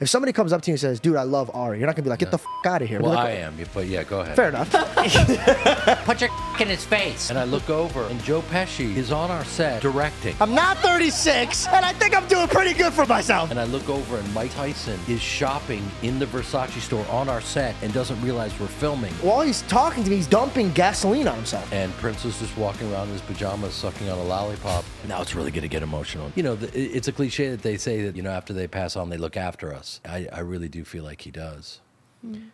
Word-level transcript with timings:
If 0.00 0.08
somebody 0.08 0.32
comes 0.32 0.52
up 0.52 0.62
to 0.62 0.70
you 0.70 0.74
and 0.74 0.80
says, 0.80 1.00
"Dude, 1.00 1.16
I 1.16 1.24
love 1.24 1.50
Ari," 1.52 1.78
you're 1.80 1.86
not 1.88 1.96
gonna 1.96 2.04
be 2.04 2.10
like, 2.10 2.20
"Get 2.20 2.30
the 2.30 2.36
f- 2.38 2.46
out 2.64 2.82
of 2.82 2.88
here." 2.88 3.00
Well, 3.00 3.10
Be 3.10 3.16
I 3.18 3.22
like, 3.24 3.34
am, 3.40 3.56
but 3.74 3.86
yeah, 3.88 4.04
go 4.04 4.20
ahead. 4.20 4.36
Fair 4.36 4.48
enough. 4.50 4.70
Put 6.04 6.20
your 6.20 6.30
in 6.60 6.68
his 6.68 6.84
face. 6.84 7.30
And 7.30 7.38
I 7.38 7.42
look 7.42 7.68
over, 7.68 8.04
and 8.06 8.22
Joe 8.22 8.42
Pesci 8.42 8.94
is 8.96 9.10
on 9.10 9.28
our 9.32 9.44
set 9.44 9.82
directing. 9.82 10.36
I'm 10.40 10.54
not 10.54 10.78
36, 10.78 11.66
and 11.66 11.84
I 11.84 11.92
think 11.94 12.16
I'm 12.16 12.28
doing 12.28 12.46
pretty 12.46 12.74
good 12.74 12.92
for 12.92 13.06
myself. 13.06 13.50
And 13.50 13.58
I 13.58 13.64
look 13.64 13.88
over, 13.88 14.18
and 14.18 14.34
Mike 14.34 14.52
Tyson 14.54 15.00
is 15.08 15.20
shopping 15.20 15.82
in 16.04 16.20
the 16.20 16.26
Versace 16.26 16.78
store 16.80 17.04
on 17.10 17.28
our 17.28 17.40
set 17.40 17.74
and 17.82 17.92
doesn't 17.92 18.20
realize 18.22 18.52
we're 18.60 18.66
filming. 18.68 19.12
While 19.14 19.40
he's 19.40 19.62
talking 19.62 20.04
to 20.04 20.10
me, 20.10 20.16
he's 20.16 20.26
dumping 20.28 20.70
gasoline 20.74 21.26
on 21.26 21.34
himself. 21.34 21.72
And 21.72 21.92
Prince 21.94 22.24
is 22.24 22.38
just 22.38 22.56
walking 22.56 22.92
around 22.92 23.08
in 23.08 23.14
his 23.14 23.22
pajamas, 23.22 23.74
sucking 23.74 24.08
on 24.08 24.18
a 24.18 24.24
lollipop. 24.24 24.84
Now 25.08 25.22
it's 25.22 25.34
really 25.34 25.50
going 25.50 25.62
to 25.62 25.68
get 25.68 25.82
emotional. 25.82 26.30
You 26.36 26.44
know, 26.44 26.54
the, 26.54 26.68
it's 26.78 27.08
a 27.08 27.12
cliche 27.12 27.50
that 27.50 27.62
they 27.62 27.76
say 27.76 28.02
that, 28.02 28.14
you 28.16 28.22
know, 28.22 28.30
after 28.30 28.52
they 28.52 28.68
pass 28.68 28.94
on, 28.94 29.10
they 29.10 29.16
look 29.16 29.36
after 29.36 29.72
us. 29.74 29.87
I, 30.04 30.28
I 30.32 30.40
really 30.40 30.68
do 30.68 30.84
feel 30.84 31.04
like 31.04 31.22
he 31.22 31.30
does. 31.30 31.80
Hmm. 32.22 32.48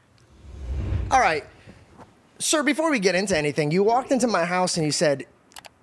All 1.11 1.21
right, 1.21 1.45
sir. 2.39 2.63
Before 2.63 2.91
we 2.91 2.99
get 2.99 3.15
into 3.15 3.37
anything, 3.37 3.71
you 3.71 3.83
walked 3.83 4.11
into 4.13 4.27
my 4.27 4.45
house 4.45 4.77
and 4.77 4.85
you 4.87 4.93
said, 4.93 5.27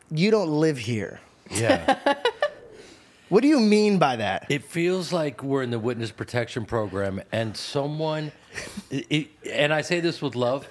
"You 0.09 0.31
don't 0.31 0.49
live 0.49 0.77
here." 0.77 1.19
Yeah. 1.49 2.15
What 3.31 3.43
do 3.43 3.47
you 3.47 3.61
mean 3.61 3.97
by 3.97 4.17
that? 4.17 4.47
It 4.49 4.65
feels 4.65 5.13
like 5.13 5.41
we're 5.41 5.63
in 5.63 5.69
the 5.69 5.79
witness 5.79 6.11
protection 6.11 6.65
program, 6.65 7.21
and 7.31 7.55
someone, 7.55 8.33
it, 8.89 9.29
and 9.49 9.73
I 9.73 9.83
say 9.83 10.01
this 10.01 10.21
with 10.21 10.35
love. 10.35 10.67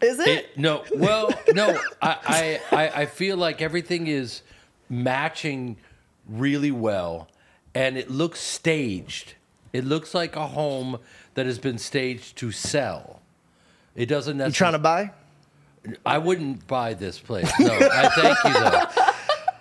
Is 0.00 0.20
it? 0.20 0.28
It, 0.28 0.56
no, 0.56 0.84
well, 0.94 1.32
no, 1.52 1.76
I, 2.00 2.60
I, 2.70 2.88
I 2.94 3.06
feel 3.06 3.36
like 3.36 3.60
everything 3.60 4.06
is 4.06 4.42
matching 4.88 5.78
really 6.28 6.70
well, 6.70 7.28
and 7.74 7.98
it 7.98 8.08
looks 8.08 8.38
staged. 8.38 9.34
It 9.76 9.84
looks 9.84 10.14
like 10.14 10.36
a 10.36 10.46
home 10.46 10.98
that 11.34 11.46
has 11.46 11.58
been 11.58 11.78
staged 11.78 12.36
to 12.38 12.50
sell. 12.50 13.20
It 13.94 14.06
doesn't 14.06 14.36
You 14.36 14.44
necessarily. 14.44 14.52
trying 14.52 14.72
to 14.72 14.78
buy? 14.78 15.10
I 16.04 16.18
wouldn't 16.18 16.66
buy 16.66 16.94
this 16.94 17.18
place. 17.18 17.50
No, 17.60 17.72
I 17.72 18.08
thank 18.08 18.38
you 18.44 18.52
though. 18.60 19.02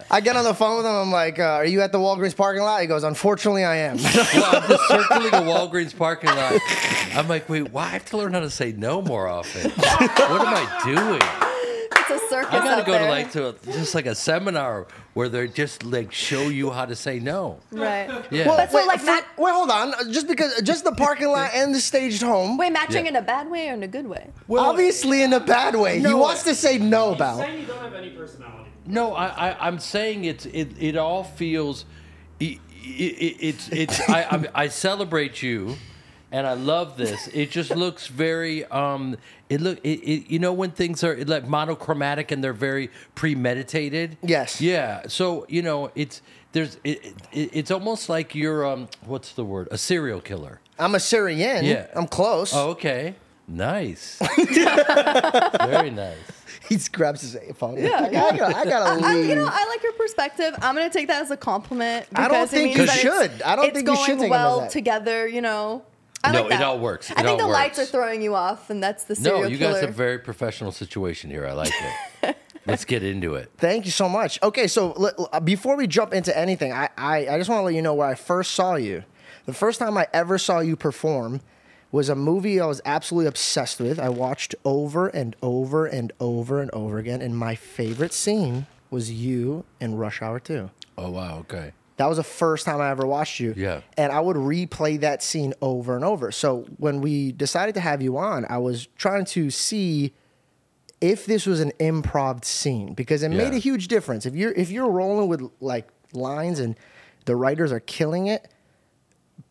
I 0.12 0.22
get 0.22 0.36
on 0.36 0.44
the 0.44 0.54
phone 0.54 0.78
with 0.78 0.86
him. 0.86 0.92
I'm 0.94 1.12
like, 1.12 1.40
uh, 1.40 1.44
"Are 1.44 1.66
you 1.66 1.82
at 1.82 1.92
the 1.92 1.98
Walgreens 1.98 2.36
parking 2.36 2.62
lot?" 2.64 2.80
He 2.82 2.88
goes, 2.88 3.04
"Unfortunately, 3.04 3.64
I 3.66 3.76
am." 3.78 3.98
Well, 4.34 4.56
I'm 4.62 4.68
just 4.70 4.88
circling 4.88 5.28
a 5.34 5.42
Walgreens 5.42 5.96
parking 5.98 6.30
lot. 6.30 6.60
I'm 7.16 7.28
like, 7.28 7.50
wait, 7.50 7.72
why? 7.72 7.84
I 7.86 7.90
have 7.90 8.06
to 8.06 8.18
learn 8.18 8.34
how 8.34 8.40
to 8.42 8.50
say 8.50 8.72
no 8.72 9.02
more 9.02 9.28
often. 9.28 9.72
What 9.72 10.42
am 10.42 10.54
I 10.56 10.82
doing? 10.86 11.22
It's 12.26 12.32
a 12.32 12.36
circus 12.36 12.54
I 12.54 12.58
gotta 12.60 12.82
out 12.82 12.86
go 12.86 12.92
there. 12.94 13.06
to 13.06 13.10
like 13.10 13.32
to 13.34 13.48
a, 13.50 13.54
just 13.72 13.96
like 13.96 14.06
a 14.06 14.16
seminar 14.16 14.88
where 15.14 15.30
they 15.30 15.48
just 15.48 15.84
like 15.84 16.12
show 16.12 16.50
you 16.50 16.72
how 16.72 16.86
to 16.86 16.96
say 16.96 17.20
no. 17.20 17.60
right. 17.72 18.10
Yeah. 18.32 18.46
But 18.46 18.72
so 18.72 18.86
like 18.86 19.00
for- 19.00 19.06
ma- 19.08 19.22
wait, 19.38 19.52
hold 19.54 19.70
on. 19.70 19.94
Just 20.12 20.28
because, 20.28 20.62
just 20.62 20.84
the 20.84 20.92
parking 20.94 21.28
lot 21.30 21.52
and 21.54 21.74
the 21.74 21.80
staged 21.80 22.22
home. 22.22 22.58
wait, 22.58 22.72
matching 22.74 23.06
Yeah. 23.06 23.12
in 23.12 23.16
a 23.16 23.22
bad 23.22 23.50
way 23.50 23.70
or 23.70 23.74
in 23.74 23.84
a 23.84 23.88
good 23.88 24.08
way? 24.08 24.30
Well, 24.48 24.66
obviously, 24.66 25.24
in 25.24 25.34
a 25.34 25.40
bad 25.40 25.76
way. 25.76 26.00
he 26.00 26.14
wants 26.14 26.44
to 26.44 26.56
say 26.56 26.78
no 26.78 27.14
about. 27.14 27.38
saying 27.40 27.62
you 27.62 27.68
don't 27.68 27.80
have 27.80 27.94
any 27.94 28.10
personality. 28.12 28.70
No, 28.88 29.14
I, 29.14 29.28
I 29.52 29.68
I'm 29.68 29.80
saying 29.80 30.26
it's 30.26 30.46
it 30.46 30.70
it 30.80 30.96
all 30.98 31.24
feels 31.24 31.86
it, 32.40 32.60
it, 32.84 33.38
it's 33.40 33.70
it's 33.70 34.10
I 34.10 34.26
I'm, 34.30 34.48
I 34.54 34.68
celebrate 34.68 35.42
you. 35.42 35.76
And 36.32 36.46
I 36.46 36.54
love 36.54 36.98
this. 36.98 37.28
It 37.30 37.50
just 37.50 37.72
looks 37.74 38.08
very. 38.08 38.66
Um, 38.66 39.16
it 39.50 39.62
look. 39.62 39.80
It, 39.84 40.00
it, 40.00 40.30
you 40.32 40.40
know 40.40 40.54
when 40.54 40.72
things 40.72 41.04
are 41.04 41.16
like 41.26 41.48
monochromatic 41.48 42.32
and 42.32 42.44
they're 42.44 42.54
very 42.54 42.90
premeditated. 43.16 44.18
Yes. 44.24 44.60
Yeah. 44.62 45.04
So 45.08 45.46
you 45.50 45.62
know 45.62 45.92
it's 45.96 46.22
there's 46.52 46.78
it, 46.84 47.14
it, 47.32 47.50
it's 47.54 47.72
almost 47.72 48.10
like 48.10 48.34
you're 48.36 48.66
um 48.66 48.88
what's 49.06 49.34
the 49.34 49.44
word 49.46 49.68
a 49.72 49.78
serial 49.78 50.22
killer. 50.22 50.60
I'm 50.80 50.96
a 50.96 51.00
Syrian. 51.00 51.64
Yeah. 51.66 51.88
I'm 51.96 52.08
close. 52.08 52.54
Oh, 52.54 52.70
okay. 52.72 53.16
Nice. 53.48 54.20
Very 54.38 55.92
nice. 55.92 56.18
He 56.68 56.78
grabs 56.92 57.22
his 57.22 57.38
phone. 57.58 57.78
Yeah, 57.78 58.06
I 58.06 58.10
gotta, 58.12 58.58
I 58.58 58.66
gotta 58.66 59.06
I, 59.06 59.14
leave. 59.14 59.30
you 59.30 59.36
know, 59.36 59.48
I 59.48 59.66
like 59.68 59.84
your 59.84 59.94
perspective. 59.94 60.54
I'm 60.64 60.74
gonna 60.76 60.90
take 60.90 61.08
that 61.10 61.22
as 61.22 61.30
a 61.30 61.38
compliment. 61.38 62.08
I 62.16 62.28
don't 62.28 62.30
because 62.50 62.54
it 62.54 62.56
think 62.56 62.66
means 62.66 62.78
you 62.78 62.84
it's- 62.84 63.00
should. 63.32 63.42
I 63.44 63.56
don't 63.56 63.66
think 63.66 63.78
you 63.88 63.94
going 63.94 63.98
should 64.06 64.18
take 64.20 64.20
'em 64.20 64.24
as 64.26 64.30
well 64.32 64.60
that. 64.62 64.72
together. 64.72 65.28
You 65.28 65.42
know. 65.42 65.84
I 66.26 66.32
No, 66.32 66.44
like 66.44 66.54
it 66.60 66.62
all 66.64 66.80
works. 66.80 67.12
I 67.12 67.16
think 67.16 67.28
all 67.28 67.38
the 67.38 67.48
lights 67.48 67.80
are 67.80 67.86
throwing 67.86 68.22
you 68.22 68.36
off, 68.36 68.70
and 68.70 68.82
that's 68.82 69.04
the 69.06 69.16
serial 69.16 69.44
No, 69.44 69.48
you 69.48 69.58
killer. 69.58 69.74
guys 69.74 69.82
have 69.82 69.90
a 69.92 69.94
very 69.94 70.20
professional 70.20 70.72
situation 70.72 71.30
here. 71.30 71.46
I 71.48 71.54
like 71.54 71.72
it. 72.24 72.38
Let's 72.68 72.84
get 72.86 73.04
into 73.04 73.36
it. 73.36 73.52
Thank 73.58 73.86
you 73.86 73.92
so 73.92 74.10
much. 74.10 74.42
Okay, 74.42 74.66
so 74.68 74.94
l- 74.94 75.12
l- 75.20 75.30
uh, 75.32 75.40
before 75.40 75.76
we 75.78 75.86
jump 75.86 76.14
into 76.14 76.36
anything, 76.36 76.74
I, 76.74 76.90
I, 76.98 77.28
I 77.28 77.38
just 77.38 77.48
want 77.50 77.60
to 77.60 77.64
let 77.66 77.76
you 77.76 77.82
know 77.84 77.94
where 77.94 78.08
I 78.08 78.16
first 78.16 78.54
saw 78.54 78.74
you. 78.76 79.04
The 79.46 79.54
first 79.54 79.78
time 79.78 79.96
I 79.98 80.08
ever 80.14 80.40
saw 80.40 80.60
you 80.62 80.76
perform 80.76 81.42
was 81.92 82.10
a 82.10 82.16
movie 82.16 82.60
I 82.60 82.66
was 82.66 82.82
absolutely 82.84 83.28
obsessed 83.28 83.80
with. 83.80 84.00
I 84.00 84.10
watched 84.10 84.56
over 84.66 85.08
and 85.08 85.36
over 85.44 85.86
and 85.86 86.12
over 86.20 86.60
and 86.60 86.72
over 86.72 86.98
again, 86.98 87.22
and 87.22 87.38
my 87.38 87.54
favorite 87.54 88.12
scene 88.14 88.66
was 88.90 89.12
you 89.12 89.64
in 89.80 89.96
Rush 89.96 90.22
Hour 90.24 90.40
2. 90.40 90.72
Oh 90.98 91.12
wow. 91.12 91.38
Okay. 91.42 91.74
That 91.98 92.08
was 92.08 92.18
the 92.18 92.24
first 92.24 92.66
time 92.66 92.82
I 92.82 92.90
ever 92.90 93.06
watched 93.06 93.40
you. 93.40 93.54
Yeah. 93.56 93.82
And 93.98 94.12
I 94.12 94.20
would 94.20 94.36
replay 94.36 95.00
that 95.00 95.24
scene 95.24 95.54
over 95.62 95.96
and 95.96 96.04
over. 96.04 96.32
So 96.32 96.66
when 96.78 97.02
we 97.02 97.32
decided 97.32 97.76
to 97.76 97.82
have 97.82 98.02
you 98.02 98.18
on, 98.18 98.46
I 98.50 98.58
was 98.58 98.88
trying 98.98 99.26
to 99.26 99.50
see 99.50 100.14
if 101.02 101.26
this 101.26 101.46
was 101.46 101.60
an 101.60 101.72
improv 101.80 102.44
scene 102.44 102.94
because 102.94 103.24
it 103.24 103.30
made 103.30 103.54
a 103.54 103.58
huge 103.58 103.88
difference. 103.88 104.26
If 104.26 104.36
you're 104.36 104.52
if 104.54 104.72
you're 104.72 104.90
rolling 104.90 105.28
with 105.30 105.50
like 105.60 105.88
lines 106.14 106.60
and 106.60 106.76
the 107.26 107.36
writers 107.36 107.72
are 107.72 107.80
killing 107.80 108.28
it, 108.28 108.50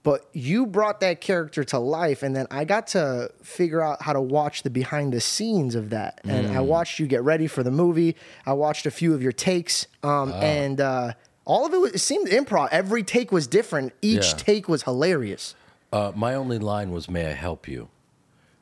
but 0.02 0.28
you 0.32 0.66
brought 0.66 1.00
that 1.00 1.20
character 1.20 1.64
to 1.64 1.78
life 1.78 2.22
and 2.22 2.36
then 2.36 2.46
I 2.50 2.64
got 2.64 2.88
to 2.88 3.30
figure 3.42 3.80
out 3.80 4.02
how 4.02 4.12
to 4.12 4.20
watch 4.20 4.62
the 4.62 4.70
behind 4.70 5.12
the 5.12 5.20
scenes 5.20 5.74
of 5.74 5.90
that. 5.90 6.20
And 6.24 6.56
I 6.56 6.60
watched 6.60 6.98
you 6.98 7.06
get 7.06 7.22
ready 7.22 7.46
for 7.46 7.62
the 7.62 7.70
movie. 7.70 8.16
I 8.44 8.52
watched 8.52 8.84
a 8.86 8.90
few 8.90 9.14
of 9.14 9.22
your 9.22 9.32
takes 9.32 9.86
um, 10.02 10.32
and 10.32 10.80
uh, 10.80 11.14
all 11.44 11.66
of 11.66 11.74
it, 11.74 11.78
was, 11.80 11.92
it 11.92 11.98
seemed 11.98 12.28
improv. 12.28 12.68
Every 12.70 13.02
take 13.02 13.30
was 13.32 13.46
different. 13.46 13.92
Each 14.02 14.30
Yeah. 14.30 14.36
take 14.38 14.68
was 14.68 14.82
hilarious. 14.84 15.54
Uh, 15.92 16.12
my 16.14 16.34
only 16.34 16.58
line 16.58 16.90
was 16.90 17.08
"May 17.08 17.26
I 17.26 17.32
help 17.34 17.68
you," 17.68 17.88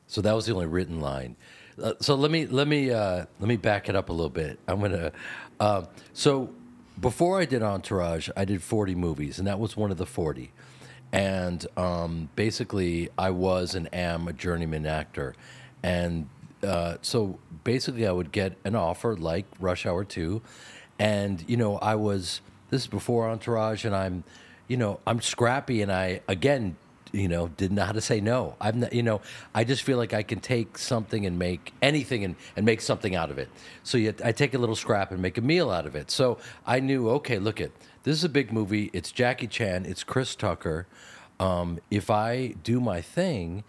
so 0.07 0.21
that 0.21 0.33
was 0.33 0.45
the 0.45 0.53
only 0.53 0.67
written 0.67 0.99
line. 0.99 1.35
Uh, 1.81 1.93
so 1.99 2.13
let 2.15 2.29
me 2.29 2.45
let 2.45 2.67
me 2.67 2.91
uh, 2.91 3.25
let 3.39 3.47
me 3.47 3.57
back 3.57 3.89
it 3.89 3.95
up 3.95 4.09
a 4.09 4.13
little 4.13 4.29
bit. 4.29 4.59
I'm 4.67 4.79
gonna. 4.79 5.11
Uh, 5.59 5.83
so 6.13 6.49
before 6.99 7.39
I 7.39 7.45
did 7.45 7.63
Entourage, 7.63 8.29
I 8.37 8.45
did 8.45 8.61
40 8.61 8.93
movies, 8.93 9.39
and 9.39 9.47
that 9.47 9.59
was 9.59 9.75
one 9.75 9.89
of 9.89 9.97
the 9.97 10.05
40. 10.05 10.51
And 11.11 11.65
um, 11.77 12.29
basically, 12.35 13.09
I 13.17 13.31
was 13.31 13.73
and 13.75 13.91
am 13.93 14.27
a 14.27 14.33
journeyman 14.33 14.85
actor, 14.85 15.33
and 15.81 16.27
uh, 16.63 16.97
so 17.01 17.39
basically, 17.63 18.05
I 18.07 18.11
would 18.11 18.31
get 18.31 18.57
an 18.63 18.75
offer 18.75 19.15
like 19.15 19.45
Rush 19.59 19.85
Hour 19.87 20.03
2, 20.03 20.41
and 20.99 21.43
you 21.47 21.57
know, 21.57 21.77
I 21.77 21.95
was 21.95 22.41
this 22.73 22.81
is 22.81 22.87
before 22.87 23.29
Entourage, 23.29 23.85
and 23.85 23.95
I'm, 23.95 24.23
you 24.67 24.77
know, 24.77 24.99
I'm 25.05 25.21
scrappy, 25.21 25.83
and 25.83 25.91
I 25.91 26.21
again 26.27 26.75
you 27.15 27.27
know, 27.27 27.47
didn't 27.47 27.75
know 27.75 27.85
how 27.85 27.91
to 27.91 28.01
say 28.01 28.19
no. 28.19 28.55
I'm 28.59 28.79
not, 28.79 28.91
you 28.91 29.03
know, 29.03 29.21
I 29.53 29.65
just 29.65 29.83
feel 29.83 29.99
like 29.99 30.15
I 30.15 30.23
can 30.23 30.39
take 30.39 30.79
something 30.79 31.27
and 31.27 31.37
make 31.37 31.71
anything 31.79 32.23
and, 32.23 32.35
and 32.57 32.65
make 32.65 32.81
something 32.81 33.15
out 33.15 33.29
of 33.29 33.37
it. 33.37 33.49
So 33.83 33.99
you, 33.99 34.15
I 34.25 34.31
take 34.31 34.55
a 34.55 34.57
little 34.57 34.75
scrap 34.75 35.11
and 35.11 35.21
make 35.21 35.37
a 35.37 35.41
meal 35.41 35.69
out 35.69 35.85
of 35.85 35.95
it. 35.95 36.09
So 36.09 36.39
I 36.65 36.79
knew, 36.79 37.07
okay, 37.11 37.37
look 37.37 37.61
it, 37.61 37.71
this 38.01 38.17
is 38.17 38.23
a 38.23 38.29
big 38.29 38.51
movie. 38.51 38.89
It's 38.93 39.11
Jackie 39.11 39.45
Chan. 39.45 39.85
It's 39.85 40.03
Chris 40.03 40.33
Tucker. 40.33 40.87
Um, 41.39 41.77
if 41.91 42.09
I 42.09 42.55
do 42.63 42.79
my 42.79 42.99
thing, 43.01 43.63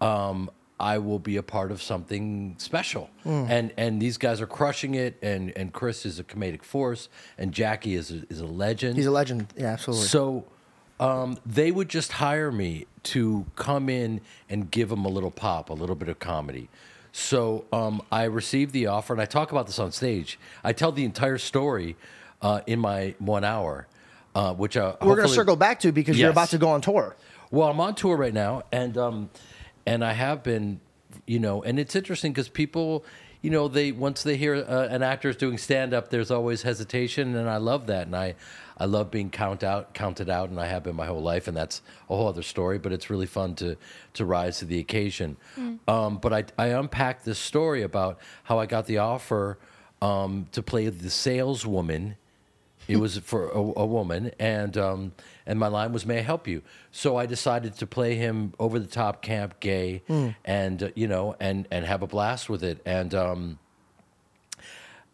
um, 0.00 0.50
I 0.82 0.98
will 0.98 1.18
be 1.20 1.36
a 1.36 1.42
part 1.42 1.70
of 1.70 1.80
something 1.80 2.56
special. 2.58 3.08
And 3.24 3.72
and 3.76 4.02
these 4.02 4.18
guys 4.18 4.40
are 4.40 4.46
crushing 4.48 4.94
it. 4.96 5.16
And 5.22 5.52
and 5.56 5.72
Chris 5.72 6.04
is 6.04 6.18
a 6.18 6.24
comedic 6.24 6.64
force, 6.64 7.08
and 7.38 7.52
Jackie 7.52 7.94
is 7.94 8.10
a, 8.10 8.24
is 8.28 8.40
a 8.40 8.46
legend. 8.46 8.96
He's 8.96 9.06
a 9.06 9.10
legend. 9.12 9.46
Yeah, 9.56 9.68
absolutely. 9.68 10.06
So 10.06 10.44
um, 10.98 11.38
they 11.46 11.70
would 11.70 11.88
just 11.88 12.12
hire 12.12 12.50
me 12.50 12.86
to 13.04 13.46
come 13.56 13.88
in 13.88 14.20
and 14.50 14.70
give 14.70 14.88
them 14.88 15.04
a 15.04 15.08
little 15.08 15.30
pop, 15.30 15.70
a 15.70 15.72
little 15.72 15.96
bit 15.96 16.08
of 16.08 16.18
comedy. 16.18 16.68
So 17.12 17.64
um, 17.72 18.02
I 18.10 18.24
received 18.24 18.72
the 18.72 18.86
offer, 18.86 19.12
and 19.12 19.20
I 19.22 19.26
talk 19.26 19.52
about 19.52 19.66
this 19.66 19.78
on 19.78 19.92
stage. 19.92 20.38
I 20.64 20.72
tell 20.72 20.92
the 20.92 21.04
entire 21.04 21.38
story 21.38 21.96
uh, 22.40 22.60
in 22.66 22.78
my 22.80 23.14
one 23.18 23.44
hour, 23.44 23.86
uh, 24.34 24.54
which 24.54 24.76
uh, 24.76 24.96
We're 25.00 25.16
going 25.16 25.28
to 25.28 25.34
circle 25.34 25.56
back 25.56 25.80
to 25.80 25.92
because 25.92 26.18
you're 26.18 26.30
about 26.30 26.48
to 26.50 26.58
go 26.58 26.70
on 26.70 26.80
tour. 26.80 27.14
well, 27.50 27.68
I'm 27.68 27.80
on 27.80 27.94
tour 27.94 28.16
right 28.16 28.32
now, 28.34 28.62
and 28.72 28.96
um, 28.96 29.30
and 29.86 30.04
I 30.04 30.12
have 30.12 30.42
been, 30.42 30.80
you 31.26 31.38
know, 31.38 31.62
and 31.62 31.78
it's 31.78 31.94
interesting 31.96 32.32
because 32.32 32.48
people, 32.48 33.04
you 33.40 33.50
know, 33.50 33.68
they 33.68 33.92
once 33.92 34.22
they 34.22 34.36
hear 34.36 34.54
uh, 34.54 34.88
an 34.88 35.02
actor 35.02 35.28
is 35.28 35.36
doing 35.36 35.58
stand 35.58 35.92
up, 35.92 36.10
there's 36.10 36.30
always 36.30 36.62
hesitation, 36.62 37.34
and 37.34 37.48
I 37.48 37.56
love 37.56 37.86
that, 37.88 38.06
and 38.06 38.16
I, 38.16 38.34
I 38.78 38.84
love 38.86 39.10
being 39.10 39.30
count 39.30 39.62
out, 39.62 39.94
counted 39.94 40.30
out, 40.30 40.48
and 40.48 40.60
I 40.60 40.66
have 40.66 40.84
been 40.84 40.96
my 40.96 41.06
whole 41.06 41.22
life, 41.22 41.48
and 41.48 41.56
that's 41.56 41.82
a 42.08 42.16
whole 42.16 42.28
other 42.28 42.42
story. 42.42 42.78
But 42.78 42.92
it's 42.92 43.10
really 43.10 43.26
fun 43.26 43.54
to 43.56 43.76
to 44.14 44.24
rise 44.24 44.58
to 44.60 44.64
the 44.64 44.78
occasion. 44.78 45.36
Um, 45.88 46.18
but 46.18 46.32
I 46.32 46.44
I 46.58 46.66
unpacked 46.68 47.24
this 47.24 47.38
story 47.38 47.82
about 47.82 48.18
how 48.44 48.58
I 48.58 48.66
got 48.66 48.86
the 48.86 48.98
offer 48.98 49.58
um, 50.00 50.46
to 50.52 50.62
play 50.62 50.88
the 50.88 51.10
saleswoman 51.10 52.16
It 52.88 52.96
was 52.96 53.18
for 53.18 53.48
a, 53.48 53.58
a 53.58 53.86
woman, 53.86 54.32
and 54.38 54.76
um, 54.76 55.12
and 55.46 55.58
my 55.58 55.68
line 55.68 55.92
was, 55.92 56.04
"May 56.04 56.18
I 56.18 56.22
help 56.22 56.48
you?" 56.48 56.62
So 56.90 57.16
I 57.16 57.26
decided 57.26 57.76
to 57.78 57.86
play 57.86 58.16
him 58.16 58.54
over 58.58 58.78
the 58.78 58.86
top, 58.88 59.22
camp, 59.22 59.60
gay, 59.60 60.02
and 60.44 60.82
uh, 60.82 60.88
you 60.94 61.06
know, 61.06 61.36
and 61.40 61.66
and 61.70 61.84
have 61.86 62.02
a 62.02 62.06
blast 62.06 62.48
with 62.48 62.62
it. 62.64 62.80
And 62.84 63.14
um, 63.14 63.58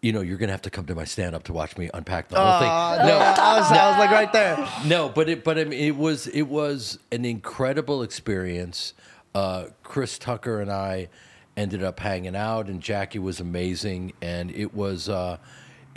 you 0.00 0.12
know, 0.12 0.20
you're 0.20 0.38
gonna 0.38 0.53
have 0.53 0.62
to 0.62 0.70
come 0.70 0.87
to 0.87 0.94
my 0.94 1.05
stand 1.05 1.35
up 1.35 1.44
to 1.44 1.53
watch 1.53 1.76
me 1.76 1.91
unpack 1.93 2.29
the 2.29 2.37
whole 2.37 2.59
thing. 2.61 2.69
No, 3.06 3.19
I 3.19 3.59
was, 3.59 3.70
I 3.70 3.91
was 3.91 3.99
like 3.99 4.11
right 4.11 4.32
there. 4.32 4.69
no, 4.87 5.09
but 5.09 5.29
it 5.29 5.44
but 5.44 5.59
I 5.59 5.65
mean, 5.65 5.81
it 5.81 5.97
was 5.97 6.26
it 6.29 6.43
was 6.49 6.99
an 7.12 7.25
incredible 7.25 8.03
experience. 8.03 8.94
Uh, 9.35 9.67
Chris 9.82 10.19
Tucker 10.19 10.61
and 10.61 10.70
I 10.70 11.09
ended 11.56 11.82
up 11.82 12.00
hanging 12.00 12.37
out, 12.37 12.69
and 12.69 12.81
Jackie 12.81 13.19
was 13.19 13.41
amazing, 13.41 14.12
and 14.23 14.50
it 14.53 14.75
was 14.75 15.09
uh, 15.09 15.38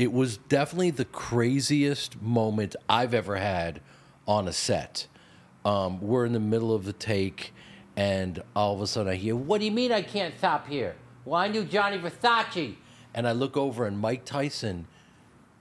it 0.02 0.12
was 0.12 0.38
definitely 0.38 0.90
the 0.90 1.06
craziest 1.06 2.20
moment 2.24 2.76
I've 2.90 3.14
ever 3.14 3.36
had 3.36 3.82
on 4.28 4.48
a 4.48 4.52
set. 4.52 5.06
Um, 5.64 6.02
we're 6.02 6.26
in 6.26 6.34
the 6.34 6.40
middle 6.40 6.74
of 6.74 6.86
the 6.86 6.94
take, 6.94 7.54
and 7.96 8.42
all 8.56 8.74
of 8.74 8.82
a 8.82 8.88
sudden 8.88 9.12
I 9.12 9.16
hear, 9.16 9.36
"What 9.36 9.60
do 9.60 9.66
you 9.66 9.72
mean 9.72 9.92
I 9.92 10.02
can't 10.02 10.36
stop 10.36 10.68
here?" 10.68 10.96
Well, 11.24 11.40
I 11.40 11.50
knew 11.50 11.64
Gianni 11.64 12.00
Versace, 12.00 12.78
and 13.14 13.28
I 13.28 13.32
look 13.34 13.56
over, 13.56 13.86
and 13.86 14.00
Mike 14.00 14.26
Tyson 14.26 14.88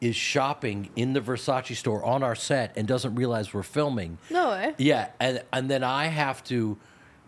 is 0.00 0.16
shopping 0.16 0.88
in 0.96 1.12
the 1.12 1.20
Versace 1.20 1.76
store 1.76 2.02
on 2.02 2.22
our 2.22 2.34
set 2.34 2.72
and 2.76 2.88
doesn't 2.88 3.14
realize 3.16 3.52
we're 3.52 3.62
filming. 3.62 4.16
No 4.30 4.52
way. 4.52 4.74
Yeah, 4.78 5.08
and 5.20 5.42
and 5.52 5.70
then 5.70 5.84
I 5.84 6.06
have 6.06 6.42
to 6.44 6.78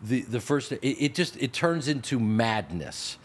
the 0.02 0.22
the 0.22 0.40
first 0.40 0.72
it, 0.72 0.78
it 0.82 1.14
just 1.14 1.36
it 1.36 1.52
turns 1.52 1.88
into 1.88 2.18
madness. 2.18 3.18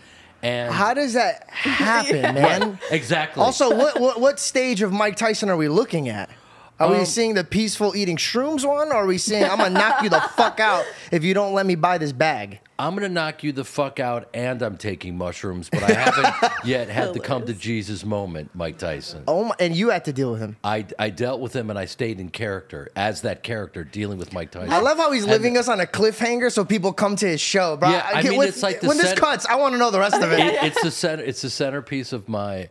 And 0.44 0.72
How 0.74 0.94
does 0.94 1.14
that 1.14 1.50
happen, 1.50 2.22
man? 2.22 2.80
exactly. 2.92 3.42
Also, 3.44 3.76
what, 3.76 4.00
what 4.00 4.20
what 4.20 4.40
stage 4.40 4.82
of 4.82 4.92
Mike 4.92 5.16
Tyson 5.16 5.50
are 5.50 5.58
we 5.58 5.68
looking 5.68 6.10
at? 6.10 6.30
Are 6.80 6.90
we 6.92 6.98
Um, 6.98 7.06
seeing 7.06 7.34
the 7.34 7.44
peaceful 7.44 7.96
eating 7.96 8.18
shrooms 8.18 8.64
one, 8.64 8.90
or 8.90 8.98
are 8.98 9.06
we 9.08 9.18
seeing 9.18 9.44
I'm 9.44 9.58
gonna 9.58 9.72
knock 9.72 10.04
you 10.04 10.10
the 10.10 10.22
fuck 10.36 10.60
out 10.72 10.86
if 11.12 11.24
you 11.24 11.34
don't 11.34 11.54
let 11.54 11.66
me 11.66 11.74
buy 11.76 11.98
this 11.98 12.12
bag? 12.12 12.60
I'm 12.80 12.94
gonna 12.94 13.10
knock 13.10 13.44
you 13.44 13.52
the 13.52 13.64
fuck 13.64 14.00
out, 14.00 14.30
and 14.36 14.62
I'm 14.62 14.78
taking 14.78 15.18
mushrooms, 15.18 15.68
but 15.72 15.82
I 15.82 15.92
haven't 15.94 16.52
yet 16.64 16.90
had 16.90 17.16
the 17.16 17.20
come 17.20 17.44
to 17.48 17.54
Jesus 17.54 18.06
moment, 18.06 18.52
Mike 18.54 18.78
Tyson. 18.78 19.24
Oh 19.28 19.46
my! 19.46 19.56
And 19.60 19.76
you 19.76 19.90
had 19.90 20.06
to 20.06 20.14
deal 20.14 20.30
with 20.32 20.40
him. 20.40 20.58
I, 20.64 20.86
I 21.00 21.10
dealt 21.10 21.42
with 21.42 21.56
him 21.56 21.72
and 21.72 21.80
I 21.80 21.86
stayed 21.86 22.20
in 22.20 22.30
character 22.30 22.90
as 22.96 23.22
that 23.22 23.42
character 23.42 23.84
dealing 23.84 24.20
with 24.20 24.32
Mike 24.32 24.52
Tyson. 24.52 24.72
I 24.72 24.78
love 24.80 24.98
how 24.98 25.12
he's 25.12 25.24
And- 25.24 25.32
leaving 25.32 25.58
us 25.58 25.68
on 25.68 25.80
a 25.80 25.88
cliffhanger 25.88 26.52
so 26.52 26.64
people 26.64 26.94
come 26.94 27.16
to 27.16 27.28
his 27.28 27.42
show, 27.42 27.78
bro. 27.78 27.90
Yeah, 27.90 28.08
I 28.14 28.22
get- 28.22 28.30
mean, 28.30 28.38
when, 28.38 28.48
it's 28.50 28.62
like 28.62 28.82
the 28.82 28.88
when 28.88 28.98
this 29.00 29.14
cuts, 29.14 29.48
I 29.48 29.56
want 29.56 29.74
to 29.74 29.80
know 29.80 29.90
the 29.90 30.00
rest 30.00 30.22
of 30.22 30.32
it. 30.32 30.40
it, 30.40 30.54
it's 30.64 30.84
the 30.84 30.92
center. 30.92 31.24
It's 31.24 31.42
the 31.42 31.50
centerpiece 31.50 32.14
of 32.14 32.30
my 32.30 32.70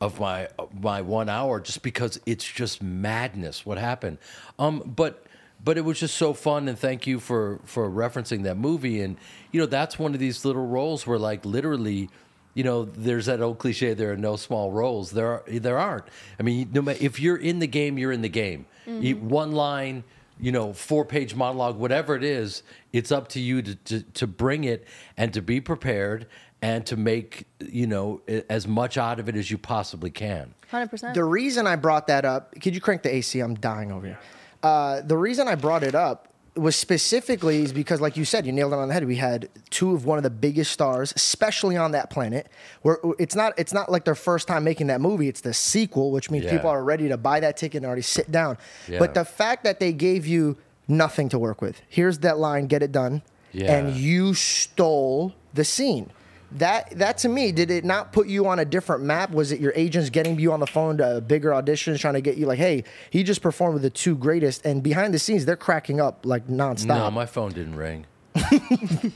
of 0.00 0.20
my 0.20 0.48
of 0.58 0.82
my 0.82 1.00
one 1.02 1.28
hour, 1.28 1.60
just 1.60 1.82
because 1.82 2.20
it's 2.26 2.44
just 2.44 2.82
madness. 2.82 3.66
What 3.66 3.78
happened? 3.78 4.18
Um, 4.58 4.82
but 4.84 5.24
but 5.62 5.76
it 5.76 5.84
was 5.84 5.98
just 6.00 6.16
so 6.16 6.32
fun, 6.32 6.68
and 6.68 6.78
thank 6.78 7.06
you 7.06 7.18
for 7.20 7.60
for 7.64 7.90
referencing 7.90 8.44
that 8.44 8.56
movie. 8.56 9.00
And 9.00 9.16
you 9.52 9.60
know, 9.60 9.66
that's 9.66 9.98
one 9.98 10.14
of 10.14 10.20
these 10.20 10.44
little 10.44 10.66
roles 10.66 11.06
where, 11.06 11.18
like, 11.18 11.44
literally. 11.44 12.08
You 12.54 12.64
know, 12.64 12.86
there's 12.86 13.26
that 13.26 13.40
old 13.40 13.58
cliche. 13.58 13.94
There 13.94 14.10
are 14.10 14.16
no 14.16 14.34
small 14.34 14.72
roles. 14.72 15.12
There 15.12 15.28
are. 15.28 15.44
There 15.46 15.78
aren't. 15.78 16.06
I 16.40 16.42
mean, 16.42 16.70
no 16.72 16.82
matter 16.82 16.98
if 17.00 17.20
you're 17.20 17.36
in 17.36 17.60
the 17.60 17.68
game, 17.68 17.98
you're 17.98 18.10
in 18.10 18.22
the 18.22 18.28
game. 18.28 18.66
You- 18.84 19.16
one 19.16 19.52
line, 19.52 20.02
you 20.40 20.50
know, 20.50 20.72
four 20.72 21.04
page 21.04 21.36
monologue, 21.36 21.76
whatever 21.76 22.16
it 22.16 22.24
is, 22.24 22.64
it's 22.92 23.12
up 23.12 23.28
to 23.28 23.40
you 23.40 23.62
to, 23.62 23.74
to, 23.76 24.00
to 24.02 24.26
bring 24.26 24.64
it 24.64 24.88
and 25.16 25.32
to 25.34 25.42
be 25.42 25.60
prepared 25.60 26.26
and 26.62 26.84
to 26.86 26.96
make, 26.96 27.46
you 27.60 27.86
know, 27.86 28.20
as 28.50 28.66
much 28.66 28.98
out 28.98 29.20
of 29.20 29.28
it 29.28 29.36
as 29.36 29.50
you 29.50 29.58
possibly 29.58 30.10
can. 30.10 30.54
100%. 30.72 31.14
The 31.14 31.24
reason 31.24 31.66
I 31.66 31.76
brought 31.76 32.06
that 32.08 32.24
up, 32.24 32.54
could 32.60 32.74
you 32.74 32.80
crank 32.80 33.02
the 33.02 33.14
AC? 33.14 33.38
I'm 33.40 33.54
dying 33.54 33.92
over 33.92 34.06
here. 34.06 34.18
Uh, 34.62 35.00
the 35.02 35.16
reason 35.16 35.46
I 35.48 35.54
brought 35.54 35.82
it 35.84 35.94
up 35.94 36.28
was 36.56 36.74
specifically 36.74 37.62
is 37.62 37.72
because, 37.72 38.00
like 38.00 38.16
you 38.16 38.24
said, 38.24 38.44
you 38.44 38.50
nailed 38.50 38.72
it 38.72 38.76
on 38.80 38.88
the 38.88 38.94
head. 38.94 39.04
We 39.06 39.14
had 39.14 39.48
two 39.70 39.94
of 39.94 40.04
one 40.04 40.18
of 40.18 40.24
the 40.24 40.30
biggest 40.30 40.72
stars, 40.72 41.12
especially 41.14 41.76
on 41.76 41.92
that 41.92 42.10
planet. 42.10 42.48
Where 42.82 42.98
it's 43.20 43.36
not, 43.36 43.56
it's 43.56 43.72
not 43.72 43.92
like 43.92 44.04
their 44.04 44.16
first 44.16 44.48
time 44.48 44.64
making 44.64 44.88
that 44.88 45.00
movie. 45.00 45.28
It's 45.28 45.40
the 45.40 45.54
sequel, 45.54 46.10
which 46.10 46.28
means 46.30 46.44
Yeah. 46.46 46.50
people 46.50 46.70
are 46.70 46.82
ready 46.82 47.08
to 47.08 47.16
buy 47.16 47.38
that 47.38 47.56
ticket 47.56 47.76
and 47.78 47.86
already 47.86 48.02
sit 48.02 48.32
down. 48.32 48.58
Yeah. 48.88 48.98
But 48.98 49.14
the 49.14 49.24
fact 49.24 49.62
that 49.62 49.78
they 49.78 49.92
gave 49.92 50.26
you 50.26 50.56
nothing 50.88 51.28
to 51.28 51.38
work 51.38 51.62
with. 51.62 51.80
Here's 51.88 52.18
that 52.20 52.38
line, 52.38 52.66
get 52.66 52.82
it 52.82 52.90
done, 52.90 53.22
Yeah. 53.52 53.76
and 53.78 53.94
you 53.94 54.34
stole 54.34 55.34
the 55.54 55.64
scene. 55.64 56.10
That 56.52 56.98
that 56.98 57.18
to 57.18 57.28
me, 57.28 57.52
did 57.52 57.70
it 57.70 57.84
not 57.84 58.12
put 58.12 58.26
you 58.26 58.46
on 58.46 58.58
a 58.58 58.64
different 58.64 59.02
map? 59.02 59.30
Was 59.30 59.52
it 59.52 59.60
your 59.60 59.72
agents 59.76 60.08
getting 60.08 60.38
you 60.38 60.52
on 60.52 60.60
the 60.60 60.66
phone 60.66 60.96
to 60.96 61.20
bigger 61.20 61.50
auditions, 61.50 61.98
trying 61.98 62.14
to 62.14 62.22
get 62.22 62.38
you 62.38 62.46
like, 62.46 62.58
hey, 62.58 62.84
he 63.10 63.22
just 63.22 63.42
performed 63.42 63.74
with 63.74 63.82
the 63.82 63.90
two 63.90 64.16
greatest, 64.16 64.64
and 64.64 64.82
behind 64.82 65.12
the 65.12 65.18
scenes 65.18 65.44
they're 65.44 65.56
cracking 65.56 66.00
up 66.00 66.24
like 66.24 66.46
nonstop. 66.46 66.86
No, 66.86 67.10
my 67.10 67.26
phone 67.26 67.52
didn't 67.52 67.76
ring. 67.76 68.06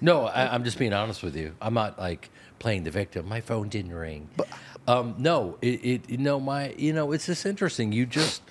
no, 0.00 0.26
I, 0.26 0.52
I'm 0.52 0.64
just 0.64 0.78
being 0.78 0.92
honest 0.92 1.22
with 1.22 1.36
you. 1.36 1.54
I'm 1.60 1.74
not 1.74 1.98
like 1.98 2.30
playing 2.58 2.84
the 2.84 2.90
victim. 2.90 3.28
My 3.28 3.40
phone 3.40 3.68
didn't 3.68 3.92
ring. 3.92 4.28
um, 4.88 5.14
no, 5.18 5.58
it, 5.62 5.84
it, 5.84 6.10
you 6.10 6.18
know, 6.18 6.40
my, 6.40 6.72
you 6.76 6.92
know, 6.92 7.12
it's 7.12 7.26
just 7.26 7.46
interesting. 7.46 7.92
You 7.92 8.06
just, 8.06 8.42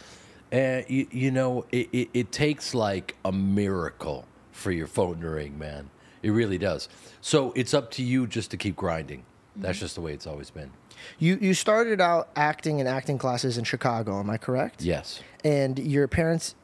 uh, 0.52 0.82
you, 0.88 1.08
you 1.12 1.32
know, 1.32 1.66
it, 1.72 1.90
it, 1.92 2.10
it 2.14 2.32
takes 2.32 2.74
like 2.74 3.16
a 3.26 3.32
miracle 3.32 4.26
for 4.52 4.72
your 4.72 4.88
phone 4.88 5.20
to 5.22 5.30
ring, 5.30 5.58
man. 5.58 5.90
It 6.24 6.32
really 6.32 6.58
does. 6.58 6.90
So 7.22 7.52
it's 7.56 7.74
up 7.74 7.92
to 7.92 8.04
you 8.04 8.26
just 8.26 8.50
to 8.52 8.58
keep 8.58 8.76
grinding. 8.76 9.24
That's 9.56 9.78
just 9.78 9.94
the 9.96 10.02
way 10.02 10.14
it's 10.14 10.26
always 10.26 10.50
been. 10.50 10.72
You 11.20 11.38
you 11.40 11.54
started 11.54 12.02
out 12.02 12.30
acting 12.36 12.80
in 12.80 12.88
acting 12.88 13.18
classes 13.18 13.58
in 13.58 13.66
Chicago, 13.66 14.20
am 14.20 14.30
I 14.30 14.38
correct? 14.38 14.82
Yes. 14.82 15.22
And 15.44 15.78
your 15.78 16.08
parents, 16.08 16.56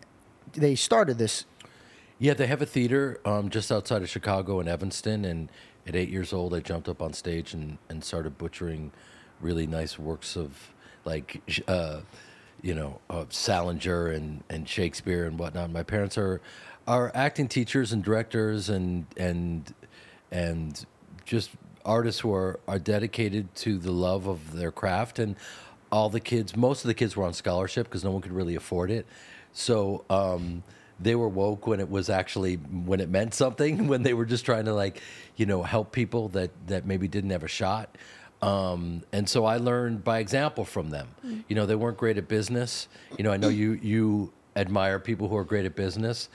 they 0.54 0.76
started 0.76 1.18
this. 1.18 1.46
Yeah, 2.18 2.34
they 2.34 2.48
have 2.48 2.62
a 2.62 2.66
theater 2.66 3.20
um, 3.26 3.50
just 3.50 3.72
outside 3.72 4.02
of 4.02 4.10
Chicago 4.10 4.60
in 4.60 4.68
Evanston. 4.68 5.24
And 5.26 5.50
at 5.86 5.96
eight 5.96 6.10
years 6.10 6.34
old, 6.34 6.54
I 6.54 6.60
jumped 6.60 6.90
up 6.90 7.02
on 7.02 7.14
stage 7.14 7.54
and, 7.54 7.78
and 7.90 8.04
started 8.04 8.38
butchering 8.38 8.92
really 9.40 9.68
nice 9.68 10.00
works 10.00 10.36
of 10.36 10.74
like, 11.06 11.42
uh, 11.68 12.02
you 12.62 12.74
know, 12.74 13.00
of 13.10 13.34
Salinger 13.34 14.08
and, 14.08 14.44
and 14.50 14.68
Shakespeare 14.68 15.26
and 15.26 15.38
whatnot. 15.40 15.72
My 15.72 15.84
parents 15.84 16.18
are 16.18 16.42
are 16.90 17.12
acting 17.14 17.48
teachers 17.48 17.94
and 17.94 18.04
directors 18.04 18.68
and 18.68 19.06
and 19.16 19.74
and 20.32 20.86
just 21.24 21.52
artists 21.86 22.20
who 22.20 22.34
are, 22.34 22.60
are 22.68 22.80
dedicated 22.80 23.54
to 23.56 23.78
the 23.78 23.92
love 23.92 24.28
of 24.28 24.54
their 24.54 24.72
craft 24.72 25.20
and 25.20 25.36
all 25.92 26.10
the 26.10 26.20
kids 26.20 26.56
most 26.56 26.84
of 26.84 26.88
the 26.88 26.94
kids 26.94 27.16
were 27.16 27.24
on 27.24 27.34
scholarship 27.34 27.88
because 27.88 28.04
no 28.04 28.12
one 28.12 28.22
could 28.22 28.34
really 28.34 28.56
afford 28.56 28.90
it 28.92 29.06
so 29.54 30.04
um, 30.10 30.64
they 31.00 31.16
were 31.16 31.30
woke 31.30 31.68
when 31.68 31.80
it 31.80 31.90
was 31.90 32.10
actually 32.10 32.56
when 32.56 33.00
it 33.00 33.10
meant 33.10 33.34
something 33.34 33.88
when 33.92 34.02
they 34.02 34.16
were 34.16 34.26
just 34.26 34.44
trying 34.44 34.66
to 34.66 34.74
like 34.74 35.00
you 35.36 35.46
know 35.46 35.62
help 35.62 35.92
people 35.92 36.28
that 36.30 36.50
that 36.66 36.86
maybe 36.86 37.08
didn't 37.08 37.30
have 37.30 37.44
a 37.44 37.48
shot 37.48 37.96
um, 38.42 39.04
and 39.12 39.28
so 39.28 39.44
I 39.44 39.58
learned 39.58 40.06
by 40.06 40.20
example 40.20 40.64
from 40.64 40.92
them. 40.92 41.10
You 41.50 41.58
know, 41.58 41.66
they 41.66 41.76
weren't 41.76 41.98
great 41.98 42.18
at 42.18 42.30
business. 42.30 42.88
You 43.18 43.26
know, 43.26 43.34
I 43.34 43.36
know 43.36 43.50
you 43.50 43.74
you 43.74 44.32
admire 44.56 45.00
people 45.00 45.28
who 45.28 45.38
are 45.38 45.44
great 45.44 45.66
at 45.66 45.76
business, 45.76 46.30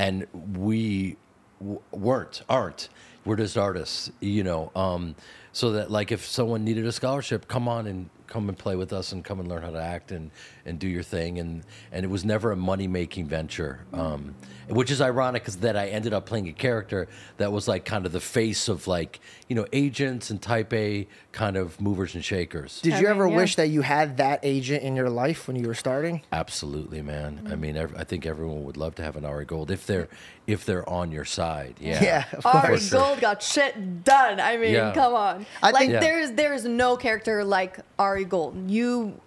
and 0.00 0.26
we 0.56 1.18
w- 1.60 1.82
weren't, 1.92 2.42
aren't. 2.48 2.88
We're 3.26 3.36
just 3.36 3.58
artists. 3.58 4.10
You 4.20 4.42
know, 4.42 4.72
um, 4.74 5.14
so 5.52 5.72
that 5.72 5.90
like 5.90 6.10
if 6.10 6.24
someone 6.26 6.64
needed 6.64 6.86
a 6.86 6.92
scholarship, 6.92 7.48
come 7.48 7.68
on 7.68 7.86
and 7.86 8.08
come 8.26 8.48
and 8.48 8.56
play 8.56 8.76
with 8.76 8.94
us 8.94 9.12
and 9.12 9.22
come 9.22 9.40
and 9.40 9.48
learn 9.48 9.60
how 9.60 9.70
to 9.70 9.82
act 9.82 10.10
and 10.10 10.30
and 10.70 10.78
do 10.78 10.88
your 10.88 11.02
thing. 11.02 11.38
And 11.38 11.62
and 11.92 12.04
it 12.04 12.08
was 12.08 12.24
never 12.24 12.52
a 12.52 12.56
money 12.56 12.88
making 12.88 13.26
venture, 13.26 13.80
um, 13.92 14.34
which 14.68 14.90
is 14.90 15.00
ironic 15.02 15.42
because 15.42 15.56
that 15.58 15.76
I 15.76 15.88
ended 15.88 16.14
up 16.14 16.24
playing 16.24 16.48
a 16.48 16.52
character 16.52 17.08
that 17.36 17.52
was 17.52 17.68
like 17.68 17.84
kind 17.84 18.06
of 18.06 18.12
the 18.12 18.20
face 18.20 18.68
of 18.68 18.86
like 18.86 19.20
you 19.48 19.56
know 19.56 19.66
agents 19.72 20.30
and 20.30 20.40
type 20.40 20.72
A 20.72 21.06
kind 21.32 21.56
of 21.56 21.78
movers 21.80 22.14
and 22.14 22.24
shakers. 22.24 22.80
Did 22.80 22.94
I 22.94 22.96
you 23.00 23.02
mean, 23.02 23.10
ever 23.10 23.28
yeah. 23.28 23.36
wish 23.36 23.56
that 23.56 23.68
you 23.68 23.82
had 23.82 24.16
that 24.16 24.40
agent 24.42 24.82
in 24.82 24.96
your 24.96 25.10
life 25.10 25.46
when 25.48 25.56
you 25.56 25.66
were 25.66 25.74
starting? 25.74 26.22
Absolutely, 26.32 27.02
man. 27.02 27.46
I 27.50 27.56
mean, 27.56 27.76
ev- 27.76 27.94
I 27.96 28.04
think 28.04 28.24
everyone 28.24 28.64
would 28.64 28.76
love 28.76 28.94
to 28.96 29.02
have 29.02 29.16
an 29.16 29.24
Ari 29.24 29.44
Gold 29.44 29.70
if 29.70 29.86
they're 29.86 30.08
if 30.46 30.64
they're 30.64 30.88
on 30.88 31.12
your 31.12 31.24
side. 31.24 31.74
Yeah. 31.80 32.02
Yeah, 32.02 32.24
of 32.32 32.46
Ari 32.46 32.68
course. 32.68 32.90
Gold 32.90 33.20
got 33.20 33.42
shit 33.42 34.04
done. 34.04 34.40
I 34.40 34.56
mean, 34.56 34.72
Yeah. 34.74 34.92
come 34.94 35.14
on. 35.14 35.46
I 35.62 35.70
like 35.72 35.80
think- 35.80 35.92
Yeah. 35.94 36.00
there's 36.00 36.30
there's 36.32 36.64
no 36.64 36.96
character 36.96 37.44
like 37.44 37.78
Ari 37.98 38.24
Gold. 38.24 38.70
You 38.70 39.20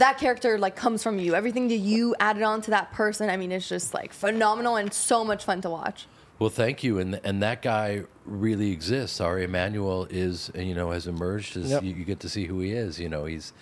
that 0.00 0.18
character 0.18 0.58
like 0.58 0.76
comes 0.76 1.02
from 1.02 1.18
you. 1.18 1.34
Everything 1.34 1.68
that 1.68 1.76
you 1.76 2.14
added 2.18 2.42
on 2.42 2.60
to 2.62 2.70
that 2.72 2.92
person, 2.92 3.30
I 3.30 3.36
mean, 3.36 3.52
it's 3.52 3.68
just 3.68 3.94
like 3.94 4.12
phenomenal 4.12 4.76
and 4.76 4.92
so 4.92 5.24
much 5.24 5.44
fun 5.44 5.60
to 5.62 5.70
watch. 5.70 6.06
Well, 6.38 6.50
thank 6.50 6.82
you. 6.82 6.98
And 6.98 7.20
and 7.22 7.42
that 7.42 7.62
guy 7.62 8.04
really 8.24 8.72
exists. 8.72 9.20
Ari 9.20 9.44
Emanuel 9.44 10.06
is, 10.10 10.50
and 10.54 10.66
you 10.66 10.74
know, 10.74 10.90
has 10.90 11.06
emerged 11.06 11.56
as 11.56 11.70
Yep. 11.70 11.82
you, 11.84 11.94
you 11.94 12.04
get 12.04 12.20
to 12.20 12.28
see 12.28 12.46
who 12.46 12.60
he 12.60 12.72
is. 12.72 12.98
You 12.98 13.08
know, 13.08 13.26
he's 13.26 13.52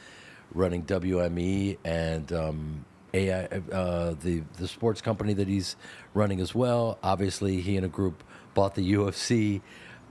running 0.54 0.84
WME 0.84 1.76
and 1.84 2.32
um, 2.32 2.84
AI, 3.12 3.44
uh, 3.72 4.14
the 4.22 4.42
the 4.58 4.68
sports 4.68 5.00
company 5.00 5.34
that 5.34 5.48
he's 5.48 5.74
running 6.14 6.40
as 6.40 6.54
well. 6.54 6.98
Obviously, 7.02 7.60
he 7.60 7.76
and 7.76 7.84
a 7.84 7.88
group 7.88 8.22
bought 8.54 8.74
the 8.76 8.92
UFC. 8.92 9.60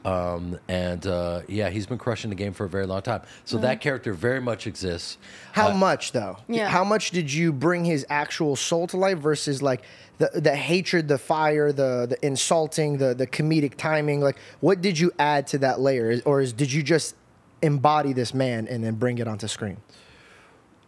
Um, 0.06 0.58
and 0.68 1.06
uh, 1.06 1.42
yeah, 1.48 1.70
he's 1.70 1.86
been 1.86 1.98
crushing 1.98 2.30
the 2.30 2.36
game 2.36 2.54
for 2.54 2.66
a 2.66 2.70
very 2.70 2.86
long 2.86 3.02
time. 3.02 3.22
So 3.46 3.58
that 3.58 3.82
character 3.82 4.14
very 4.14 4.40
much 4.40 4.66
exists. 4.68 5.18
How 5.52 5.72
much 5.74 6.12
though? 6.14 6.38
Yeah. 6.48 6.70
How 6.70 6.84
much 6.84 7.12
did 7.12 7.32
you 7.34 7.52
bring 7.52 7.84
his 7.84 8.06
actual 8.10 8.56
soul 8.56 8.88
to 8.88 8.98
life 8.98 9.18
versus 9.18 9.62
like 9.62 9.84
the 10.18 10.30
the 10.34 10.56
hatred, 10.56 11.08
the 11.08 11.18
fire, 11.18 11.72
the 11.72 12.08
the 12.10 12.26
insulting, 12.26 12.98
the 12.98 13.14
the 13.14 13.28
comedic 13.28 13.76
timing? 13.76 14.22
Like, 14.22 14.38
what 14.62 14.82
did 14.82 14.98
you 14.98 15.12
add 15.20 15.48
to 15.48 15.58
that 15.60 15.80
layer, 15.80 16.10
Is- 16.10 16.22
or 16.22 16.42
is, 16.42 16.54
did 16.54 16.72
you 16.72 16.84
just 16.84 17.16
embody 17.62 18.14
this 18.14 18.34
man 18.34 18.68
and 18.68 18.84
then 18.84 18.96
bring 18.96 19.18
it 19.18 19.28
onto 19.28 19.48
screen? 19.48 19.78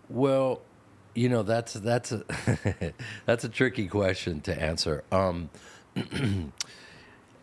Well, 0.09 0.61
you 1.13 1.29
know 1.29 1.43
that's 1.43 1.73
that's 1.73 2.11
a 2.11 2.23
that's 3.25 3.43
a 3.43 3.49
tricky 3.49 3.87
question 3.87 4.41
to 4.41 4.59
answer. 4.59 5.03
Um, 5.11 5.49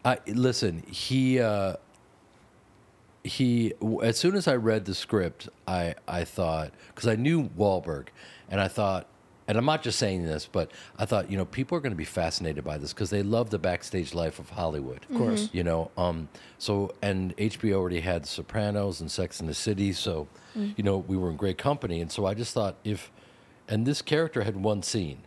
I 0.07 0.19
listen. 0.29 0.85
He 0.87 1.41
uh, 1.41 1.75
he. 3.25 3.75
As 4.03 4.17
soon 4.17 4.37
as 4.37 4.47
I 4.47 4.55
read 4.55 4.85
the 4.85 4.95
script, 4.95 5.49
I 5.67 5.97
I 6.07 6.25
thought 6.25 6.71
because 6.89 7.09
I 7.09 7.17
knew 7.17 7.51
Wahlberg, 7.51 8.07
and 8.49 8.61
I 8.61 8.69
thought. 8.69 9.09
And 9.49 9.57
I'm 9.57 9.65
not 9.65 9.85
just 9.85 10.01
saying 10.01 10.25
this, 10.25 10.49
but 10.51 10.73
I 10.99 11.05
thought, 11.05 11.31
you 11.31 11.37
know, 11.37 11.45
people 11.45 11.79
are 11.79 11.81
going 11.81 11.93
to 11.93 11.97
be 11.97 12.05
fascinated 12.05 12.65
by 12.65 12.79
this 12.79 12.93
because 12.93 13.11
they 13.11 13.23
love 13.23 13.51
the 13.51 13.61
backstage 13.61 14.13
life 14.13 14.41
of 14.41 14.51
Hollywood. 14.51 15.07
Of 15.09 15.17
course. 15.17 15.51
You 15.53 15.63
know, 15.63 15.93
um, 15.97 16.29
so, 16.59 16.93
and 17.01 17.37
HBO 17.37 17.75
already 17.75 18.01
had 18.01 18.27
Sopranos 18.27 19.01
and 19.01 19.09
Sex 19.09 19.41
in 19.41 19.47
the 19.47 19.55
City. 19.55 19.93
So, 19.93 20.27
you 20.77 20.83
know, 20.83 20.99
we 20.99 21.17
were 21.17 21.31
in 21.31 21.37
great 21.37 21.59
company. 21.59 22.01
And 22.01 22.11
so 22.11 22.27
I 22.27 22.35
just 22.35 22.55
thought 22.55 22.75
if, 22.83 23.13
and 23.69 23.87
this 23.87 24.03
character 24.03 24.43
had 24.43 24.57
one 24.57 24.83
scene. 24.83 25.19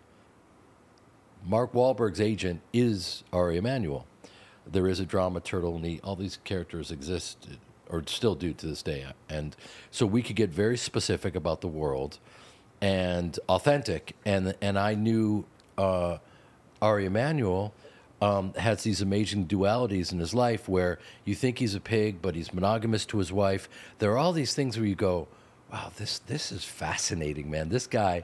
Mark 1.46 1.72
Wahlberg's 1.72 2.20
agent 2.20 2.60
is 2.74 3.24
Ari 3.32 3.56
Emanuel. 3.56 4.06
There 4.72 4.88
is 4.88 5.00
a 5.00 5.06
drama 5.06 5.40
turtle, 5.40 5.76
and 5.76 5.86
he, 5.86 6.00
all 6.04 6.16
these 6.16 6.40
characters 6.44 6.92
exist 6.92 7.48
or 7.90 8.04
still 8.06 8.36
do 8.36 8.54
to 8.54 8.68
this 8.68 8.84
day. 8.84 9.06
And 9.30 9.56
so 9.92 10.06
we 10.06 10.22
could 10.22 10.36
get 10.36 10.52
very 10.52 10.78
specific 10.78 11.36
about 11.36 11.62
the 11.62 11.68
world 11.68 12.20
and 12.82 13.38
authentic. 13.50 14.16
And 14.26 14.56
and 14.62 14.78
I 14.78 14.96
knew 14.96 15.46
uh, 15.78 16.18
Ari 16.82 17.06
Emanuel 17.06 17.74
um, 18.22 18.54
has 18.54 18.84
these 18.84 19.02
amazing 19.02 19.48
dualities 19.48 20.12
in 20.12 20.20
his 20.20 20.34
life 20.34 20.70
where 20.70 21.00
you 21.26 21.36
think 21.36 21.58
he's 21.58 21.76
a 21.76 21.80
pig, 21.80 22.22
but 22.22 22.36
he's 22.36 22.54
monogamous 22.54 23.06
to 23.08 23.18
his 23.18 23.32
wife. 23.32 23.70
There 24.00 24.12
are 24.12 24.18
all 24.18 24.34
these 24.34 24.54
things 24.54 24.78
where 24.78 24.86
you 24.86 24.96
go, 24.96 25.28
"Wow, 25.72 25.92
this 25.98 26.20
this 26.20 26.52
is 26.52 26.64
fascinating, 26.64 27.50
man. 27.50 27.70
This 27.70 27.88
guy." 27.88 28.24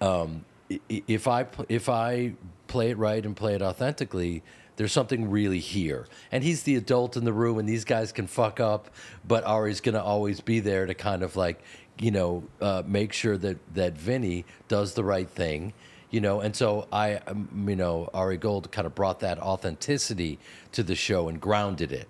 Um, 0.00 0.44
if 0.88 1.28
I 1.28 1.46
if 1.68 1.88
I 1.88 2.32
play 2.66 2.90
it 2.90 2.98
right 2.98 3.24
and 3.24 3.36
play 3.36 3.54
it 3.54 3.62
authentically, 3.62 4.42
there's 4.76 4.92
something 4.92 5.30
really 5.30 5.58
here. 5.58 6.06
And 6.30 6.44
he's 6.44 6.62
the 6.62 6.76
adult 6.76 7.16
in 7.16 7.24
the 7.24 7.32
room, 7.32 7.58
and 7.58 7.68
these 7.68 7.84
guys 7.84 8.12
can 8.12 8.26
fuck 8.26 8.60
up, 8.60 8.90
but 9.26 9.44
Ari's 9.44 9.80
gonna 9.80 10.02
always 10.02 10.40
be 10.40 10.60
there 10.60 10.86
to 10.86 10.94
kind 10.94 11.22
of 11.22 11.36
like, 11.36 11.62
you 11.98 12.10
know, 12.10 12.44
uh, 12.60 12.82
make 12.86 13.12
sure 13.12 13.36
that 13.38 13.58
that 13.74 13.94
Vinny 13.94 14.44
does 14.68 14.94
the 14.94 15.04
right 15.04 15.28
thing. 15.28 15.72
You 16.10 16.20
know, 16.20 16.40
and 16.40 16.54
so 16.54 16.86
I, 16.92 17.16
um, 17.26 17.66
you 17.68 17.74
know, 17.74 18.08
Ari 18.14 18.36
Gold 18.36 18.70
kind 18.70 18.86
of 18.86 18.94
brought 18.94 19.20
that 19.20 19.38
authenticity 19.40 20.38
to 20.72 20.82
the 20.84 20.94
show 20.94 21.28
and 21.28 21.40
grounded 21.40 21.90
it. 21.90 22.08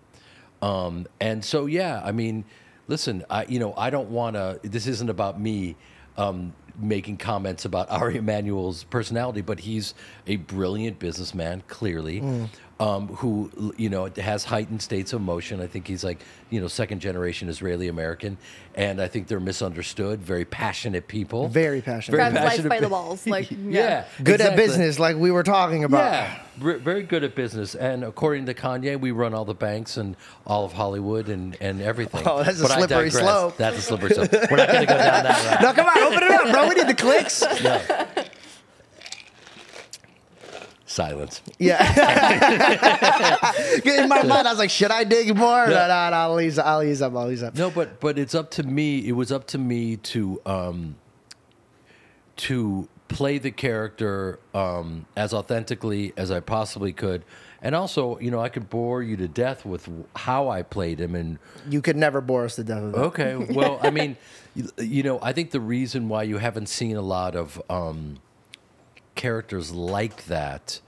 Um, 0.60 1.06
and 1.18 1.44
so, 1.44 1.66
yeah, 1.66 2.02
I 2.04 2.12
mean, 2.12 2.44
listen, 2.88 3.24
I, 3.30 3.46
you 3.46 3.58
know, 3.58 3.74
I 3.76 3.90
don't 3.90 4.10
want 4.10 4.36
to. 4.36 4.60
This 4.62 4.86
isn't 4.86 5.08
about 5.08 5.40
me 5.40 5.76
um, 6.16 6.52
making 6.78 7.16
comments 7.16 7.64
about 7.64 7.90
Ari 7.90 8.16
Emanuel's 8.16 8.84
personality, 8.84 9.40
but 9.40 9.60
he's 9.60 9.94
a 10.26 10.36
brilliant 10.36 10.98
businessman, 10.98 11.62
clearly, 11.68 12.20
mm. 12.20 12.48
Um, 12.78 13.08
who 13.08 13.72
you 13.78 13.88
know 13.88 14.10
has 14.16 14.44
heightened 14.44 14.82
states 14.82 15.12
of 15.12 15.20
emotion. 15.20 15.60
I 15.60 15.66
think 15.66 15.86
he's 15.86 16.04
like 16.04 16.22
you 16.50 16.60
know 16.60 16.68
second 16.68 17.00
generation 17.00 17.48
Israeli 17.48 17.88
American, 17.88 18.36
and 18.74 19.00
I 19.00 19.08
think 19.08 19.28
they're 19.28 19.40
misunderstood. 19.40 20.20
Very 20.20 20.44
passionate 20.44 21.08
people. 21.08 21.48
Very 21.48 21.80
passionate. 21.80 22.16
Grabs 22.16 22.34
life 22.34 22.48
passionate 22.48 22.68
by 22.68 22.80
the 22.80 22.88
balls. 22.88 23.26
Like, 23.36 23.50
yeah, 23.50 23.56
yeah. 23.68 24.04
Good 24.22 24.40
at 24.40 24.56
business, 24.56 24.98
like 24.98 25.16
we 25.16 25.30
were 25.30 25.42
talking 25.42 25.84
about. 25.84 26.12
Yeah, 26.12 26.38
ver- 26.58 26.78
very 26.78 27.02
good 27.02 27.24
at 27.24 27.34
business. 27.34 27.74
And 27.74 28.04
according 28.04 28.46
to 28.46 28.54
Kanye, 28.54 29.00
we 29.00 29.10
run 29.10 29.32
all 29.34 29.44
the 29.44 29.54
banks 29.54 29.96
and 29.96 30.16
all 30.46 30.64
of 30.64 30.72
Hollywood 30.72 31.28
and, 31.28 31.56
and 31.60 31.80
everything. 31.80 32.22
Oh, 32.26 32.42
that's 32.42 32.60
a 32.60 32.62
But 32.62 32.70
I 32.72 32.78
slippery 32.78 33.10
slope. 33.10 33.56
That's 33.56 33.78
a 33.78 33.82
slippery 33.82 34.10
slope. 34.10 34.30
We're 34.32 34.56
not 34.58 34.68
going 34.68 34.80
to 34.80 34.86
go 34.86 34.96
down 34.98 35.24
that 35.24 35.60
route. 35.60 35.62
No, 35.62 35.72
come 35.72 35.86
on, 35.86 35.98
open 36.12 36.22
it 36.22 36.30
up, 36.30 36.50
bro. 36.52 36.68
We 36.68 36.74
need 36.74 36.88
the 36.88 36.94
clicks. 36.94 37.42
Silence. 40.96 41.42
Yeah. 41.58 41.76
In 43.84 44.08
my 44.08 44.22
mind, 44.22 44.48
I 44.48 44.50
was 44.50 44.58
like, 44.58 44.70
should 44.70 44.90
I 44.90 45.04
dig 45.04 45.36
more? 45.36 45.66
No, 45.66 45.74
no, 45.74 45.86
no, 45.86 46.16
I'll 46.16 46.40
ease, 46.40 46.58
I'll 46.58 46.82
ease 46.82 47.02
up, 47.02 47.14
I'll 47.14 47.30
ease 47.30 47.42
up. 47.42 47.54
No, 47.54 47.70
but 47.70 48.00
but 48.00 48.18
it's 48.18 48.34
up 48.34 48.50
to 48.52 48.62
me. 48.62 49.06
It 49.06 49.12
was 49.12 49.30
up 49.30 49.46
to 49.48 49.58
me 49.58 49.96
to 49.98 50.40
um, 50.46 50.96
to 52.36 52.88
play 53.08 53.36
the 53.36 53.50
character 53.50 54.38
um, 54.54 55.04
as 55.14 55.34
authentically 55.34 56.14
as 56.16 56.30
I 56.30 56.40
possibly 56.40 56.94
could, 56.94 57.24
and 57.60 57.74
also, 57.74 58.18
you 58.18 58.30
know, 58.30 58.40
I 58.40 58.48
could 58.48 58.70
bore 58.70 59.02
you 59.02 59.18
to 59.18 59.28
death 59.28 59.66
with 59.66 59.86
how 60.14 60.48
I 60.48 60.62
played 60.62 60.98
him 60.98 61.14
and 61.14 61.38
You 61.68 61.82
could 61.82 61.96
never 61.96 62.22
bore 62.22 62.46
us 62.46 62.56
to 62.56 62.64
death 62.64 62.82
with. 62.82 62.94
Okay. 62.94 63.36
Well, 63.36 63.80
I 63.82 63.90
mean, 63.90 64.16
you, 64.54 64.70
you 64.78 65.02
know, 65.02 65.18
I 65.20 65.34
think 65.34 65.50
the 65.50 65.60
reason 65.60 66.08
why 66.08 66.22
you 66.22 66.38
haven't 66.38 66.70
seen 66.70 66.96
a 66.96 67.02
lot 67.02 67.36
of 67.36 67.60
um, 67.68 68.20
characters 69.14 69.72
like 69.72 70.26
that, 70.26 70.80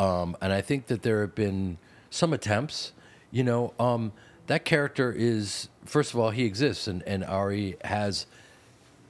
um, 0.00 0.36
and 0.40 0.52
I 0.52 0.60
think 0.60 0.86
that 0.86 1.02
there 1.02 1.20
have 1.22 1.34
been 1.34 1.78
some 2.10 2.32
attempts, 2.32 2.92
you 3.30 3.42
know, 3.42 3.72
um, 3.78 4.12
that 4.46 4.64
character 4.64 5.12
is, 5.12 5.68
first 5.84 6.12
of 6.12 6.20
all, 6.20 6.30
he 6.30 6.44
exists, 6.44 6.86
and, 6.86 7.02
and 7.04 7.24
Ari 7.24 7.76
has, 7.84 8.26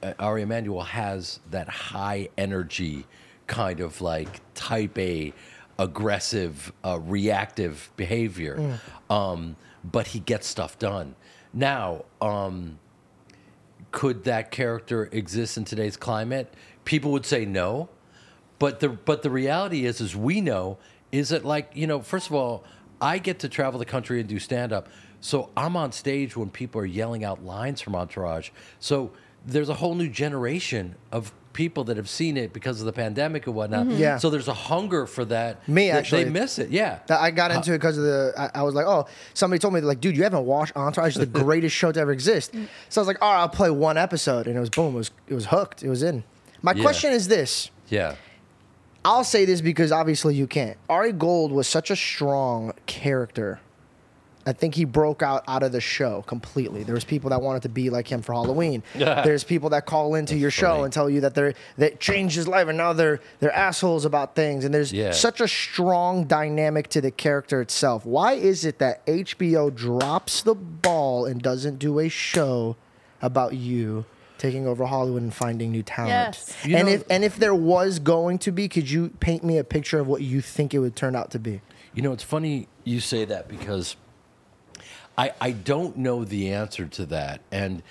uh, 0.03 0.13
Ari 0.19 0.43
Emanuel 0.43 0.83
has 0.83 1.41
that 1.51 1.69
high 1.69 2.29
energy 2.39 3.07
kind 3.47 3.81
of 3.81 4.01
like 4.01 4.41
type 4.55 4.99
A 4.99 5.33
aggressive, 5.79 6.73
uh, 6.85 6.99
reactive 7.01 7.91
behavior. 7.97 8.79
Um, 9.11 9.57
but 9.85 10.09
he 10.09 10.21
gets 10.21 10.47
stuff 10.47 10.79
done. 10.79 11.15
Now, 11.53 12.05
um, 12.23 12.79
could 13.91 14.25
that 14.25 14.51
character 14.51 15.09
exist 15.13 15.57
in 15.57 15.65
today's 15.65 15.97
climate? 15.97 16.53
People 16.85 17.13
would 17.13 17.27
say 17.27 17.45
no. 17.45 17.89
But 18.59 18.81
the 18.81 18.89
but 18.91 19.23
the 19.23 19.31
reality 19.31 19.85
is 19.85 20.01
is 20.01 20.15
we 20.17 20.41
know 20.41 20.79
is 21.13 21.29
that 21.31 21.45
like, 21.45 21.71
you 21.75 21.87
know, 21.87 22.01
first 22.01 22.29
of 22.29 22.35
all, 22.35 22.65
I 23.01 23.19
get 23.19 23.41
to 23.41 23.49
travel 23.49 23.79
the 23.79 23.85
country 23.85 24.21
and 24.21 24.29
do 24.29 24.39
stand 24.39 24.73
up. 24.73 24.89
So 25.21 25.51
I'm 25.57 25.77
on 25.77 25.93
stage 25.93 26.37
when 26.37 26.51
people 26.51 26.81
are 26.81 26.87
yelling 26.87 27.25
out 27.25 27.45
lines 27.45 27.81
from 27.81 27.95
Entourage. 27.95 28.51
So 28.79 29.13
there's 29.47 29.69
a 29.69 29.75
whole 29.75 29.95
new 29.95 30.09
generation 30.09 30.97
of 31.13 31.33
people 31.53 31.85
that 31.85 31.97
have 31.97 32.09
seen 32.09 32.37
it 32.37 32.53
because 32.53 32.81
of 32.81 32.87
the 32.87 32.93
pandemic 32.93 33.47
and 33.47 33.55
whatnot. 33.55 33.87
Mm-hmm. 33.87 33.97
Yeah. 33.99 34.19
So 34.19 34.29
there's 34.29 34.49
a 34.49 34.55
hunger 34.55 35.07
for 35.07 35.25
that. 35.27 35.67
Me, 35.69 35.89
that 35.89 35.99
actually. 35.99 36.25
They 36.25 36.31
miss 36.31 36.59
it. 36.59 36.71
Yeah. 36.71 36.99
That 37.07 37.21
I 37.21 37.31
got 37.31 37.53
uh, 37.53 37.55
into 37.55 37.73
it 37.73 37.79
because 37.79 37.97
of 37.97 38.05
the. 38.05 38.33
I, 38.37 38.61
I 38.61 38.63
was 38.63 38.75
like, 38.75 38.87
oh, 38.87 39.07
somebody 39.35 39.61
told 39.61 39.73
me 39.75 39.81
like, 39.81 40.01
dude, 40.01 40.17
you 40.17 40.25
haven't 40.25 40.45
watched 40.45 40.77
Entourage, 40.77 41.17
it's 41.17 41.19
the 41.19 41.27
greatest 41.45 41.75
show 41.75 41.93
to 41.93 42.01
ever 42.01 42.13
exist. 42.13 42.53
Mm. 42.53 42.69
So 42.89 43.01
I 43.01 43.03
was 43.03 43.09
like, 43.09 43.23
all 43.23 43.33
right, 43.33 43.41
I'll 43.41 43.49
play 43.49 43.71
one 43.71 43.97
episode, 43.97 44.47
and 44.47 44.57
it 44.57 44.61
was 44.61 44.71
boom, 44.71 44.95
it 44.95 44.99
was 44.99 45.11
it 45.29 45.35
was 45.35 45.47
hooked, 45.47 45.83
it 45.83 45.89
was 45.89 46.03
in. 46.03 46.25
My 46.63 46.73
Yeah. 46.73 46.83
question 46.83 47.13
is 47.13 47.29
this: 47.29 47.71
Yeah. 47.89 48.17
I'll 49.05 49.25
say 49.25 49.45
this 49.45 49.61
because 49.61 49.93
obviously 49.93 50.35
you 50.35 50.47
can't. 50.47 50.77
Ari 50.89 51.13
Gold 51.13 51.53
was 51.53 51.67
such 51.69 51.91
a 51.91 51.97
strong 51.97 52.73
character. 52.87 53.61
I 54.47 54.53
think 54.53 54.75
he 54.75 54.85
broke 54.85 55.23
out 55.23 55.43
out 55.49 55.63
of 55.63 55.73
the 55.73 55.81
show 55.81 56.21
completely. 56.27 56.83
There 56.83 56.95
was 56.95 57.05
people 57.05 57.31
that 57.31 57.41
wanted 57.41 57.63
to 57.63 57.71
be 57.71 57.89
like 57.89 58.07
him 58.13 58.21
for 58.21 58.35
Halloween. 58.35 58.83
There's 58.95 59.43
people 59.43 59.71
that 59.71 59.87
call 59.87 60.15
into 60.15 60.37
your 60.37 60.51
show 60.51 60.73
funny. 60.73 60.85
and 60.85 60.93
tell 60.93 61.09
you 61.09 61.23
that 61.23 61.35
they're 61.35 61.55
that 61.79 61.99
changed 61.99 62.37
his 62.37 62.47
life 62.47 62.69
and 62.69 62.77
now 62.77 62.93
they're 62.93 63.21
they're 63.41 63.55
assholes 63.55 64.05
about 64.05 64.35
things. 64.35 64.67
And 64.67 64.75
there's 64.75 64.93
Yeah. 64.93 65.13
such 65.13 65.41
a 65.41 65.49
strong 65.49 66.25
dynamic 66.25 66.89
to 66.89 67.01
the 67.01 67.11
character 67.11 67.63
itself. 67.63 68.05
Why 68.05 68.35
is 68.35 68.67
it 68.67 68.79
that 68.81 69.05
HBO 69.07 69.75
drops 69.75 70.43
the 70.43 70.55
ball 70.55 71.25
and 71.25 71.41
doesn't 71.41 71.79
do 71.79 71.99
a 71.99 72.11
show 72.11 72.77
about 73.23 73.55
you 73.55 74.05
taking 74.39 74.67
over 74.67 74.85
Hollywood 74.87 75.23
and 75.23 75.33
finding 75.35 75.73
new 75.73 75.83
talent? 75.83 76.11
Yes. 76.11 76.55
You 76.65 76.77
and 76.77 76.87
know- 76.87 76.95
if 76.95 77.05
and 77.11 77.25
if 77.25 77.37
there 77.37 77.55
was 77.55 77.99
going 77.99 78.39
to 78.41 78.53
be, 78.53 78.69
could 78.69 78.91
you 78.91 79.11
paint 79.21 79.45
me 79.45 79.59
a 79.59 79.65
picture 79.65 79.99
of 79.99 80.07
what 80.07 80.23
you 80.23 80.41
think 80.41 80.75
it 80.75 80.79
would 80.81 80.97
turn 80.97 81.15
out 81.17 81.31
to 81.33 81.39
be? 81.39 81.61
You 81.95 82.03
know, 82.03 82.13
it's 82.13 82.23
funny 82.25 82.69
you 82.85 83.01
say 83.01 83.25
that 83.25 83.49
because 83.49 83.97
I 85.17 85.33
I 85.41 85.53
don't 85.53 85.97
know 85.97 86.25
the 86.25 86.51
answer 86.53 86.87
to 86.87 87.07
that, 87.07 87.41
and 87.53 87.83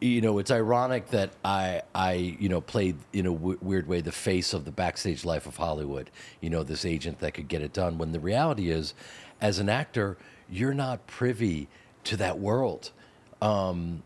you 0.00 0.20
know, 0.20 0.38
it's 0.38 0.50
ironic 0.50 1.08
that 1.10 1.30
I 1.44 1.82
I 1.94 2.14
you 2.14 2.48
know 2.48 2.60
played 2.60 2.96
in 3.12 3.26
a 3.26 3.32
w- 3.32 3.58
weird 3.62 3.86
way 3.86 4.00
the 4.00 4.12
face 4.12 4.52
of 4.52 4.64
the 4.64 4.72
backstage 4.72 5.24
life 5.24 5.46
of 5.46 5.56
Hollywood. 5.56 6.10
You 6.40 6.50
know, 6.50 6.62
this 6.64 6.84
agent 6.84 7.20
that 7.20 7.34
could 7.34 7.48
get 7.48 7.62
it 7.62 7.72
done. 7.72 7.98
When 7.98 8.12
the 8.12 8.20
reality 8.20 8.68
is, 8.70 8.94
as 9.40 9.58
an 9.60 9.68
actor, 9.68 10.18
you're 10.50 10.74
not 10.74 11.06
privy 11.06 11.68
to 12.04 12.16
that 12.16 12.38
world. 12.38 12.90
Um, 13.40 14.02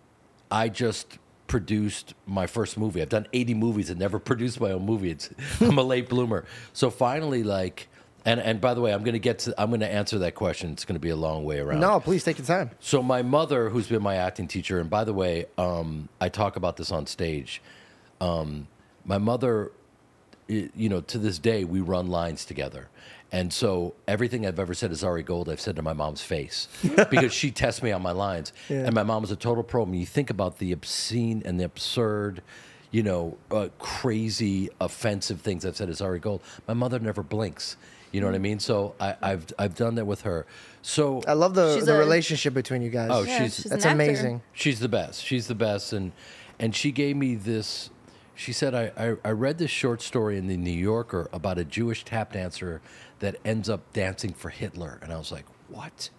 I 0.51 0.69
just 0.69 1.19
produced 1.51 2.15
my 2.27 2.47
first 2.47 2.79
movie. 2.79 3.03
I've 3.03 3.09
done 3.09 3.27
80 3.33 3.55
movies 3.55 3.91
and 3.91 3.99
never 3.99 4.19
produced 4.31 4.61
my 4.61 4.71
own 4.71 4.87
movie. 4.87 5.11
It's, 5.11 5.29
I'm 5.61 5.77
a 5.77 5.83
late 5.83 6.09
bloomer. 6.09 6.45
So 6.73 6.91
finally, 6.91 7.43
like, 7.43 7.89
And 8.25 8.39
and 8.39 8.61
by 8.61 8.75
the 8.75 8.81
way, 8.81 8.93
I'm 8.93 9.03
going 9.03 9.15
to 9.15 9.19
get 9.19 9.41
to 9.41 9.55
I'm 9.61 9.71
going 9.71 9.81
to 9.81 9.93
answer 9.93 10.19
that 10.21 10.35
question. 10.35 10.73
It's 10.73 10.85
going 10.85 10.95
to 10.95 11.01
be 11.01 11.09
a 11.09 11.17
long 11.17 11.43
way 11.45 11.59
around. 11.59 11.81
No, 11.81 11.99
please 12.01 12.23
take 12.23 12.39
your 12.39 12.47
time. 12.47 12.71
So 12.79 13.03
my 13.03 13.23
mother, 13.23 13.71
who's 13.71 13.89
been 13.89 14.03
my 14.03 14.17
acting 14.17 14.47
teacher, 14.47 14.79
and 14.79 14.89
by 14.89 15.05
the 15.05 15.13
way, 15.15 15.47
um, 15.59 16.09
I 16.21 16.29
talk 16.29 16.57
about 16.57 16.77
this 16.77 16.93
on 16.93 17.07
stage. 17.07 17.61
Um, 18.21 18.69
my 19.05 19.19
mother, 19.19 19.73
you 20.49 20.89
know, 20.89 21.01
to 21.01 21.19
this 21.19 21.39
day, 21.39 21.65
we 21.65 21.81
run 21.81 22.07
lines 22.09 22.45
together, 22.45 22.89
and 23.33 23.53
so 23.53 23.95
everything 24.09 24.47
I've 24.47 24.59
ever 24.59 24.75
said 24.75 24.91
is 24.91 25.05
Ari 25.05 25.23
Gold. 25.23 25.49
I've 25.49 25.61
said 25.61 25.77
to 25.77 25.83
my 25.83 25.93
mom's 25.93 26.23
face 26.23 26.69
because 27.11 27.33
she 27.33 27.51
tests 27.51 27.83
me 27.83 27.93
on 27.93 28.03
my 28.03 28.13
lines, 28.13 28.53
and 28.69 28.95
my 28.95 29.03
mom 29.05 29.23
is 29.25 29.31
a 29.31 29.37
total 29.37 29.63
pro. 29.63 29.85
When 29.85 29.95
you 29.95 30.07
think 30.07 30.31
about 30.31 30.59
the 30.59 30.73
obscene 30.73 31.43
and 31.45 31.59
the 31.61 31.65
absurd. 31.65 32.43
You 32.93 33.05
know, 33.05 33.37
uh, 33.53 33.69
crazy, 33.79 34.69
offensive 34.81 35.41
things 35.43 35.65
I've 35.65 35.77
said 35.77 35.89
as 35.91 36.01
Ari 36.01 36.19
Gold. 36.19 36.43
My 36.67 36.75
mother 36.75 36.99
never 36.99 37.23
blinks. 37.23 37.77
You 38.11 38.21
know 38.21 38.27
what 38.27 38.35
I 38.35 38.39
mean? 38.39 38.59
So 38.59 38.97
I, 38.99 39.15
I've 39.23 39.47
I've 39.61 39.77
done 39.77 39.95
that 39.95 40.07
with 40.07 40.23
her. 40.23 40.45
So 40.83 41.23
I 41.29 41.35
love 41.35 41.55
the, 41.55 41.81
the 41.85 41.95
a- 41.95 41.99
relationship 42.01 42.53
between 42.53 42.83
you 42.83 42.91
guys. 42.91 43.11
Oh, 43.13 43.23
Yeah, 43.23 43.39
she's- 43.39 43.55
she's 43.63 43.71
that's 43.71 43.85
amazing. 43.85 44.43
She's 44.53 44.81
the 44.81 44.89
best. 44.89 45.25
She's 45.25 45.47
the 45.47 45.55
best, 45.55 45.93
and 45.93 46.11
and 46.59 46.75
she 46.75 46.91
gave 46.91 47.15
me 47.17 47.37
this. 47.37 47.91
She 48.35 48.53
said, 48.53 48.75
I, 48.75 48.91
I, 48.97 49.17
I 49.25 49.31
read 49.33 49.59
this 49.59 49.71
short 49.71 50.03
story 50.03 50.37
in 50.39 50.49
the 50.49 50.57
New 50.57 50.71
Yorker 50.73 51.29
about 51.33 51.59
a 51.59 51.65
Jewish 51.65 52.05
tap 52.05 52.33
dancer 52.33 52.81
that 53.21 53.37
ends 53.45 53.69
up 53.69 53.93
dancing 53.93 54.33
for 54.33 54.49
Hitler, 54.51 54.99
and 55.03 55.13
I 55.13 55.19
was 55.19 55.31
like, 55.31 55.47
what? 55.69 56.11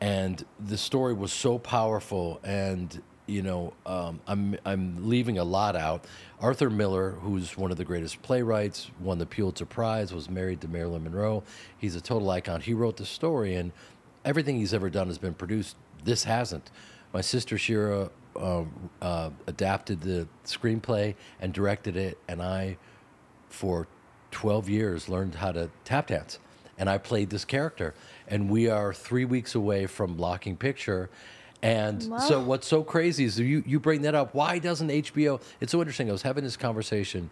And 0.00 0.44
the 0.58 0.78
story 0.78 1.14
was 1.14 1.32
so 1.32 1.58
powerful, 1.58 2.40
and 2.42 3.00
you 3.26 3.42
know, 3.42 3.72
um, 3.86 4.20
I'm 4.26 4.56
I'm 4.64 5.08
leaving 5.08 5.38
a 5.38 5.44
lot 5.44 5.76
out. 5.76 6.06
Arthur 6.40 6.70
Miller, 6.70 7.12
who's 7.12 7.56
one 7.56 7.70
of 7.70 7.76
the 7.76 7.84
greatest 7.84 8.20
playwrights, 8.22 8.90
won 9.00 9.18
the 9.18 9.26
Pulitzer 9.26 9.66
Prize, 9.66 10.12
was 10.12 10.28
married 10.28 10.60
to 10.62 10.68
Marilyn 10.68 11.04
Monroe. 11.04 11.44
He's 11.78 11.94
a 11.94 12.00
total 12.00 12.28
icon. 12.30 12.60
He 12.60 12.74
wrote 12.74 12.96
the 12.96 13.06
story, 13.06 13.54
and 13.54 13.70
everything 14.24 14.56
he's 14.56 14.74
ever 14.74 14.90
done 14.90 15.06
has 15.06 15.18
been 15.18 15.34
produced. 15.34 15.76
This 16.04 16.24
hasn't. 16.24 16.70
My 17.12 17.20
sister 17.20 17.56
Shira 17.58 18.10
um, 18.36 18.90
uh, 19.00 19.30
adapted 19.46 20.00
the 20.00 20.26
screenplay 20.44 21.14
and 21.40 21.52
directed 21.52 21.96
it, 21.96 22.18
and 22.26 22.42
I, 22.42 22.76
for 23.48 23.86
12 24.32 24.68
years, 24.68 25.08
learned 25.08 25.36
how 25.36 25.52
to 25.52 25.70
tap 25.84 26.08
dance. 26.08 26.38
And 26.78 26.90
I 26.90 26.98
played 26.98 27.30
this 27.30 27.44
character. 27.44 27.94
And 28.26 28.50
we 28.50 28.68
are 28.68 28.92
three 28.92 29.24
weeks 29.24 29.54
away 29.54 29.86
from 29.86 30.14
blocking 30.14 30.56
picture. 30.56 31.10
And 31.62 32.02
so, 32.02 32.40
what's 32.42 32.66
so 32.66 32.82
crazy 32.82 33.24
is 33.24 33.38
you, 33.38 33.62
you 33.64 33.78
bring 33.78 34.02
that 34.02 34.16
up. 34.16 34.34
Why 34.34 34.58
doesn't 34.58 34.88
HBO? 34.88 35.40
It's 35.60 35.70
so 35.70 35.78
interesting. 35.78 36.08
I 36.08 36.12
was 36.12 36.22
having 36.22 36.42
this 36.42 36.56
conversation 36.56 37.30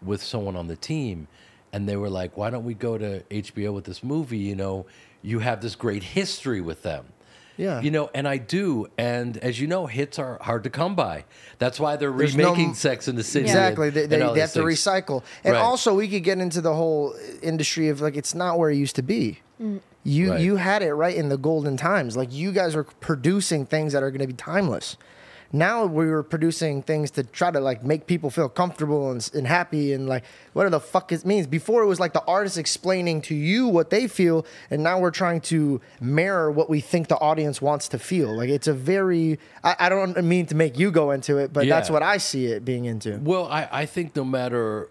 with 0.00 0.20
someone 0.20 0.56
on 0.56 0.66
the 0.66 0.74
team, 0.74 1.28
and 1.72 1.88
they 1.88 1.96
were 1.96 2.10
like, 2.10 2.36
"Why 2.36 2.50
don't 2.50 2.64
we 2.64 2.74
go 2.74 2.98
to 2.98 3.22
HBO 3.30 3.72
with 3.72 3.84
this 3.84 4.02
movie? 4.02 4.38
You 4.38 4.56
know, 4.56 4.86
you 5.22 5.38
have 5.38 5.60
this 5.60 5.76
great 5.76 6.02
history 6.02 6.60
with 6.60 6.82
them." 6.82 7.11
Yeah. 7.56 7.80
You 7.80 7.90
know, 7.90 8.10
and 8.14 8.26
I 8.26 8.38
do. 8.38 8.86
And 8.96 9.36
as 9.38 9.60
you 9.60 9.66
know, 9.66 9.86
hits 9.86 10.18
are 10.18 10.38
hard 10.40 10.64
to 10.64 10.70
come 10.70 10.94
by. 10.94 11.24
That's 11.58 11.78
why 11.78 11.96
they're 11.96 12.10
There's 12.12 12.34
no- 12.36 12.50
remaking 12.52 12.74
Sex 12.74 13.08
in 13.08 13.16
the 13.16 13.22
City. 13.22 13.44
Exactly. 13.46 13.88
and- 13.88 13.96
They, 13.96 14.02
and 14.04 14.12
they, 14.12 14.22
all 14.22 14.34
they 14.34 14.40
these 14.40 14.54
have 14.54 14.62
to 14.62 14.66
recycle. 14.68 15.22
And 15.44 15.52
Right. 15.54 15.60
also, 15.60 15.94
we 15.94 16.08
could 16.08 16.24
get 16.24 16.38
into 16.38 16.60
the 16.60 16.74
whole 16.74 17.14
industry 17.42 17.88
of 17.88 18.00
like, 18.00 18.16
it's 18.16 18.34
not 18.34 18.58
where 18.58 18.70
it 18.70 18.76
used 18.76 18.96
to 18.96 19.02
be. 19.02 19.40
Mm. 19.62 19.80
You 20.04 20.30
Right. 20.32 20.40
you 20.40 20.56
had 20.56 20.82
it 20.82 20.92
right 20.94 21.14
in 21.14 21.28
the 21.28 21.36
golden 21.38 21.76
times. 21.76 22.16
Like, 22.16 22.32
you 22.32 22.50
guys 22.52 22.74
are 22.74 22.82
producing 22.84 23.66
things 23.66 23.92
that 23.92 24.02
are 24.02 24.10
going 24.10 24.20
to 24.22 24.26
be 24.26 24.32
timeless. 24.32 24.96
Now 25.52 25.84
we 25.84 26.06
were 26.06 26.22
producing 26.22 26.82
things 26.82 27.10
to 27.12 27.24
try 27.24 27.50
to 27.50 27.60
like 27.60 27.84
make 27.84 28.06
people 28.06 28.30
feel 28.30 28.48
comfortable 28.48 29.10
and, 29.10 29.30
and 29.34 29.46
happy 29.46 29.92
and 29.92 30.08
like 30.08 30.24
whatever 30.54 30.70
the 30.70 30.80
fuck 30.80 31.12
it 31.12 31.26
means. 31.26 31.46
Before 31.46 31.82
it 31.82 31.86
was 31.86 32.00
like 32.00 32.14
the 32.14 32.24
artist 32.24 32.56
explaining 32.56 33.20
to 33.22 33.34
you 33.34 33.68
what 33.68 33.90
they 33.90 34.08
feel, 34.08 34.46
and 34.70 34.82
now 34.82 34.98
we're 34.98 35.10
trying 35.10 35.42
to 35.42 35.80
mirror 36.00 36.50
what 36.50 36.70
we 36.70 36.80
think 36.80 37.08
the 37.08 37.18
audience 37.18 37.60
wants 37.60 37.88
to 37.88 37.98
feel. 37.98 38.34
Like 38.34 38.48
it's 38.48 38.66
a 38.66 38.72
very 38.72 39.38
I, 39.62 39.76
I 39.78 39.88
don't 39.88 40.22
mean 40.24 40.46
to 40.46 40.54
make 40.54 40.78
you 40.78 40.90
go 40.90 41.10
into 41.10 41.36
it, 41.36 41.52
but 41.52 41.68
that's 41.68 41.90
what 41.90 42.02
I 42.02 42.16
see 42.16 42.46
it 42.46 42.64
being 42.64 42.86
into. 42.86 43.18
Well, 43.18 43.46
I, 43.46 43.68
I 43.70 43.86
think 43.86 44.16
no 44.16 44.24
matter 44.24 44.88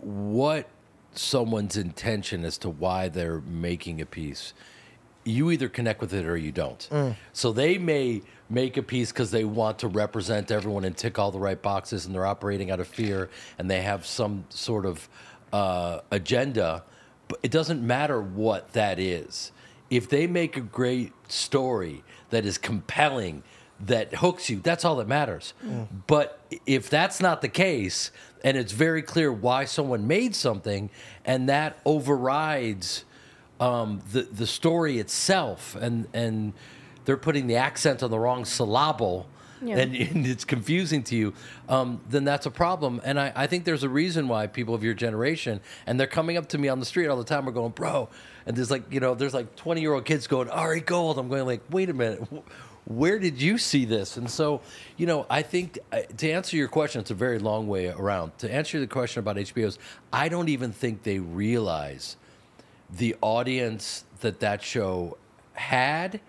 what 0.00 0.68
someone's 1.12 1.76
intention 1.76 2.44
as 2.44 2.56
to 2.58 2.70
why 2.70 3.08
they're 3.08 3.40
making 3.40 4.00
a 4.00 4.06
piece, 4.06 4.54
you 5.24 5.50
either 5.50 5.68
connect 5.68 6.00
with 6.00 6.14
it 6.14 6.24
or 6.26 6.36
you 6.36 6.52
don't. 6.52 6.88
Mm. 6.90 7.16
So 7.32 7.52
they 7.52 7.76
may 7.76 8.22
make 8.50 8.76
a 8.76 8.82
piece 8.82 9.12
because 9.12 9.30
they 9.30 9.44
want 9.44 9.78
to 9.80 9.88
represent 9.88 10.50
everyone 10.50 10.84
and 10.84 10.96
tick 10.96 11.18
all 11.18 11.30
the 11.30 11.38
right 11.38 11.60
boxes 11.60 12.06
and 12.06 12.14
they're 12.14 12.26
operating 12.26 12.70
out 12.70 12.80
of 12.80 12.88
fear 12.88 13.28
and 13.58 13.70
they 13.70 13.82
have 13.82 14.06
some 14.06 14.44
sort 14.48 14.86
of 14.86 15.08
uh, 15.52 16.00
agenda, 16.10 16.82
but 17.28 17.38
it 17.42 17.50
doesn't 17.50 17.86
matter 17.86 18.20
what 18.20 18.72
that 18.72 18.98
is. 18.98 19.52
If 19.90 20.08
they 20.08 20.26
make 20.26 20.56
a 20.56 20.60
great 20.60 21.12
story 21.28 22.04
that 22.30 22.44
is 22.44 22.58
compelling, 22.58 23.42
that 23.80 24.14
hooks 24.16 24.50
you, 24.50 24.60
that's 24.60 24.84
all 24.84 24.96
that 24.96 25.08
matters. 25.08 25.54
But 26.06 26.40
if 26.66 26.90
that's 26.90 27.20
not 27.20 27.40
the 27.42 27.48
case, 27.48 28.10
and 28.44 28.56
it's 28.56 28.72
very 28.72 29.02
clear 29.02 29.32
why 29.32 29.64
someone 29.64 30.06
made 30.06 30.34
something, 30.34 30.90
and 31.24 31.48
that 31.48 31.78
overrides 31.84 33.04
um, 33.60 34.00
the 34.12 34.22
the 34.22 34.46
story 34.46 34.98
itself, 34.98 35.74
and 35.76 36.06
and 36.12 36.52
they're 37.08 37.16
putting 37.16 37.46
the 37.46 37.56
accent 37.56 38.02
on 38.02 38.10
the 38.10 38.18
wrong 38.18 38.44
syllable, 38.44 39.26
Yeah. 39.62 39.78
and, 39.78 39.96
and 40.14 40.26
it's 40.26 40.44
confusing 40.44 41.02
to 41.04 41.16
you, 41.16 41.32
um, 41.66 42.02
then 42.06 42.24
that's 42.24 42.44
a 42.44 42.50
problem. 42.50 43.00
And 43.02 43.18
I, 43.18 43.32
I 43.34 43.46
think 43.46 43.64
there's 43.64 43.82
a 43.82 43.88
reason 43.88 44.28
why 44.28 44.46
people 44.46 44.74
of 44.74 44.84
your 44.84 44.92
generation, 44.92 45.62
and 45.86 45.98
they're 45.98 46.06
coming 46.06 46.36
up 46.36 46.50
to 46.50 46.58
me 46.58 46.68
on 46.68 46.80
the 46.80 46.84
street 46.84 47.06
all 47.08 47.16
the 47.16 47.24
time, 47.24 47.48
are 47.48 47.52
going, 47.52 47.70
bro, 47.72 48.10
and 48.44 48.54
there's 48.54 48.70
like 48.70 48.92
you 48.92 49.00
know 49.00 49.14
there's 49.14 49.32
like 49.32 49.56
20 49.56 49.80
year 49.80 49.94
old 49.94 50.04
kids 50.04 50.26
going 50.26 50.50
Ari 50.50 50.82
Gold. 50.82 51.18
I'm 51.18 51.28
going 51.30 51.46
like, 51.46 51.62
wait 51.70 51.88
a 51.88 51.94
minute. 51.94 52.22
Where 52.84 53.18
did 53.18 53.40
you 53.40 53.56
see 53.56 53.86
this? 53.86 54.18
And 54.18 54.30
so, 54.30 54.60
you 54.98 55.06
know, 55.06 55.24
I 55.30 55.40
think 55.40 55.78
uh, 55.92 56.00
to 56.18 56.30
answer 56.30 56.56
your 56.58 56.68
question, 56.68 57.00
it's 57.00 57.10
a 57.10 57.14
very 57.14 57.38
long 57.38 57.68
way 57.68 57.88
around. 57.88 58.36
To 58.38 58.52
answer 58.52 58.80
the 58.80 58.86
question 58.86 59.20
about 59.20 59.36
HBO's, 59.36 59.78
I 60.12 60.28
don't 60.28 60.48
even 60.50 60.72
think 60.72 61.04
they 61.04 61.18
realize 61.20 62.16
the 62.90 63.16
audience 63.22 64.04
that 64.20 64.40
that 64.40 64.62
show 64.62 65.16
had 65.54 66.20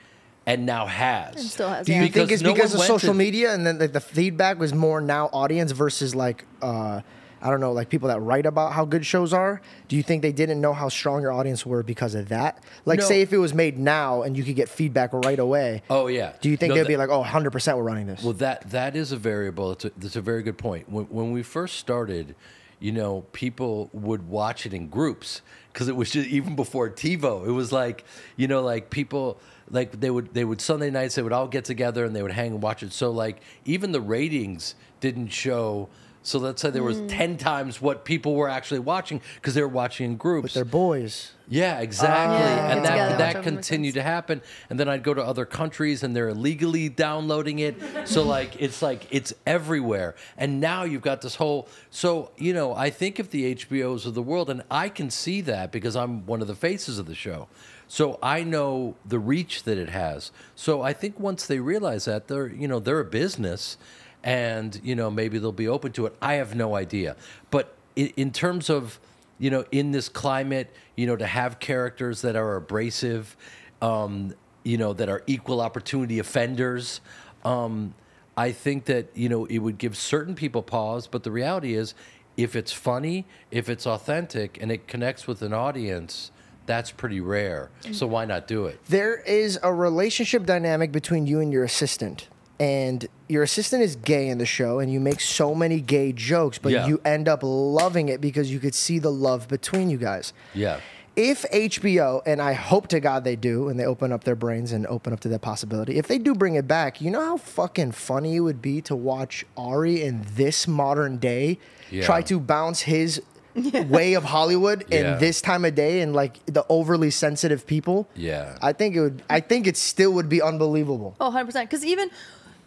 and 0.49 0.65
now 0.65 0.85
has. 0.87 1.35
And 1.35 1.45
still 1.45 1.69
has, 1.69 1.85
Do 1.85 1.93
you 1.93 2.01
Yeah. 2.01 2.07
think 2.09 2.31
it's 2.31 2.41
no 2.41 2.53
because 2.53 2.73
of 2.73 2.81
social 2.81 3.13
to- 3.13 3.17
media 3.25 3.53
and 3.53 3.65
then 3.65 3.77
like, 3.79 3.93
the 3.93 3.99
feedback 4.01 4.57
was 4.59 4.73
more 4.73 4.99
now 4.99 5.29
audience 5.31 5.71
versus 5.71 6.15
like 6.15 6.45
uh, 6.61 7.01
I 7.41 7.49
don't 7.49 7.61
know 7.61 7.71
like 7.71 7.87
people 7.87 8.09
that 8.09 8.19
write 8.19 8.45
about 8.45 8.73
how 8.73 8.83
good 8.83 9.05
shows 9.05 9.31
are? 9.31 9.61
Do 9.87 9.95
you 9.95 10.03
think 10.03 10.21
they 10.23 10.31
didn't 10.33 10.59
know 10.59 10.73
how 10.73 10.89
strong 10.89 11.21
your 11.21 11.31
audience 11.31 11.65
were 11.65 11.83
because 11.83 12.15
of 12.15 12.29
that? 12.29 12.63
Like 12.85 12.99
No. 12.99 13.05
say 13.05 13.21
if 13.21 13.31
it 13.31 13.37
was 13.37 13.53
made 13.53 13.77
now 13.77 14.23
and 14.23 14.35
you 14.35 14.43
could 14.43 14.55
get 14.55 14.67
feedback 14.69 15.11
right 15.13 15.39
away. 15.39 15.83
Oh 15.89 16.07
yeah. 16.07 16.33
Do 16.41 16.49
you 16.49 16.57
think 16.57 16.69
No, 16.71 16.75
they'd 16.75 16.81
that- 16.83 16.87
be 16.89 16.97
like, 16.97 17.09
oh, 17.09 17.23
100% 17.23 17.77
we're 17.77 17.83
running 17.83 18.07
this? 18.07 18.23
Well, 18.23 18.33
that 18.33 18.69
that 18.71 18.95
is 18.95 19.11
a 19.11 19.17
variable. 19.17 19.71
It's 19.73 19.85
a, 19.85 19.91
that's 19.97 20.15
a 20.15 20.21
very 20.21 20.41
good 20.43 20.57
point. 20.57 20.89
When 20.89 21.05
when 21.05 21.31
we 21.31 21.43
first 21.43 21.75
started, 21.77 22.35
you 22.79 22.91
know, 22.91 23.25
people 23.33 23.89
would 23.93 24.27
watch 24.27 24.65
it 24.65 24.73
in 24.73 24.87
groups 24.89 25.41
because 25.71 25.87
it 25.87 25.95
was 25.95 26.09
just 26.11 26.27
even 26.27 26.55
before 26.55 26.89
TiVo. 26.89 27.47
It 27.47 27.51
was 27.51 27.71
like 27.71 28.03
you 28.35 28.47
know, 28.49 28.61
like 28.61 28.89
people 28.89 29.39
like 29.71 29.99
they 29.99 30.09
would 30.09 30.33
they 30.33 30.45
would 30.45 30.61
Sunday 30.61 30.89
nights 30.89 31.15
they 31.15 31.21
would 31.21 31.33
all 31.33 31.47
get 31.47 31.65
together 31.65 32.05
and 32.05 32.15
they 32.15 32.21
would 32.21 32.31
hang 32.31 32.53
and 32.53 32.61
watch 32.61 32.83
it. 32.83 32.93
So 32.93 33.11
like 33.11 33.41
even 33.65 33.91
the 33.91 34.01
ratings 34.01 34.75
didn't 34.99 35.29
show. 35.29 35.89
So 36.21 36.37
let's 36.37 36.61
say 36.61 36.69
there 36.69 36.83
was 36.83 37.01
ten 37.07 37.37
times 37.37 37.81
what 37.81 38.03
people 38.03 38.35
were 38.35 38.49
actually 38.49 38.81
watching 38.81 39.21
because 39.35 39.53
they 39.53 39.61
were 39.61 39.67
watching 39.67 40.05
in 40.11 40.17
groups. 40.17 40.53
They're 40.53 40.65
boys. 40.65 41.31
Yeah, 41.47 41.79
exactly. 41.79 42.37
Yeah, 42.37 42.71
and 42.71 42.83
get 42.83 42.91
together, 42.91 43.17
that 43.17 43.33
that 43.33 43.43
continued 43.43 43.93
to 43.95 44.03
happen. 44.03 44.41
And 44.69 44.79
then 44.79 44.87
I'd 44.89 45.01
go 45.01 45.13
to 45.13 45.23
other 45.23 45.45
countries 45.45 46.03
and 46.03 46.15
they're 46.15 46.29
illegally 46.29 46.89
downloading 46.89 47.59
it. 47.59 47.75
So 48.05 48.23
like 48.23 48.59
it's 48.61 48.81
like 48.81 49.07
it's 49.11 49.33
everywhere. 49.45 50.15
And 50.37 50.59
now 50.59 50.83
you've 50.83 51.01
got 51.01 51.21
this 51.21 51.35
whole 51.35 51.67
so, 51.89 52.31
you 52.37 52.53
know, 52.53 52.73
I 52.73 52.89
think 52.89 53.19
if 53.19 53.29
the 53.29 53.55
HBOs 53.55 54.05
of 54.05 54.13
the 54.13 54.21
world 54.21 54.49
and 54.49 54.63
I 54.69 54.89
can 54.89 55.09
see 55.09 55.41
that 55.41 55.71
because 55.71 55.95
I'm 55.95 56.25
one 56.25 56.41
of 56.41 56.47
the 56.47 56.55
faces 56.55 56.97
of 56.97 57.05
the 57.05 57.15
show. 57.15 57.47
So 57.89 58.19
I 58.23 58.43
know 58.43 58.95
the 59.05 59.19
reach 59.19 59.63
that 59.63 59.77
it 59.77 59.89
has. 59.89 60.31
So 60.55 60.81
I 60.81 60.93
think 60.93 61.19
once 61.19 61.45
they 61.45 61.59
realize 61.59 62.05
that 62.05 62.29
they're, 62.29 62.47
you 62.47 62.67
know, 62.67 62.79
they're 62.79 63.01
a 63.01 63.05
business 63.05 63.77
and, 64.23 64.79
you 64.83 64.95
know, 64.95 65.09
maybe 65.09 65.39
they'll 65.39 65.51
be 65.51 65.67
open 65.67 65.91
to 65.93 66.05
it. 66.05 66.15
I 66.21 66.35
have 66.35 66.55
no 66.55 66.75
idea. 66.75 67.17
But 67.49 67.75
in, 67.95 68.31
terms 68.31 68.69
of 68.69 68.99
you 69.39 69.49
know, 69.49 69.65
in 69.71 69.91
this 69.91 70.09
climate, 70.09 70.73
you 70.95 71.07
know, 71.07 71.15
to 71.15 71.25
have 71.25 71.59
characters 71.59 72.21
that 72.21 72.35
are 72.35 72.57
abrasive, 72.57 73.35
um, 73.81 74.33
you 74.63 74.77
know, 74.77 74.93
that 74.93 75.09
are 75.09 75.23
equal 75.25 75.61
opportunity 75.61 76.19
offenders. 76.19 77.01
Um, 77.43 77.95
I 78.37 78.51
think 78.51 78.85
that 78.85 79.07
you 79.15 79.29
know 79.29 79.45
it 79.45 79.59
would 79.59 79.77
give 79.77 79.97
certain 79.97 80.35
people 80.35 80.61
pause, 80.61 81.07
but 81.07 81.23
the 81.23 81.31
reality 81.31 81.73
is, 81.73 81.93
if 82.37 82.55
it's 82.55 82.71
funny, 82.71 83.25
if 83.49 83.69
it's 83.69 83.87
authentic, 83.87 84.61
and 84.61 84.71
it 84.71 84.87
connects 84.87 85.25
with 85.25 85.41
an 85.41 85.53
audience, 85.53 86.31
that's 86.69 86.91
pretty 86.91 87.19
rare. 87.19 87.71
Mm. 87.83 87.95
So 87.95 88.05
why 88.05 88.25
not 88.25 88.47
do 88.47 88.67
it? 88.67 88.79
There 88.85 89.15
is 89.15 89.57
a 89.63 89.73
relationship 89.73 90.45
dynamic 90.45 90.91
between 90.91 91.25
you 91.25 91.39
and 91.41 91.51
your 91.51 91.63
assistant. 91.63 92.27
And 92.59 93.07
your 93.27 93.41
assistant 93.43 93.81
is 93.83 93.95
gay 93.95 94.27
in 94.27 94.37
the 94.37 94.45
show, 94.45 94.79
and 94.79 94.91
you 94.93 94.99
make 94.99 95.19
so 95.21 95.55
many 95.55 95.79
gay 95.81 96.11
jokes, 96.11 96.57
but 96.59 96.71
Yeah. 96.73 96.87
you 96.87 97.01
end 97.03 97.27
up 97.27 97.39
loving 97.41 98.09
it 98.09 98.19
because 98.21 98.51
you 98.51 98.59
could 98.59 98.75
see 98.75 98.99
the 98.99 99.11
love 99.11 99.47
between 99.47 99.89
you 99.89 99.97
guys. 99.97 100.31
Yeah. 100.53 100.79
if 101.15 101.43
HBO 101.51 102.21
and 102.25 102.41
I 102.41 102.53
hope 102.53 102.87
to 102.89 103.01
God 103.01 103.25
they 103.25 103.35
do, 103.35 103.67
and 103.67 103.77
they 103.77 103.83
open 103.83 104.13
up 104.13 104.23
their 104.23 104.35
brains 104.37 104.71
and 104.71 104.87
open 104.87 105.11
up 105.11 105.19
to 105.21 105.27
that 105.29 105.41
possibility. 105.41 105.97
If 105.97 106.07
they 106.07 106.17
do 106.17 106.33
bring 106.33 106.55
it 106.55 106.65
back, 106.65 107.01
you 107.01 107.11
know 107.11 107.19
how 107.19 107.35
fucking 107.37 107.91
funny 107.91 108.37
it 108.37 108.39
would 108.39 108.61
be 108.61 108.79
to 108.83 108.95
watch 108.95 109.45
Ari 109.57 110.01
in 110.01 110.25
this 110.35 110.65
modern 110.65 111.17
day 111.17 111.57
Yeah. 111.91 112.03
try 112.05 112.21
to 112.21 112.39
bounce 112.39 112.81
his 112.81 113.21
way 113.89 114.13
of 114.13 114.23
Hollywood 114.23 114.85
Yeah. 114.89 115.13
in 115.13 115.19
this 115.19 115.41
time 115.41 115.65
of 115.65 115.75
day 115.75 116.01
and 116.01 116.13
like 116.13 116.45
the 116.45 116.65
overly 116.69 117.11
sensitive 117.11 117.65
people. 117.65 118.09
Yeah. 118.15 118.57
I 118.61 118.73
think 118.73 118.95
it 118.95 119.01
would. 119.01 119.23
I 119.29 119.39
think 119.39 119.67
it 119.67 119.77
still 119.77 120.11
would 120.13 120.29
be 120.29 120.41
unbelievable. 120.41 121.15
Oh, 121.19 121.25
100 121.25 121.45
percent. 121.45 121.69
Because 121.69 121.85
even 121.85 122.09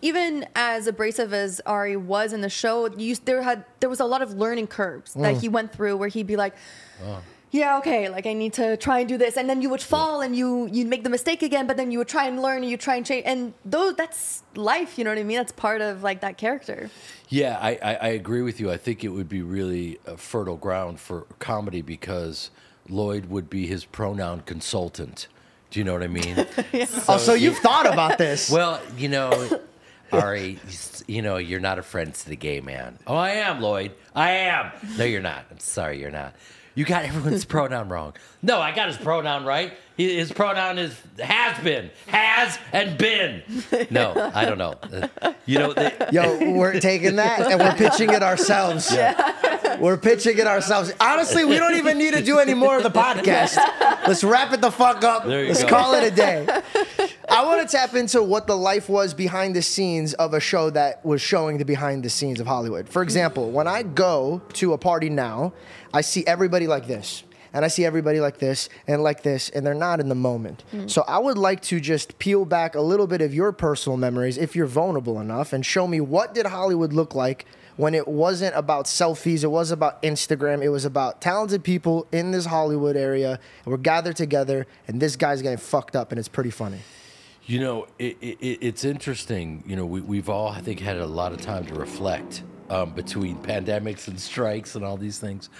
even 0.02 0.46
as 0.56 0.86
abrasive 0.86 1.32
as 1.32 1.60
Ari 1.64 1.96
was 1.96 2.32
in 2.32 2.40
the 2.40 2.50
show, 2.50 2.88
you 2.96 3.14
there 3.24 3.42
had 3.42 3.64
there 3.80 3.88
was 3.88 4.00
a 4.00 4.04
lot 4.04 4.20
of 4.22 4.34
learning 4.34 4.66
curves 4.66 5.14
that 5.14 5.36
mm. 5.36 5.40
he 5.40 5.48
went 5.48 5.72
through 5.72 5.96
where 5.96 6.08
he'd 6.08 6.26
be 6.26 6.36
like. 6.36 6.54
Oh. 7.04 7.22
Yeah, 7.52 7.76
okay, 7.78 8.08
like 8.08 8.26
I 8.26 8.32
need 8.32 8.54
to 8.54 8.78
try 8.78 9.00
and 9.00 9.08
do 9.08 9.18
this. 9.18 9.36
And 9.36 9.48
then 9.48 9.60
you 9.60 9.68
would 9.68 9.82
fall 9.82 10.22
and 10.22 10.34
you 10.34 10.70
you'd 10.72 10.88
make 10.88 11.04
the 11.04 11.10
mistake 11.10 11.42
again, 11.42 11.66
but 11.66 11.76
then 11.76 11.90
you 11.90 11.98
would 11.98 12.08
try 12.08 12.26
and 12.26 12.40
learn 12.40 12.62
and 12.62 12.70
you 12.70 12.78
try 12.78 12.96
and 12.96 13.04
change 13.04 13.24
and 13.26 13.52
those 13.62 13.94
that's 13.94 14.42
life, 14.54 14.96
you 14.96 15.04
know 15.04 15.10
what 15.10 15.18
I 15.18 15.22
mean? 15.22 15.36
That's 15.36 15.52
part 15.52 15.82
of 15.82 16.02
like 16.02 16.22
that 16.22 16.38
character. 16.38 16.88
Yeah, 17.28 17.58
I, 17.60 17.78
I, 17.82 17.94
I 17.94 18.08
agree 18.08 18.40
with 18.40 18.58
you. 18.58 18.70
I 18.70 18.78
think 18.78 19.04
it 19.04 19.08
would 19.08 19.28
be 19.28 19.42
really 19.42 19.98
a 20.06 20.16
fertile 20.16 20.56
ground 20.56 20.98
for 20.98 21.26
comedy 21.40 21.82
because 21.82 22.50
Lloyd 22.88 23.26
would 23.26 23.50
be 23.50 23.66
his 23.66 23.84
pronoun 23.84 24.40
consultant. 24.46 25.28
Do 25.70 25.78
you 25.78 25.84
know 25.84 25.92
what 25.92 26.02
I 26.02 26.08
mean? 26.08 26.46
oh, 27.06 27.18
so 27.18 27.34
you've 27.34 27.58
thought 27.58 27.86
about 27.86 28.16
this? 28.16 28.50
well, 28.52 28.80
you 28.96 29.08
know, 29.08 29.60
Ari, 30.10 30.58
you 31.06 31.20
know, 31.20 31.36
you're 31.36 31.60
not 31.60 31.78
a 31.78 31.82
friend 31.82 32.14
to 32.14 32.28
the 32.30 32.36
gay 32.36 32.60
man. 32.60 32.98
Oh, 33.06 33.14
I 33.14 33.30
am, 33.32 33.60
Lloyd. 33.60 33.92
I 34.14 34.30
am. 34.30 34.70
No, 34.96 35.04
you're 35.04 35.20
not. 35.20 35.44
I'm 35.50 35.58
sorry, 35.58 36.00
you're 36.00 36.10
not. 36.10 36.34
You 36.74 36.84
got 36.84 37.04
everyone's 37.04 37.44
pronoun 37.54 37.88
wrong. 37.88 38.14
No, 38.42 38.58
I 38.60 38.74
got 38.74 38.88
his 38.88 38.96
pronoun 38.96 39.44
right. 39.44 39.72
He- 39.96 40.16
His 40.16 40.32
pronoun 40.32 40.78
is 40.78 40.98
has 41.20 41.62
been, 41.62 41.90
has, 42.06 42.58
and 42.72 42.96
been. 42.98 43.42
No, 43.90 44.30
I 44.34 44.44
don't 44.46 44.58
know. 44.58 44.74
Uh, 45.20 45.32
You 45.44 45.58
know, 45.58 45.72
they, 45.74 45.92
Yo, 46.12 46.52
we're 46.52 46.80
taking 46.80 47.16
that 47.16 47.40
and 47.50 47.60
we're 47.60 47.74
pitching 47.74 48.10
it 48.10 48.22
ourselves. 48.22 48.92
Yeah. 48.92 49.76
We're 49.80 49.96
pitching 49.98 50.38
it 50.38 50.46
ourselves. 50.46 50.92
Honestly, 51.00 51.44
we 51.44 51.56
don't 51.58 51.74
even 51.76 51.98
need 51.98 52.14
to 52.14 52.22
do 52.22 52.38
any 52.38 52.54
more 52.54 52.76
of 52.76 52.82
the 52.84 52.90
podcast. 52.90 53.56
Let's 54.06 54.22
wrap 54.24 54.52
it 54.52 54.60
the 54.60 54.70
fuck 54.70 55.02
up. 55.04 55.24
There 55.26 55.42
you 55.42 55.48
Let's 55.48 55.62
go. 55.62 55.68
call 55.68 55.94
it 55.94 56.04
a 56.04 56.14
day. 56.14 56.46
I 57.28 57.44
want 57.44 57.66
to 57.68 57.76
tap 57.76 57.94
into 57.94 58.22
what 58.22 58.46
the 58.46 58.56
life 58.56 58.88
was 58.88 59.14
behind 59.14 59.56
the 59.56 59.62
scenes 59.62 60.14
of 60.14 60.34
a 60.34 60.40
show 60.40 60.70
that 60.70 61.04
was 61.04 61.20
showing 61.20 61.58
the 61.58 61.64
behind 61.64 62.02
the 62.04 62.10
scenes 62.10 62.40
of 62.40 62.46
Hollywood. 62.46 62.88
For 62.88 63.02
example, 63.02 63.50
when 63.50 63.66
I 63.66 63.82
go 63.82 64.42
to 64.54 64.72
a 64.74 64.78
party 64.78 65.08
now, 65.08 65.52
I 65.92 66.00
see 66.00 66.26
everybody 66.26 66.66
like 66.66 66.86
this. 66.86 67.24
And 67.54 67.66
I 67.66 67.68
see 67.68 67.84
everybody 67.84 68.18
like 68.18 68.38
this 68.38 68.70
and 68.86 69.02
like 69.02 69.22
this, 69.22 69.50
and 69.50 69.66
they're 69.66 69.74
not 69.74 70.00
in 70.00 70.08
the 70.08 70.14
moment. 70.14 70.64
So 70.86 71.04
I 71.06 71.18
would 71.18 71.36
like 71.36 71.60
to 71.62 71.80
just 71.80 72.18
peel 72.18 72.46
back 72.46 72.74
a 72.74 72.80
little 72.80 73.06
bit 73.06 73.20
of 73.20 73.34
your 73.34 73.52
personal 73.52 73.98
memories, 73.98 74.38
if 74.38 74.56
you're 74.56 74.66
vulnerable 74.66 75.20
enough, 75.20 75.52
and 75.52 75.64
show 75.64 75.86
me 75.86 76.00
what 76.00 76.32
did 76.32 76.46
Hollywood 76.46 76.94
look 76.94 77.14
like 77.14 77.44
when 77.76 77.94
it 77.94 78.08
wasn't 78.08 78.54
about 78.56 78.86
selfies, 78.86 79.44
it 79.44 79.48
was 79.48 79.70
about 79.70 80.02
Instagram, 80.02 80.62
it 80.62 80.68
was 80.68 80.84
about 80.84 81.20
talented 81.20 81.64
people 81.64 82.06
in 82.12 82.30
this 82.30 82.46
Hollywood 82.46 82.96
area, 82.96 83.38
and 83.64 83.70
we're 83.70 83.76
gathered 83.76 84.16
together, 84.16 84.66
and 84.88 85.00
this 85.00 85.16
guy's 85.16 85.42
getting 85.42 85.58
fucked 85.58 85.96
up, 85.96 86.12
and 86.12 86.18
it's 86.18 86.28
pretty 86.28 86.50
funny. 86.50 86.80
You 87.44 87.60
know, 87.60 87.86
it, 87.98 88.16
it, 88.20 88.38
it's 88.40 88.84
interesting. 88.84 89.64
You 89.66 89.76
know, 89.76 89.84
we, 89.84 90.00
we've 90.00 90.28
all, 90.28 90.48
I 90.48 90.60
think, 90.60 90.80
had 90.80 90.96
a 90.96 91.06
lot 91.06 91.32
of 91.32 91.40
time 91.40 91.66
to 91.66 91.74
reflect 91.74 92.44
um, 92.70 92.92
between 92.92 93.36
pandemics 93.36 94.06
and 94.08 94.18
strikes 94.18 94.74
and 94.76 94.84
all 94.84 94.96
these 94.96 95.18
things. 95.18 95.50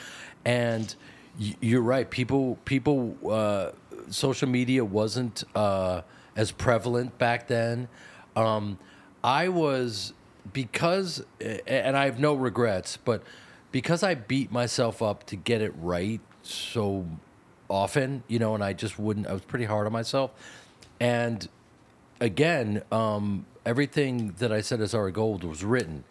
And 0.44 0.94
you're 1.38 1.82
right. 1.82 2.10
People, 2.10 2.58
people, 2.64 3.16
uh, 3.30 3.70
social 4.10 4.48
media 4.48 4.84
wasn't 4.84 5.44
uh, 5.54 6.02
as 6.36 6.52
prevalent 6.52 7.18
back 7.18 7.48
then. 7.48 7.88
Um, 8.36 8.78
I 9.22 9.48
was 9.48 10.12
because, 10.52 11.24
and 11.40 11.96
I 11.96 12.06
have 12.06 12.18
no 12.18 12.34
regrets, 12.34 12.96
but 12.96 13.22
because 13.70 14.02
I 14.02 14.14
beat 14.14 14.50
myself 14.50 15.02
up 15.02 15.24
to 15.26 15.36
get 15.36 15.62
it 15.62 15.72
right 15.78 16.20
so 16.42 17.06
often, 17.68 18.22
you 18.28 18.38
know, 18.38 18.54
and 18.54 18.62
I 18.62 18.72
just 18.72 18.98
wouldn't. 18.98 19.26
I 19.26 19.32
was 19.32 19.42
pretty 19.42 19.64
hard 19.64 19.86
on 19.86 19.92
myself, 19.92 20.32
and 21.00 21.48
again, 22.20 22.82
um, 22.90 23.46
everything 23.64 24.34
that 24.38 24.52
I 24.52 24.60
said 24.60 24.80
as 24.80 24.94
Ari 24.94 25.12
Gold 25.12 25.44
was 25.44 25.64
written, 25.64 26.04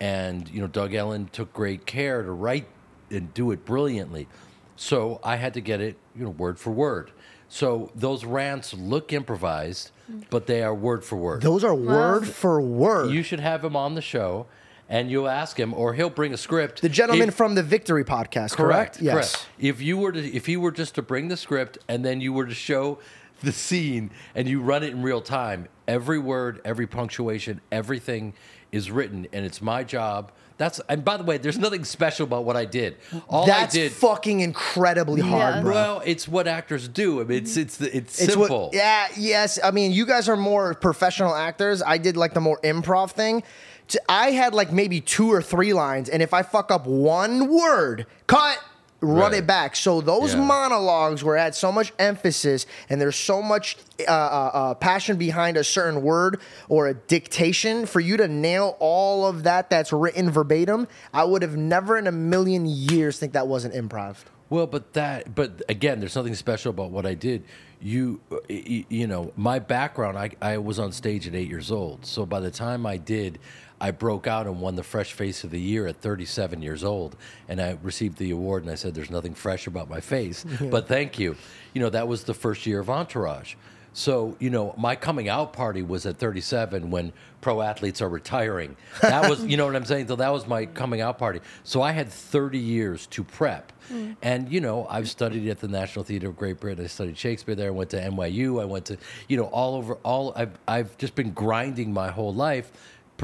and 0.00 0.48
you 0.48 0.60
know, 0.60 0.66
Doug 0.66 0.94
Ellin 0.94 1.28
took 1.32 1.52
great 1.52 1.86
care 1.86 2.22
to 2.22 2.32
write 2.32 2.66
and 3.14 3.32
do 3.34 3.50
it 3.50 3.64
brilliantly. 3.64 4.28
So 4.76 5.20
I 5.22 5.36
had 5.36 5.54
to 5.54 5.60
get 5.60 5.80
it, 5.80 5.96
you 6.16 6.24
know, 6.24 6.30
word 6.30 6.58
for 6.58 6.70
word. 6.70 7.10
So 7.48 7.90
those 7.94 8.24
rants 8.24 8.74
look 8.74 9.12
improvised, 9.12 9.90
but 10.30 10.46
they 10.46 10.62
are 10.62 10.74
word 10.74 11.04
for 11.04 11.16
word. 11.16 11.42
Those 11.42 11.62
are 11.62 11.74
word 11.74 12.26
for 12.26 12.60
word. 12.60 13.10
You 13.12 13.22
should 13.22 13.40
have 13.40 13.64
him 13.64 13.76
on 13.76 13.94
the 13.94 14.00
show, 14.02 14.46
and 14.88 15.10
you'll 15.10 15.28
ask 15.28 15.58
him, 15.58 15.72
or 15.72 15.94
he'll 15.94 16.10
bring 16.10 16.34
a 16.34 16.36
script. 16.36 16.82
the 16.82 16.88
gentleman 16.88 17.28
If- 17.28 17.34
from 17.34 17.54
the 17.54 17.62
Victory 17.62 18.04
podcast, 18.04 18.56
correct? 18.56 18.98
Correct. 18.98 19.00
Yes. 19.00 19.14
Correct. 19.36 19.48
If 19.58 19.80
you 19.80 19.96
were 19.96 20.12
to, 20.12 20.20
if 20.34 20.48
you 20.48 20.60
were 20.60 20.72
just 20.72 20.96
to 20.96 21.02
bring 21.02 21.28
the 21.28 21.36
script 21.36 21.78
and 21.88 22.04
then 22.04 22.20
you 22.20 22.32
were 22.32 22.46
to 22.46 22.54
show 22.54 22.98
the 23.42 23.52
scene 23.52 24.10
and 24.34 24.48
you 24.48 24.60
run 24.60 24.82
it 24.82 24.90
in 24.90 25.02
real 25.02 25.20
time, 25.20 25.68
every 25.86 26.18
word, 26.18 26.60
every 26.64 26.86
punctuation, 26.88 27.60
everything 27.70 28.32
is 28.72 28.90
written, 28.90 29.28
and 29.32 29.46
it's 29.46 29.62
my 29.62 29.84
job. 29.84 30.32
That's 30.56 30.80
and 30.88 31.04
by 31.04 31.16
the 31.16 31.24
way, 31.24 31.36
there's 31.38 31.58
nothing 31.58 31.84
special 31.84 32.24
about 32.26 32.44
what 32.44 32.56
I 32.56 32.64
did. 32.64 32.96
All 33.28 33.44
That's 33.44 33.74
I 33.74 33.78
did. 33.78 33.92
fucking 33.92 34.40
incredibly 34.40 35.20
hard, 35.20 35.56
Yeah. 35.56 35.62
bro. 35.62 35.72
well, 35.72 36.02
it's 36.04 36.28
what 36.28 36.46
actors 36.46 36.86
do. 36.86 37.20
I 37.20 37.24
mean, 37.24 37.38
it's 37.38 37.52
mm-hmm. 37.52 37.62
it's 37.62 37.80
it's 37.80 38.20
It's 38.20 38.32
simple. 38.34 38.66
what, 38.66 38.74
yeah, 38.74 39.08
yes. 39.16 39.58
I 39.62 39.72
mean, 39.72 39.90
you 39.92 40.06
guys 40.06 40.28
are 40.28 40.36
more 40.36 40.74
professional 40.74 41.34
actors. 41.34 41.82
I 41.82 41.98
did 41.98 42.16
like 42.16 42.34
the 42.34 42.40
more 42.40 42.60
improv 42.62 43.10
thing. 43.10 43.42
T- 43.88 43.98
I 44.08 44.30
had 44.30 44.54
like 44.54 44.72
maybe 44.72 45.00
two 45.00 45.30
or 45.32 45.42
three 45.42 45.72
lines, 45.72 46.08
and 46.08 46.22
if 46.22 46.32
I 46.32 46.42
fuck 46.42 46.70
up 46.70 46.86
one 46.86 47.48
word, 47.52 48.06
cut, 48.28 48.58
run 49.04 49.32
Right. 49.32 49.34
it 49.34 49.46
back. 49.46 49.76
So 49.76 50.00
those 50.00 50.34
Yeah. 50.34 50.40
monologues 50.40 51.22
were 51.22 51.36
had 51.36 51.54
so 51.54 51.70
much 51.70 51.92
emphasis 51.98 52.66
and 52.88 53.00
there's 53.00 53.16
so 53.16 53.40
much 53.42 53.76
uh, 54.08 54.10
uh, 54.10 54.50
uh, 54.54 54.74
passion 54.74 55.16
behind 55.16 55.56
a 55.56 55.62
certain 55.64 56.02
word 56.02 56.40
or 56.68 56.88
a 56.88 56.94
dictation 56.94 57.86
for 57.86 58.00
you 58.00 58.16
to 58.16 58.26
nail 58.26 58.76
all 58.80 59.24
of 59.26 59.44
that 59.44 59.70
that's 59.70 59.92
written 59.92 60.30
verbatim. 60.30 60.88
I 61.12 61.24
would 61.24 61.42
have 61.42 61.56
never 61.56 61.96
in 61.96 62.06
a 62.06 62.12
million 62.12 62.66
years 62.66 63.18
think 63.18 63.32
that 63.34 63.46
wasn't 63.46 63.74
improv. 63.74 64.16
Well, 64.50 64.66
but 64.66 64.92
that, 64.94 65.34
but 65.34 65.62
again, 65.68 66.00
there's 66.00 66.16
nothing 66.16 66.34
special 66.34 66.70
about 66.70 66.90
what 66.90 67.06
I 67.06 67.14
did. 67.14 67.44
You, 67.80 68.20
uh, 68.32 68.36
you 68.48 69.06
know, 69.06 69.32
my 69.36 69.58
background, 69.58 70.16
I, 70.18 70.30
I 70.40 70.58
was 70.58 70.78
on 70.78 70.92
stage 70.92 71.26
at 71.26 71.34
eight 71.34 71.48
years 71.48 71.70
old. 71.70 72.04
So 72.06 72.24
by 72.26 72.40
the 72.40 72.50
time 72.50 72.84
I 72.86 72.96
did, 72.96 73.38
I 73.84 73.90
broke 73.90 74.26
out 74.26 74.46
and 74.46 74.62
won 74.62 74.76
the 74.76 74.82
Fresh 74.82 75.12
Face 75.12 75.44
of 75.44 75.50
the 75.50 75.60
Year 75.60 75.86
at 75.86 75.96
37 76.00 76.62
years 76.62 76.84
old. 76.84 77.16
And 77.50 77.60
I 77.60 77.76
received 77.82 78.16
the 78.16 78.30
award 78.30 78.62
and 78.62 78.72
I 78.72 78.76
said, 78.76 78.94
there's 78.94 79.10
nothing 79.10 79.34
fresh 79.34 79.66
about 79.66 79.90
my 79.90 80.00
face, 80.00 80.42
but 80.70 80.88
thank 80.88 81.18
you. 81.18 81.36
You 81.74 81.82
know, 81.82 81.90
that 81.90 82.08
was 82.08 82.24
the 82.24 82.32
first 82.32 82.64
year 82.64 82.80
of 82.80 82.88
Entourage. 82.88 83.56
So, 83.92 84.36
you 84.40 84.48
know, 84.48 84.74
my 84.78 84.96
coming 84.96 85.28
out 85.28 85.52
party 85.52 85.82
was 85.82 86.06
at 86.06 86.16
37 86.16 86.90
when 86.90 87.12
pro 87.42 87.60
athletes 87.60 88.00
are 88.00 88.08
retiring. 88.08 88.74
That 89.02 89.28
was, 89.28 89.44
you 89.44 89.58
know 89.58 89.66
what 89.66 89.76
I'm 89.76 89.84
saying? 89.84 90.08
So 90.08 90.16
that 90.16 90.32
was 90.32 90.46
my 90.46 90.64
coming 90.64 91.02
out 91.02 91.18
party. 91.18 91.40
So 91.62 91.82
I 91.82 91.92
had 91.92 92.08
30 92.08 92.58
years 92.58 93.06
to 93.08 93.22
prep. 93.22 93.70
Mm. 93.92 94.16
And, 94.22 94.50
you 94.50 94.62
know, 94.62 94.86
I've 94.88 95.10
studied 95.10 95.46
at 95.48 95.60
the 95.60 95.68
National 95.68 96.06
Theatre 96.06 96.28
of 96.28 96.36
Great 96.36 96.58
Britain. 96.58 96.82
I 96.82 96.88
studied 96.88 97.18
Shakespeare 97.18 97.54
there. 97.54 97.68
I 97.68 97.70
went 97.70 97.90
to 97.90 98.00
NYU. 98.00 98.62
I 98.62 98.64
went 98.64 98.86
to, 98.86 98.96
you 99.28 99.36
know, 99.36 99.44
all 99.44 99.76
over, 99.76 99.94
all, 100.02 100.32
I've, 100.34 100.58
I've 100.66 100.96
just 100.96 101.14
been 101.14 101.32
grinding 101.32 101.92
my 101.92 102.10
whole 102.10 102.32
life 102.32 102.72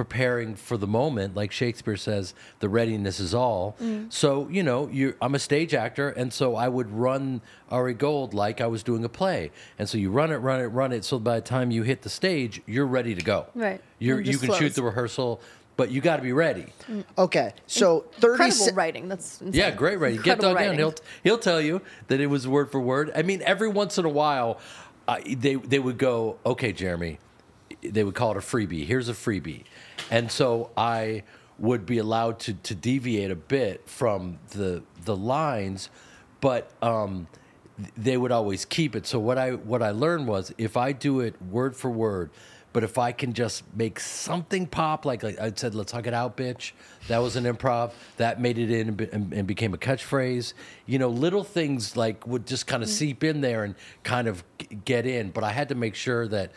preparing 0.04 0.54
for 0.54 0.78
the 0.78 0.86
moment 0.86 1.34
like 1.36 1.52
shakespeare 1.52 1.94
says 1.96 2.32
the 2.60 2.68
readiness 2.70 3.20
is 3.20 3.34
all 3.34 3.76
so 4.08 4.48
you 4.48 4.62
know 4.62 4.88
you 4.88 5.14
i'm 5.20 5.34
a 5.34 5.38
stage 5.38 5.74
actor 5.74 6.08
and 6.08 6.32
so 6.32 6.56
i 6.56 6.66
would 6.66 6.90
run 6.90 7.42
ari 7.70 7.92
gold 7.92 8.32
like 8.32 8.62
i 8.62 8.66
was 8.66 8.82
doing 8.82 9.04
a 9.04 9.08
play 9.10 9.50
and 9.78 9.86
so 9.90 9.98
you 9.98 10.10
run 10.10 10.32
it 10.32 10.36
run 10.36 10.58
it 10.58 10.68
run 10.68 10.90
it 10.90 11.04
so 11.04 11.18
by 11.18 11.34
the 11.34 11.42
time 11.42 11.70
you 11.70 11.82
hit 11.82 12.00
the 12.00 12.08
stage 12.08 12.62
you're 12.66 12.86
ready 12.86 13.14
to 13.14 13.20
go 13.22 13.44
Right. 13.54 13.78
you're, 13.98 14.20
you 14.20 14.32
just 14.32 14.42
can 14.44 14.54
shoot 14.54 14.74
the 14.74 14.82
rehearsal 14.82 15.38
but 15.76 15.90
you 15.90 16.00
got 16.00 16.16
to 16.16 16.22
be 16.22 16.32
ready 16.32 16.66
Okay, 17.18 17.52
so 17.66 18.06
30 18.14 18.32
Incredible 18.32 18.52
se- 18.56 18.72
writing. 18.72 19.08
That's 19.08 19.40
insane. 19.42 19.58
yeah, 19.60 19.70
great 19.70 19.98
writing. 19.98 20.22
Get 20.22 20.36
Incredible 20.38 20.54
Doug 20.54 20.64
down. 20.66 20.78
He'll 20.78 20.94
he'll 21.24 21.38
tell 21.38 21.60
you 21.60 21.80
that 22.08 22.20
it 22.20 22.26
was 22.26 22.46
word 22.48 22.70
for 22.72 22.80
word. 22.80 23.10
I 23.14 23.22
mean, 23.22 23.40
every 23.46 23.68
once 23.68 23.96
in 23.98 24.04
a 24.04 24.08
while, 24.10 24.58
uh, 25.08 25.18
they 25.26 25.54
they 25.56 25.78
would 25.78 25.96
go, 25.98 26.36
okay, 26.44 26.72
Jeremy. 26.72 27.18
They 27.82 28.04
would 28.04 28.14
call 28.14 28.32
it 28.32 28.36
a 28.36 28.40
freebie. 28.40 28.84
Here's 28.84 29.08
a 29.08 29.14
freebie, 29.14 29.64
and 30.10 30.30
so 30.30 30.70
I 30.76 31.22
would 31.58 31.86
be 31.86 31.98
allowed 31.98 32.38
to 32.40 32.54
to 32.54 32.74
deviate 32.74 33.30
a 33.30 33.36
bit 33.36 33.88
from 33.88 34.38
the 34.50 34.82
the 35.04 35.16
lines, 35.16 35.90
but 36.40 36.70
um, 36.82 37.28
they 37.96 38.16
would 38.16 38.32
always 38.32 38.64
keep 38.64 38.96
it. 38.96 39.06
So 39.06 39.18
what 39.18 39.38
I 39.38 39.52
what 39.52 39.82
I 39.82 39.90
learned 39.92 40.26
was 40.28 40.52
if 40.58 40.76
I 40.76 40.92
do 40.92 41.20
it 41.20 41.34
word 41.42 41.76
for 41.76 41.90
word, 41.90 42.30
But 42.72 42.84
if 42.84 42.98
I 42.98 43.12
can 43.12 43.32
just 43.32 43.64
make 43.74 43.98
something 43.98 44.66
pop, 44.66 45.04
like, 45.04 45.24
like 45.24 45.40
I 45.40 45.52
said, 45.54 45.74
let's 45.74 45.90
hug 45.92 46.06
it 46.06 46.14
out, 46.14 46.36
bitch. 46.36 46.72
That 47.08 47.18
was 47.18 47.34
an 47.36 47.44
improv. 47.44 47.92
That 48.16 48.40
made 48.40 48.58
it 48.58 48.70
in 48.70 48.88
and, 48.88 48.96
be- 48.96 49.08
and, 49.12 49.32
and 49.32 49.46
became 49.46 49.74
a 49.74 49.78
catchphrase. 49.78 50.54
You 50.86 50.98
know, 51.00 51.08
little 51.08 51.42
things 51.42 51.96
like 51.96 52.26
would 52.28 52.46
just 52.46 52.68
kind 52.68 52.82
of 52.84 52.88
seep 52.88 53.24
in 53.24 53.40
there 53.40 53.64
and 53.64 53.74
kind 54.04 54.28
of 54.28 54.44
g- 54.58 54.68
get 54.84 55.04
in. 55.04 55.30
But 55.32 55.42
I 55.42 55.50
had 55.50 55.68
to 55.70 55.74
make 55.74 55.96
sure 55.96 56.28
that 56.28 56.52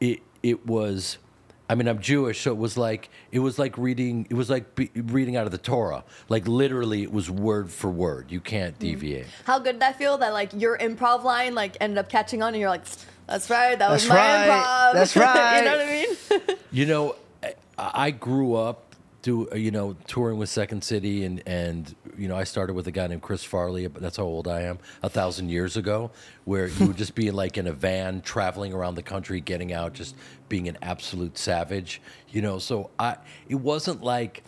it 0.00 0.20
it 0.42 0.66
was. 0.66 1.18
I 1.68 1.74
mean, 1.74 1.88
I'm 1.88 2.00
Jewish, 2.00 2.40
so 2.42 2.50
it 2.50 2.58
was 2.58 2.76
like 2.76 3.08
it 3.30 3.38
was 3.38 3.58
like 3.58 3.78
reading. 3.78 4.26
It 4.30 4.34
was 4.34 4.50
like 4.50 4.74
be, 4.74 4.90
reading 4.94 5.36
out 5.36 5.46
of 5.46 5.52
the 5.52 5.58
Torah. 5.58 6.04
Like 6.28 6.46
literally, 6.46 7.02
it 7.02 7.12
was 7.12 7.30
word 7.30 7.70
for 7.70 7.90
word. 7.90 8.30
You 8.30 8.40
can't 8.40 8.74
hmm. 8.76 8.80
deviate. 8.80 9.26
How 9.44 9.58
good 9.58 9.72
did 9.72 9.80
that 9.80 9.96
feel 9.96 10.18
that 10.18 10.32
like 10.32 10.50
your 10.54 10.78
improv 10.78 11.24
line 11.24 11.54
like 11.54 11.76
ended 11.80 11.98
up 11.98 12.08
catching 12.08 12.42
on 12.42 12.54
and 12.54 12.60
you're 12.60 12.70
like, 12.70 12.84
that's 13.26 13.48
right, 13.50 13.78
that 13.78 13.90
was 13.90 14.06
my 14.08 14.14
right, 14.14 14.48
improv. 14.48 14.92
that's 14.94 15.16
right. 15.16 15.58
you 15.58 15.64
know 15.64 15.76
what 15.76 15.86
I 15.86 16.46
mean? 16.48 16.58
You 16.72 16.86
know, 16.86 17.16
I, 17.42 17.54
I 17.78 18.10
grew 18.10 18.54
up 18.54 18.91
do 19.22 19.48
uh, 19.50 19.54
you 19.54 19.70
know 19.70 19.96
touring 20.06 20.36
with 20.36 20.48
Second 20.48 20.84
City, 20.84 21.24
and 21.24 21.42
and 21.46 21.94
you 22.18 22.28
know 22.28 22.36
I 22.36 22.44
started 22.44 22.74
with 22.74 22.86
a 22.88 22.90
guy 22.90 23.06
named 23.06 23.22
Chris 23.22 23.42
Farley. 23.44 23.86
But 23.86 24.02
that's 24.02 24.16
how 24.16 24.24
old 24.24 24.46
I 24.48 24.62
am. 24.62 24.78
A 25.02 25.08
thousand 25.08 25.48
years 25.48 25.76
ago, 25.76 26.10
where 26.44 26.66
you 26.66 26.88
would 26.88 26.96
just 26.98 27.14
be 27.14 27.30
like 27.30 27.56
in 27.56 27.66
a 27.66 27.72
van 27.72 28.20
traveling 28.20 28.72
around 28.72 28.96
the 28.96 29.02
country, 29.02 29.40
getting 29.40 29.72
out, 29.72 29.94
just 29.94 30.16
being 30.48 30.68
an 30.68 30.76
absolute 30.82 31.38
savage. 31.38 32.02
You 32.28 32.42
know, 32.42 32.58
so 32.58 32.90
I 32.98 33.16
it 33.48 33.54
wasn't 33.54 34.02
like, 34.02 34.42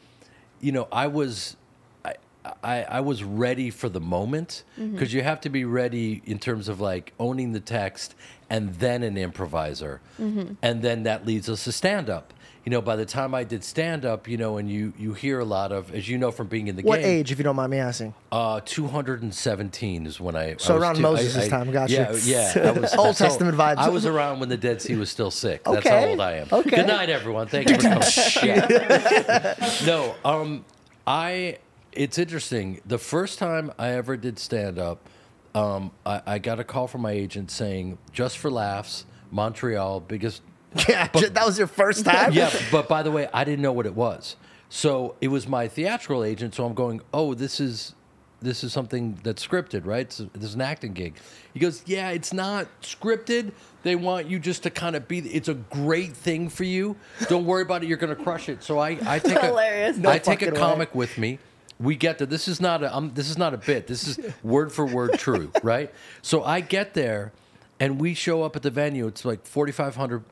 you 0.60 0.72
know, 0.72 0.88
I 0.92 1.06
was. 1.06 1.56
I, 2.04 2.16
I, 2.62 2.82
I 2.82 3.00
was 3.00 3.24
ready 3.24 3.70
for 3.70 3.88
the 3.88 4.02
moment 4.02 4.64
mm-hmm. 4.78 4.92
because 4.92 5.14
you 5.14 5.22
have 5.22 5.40
to 5.42 5.48
be 5.48 5.64
ready 5.64 6.20
in 6.26 6.38
terms 6.38 6.68
of 6.68 6.78
like 6.78 7.14
owning 7.18 7.52
the 7.52 7.60
text 7.60 8.14
and 8.50 8.74
then 8.74 9.02
an 9.02 9.16
improviser. 9.16 10.02
Mm-hmm. 10.20 10.52
And 10.60 10.82
then 10.82 11.04
that 11.04 11.24
leads 11.24 11.48
us 11.48 11.64
to 11.64 11.72
stand 11.72 12.10
up. 12.10 12.34
You 12.64 12.70
know, 12.70 12.80
by 12.80 12.96
the 12.96 13.04
time 13.04 13.34
I 13.34 13.44
did 13.44 13.62
stand 13.62 14.06
up, 14.06 14.26
you 14.26 14.38
know, 14.38 14.56
and 14.56 14.70
you, 14.70 14.94
you 14.98 15.12
hear 15.12 15.38
a 15.38 15.44
lot 15.44 15.70
of, 15.70 15.94
as 15.94 16.08
you 16.08 16.16
know 16.16 16.30
from 16.30 16.46
being 16.46 16.66
in 16.68 16.76
the 16.76 16.82
What 16.82 16.96
game, 17.00 17.02
What 17.02 17.08
age, 17.10 17.30
if 17.30 17.36
you 17.36 17.44
don't 17.44 17.56
mind 17.56 17.70
me 17.70 17.76
asking? 17.76 18.14
uh, 18.32 18.60
217 18.64 20.06
is 20.06 20.18
when 20.18 20.34
I. 20.34 20.56
So 20.56 20.72
I 20.72 20.76
was 20.76 20.82
around 20.82 20.94
two- 20.96 21.02
Moses' 21.02 21.36
I- 21.36 21.42
I- 21.44 21.48
time, 21.48 21.70
gotcha. 21.70 21.92
Yeah, 22.24 22.52
yeah. 22.56 22.68
I 22.68 22.70
was, 22.72 22.94
Old 22.98 23.16
Testament 23.16 23.56
vibes. 23.58 23.76
I 23.76 23.90
was 23.90 24.06
around 24.06 24.40
when 24.40 24.48
the 24.48 24.56
Dead 24.56 24.80
Sea 24.80 24.94
was 24.96 25.10
still 25.10 25.30
sick. 25.30 25.62
That's 25.64 25.78
Okay, 25.78 25.90
how 25.90 26.06
old 26.08 26.20
I 26.20 26.32
am. 26.38 26.48
okay. 26.50 26.70
Good 26.76 26.86
night, 26.86 27.10
everyone. 27.10 27.48
Thank 27.48 27.68
you 27.68 27.76
for 27.76 27.82
coming. 27.82 28.02
No, 29.86 30.14
um, 30.24 30.64
I. 31.06 31.58
It's 31.92 32.18
interesting. 32.18 32.80
The 32.86 32.98
first 32.98 33.38
time 33.38 33.72
I 33.78 33.90
ever 33.90 34.16
did 34.16 34.38
stand 34.38 34.78
up, 34.80 35.06
um, 35.54 35.92
I, 36.04 36.22
I 36.26 36.38
got 36.38 36.58
a 36.58 36.64
call 36.64 36.88
from 36.88 37.02
my 37.02 37.12
agent 37.12 37.50
saying, 37.50 37.98
"Just 38.12 38.38
for 38.38 38.50
laughs, 38.50 39.04
Montreal, 39.30 40.00
biggest 40.00 40.42
Yeah, 40.88 41.06
that 41.08 41.42
was 41.46 41.56
your 41.58 41.66
first 41.66 42.04
time. 42.04 42.32
yeah, 42.32 42.50
but 42.72 42.88
by 42.88 43.02
the 43.02 43.10
way, 43.10 43.28
I 43.32 43.44
didn't 43.44 43.62
know 43.62 43.72
what 43.72 43.86
it 43.86 43.94
was. 43.94 44.36
So 44.68 45.14
it 45.20 45.28
was 45.28 45.46
my 45.46 45.68
theatrical 45.68 46.24
agent. 46.24 46.54
So 46.54 46.64
I'm 46.66 46.74
going, 46.74 47.00
oh, 47.12 47.34
this 47.34 47.60
is 47.60 47.94
this 48.42 48.62
is 48.62 48.72
something 48.72 49.18
that's 49.22 49.46
scripted, 49.46 49.86
right? 49.86 50.12
So 50.12 50.24
this 50.34 50.44
is 50.50 50.54
an 50.54 50.60
acting 50.60 50.92
gig. 50.92 51.14
He 51.54 51.60
goes, 51.60 51.82
yeah, 51.86 52.10
it's 52.10 52.32
not 52.32 52.66
scripted. 52.82 53.52
They 53.84 53.96
want 53.96 54.26
you 54.28 54.38
just 54.38 54.62
to 54.64 54.70
kind 54.70 54.96
of 54.96 55.08
be. 55.08 55.18
It's 55.20 55.48
a 55.48 55.54
great 55.54 56.14
thing 56.14 56.48
for 56.50 56.64
you. 56.64 56.96
Don't 57.28 57.46
worry 57.46 57.62
about 57.62 57.82
it. 57.82 57.86
You're 57.88 57.96
going 57.98 58.14
to 58.14 58.22
crush 58.22 58.48
it. 58.48 58.62
So 58.62 58.78
I, 58.78 58.98
I 59.06 59.18
take 59.18 59.38
Hilarious. 59.40 59.96
a, 59.96 60.00
No 60.00 60.10
I 60.10 60.18
take 60.18 60.42
a 60.42 60.46
fucking 60.46 60.54
way. 60.54 60.60
comic 60.60 60.94
with 60.94 61.16
me. 61.18 61.38
We 61.80 61.96
get 61.96 62.18
that 62.18 62.30
this 62.30 62.46
is 62.48 62.60
not 62.60 62.82
a 62.82 62.94
um, 62.94 63.12
this 63.14 63.28
is 63.30 63.38
not 63.38 63.52
a 63.54 63.58
bit. 63.58 63.86
This 63.86 64.06
is 64.06 64.18
word 64.42 64.72
for 64.72 64.84
word 64.86 65.14
true, 65.18 65.50
right? 65.62 65.92
So 66.22 66.44
I 66.44 66.60
get 66.60 66.94
there, 66.94 67.32
and 67.80 68.00
we 68.00 68.14
show 68.14 68.42
up 68.42 68.56
at 68.56 68.62
the 68.62 68.70
venue. 68.70 69.06
It's 69.06 69.24
like 69.24 69.44
4,500 69.46 70.22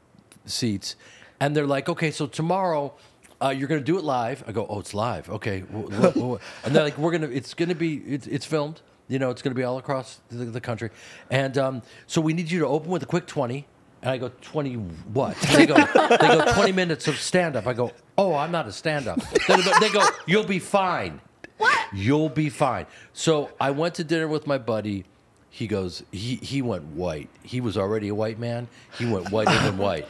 seats, 0.47 0.97
and 1.41 1.57
they're 1.57 1.67
like, 1.67 1.89
"Okay, 1.89 2.11
so 2.11 2.27
tomorrow." 2.27 2.95
Uh, 3.41 3.49
you're 3.49 3.67
gonna 3.67 3.81
do 3.81 3.99
it 3.99 4.05
live. 4.05 4.45
I 4.47 4.53
go, 4.53 4.65
oh, 4.69 4.79
it's 4.79 4.95
live. 4.95 5.29
Okay, 5.29 5.65
and 5.73 6.41
they're 6.67 6.85
like, 6.85 6.97
we're 6.97 7.11
gonna. 7.11 7.27
It's 7.27 7.55
gonna 7.55 7.75
be. 7.75 7.97
It's, 7.97 8.29
it's 8.29 8.47
filmed. 8.47 8.81
You 9.09 9.19
know, 9.19 9.31
it's 9.31 9.43
gonna 9.43 9.57
be 9.57 9.65
all 9.65 9.79
across 9.79 10.21
the, 10.29 10.45
the 10.45 10.61
country, 10.61 10.91
and 11.29 11.59
um, 11.59 11.83
so 12.07 12.21
we 12.21 12.35
need 12.35 12.53
you 12.53 12.61
to 12.61 12.69
open 12.69 12.89
with 12.91 13.03
a 13.03 13.07
quick 13.07 13.27
twenty. 13.27 13.67
And 14.03 14.11
I 14.11 14.19
go, 14.19 14.33
20 14.41 14.75
what? 14.75 15.37
They 15.55 15.65
go, 15.65 15.75
they 15.77 16.17
go 16.19 16.53
20 16.55 16.73
minutes 16.83 17.07
of 17.07 17.17
stand 17.19 17.55
up. 17.55 17.69
I 17.69 17.73
go, 17.73 17.93
oh, 18.19 18.35
I'm 18.35 18.51
not 18.51 18.67
a 18.67 18.73
stand 18.73 19.07
up. 19.07 19.21
They 19.47 19.57
go, 19.57 19.79
they 19.79 19.91
go, 19.91 20.05
you'll 20.27 20.43
be 20.43 20.59
fine. 20.59 21.21
What? 21.59 21.79
You'll 21.93 22.29
be 22.29 22.49
fine. 22.49 22.87
So 23.13 23.51
I 23.61 23.71
went 23.71 23.95
to 23.97 24.05
dinner 24.05 24.27
with 24.27 24.45
my 24.47 24.59
buddy. 24.59 25.05
He 25.51 25.69
goes, 25.69 26.03
he, 26.11 26.35
he 26.37 26.63
went 26.63 26.83
white. 26.87 27.29
He 27.45 27.61
was 27.61 27.77
already 27.77 28.09
a 28.09 28.15
white 28.15 28.41
man. 28.41 28.67
He 28.99 29.07
went 29.07 29.31
whiter 29.31 29.57
than 29.63 29.79
white. 29.79 30.09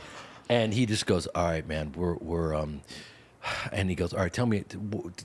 And 0.53 0.75
he 0.75 0.85
just 0.85 1.07
goes, 1.07 1.27
all 1.29 1.47
right, 1.47 1.67
man, 1.67 1.93
we're, 1.97 2.17
we're, 2.17 2.55
um, 2.55 2.83
and 3.73 3.89
he 3.89 3.97
goes, 3.97 4.13
all 4.13 4.21
right, 4.21 4.31
tell 4.31 4.45
me, 4.45 4.65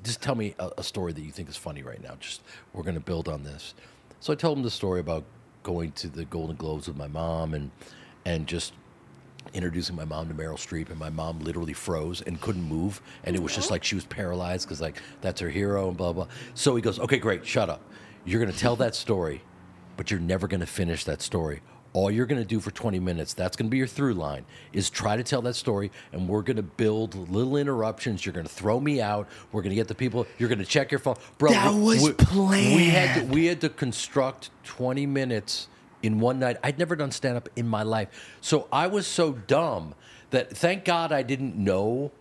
just 0.02 0.22
tell 0.22 0.36
me 0.36 0.56
a, 0.58 0.72
a 0.78 0.84
story 0.84 1.12
that 1.12 1.20
you 1.20 1.34
think 1.34 1.50
is 1.50 1.58
funny 1.58 1.84
right 1.84 2.02
now. 2.02 2.16
Just, 2.18 2.42
we're 2.72 2.84
going 2.84 2.96
to 2.96 3.02
build 3.02 3.28
on 3.28 3.44
this. 3.44 3.74
So 4.22 4.32
I 4.32 4.38
told 4.38 4.58
him 4.58 4.64
the 4.64 4.72
story 4.72 5.02
about 5.02 5.26
going 5.64 5.92
to 5.92 6.08
the 6.08 6.24
Golden 6.24 6.56
Globes 6.56 6.88
with 6.88 6.96
my 6.96 7.10
mom 7.10 7.56
and, 7.56 7.72
and 8.24 8.48
just 8.48 8.72
introducing 9.54 9.98
my 9.98 10.06
mom 10.06 10.30
to 10.30 10.34
Meryl 10.34 10.56
Streep, 10.56 10.92
and 10.92 10.98
my 10.98 11.10
mom 11.10 11.40
literally 11.40 11.74
froze 11.74 12.22
and 12.22 12.40
couldn't 12.40 12.64
move, 12.64 13.02
and 13.26 13.36
it 13.36 13.44
was 13.44 13.54
just 13.54 13.70
like 13.70 13.84
she 13.84 13.96
was 13.96 14.06
paralyzed 14.06 14.66
because 14.66 14.80
like 14.80 15.02
that's 15.20 15.42
her 15.42 15.50
hero 15.50 15.90
and 15.90 15.98
blah 15.98 16.14
blah. 16.14 16.28
So 16.54 16.76
he 16.76 16.82
goes, 16.82 17.00
"Okay, 17.00 17.18
great, 17.18 17.46
shut 17.46 17.70
up. 17.70 17.82
You're 18.24 18.40
gonna 18.40 18.52
tell 18.58 18.78
that 18.78 18.96
story, 18.96 19.42
but 19.96 20.10
you're 20.10 20.20
never 20.20 20.48
gonna 20.48 20.66
finish 20.66 21.04
that 21.06 21.22
story. 21.22 21.62
All 21.98 22.12
you're 22.12 22.28
gonna 22.28 22.46
do 22.46 22.60
for 22.60 22.70
20 22.70 23.00
minutes, 23.00 23.34
that's 23.34 23.58
gonna 23.58 23.72
be 23.72 23.78
your 23.80 23.88
through 23.88 24.14
line, 24.14 24.46
is 24.72 24.88
try 24.92 25.18
to 25.18 25.24
tell 25.24 25.42
that 25.42 25.56
story, 25.56 25.90
and 26.12 26.30
we're 26.30 26.44
gonna 26.44 26.62
build 26.62 27.16
little 27.32 27.58
interruptions. 27.58 28.24
You're 28.24 28.34
gonna 28.34 28.48
throw 28.48 28.80
me 28.80 29.02
out. 29.02 29.28
We're 29.52 29.64
gonna 29.64 29.74
get 29.74 29.88
the 29.88 29.96
people. 29.96 30.28
You're 30.38 30.48
gonna 30.48 30.64
check 30.64 30.92
your 30.92 31.00
phone, 31.00 31.16
bro. 31.40 31.50
That 31.50 31.74
we- 31.74 31.80
was 31.82 32.04
we, 32.04 32.10
We 32.76 32.86
had 32.90 33.16
to, 33.16 33.22
planned. 33.22 33.32
we 33.34 33.48
had 33.48 33.62
to 33.62 33.70
construct 33.70 34.52
20 34.64 35.08
minutes 35.08 35.70
in 36.04 36.20
one 36.20 36.38
night. 36.38 36.58
I'd 36.64 36.78
never 36.78 36.96
done 36.96 37.10
stand 37.10 37.36
up 37.36 37.50
in 37.56 37.68
my 37.68 37.82
life. 37.82 38.10
So 38.42 38.68
I 38.72 38.86
was 38.86 39.08
so 39.08 39.32
dumb 39.32 39.96
that 40.30 40.56
thank 40.56 40.86
God 40.86 41.12
I 41.12 41.24
didn't 41.24 41.56
know 41.56 42.12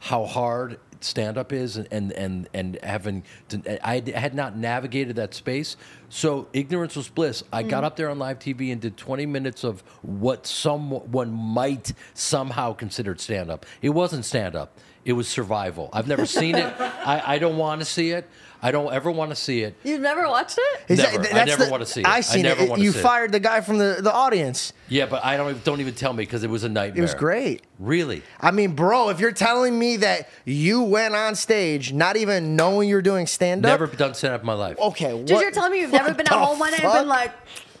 how 0.00 0.26
hard 0.26 0.78
stand 1.00 1.38
up 1.38 1.52
is 1.52 1.76
and, 1.76 1.88
and 1.90 2.12
and 2.12 2.48
and 2.54 2.78
having 2.82 3.24
to, 3.48 3.86
I 3.86 4.02
had 4.14 4.34
not 4.34 4.56
navigated 4.56 5.16
that 5.16 5.34
space. 5.34 5.76
So 6.08 6.48
ignorance 6.52 6.96
was 6.96 7.08
bliss. 7.08 7.44
I 7.52 7.62
got 7.62 7.82
mm. 7.82 7.86
up 7.86 7.96
there 7.96 8.10
on 8.10 8.18
live 8.18 8.38
TV 8.38 8.72
and 8.72 8.80
did 8.80 8.96
20 8.96 9.26
minutes 9.26 9.64
of 9.64 9.82
what 10.02 10.46
someone 10.46 11.32
might 11.32 11.92
somehow 12.14 12.72
considered 12.72 13.20
stand 13.20 13.50
up. 13.50 13.66
It 13.82 13.90
wasn't 13.90 14.24
stand 14.24 14.56
up. 14.56 14.78
It 15.04 15.12
was 15.12 15.28
survival. 15.28 15.88
I've 15.92 16.08
never 16.08 16.26
seen 16.26 16.54
it. 16.54 16.74
I, 16.80 17.34
I 17.34 17.38
don't 17.38 17.56
want 17.56 17.80
to 17.80 17.84
see 17.84 18.10
it. 18.10 18.28
I 18.60 18.70
don't 18.72 18.92
ever 18.92 19.10
want 19.10 19.30
to 19.30 19.36
see 19.36 19.62
it. 19.62 19.76
You've 19.84 20.00
never 20.00 20.26
watched 20.26 20.58
it? 20.58 20.80
Is 20.92 20.98
Never. 20.98 21.20
I 21.20 21.22
that's 21.32 21.46
never 21.48 21.64
the- 21.66 21.70
wanna 21.70 21.86
see 21.86 22.00
it. 22.00 22.06
I 22.08 22.16
I 22.16 22.20
seen 22.22 22.42
never 22.42 22.62
it. 22.64 22.68
wanna 22.70 22.82
You 22.82 22.90
see 22.92 22.98
it. 22.98 23.02
fired 23.02 23.30
the 23.32 23.38
guy 23.40 23.60
from 23.60 23.78
the, 23.78 23.98
the 24.00 24.12
audience. 24.12 24.72
Yeah, 24.88 25.06
but 25.06 25.24
I 25.24 25.36
don't 25.36 25.50
even, 25.50 25.62
don't 25.64 25.80
even 25.80 25.94
tell 25.94 26.12
me 26.12 26.22
because 26.24 26.42
it 26.42 26.50
was 26.50 26.64
a 26.64 26.68
nightmare. 26.68 26.98
It 26.98 27.02
was 27.02 27.14
great. 27.14 27.62
Really? 27.78 28.22
I 28.40 28.50
mean, 28.50 28.72
bro, 28.72 29.10
if 29.10 29.20
you're 29.20 29.30
telling 29.32 29.78
me 29.78 29.98
that 29.98 30.28
you 30.44 30.82
went 30.82 31.14
on 31.14 31.34
stage 31.36 31.92
not 31.92 32.16
even 32.16 32.56
knowing 32.56 32.88
you're 32.88 33.00
doing 33.02 33.26
stand 33.28 33.64
up, 33.64 33.78
Never 33.80 33.86
done 33.94 34.14
stand 34.14 34.34
up 34.34 34.40
in 34.40 34.46
my 34.46 34.54
life. 34.54 34.76
Okay, 34.78 35.10
Dude, 35.12 35.30
what- 35.30 35.40
you're 35.42 35.50
telling 35.52 35.72
me 35.72 35.80
you've 35.80 35.92
never 35.92 36.08
what 36.08 36.16
been 36.16 36.26
at 36.26 36.32
the 36.32 36.38
home 36.38 36.58
one 36.58 36.72
night 36.72 36.82
and 36.82 36.92
been 36.92 37.06
like, 37.08 37.32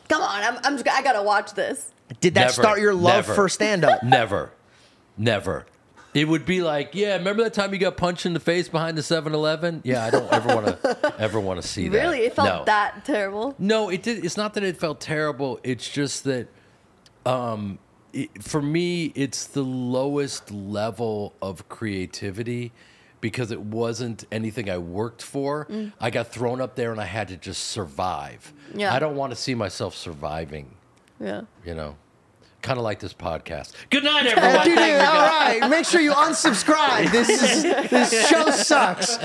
come 0.08 0.22
on, 0.22 0.42
I'm, 0.42 0.58
I'm 0.62 0.74
just, 0.76 0.88
I 0.88 1.02
gotta 1.02 1.22
watch 1.22 1.54
this. 1.54 1.90
Did 2.20 2.34
that 2.34 2.40
Never. 2.40 2.52
start 2.52 2.80
your 2.80 2.94
love 2.94 3.26
Never. 3.26 3.34
for 3.34 3.48
stand 3.48 3.84
up? 3.84 4.02
Never. 4.04 4.50
Never. 5.16 5.66
It 6.18 6.26
would 6.26 6.44
be 6.44 6.62
like, 6.62 6.96
yeah, 6.96 7.16
remember 7.16 7.44
that 7.44 7.54
time 7.54 7.72
you 7.72 7.78
got 7.78 7.96
punched 7.96 8.26
in 8.26 8.32
the 8.32 8.40
face 8.40 8.68
behind 8.68 8.98
the 8.98 9.02
7-Eleven? 9.02 9.82
Yeah, 9.84 10.04
I 10.04 10.10
don't 10.10 10.32
ever 10.32 10.48
want 10.48 10.66
to 10.66 11.14
ever 11.18 11.38
want 11.38 11.62
to 11.62 11.66
see 11.66 11.88
that. 11.88 11.96
Really? 11.96 12.20
It 12.22 12.34
felt 12.34 12.48
no. 12.48 12.64
that 12.64 13.04
terrible? 13.04 13.54
No, 13.58 13.88
it 13.88 14.02
did. 14.02 14.24
It's 14.24 14.36
not 14.36 14.54
that 14.54 14.64
it 14.64 14.76
felt 14.76 15.00
terrible. 15.00 15.60
It's 15.62 15.88
just 15.88 16.24
that, 16.24 16.48
um, 17.24 17.78
it, 18.12 18.42
for 18.42 18.60
me, 18.60 19.12
it's 19.14 19.46
the 19.46 19.62
lowest 19.62 20.50
level 20.50 21.34
of 21.40 21.68
creativity 21.68 22.72
because 23.20 23.52
it 23.52 23.60
wasn't 23.60 24.24
anything 24.32 24.68
I 24.68 24.78
worked 24.78 25.22
for. 25.22 25.68
I 26.00 26.10
got 26.10 26.28
thrown 26.28 26.60
up 26.60 26.74
there 26.74 26.90
and 26.90 27.00
I 27.00 27.04
had 27.04 27.28
to 27.28 27.36
just 27.36 27.64
survive. 27.64 28.52
Yeah. 28.74 28.92
I 28.92 28.98
don't 28.98 29.16
want 29.16 29.30
to 29.30 29.36
see 29.36 29.54
myself 29.54 29.94
surviving. 29.94 30.74
Yeah. 31.20 31.42
You 31.64 31.74
know, 31.74 31.96
kind 32.68 32.78
of 32.78 32.84
like 32.84 32.98
this 32.98 33.14
podcast. 33.14 33.72
Good 33.88 34.04
night, 34.04 34.26
everyone. 34.36 34.66
dude, 34.66 34.78
all 34.78 35.26
right, 35.26 35.70
make 35.70 35.86
sure 35.86 36.02
you 36.02 36.12
unsubscribe. 36.12 37.10
This 37.18 37.30
is 37.30 37.62
this 37.62 38.28
show 38.28 38.50
sucks, 38.50 39.16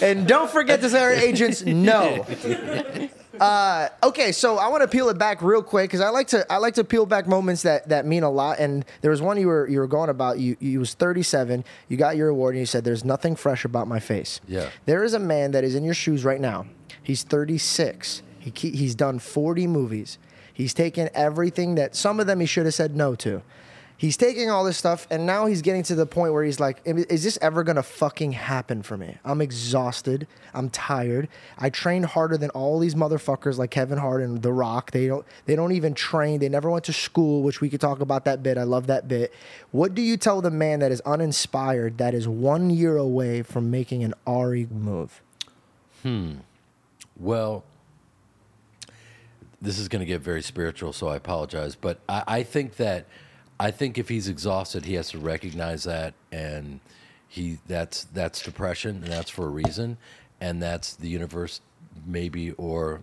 and 0.00 0.28
don't 0.28 0.48
forget 0.48 0.80
to 0.82 0.88
let 0.88 1.02
our 1.02 1.12
agents 1.12 1.64
know. 1.64 2.24
Uh, 3.40 3.88
okay, 4.04 4.30
so 4.30 4.58
I 4.58 4.68
want 4.68 4.82
to 4.82 4.86
peel 4.86 5.08
it 5.08 5.18
back 5.18 5.42
real 5.42 5.60
quick 5.60 5.90
because 5.90 6.00
I 6.00 6.10
like 6.10 6.28
to 6.28 6.46
I 6.52 6.58
like 6.58 6.74
to 6.74 6.84
peel 6.84 7.04
back 7.04 7.26
moments 7.26 7.62
that 7.62 7.88
that 7.88 8.06
mean 8.06 8.22
a 8.22 8.30
lot. 8.30 8.60
And 8.60 8.84
there 9.00 9.10
was 9.10 9.20
one 9.20 9.36
you 9.40 9.48
were 9.48 9.68
you 9.68 9.80
were 9.80 9.88
going 9.88 10.08
about. 10.08 10.38
You 10.38 10.56
you 10.60 10.78
was 10.78 10.94
37. 10.94 11.64
You 11.88 11.96
got 11.96 12.16
your 12.16 12.28
award, 12.28 12.54
and 12.54 12.60
you 12.60 12.66
said, 12.66 12.84
"There's 12.84 13.04
nothing 13.04 13.34
fresh 13.34 13.64
about 13.64 13.88
my 13.88 13.98
face." 13.98 14.40
Yeah. 14.46 14.68
There 14.86 15.02
is 15.02 15.14
a 15.14 15.18
man 15.18 15.50
that 15.50 15.64
is 15.64 15.74
in 15.74 15.82
your 15.82 15.94
shoes 15.94 16.24
right 16.24 16.40
now. 16.40 16.66
He's 17.02 17.24
36. 17.24 18.22
He 18.38 18.52
he's 18.70 18.94
done 18.94 19.18
40 19.18 19.66
movies. 19.66 20.16
He's 20.54 20.72
taken 20.72 21.10
everything 21.12 21.74
that 21.74 21.94
some 21.94 22.20
of 22.20 22.26
them 22.26 22.40
he 22.40 22.46
should 22.46 22.64
have 22.64 22.74
said 22.74 22.96
no 22.96 23.14
to. 23.16 23.42
He's 23.96 24.16
taking 24.16 24.50
all 24.50 24.64
this 24.64 24.76
stuff, 24.76 25.06
and 25.08 25.24
now 25.24 25.46
he's 25.46 25.62
getting 25.62 25.82
to 25.84 25.94
the 25.94 26.04
point 26.04 26.32
where 26.32 26.42
he's 26.42 26.58
like, 26.58 26.80
"Is 26.84 27.22
this 27.22 27.38
ever 27.40 27.62
gonna 27.62 27.82
fucking 27.82 28.32
happen 28.32 28.82
for 28.82 28.96
me? 28.96 29.18
I'm 29.24 29.40
exhausted. 29.40 30.26
I'm 30.52 30.68
tired. 30.68 31.28
I 31.58 31.70
trained 31.70 32.06
harder 32.06 32.36
than 32.36 32.50
all 32.50 32.80
these 32.80 32.96
motherfuckers 32.96 33.56
like 33.56 33.70
Kevin 33.70 33.98
Hart 33.98 34.22
and 34.22 34.42
The 34.42 34.52
Rock. 34.52 34.90
They 34.90 35.06
don't. 35.06 35.24
They 35.46 35.54
don't 35.54 35.72
even 35.72 35.94
train. 35.94 36.40
They 36.40 36.48
never 36.48 36.68
went 36.70 36.84
to 36.84 36.92
school, 36.92 37.42
which 37.42 37.60
we 37.60 37.70
could 37.70 37.80
talk 37.80 38.00
about 38.00 38.24
that 38.24 38.42
bit. 38.42 38.58
I 38.58 38.64
love 38.64 38.88
that 38.88 39.06
bit. 39.06 39.32
What 39.70 39.94
do 39.94 40.02
you 40.02 40.16
tell 40.16 40.40
the 40.40 40.50
man 40.50 40.80
that 40.80 40.90
is 40.90 41.00
uninspired, 41.02 41.98
that 41.98 42.14
is 42.14 42.26
one 42.26 42.70
year 42.70 42.96
away 42.96 43.42
from 43.42 43.70
making 43.70 44.02
an 44.02 44.14
Ari 44.26 44.66
move? 44.70 45.22
Hmm. 46.02 46.34
Well, 47.16 47.64
this 49.64 49.78
is 49.78 49.88
going 49.88 50.00
to 50.00 50.06
get 50.06 50.20
very 50.20 50.42
spiritual, 50.42 50.92
so 50.92 51.08
I 51.08 51.16
apologize. 51.16 51.74
But 51.74 51.98
I, 52.08 52.22
I 52.26 52.42
think 52.42 52.76
that 52.76 53.06
I 53.58 53.70
think 53.70 53.98
if 53.98 54.08
he's 54.08 54.28
exhausted, 54.28 54.84
he 54.84 54.94
has 54.94 55.10
to 55.10 55.18
recognize 55.18 55.84
that, 55.84 56.14
and 56.30 56.80
he 57.28 57.58
that's 57.66 58.04
that's 58.04 58.42
depression, 58.42 58.96
and 59.02 59.06
that's 59.06 59.30
for 59.30 59.46
a 59.46 59.50
reason, 59.50 59.96
and 60.40 60.62
that's 60.62 60.94
the 60.94 61.08
universe, 61.08 61.60
maybe, 62.06 62.52
or 62.52 63.00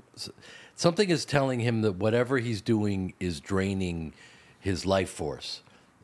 something 0.75 1.09
is 1.09 1.25
telling 1.25 1.59
him 1.59 1.81
that 1.81 1.93
whatever 1.93 2.37
he's 2.37 2.61
doing 2.61 3.13
is 3.19 3.39
draining 3.39 4.13
his 4.59 4.85
life 4.85 5.09
force, 5.09 5.61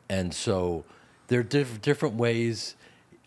and 0.08 0.34
so 0.34 0.84
there 1.28 1.40
are 1.40 1.44
diff- 1.44 1.80
different 1.80 2.16
ways. 2.16 2.74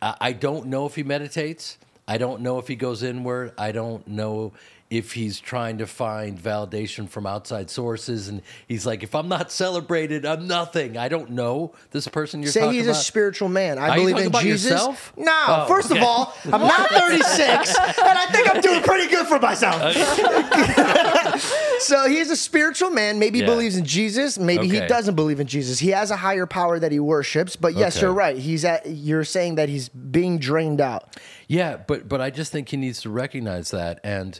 I, 0.01 0.15
I 0.19 0.31
don't 0.33 0.67
know 0.67 0.85
if 0.85 0.95
he 0.95 1.03
meditates. 1.03 1.77
I 2.07 2.17
don't 2.17 2.41
know 2.41 2.59
if 2.59 2.67
he 2.67 2.75
goes 2.75 3.03
inward. 3.03 3.53
I 3.57 3.71
don't 3.71 4.05
know 4.07 4.51
if 4.91 5.13
he's 5.13 5.39
trying 5.39 5.77
to 5.79 5.87
find 5.87 6.37
validation 6.37 7.07
from 7.09 7.25
outside 7.25 7.69
sources. 7.69 8.27
And 8.27 8.41
he's 8.67 8.85
like, 8.85 9.03
if 9.03 9.15
I'm 9.15 9.29
not 9.29 9.49
celebrated, 9.51 10.25
I'm 10.25 10.47
nothing. 10.47 10.97
I 10.97 11.07
don't 11.07 11.31
know 11.31 11.71
this 11.91 12.07
person 12.09 12.43
you're 12.43 12.51
talking 12.51 12.63
about. 12.63 12.71
Say 12.71 12.77
he's 12.77 12.87
about. 12.87 12.97
a 12.99 13.03
spiritual 13.03 13.47
man. 13.49 13.79
I 13.79 13.89
Are 13.89 13.95
believe 13.95 14.17
in 14.17 14.31
Jesus. 14.33 14.69
yourself? 14.69 15.13
No, 15.15 15.45
Oh, 15.47 15.65
first 15.67 15.89
okay. 15.91 15.99
of 16.01 16.05
all, 16.05 16.33
I'm 16.45 16.61
not 16.61 16.89
36, 16.91 17.77
and 17.79 18.17
I 18.17 18.25
think 18.33 18.53
I'm 18.53 18.61
doing 18.61 18.81
pretty 18.83 19.07
good 19.09 19.25
for 19.27 19.39
myself. 19.39 19.81
so 21.79 22.07
he's 22.07 22.29
a 22.29 22.35
spiritual 22.35 22.89
man. 22.89 23.17
Maybe 23.17 23.39
he 23.39 23.45
believes 23.45 23.77
in 23.77 23.85
Jesus. 23.85 24.37
Maybe 24.37 24.67
he 24.67 24.79
doesn't 24.81 25.15
believe 25.15 25.39
in 25.39 25.47
Jesus. 25.47 25.79
He 25.79 25.89
has 25.91 26.11
a 26.11 26.17
higher 26.17 26.45
power 26.45 26.79
that 26.79 26.91
he 26.91 26.99
worships. 26.99 27.55
But 27.55 27.75
yes, 27.75 27.95
Okay. 27.97 28.05
you're 28.05 28.13
right. 28.13 28.37
He's 28.37 28.65
at. 28.65 28.85
You're 28.85 29.23
saying 29.23 29.55
that 29.55 29.69
he's 29.69 29.89
being 29.89 30.37
drained 30.37 30.81
out. 30.81 31.15
Yeah, 31.47 31.77
but 31.77 32.07
but 32.09 32.21
I 32.21 32.29
just 32.29 32.51
think 32.51 32.69
he 32.69 32.77
needs 32.77 33.01
to 33.01 33.09
recognize 33.09 33.71
that, 33.71 33.99
and 34.03 34.39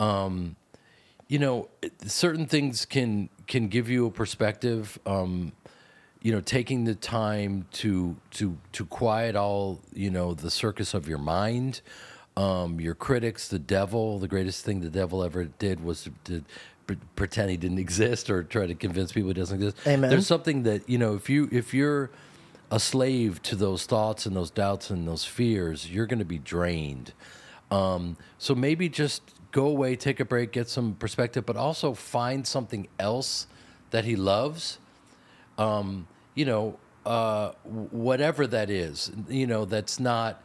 um, 0.00 0.56
you 1.28 1.38
know, 1.38 1.68
certain 2.04 2.46
things 2.46 2.84
can 2.84 3.28
can 3.46 3.68
give 3.68 3.88
you 3.88 4.06
a 4.06 4.10
perspective. 4.10 4.98
Um, 5.06 5.52
you 6.22 6.32
know, 6.32 6.40
taking 6.40 6.84
the 6.84 6.94
time 6.94 7.66
to 7.72 8.16
to 8.32 8.58
to 8.72 8.84
quiet 8.84 9.36
all 9.36 9.80
you 9.94 10.10
know 10.10 10.34
the 10.34 10.50
circus 10.50 10.92
of 10.92 11.08
your 11.08 11.18
mind, 11.18 11.82
um, 12.36 12.80
your 12.80 12.94
critics, 12.94 13.48
the 13.48 13.58
devil. 13.58 14.18
The 14.18 14.28
greatest 14.28 14.64
thing 14.64 14.80
the 14.80 14.90
devil 14.90 15.22
ever 15.22 15.44
did 15.44 15.84
was 15.84 16.08
to, 16.24 16.42
to 16.86 16.96
pretend 17.14 17.50
he 17.50 17.56
didn't 17.56 17.78
exist 17.86 18.28
or 18.28 18.42
try 18.42 18.66
to 18.66 18.74
convince 18.74 19.12
people 19.12 19.28
he 19.28 19.34
doesn't 19.34 19.62
exist. 19.62 19.86
Amen. 19.86 20.10
There's 20.10 20.26
something 20.26 20.64
that 20.64 20.88
you 20.88 20.98
know 20.98 21.14
if 21.14 21.30
you 21.30 21.48
if 21.52 21.72
you're 21.72 22.10
a 22.72 22.80
slave 22.80 23.42
to 23.42 23.56
those 23.56 23.84
thoughts 23.86 24.26
and 24.26 24.36
those 24.36 24.50
doubts 24.50 24.90
and 24.90 25.06
those 25.06 25.24
fears, 25.24 25.90
you're 25.90 26.06
going 26.06 26.20
to 26.20 26.24
be 26.24 26.38
drained. 26.38 27.12
Um, 27.70 28.16
so 28.38 28.54
maybe 28.54 28.88
just 28.88 29.22
go 29.52 29.66
away, 29.66 29.96
take 29.96 30.20
a 30.20 30.24
break, 30.24 30.52
get 30.52 30.68
some 30.68 30.94
perspective, 30.94 31.44
but 31.46 31.56
also 31.56 31.94
find 31.94 32.46
something 32.46 32.88
else 32.98 33.46
that 33.90 34.04
he 34.04 34.16
loves. 34.16 34.78
Um, 35.58 36.06
you 36.34 36.44
know, 36.44 36.78
uh, 37.04 37.52
whatever 37.64 38.46
that 38.46 38.70
is, 38.70 39.10
you 39.28 39.46
know, 39.46 39.64
that's 39.64 39.98
not 39.98 40.42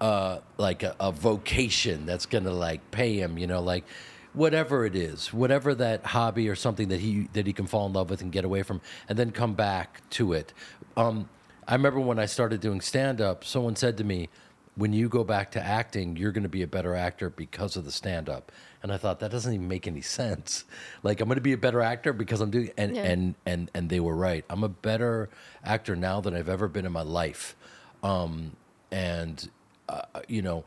uh, 0.00 0.38
like 0.58 0.82
a, 0.82 0.94
a 1.00 1.10
vocation 1.12 2.06
that's 2.06 2.26
to 2.26 2.40
like 2.40 2.90
pay 2.90 3.18
him, 3.18 3.38
you 3.38 3.46
know, 3.46 3.60
like 3.60 3.84
whatever 4.32 4.84
it 4.84 4.96
is, 4.96 5.32
whatever 5.32 5.74
that 5.74 6.04
hobby 6.04 6.48
or 6.48 6.54
something 6.54 6.88
that 6.88 7.00
he 7.00 7.28
that 7.32 7.46
he 7.46 7.52
can 7.52 7.66
fall 7.66 7.86
in 7.86 7.92
love 7.92 8.10
with 8.10 8.20
and 8.20 8.32
get 8.32 8.44
away 8.44 8.62
from, 8.62 8.80
and 9.08 9.18
then 9.18 9.30
come 9.30 9.54
back 9.54 10.08
to 10.10 10.32
it. 10.32 10.52
Um, 10.96 11.28
I 11.66 11.74
remember 11.74 12.00
when 12.00 12.18
I 12.18 12.26
started 12.26 12.60
doing 12.60 12.80
stand 12.80 13.20
up, 13.20 13.44
someone 13.44 13.76
said 13.76 13.96
to 13.98 14.04
me, 14.04 14.28
"When 14.76 14.92
you 14.92 15.08
go 15.08 15.24
back 15.24 15.50
to 15.52 15.62
acting, 15.64 16.16
you're 16.16 16.32
going 16.32 16.42
to 16.44 16.48
be 16.48 16.62
a 16.62 16.66
better 16.66 16.94
actor 16.94 17.30
because 17.30 17.76
of 17.76 17.84
the 17.84 17.92
stand 17.92 18.28
up." 18.28 18.52
And 18.82 18.92
I 18.92 18.96
thought 18.98 19.20
that 19.20 19.30
doesn't 19.30 19.52
even 19.52 19.68
make 19.68 19.86
any 19.86 20.02
sense. 20.02 20.64
Like 21.02 21.20
I'm 21.20 21.28
going 21.28 21.36
to 21.36 21.40
be 21.42 21.52
a 21.54 21.58
better 21.58 21.80
actor 21.80 22.12
because 22.12 22.40
I'm 22.40 22.50
doing 22.50 22.70
and 22.76 22.94
Yeah. 22.96 23.02
and 23.04 23.34
and 23.46 23.70
and 23.74 23.88
they 23.90 24.00
were 24.00 24.16
right. 24.16 24.44
I'm 24.50 24.64
a 24.64 24.68
better 24.68 25.28
actor 25.64 25.96
now 25.96 26.20
than 26.20 26.34
I've 26.34 26.48
ever 26.48 26.68
been 26.68 26.84
in 26.86 26.92
my 26.92 27.02
life. 27.02 27.56
Um, 28.02 28.52
and 28.90 29.48
uh, 29.88 30.02
you 30.28 30.42
know, 30.42 30.64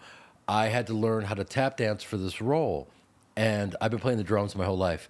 I 0.48 0.68
had 0.68 0.88
to 0.88 0.94
learn 0.94 1.26
how 1.26 1.36
to 1.36 1.44
tap 1.44 1.78
dance 1.78 2.04
for 2.04 2.18
this 2.18 2.42
role, 2.42 2.88
and 3.36 3.76
I've 3.82 3.92
been 3.92 4.00
playing 4.00 4.18
the 4.18 4.24
drums 4.24 4.56
my 4.56 4.66
whole 4.66 4.78
life. 4.78 5.10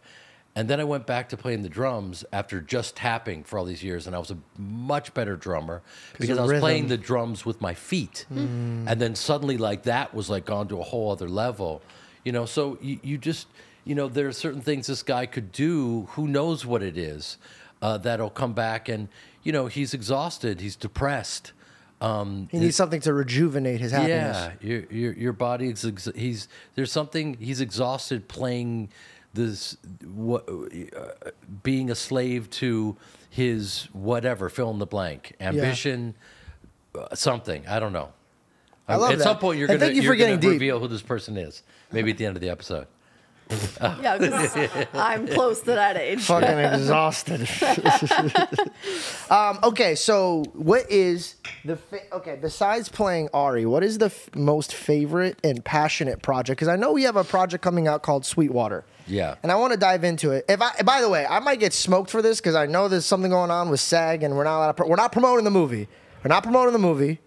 And 0.58 0.68
then 0.68 0.80
I 0.80 0.86
went 0.86 1.06
back 1.06 1.30
to 1.30 1.38
playing 1.38 1.62
the 1.62 1.70
drums 1.70 2.26
after 2.34 2.60
just 2.60 2.96
tapping 2.96 3.44
for 3.44 3.60
all 3.60 3.66
these 3.66 3.84
years, 3.84 4.08
and 4.08 4.16
I 4.16 4.20
was 4.20 4.32
a 4.32 4.38
much 4.58 5.14
better 5.14 5.36
drummer 5.36 5.84
because 6.18 6.40
I 6.40 6.42
was 6.42 6.60
playing 6.60 6.88
the 6.88 6.98
drums 6.98 7.46
with 7.46 7.62
my 7.62 7.76
feet. 7.76 8.26
And 8.32 8.88
then 9.00 9.14
suddenly, 9.14 9.58
like 9.58 9.84
that 9.84 10.16
was 10.16 10.32
like 10.32 10.46
gone 10.46 10.68
to 10.70 10.80
a 10.80 10.84
whole 10.84 11.12
other 11.12 11.30
level, 11.30 11.84
you 12.24 12.32
know. 12.32 12.46
So 12.48 12.80
you, 12.82 13.00
you 13.04 13.18
just, 13.20 13.46
you 13.86 13.94
know, 13.94 14.08
there 14.08 14.28
are 14.28 14.34
certain 14.34 14.62
things 14.62 14.88
this 14.88 15.04
guy 15.04 15.28
could 15.28 15.52
do. 15.52 16.08
Who 16.14 16.28
knows 16.28 16.66
what 16.66 16.82
it 16.82 16.98
is 16.98 17.38
uh, 17.84 18.00
that'll 18.00 18.32
come 18.32 18.54
back, 18.54 18.90
and 18.90 19.10
you 19.44 19.52
know, 19.52 19.68
he's 19.68 19.94
exhausted, 19.94 20.60
he's 20.60 20.76
depressed. 20.76 21.54
Um, 22.02 22.48
He 22.52 22.60
needs 22.60 22.76
something 22.76 23.02
to 23.02 23.14
rejuvenate 23.14 23.80
his 23.80 23.92
happiness. 23.92 24.38
yeah, 24.38 24.52
your 24.62 24.82
your 24.92 25.14
your 25.14 25.34
body 25.34 25.70
is 25.70 25.86
ex- 25.86 26.10
he's 26.16 26.48
there's 26.76 26.92
something 26.92 27.36
he's 27.40 27.62
exhausted 27.62 28.28
playing 28.28 28.90
this 29.38 29.78
what 30.04 30.50
uh, 30.50 31.30
being 31.64 31.90
a 31.90 31.96
slave 31.96 32.50
to 32.50 32.98
his 33.30 33.88
whatever 33.94 34.50
fill 34.50 34.72
in 34.72 34.80
the 34.80 34.86
blank 34.86 35.34
ambition 35.40 36.16
uh, 36.98 37.14
something 37.16 37.66
I 37.68 37.80
don't 37.80 37.94
know. 37.94 38.12
I 38.90 38.96
love 38.96 39.12
At 39.12 39.18
that. 39.20 39.24
some 39.24 39.38
point 39.40 39.60
you're 39.60 39.68
gonna 39.68 39.80
thank 39.80 39.96
you 39.96 40.02
you're 40.02 40.14
for 40.14 40.16
getting 40.18 40.36
gonna 40.36 40.42
deep. 40.54 40.62
reveal 40.62 40.80
who 40.80 40.88
this 40.88 41.02
person 41.02 41.38
is. 41.38 41.64
Maybe 41.92 42.12
at 42.12 42.18
the 42.18 42.26
end 42.26 42.36
of 42.38 42.42
the 42.42 42.50
episode. 42.50 42.88
Yeah, 43.82 44.18
because 44.18 44.88
I'm 44.94 45.28
close 45.28 45.60
to 45.62 45.66
that 45.72 45.98
age. 45.98 46.22
Fucking 46.24 46.58
exhausted. 46.58 47.48
um, 49.30 49.60
okay, 49.64 49.96
so 49.96 50.44
what 50.54 50.90
is 50.90 51.36
the 51.66 51.76
fa- 51.78 52.14
okay? 52.14 52.38
Besides 52.42 52.90
playing 52.90 53.30
Ari, 53.34 53.66
what 53.66 53.84
is 53.84 53.98
the 54.00 54.08
f- 54.08 54.30
most 54.36 54.74
favorite 54.74 55.38
and 55.44 55.64
passionate 55.64 56.22
project? 56.22 56.58
Because 56.60 56.68
I 56.68 56.76
know 56.76 56.92
we 56.94 57.04
have 57.04 57.16
a 57.16 57.24
project 57.24 57.64
coming 57.64 57.88
out 57.88 58.04
called 58.04 58.26
Sweetwater. 58.26 58.84
Yeah. 59.10 59.36
and 59.42 59.52
I 59.54 59.56
want 59.56 59.72
to 59.72 59.80
dive 59.80 60.04
into 60.04 60.32
it. 60.32 60.44
If 60.50 60.62
I, 60.62 60.82
by 60.84 61.00
the 61.00 61.08
way, 61.08 61.26
I 61.26 61.40
might 61.40 61.62
get 61.62 61.72
smoked 61.72 62.10
for 62.10 62.22
this 62.22 62.42
because 62.42 62.56
I 62.56 62.66
know 62.66 62.90
there's 62.90 63.06
something 63.06 63.32
going 63.32 63.52
on 63.52 63.70
with 63.70 63.80
SAG, 63.80 64.22
and 64.24 64.36
we're 64.36 64.44
not 64.44 64.58
allowed 64.58 64.68
to 64.68 64.74
pro- 64.74 64.88
we're 64.88 64.98
not 64.98 65.12
promoting 65.14 65.46
the 65.46 65.52
movie. 65.52 65.88
We're 66.24 66.30
not 66.30 66.44
promoting 66.44 66.74
the 66.74 66.80
movie 66.80 67.20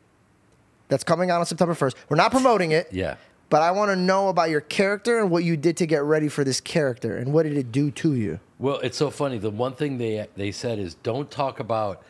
that's 0.88 1.04
coming 1.04 1.30
out 1.30 1.40
on 1.40 1.46
September 1.46 1.74
1st. 1.74 1.94
We're 2.10 2.16
not 2.16 2.32
promoting 2.32 2.72
it. 2.72 2.88
Yeah. 2.92 3.16
But 3.50 3.62
I 3.62 3.72
want 3.72 3.90
to 3.90 3.96
know 3.96 4.28
about 4.28 4.48
your 4.48 4.60
character 4.60 5.18
and 5.18 5.30
what 5.30 5.42
you 5.44 5.56
did 5.56 5.76
to 5.78 5.86
get 5.86 6.02
ready 6.04 6.28
for 6.28 6.44
this 6.44 6.60
character, 6.60 7.16
and 7.16 7.32
what 7.32 7.42
did 7.42 7.56
it 7.58 7.70
do 7.72 7.90
to 7.90 8.14
you? 8.14 8.38
Well, 8.58 8.78
it's 8.78 8.96
so 8.96 9.10
funny. 9.10 9.38
The 9.38 9.50
one 9.50 9.74
thing 9.74 9.98
they 9.98 10.26
they 10.36 10.52
said 10.52 10.78
is 10.78 10.94
don't 10.94 11.30
talk 11.30 11.60
about 11.60 12.02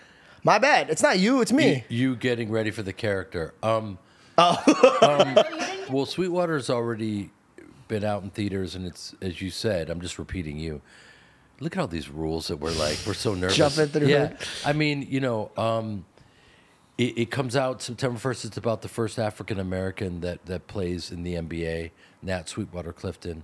My 0.45 0.59
bad. 0.59 0.91
It's 0.91 1.03
not 1.03 1.19
you. 1.19 1.41
It's 1.41 1.53
me. 1.53 1.85
you, 1.89 2.11
you 2.11 2.17
getting 2.17 2.51
ready 2.51 2.71
for 2.71 2.83
the 2.83 2.93
character. 2.93 3.55
Um, 3.63 3.99
um, 4.39 5.35
well, 5.91 6.07
Sweetwater's 6.07 6.71
already 6.71 7.31
been 7.89 8.05
out 8.05 8.23
in 8.23 8.31
theaters, 8.31 8.75
and 8.75 8.87
it's 8.87 9.15
as 9.23 9.41
you 9.41 9.51
said. 9.51 9.91
I'm 9.91 10.01
just 10.01 10.19
repeating 10.19 10.59
you. 10.59 10.81
Look 11.61 11.77
at 11.77 11.81
all 11.81 11.89
these 11.89 12.09
rules 12.09 12.49
that 12.49 12.57
we're 12.57 12.71
like 12.73 12.99
we're 13.07 13.15
so 13.15 13.35
nervous. 13.35 13.57
Jumping 13.57 13.87
through 13.89 14.09
Yeah, 14.09 14.25
it. 14.31 14.49
I 14.65 14.73
mean, 14.73 15.07
you 15.09 15.21
know, 15.21 15.51
um, 15.57 16.05
it, 17.01 17.17
it 17.17 17.31
comes 17.31 17.57
out 17.57 17.81
September 17.81 18.19
1st. 18.19 18.45
It's 18.45 18.57
about 18.59 18.83
the 18.83 18.89
first 18.89 19.19
African 19.19 19.59
American 19.59 20.21
that 20.21 20.45
that 20.45 20.67
plays 20.67 21.11
in 21.11 21.23
the 21.23 21.35
NBA, 21.35 21.91
Nat 22.23 22.49
Sweetwater 22.49 22.93
Clifton, 22.93 23.43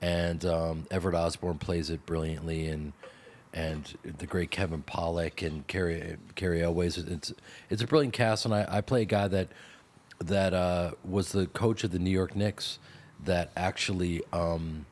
and 0.00 0.44
um, 0.46 0.86
Everett 0.90 1.14
Osborne 1.14 1.58
plays 1.58 1.90
it 1.90 2.06
brilliantly, 2.06 2.66
and 2.66 2.94
and 3.52 3.94
the 4.02 4.26
great 4.26 4.50
Kevin 4.50 4.82
Pollak 4.82 5.46
and 5.46 5.66
Cary 5.66 6.16
Cary 6.34 6.62
Elwes. 6.62 6.96
It's 6.96 7.34
it's 7.68 7.82
a 7.82 7.86
brilliant 7.86 8.14
cast, 8.14 8.46
and 8.46 8.54
I, 8.54 8.66
I 8.68 8.80
play 8.80 9.02
a 9.02 9.06
guy 9.06 9.28
that 9.28 9.48
that 10.20 10.54
uh, 10.54 10.92
was 11.04 11.32
the 11.32 11.46
coach 11.46 11.84
of 11.84 11.90
the 11.90 11.98
New 11.98 12.10
York 12.10 12.34
Knicks 12.34 12.78
that 13.22 13.50
actually. 13.56 14.22
Um, 14.32 14.86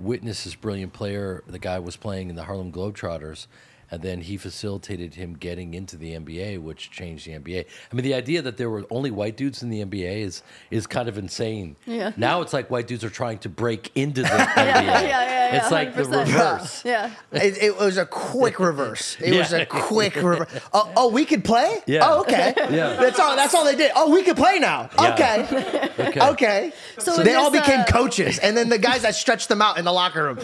witnessed 0.00 0.44
this 0.44 0.54
brilliant 0.54 0.92
player 0.92 1.42
the 1.48 1.58
guy 1.58 1.76
was 1.76 1.96
playing 1.96 2.30
in 2.30 2.36
the 2.36 2.44
Harlem 2.44 2.70
Globetrotters, 2.70 3.48
and 3.90 4.02
then 4.02 4.20
he 4.20 4.36
facilitated 4.36 5.14
him 5.14 5.34
getting 5.34 5.74
into 5.74 5.96
the 5.96 6.12
NBA, 6.14 6.60
which 6.60 6.90
changed 6.90 7.26
the 7.26 7.32
NBA. 7.32 7.64
I 7.90 7.94
mean, 7.94 8.04
the 8.04 8.14
idea 8.14 8.42
that 8.42 8.56
there 8.56 8.68
were 8.70 8.84
only 8.90 9.10
white 9.10 9.36
dudes 9.36 9.62
in 9.62 9.70
the 9.70 9.84
NBA 9.84 10.22
is 10.22 10.42
is 10.70 10.86
kind 10.86 11.08
of 11.08 11.16
insane. 11.18 11.76
Yeah. 11.86 12.12
Now 12.16 12.42
it's 12.42 12.52
like 12.52 12.70
white 12.70 12.86
dudes 12.86 13.04
are 13.04 13.10
trying 13.10 13.38
to 13.38 13.48
break 13.48 13.90
into 13.94 14.22
the 14.22 14.28
NBA. 14.28 14.56
yeah, 14.56 14.80
yeah, 14.82 15.02
yeah, 15.02 15.56
It's 15.56 15.70
like 15.70 15.94
the 15.94 16.02
100%. 16.02 16.26
reverse. 16.26 16.84
Yeah. 16.84 17.10
It, 17.32 17.62
it 17.62 17.76
was 17.78 17.96
a 17.96 18.06
quick 18.06 18.58
reverse. 18.60 19.16
It 19.20 19.34
was 19.36 19.52
a 19.52 19.64
quick 19.90 20.14
reverse. 20.16 20.48
Oh, 20.72 20.92
oh, 20.96 21.08
we 21.10 21.24
could 21.24 21.44
play? 21.44 21.80
Yeah. 21.86 22.00
Oh, 22.04 22.20
okay. 22.20 22.54
Yeah. 22.68 22.94
That's 22.96 23.18
all. 23.18 23.34
That's 23.34 23.54
all 23.54 23.64
they 23.64 23.74
did. 23.76 23.92
Oh, 23.96 24.12
we 24.12 24.22
could 24.22 24.36
play 24.36 24.58
now. 24.58 24.90
Yeah. 24.98 25.12
Okay. 25.14 25.88
Okay. 26.08 26.20
Okay. 26.20 26.72
So 26.98 27.16
So 27.16 27.22
they 27.22 27.34
all 27.34 27.50
became 27.50 27.80
uh, 27.80 27.84
coaches, 27.84 28.38
and 28.38 28.54
then 28.56 28.68
the 28.68 28.78
guys 28.78 29.02
that 29.02 29.14
stretched 29.14 29.48
them 29.48 29.62
out 29.62 29.78
in 29.78 29.84
the 29.86 29.92
locker 29.92 30.24
room. 30.24 30.38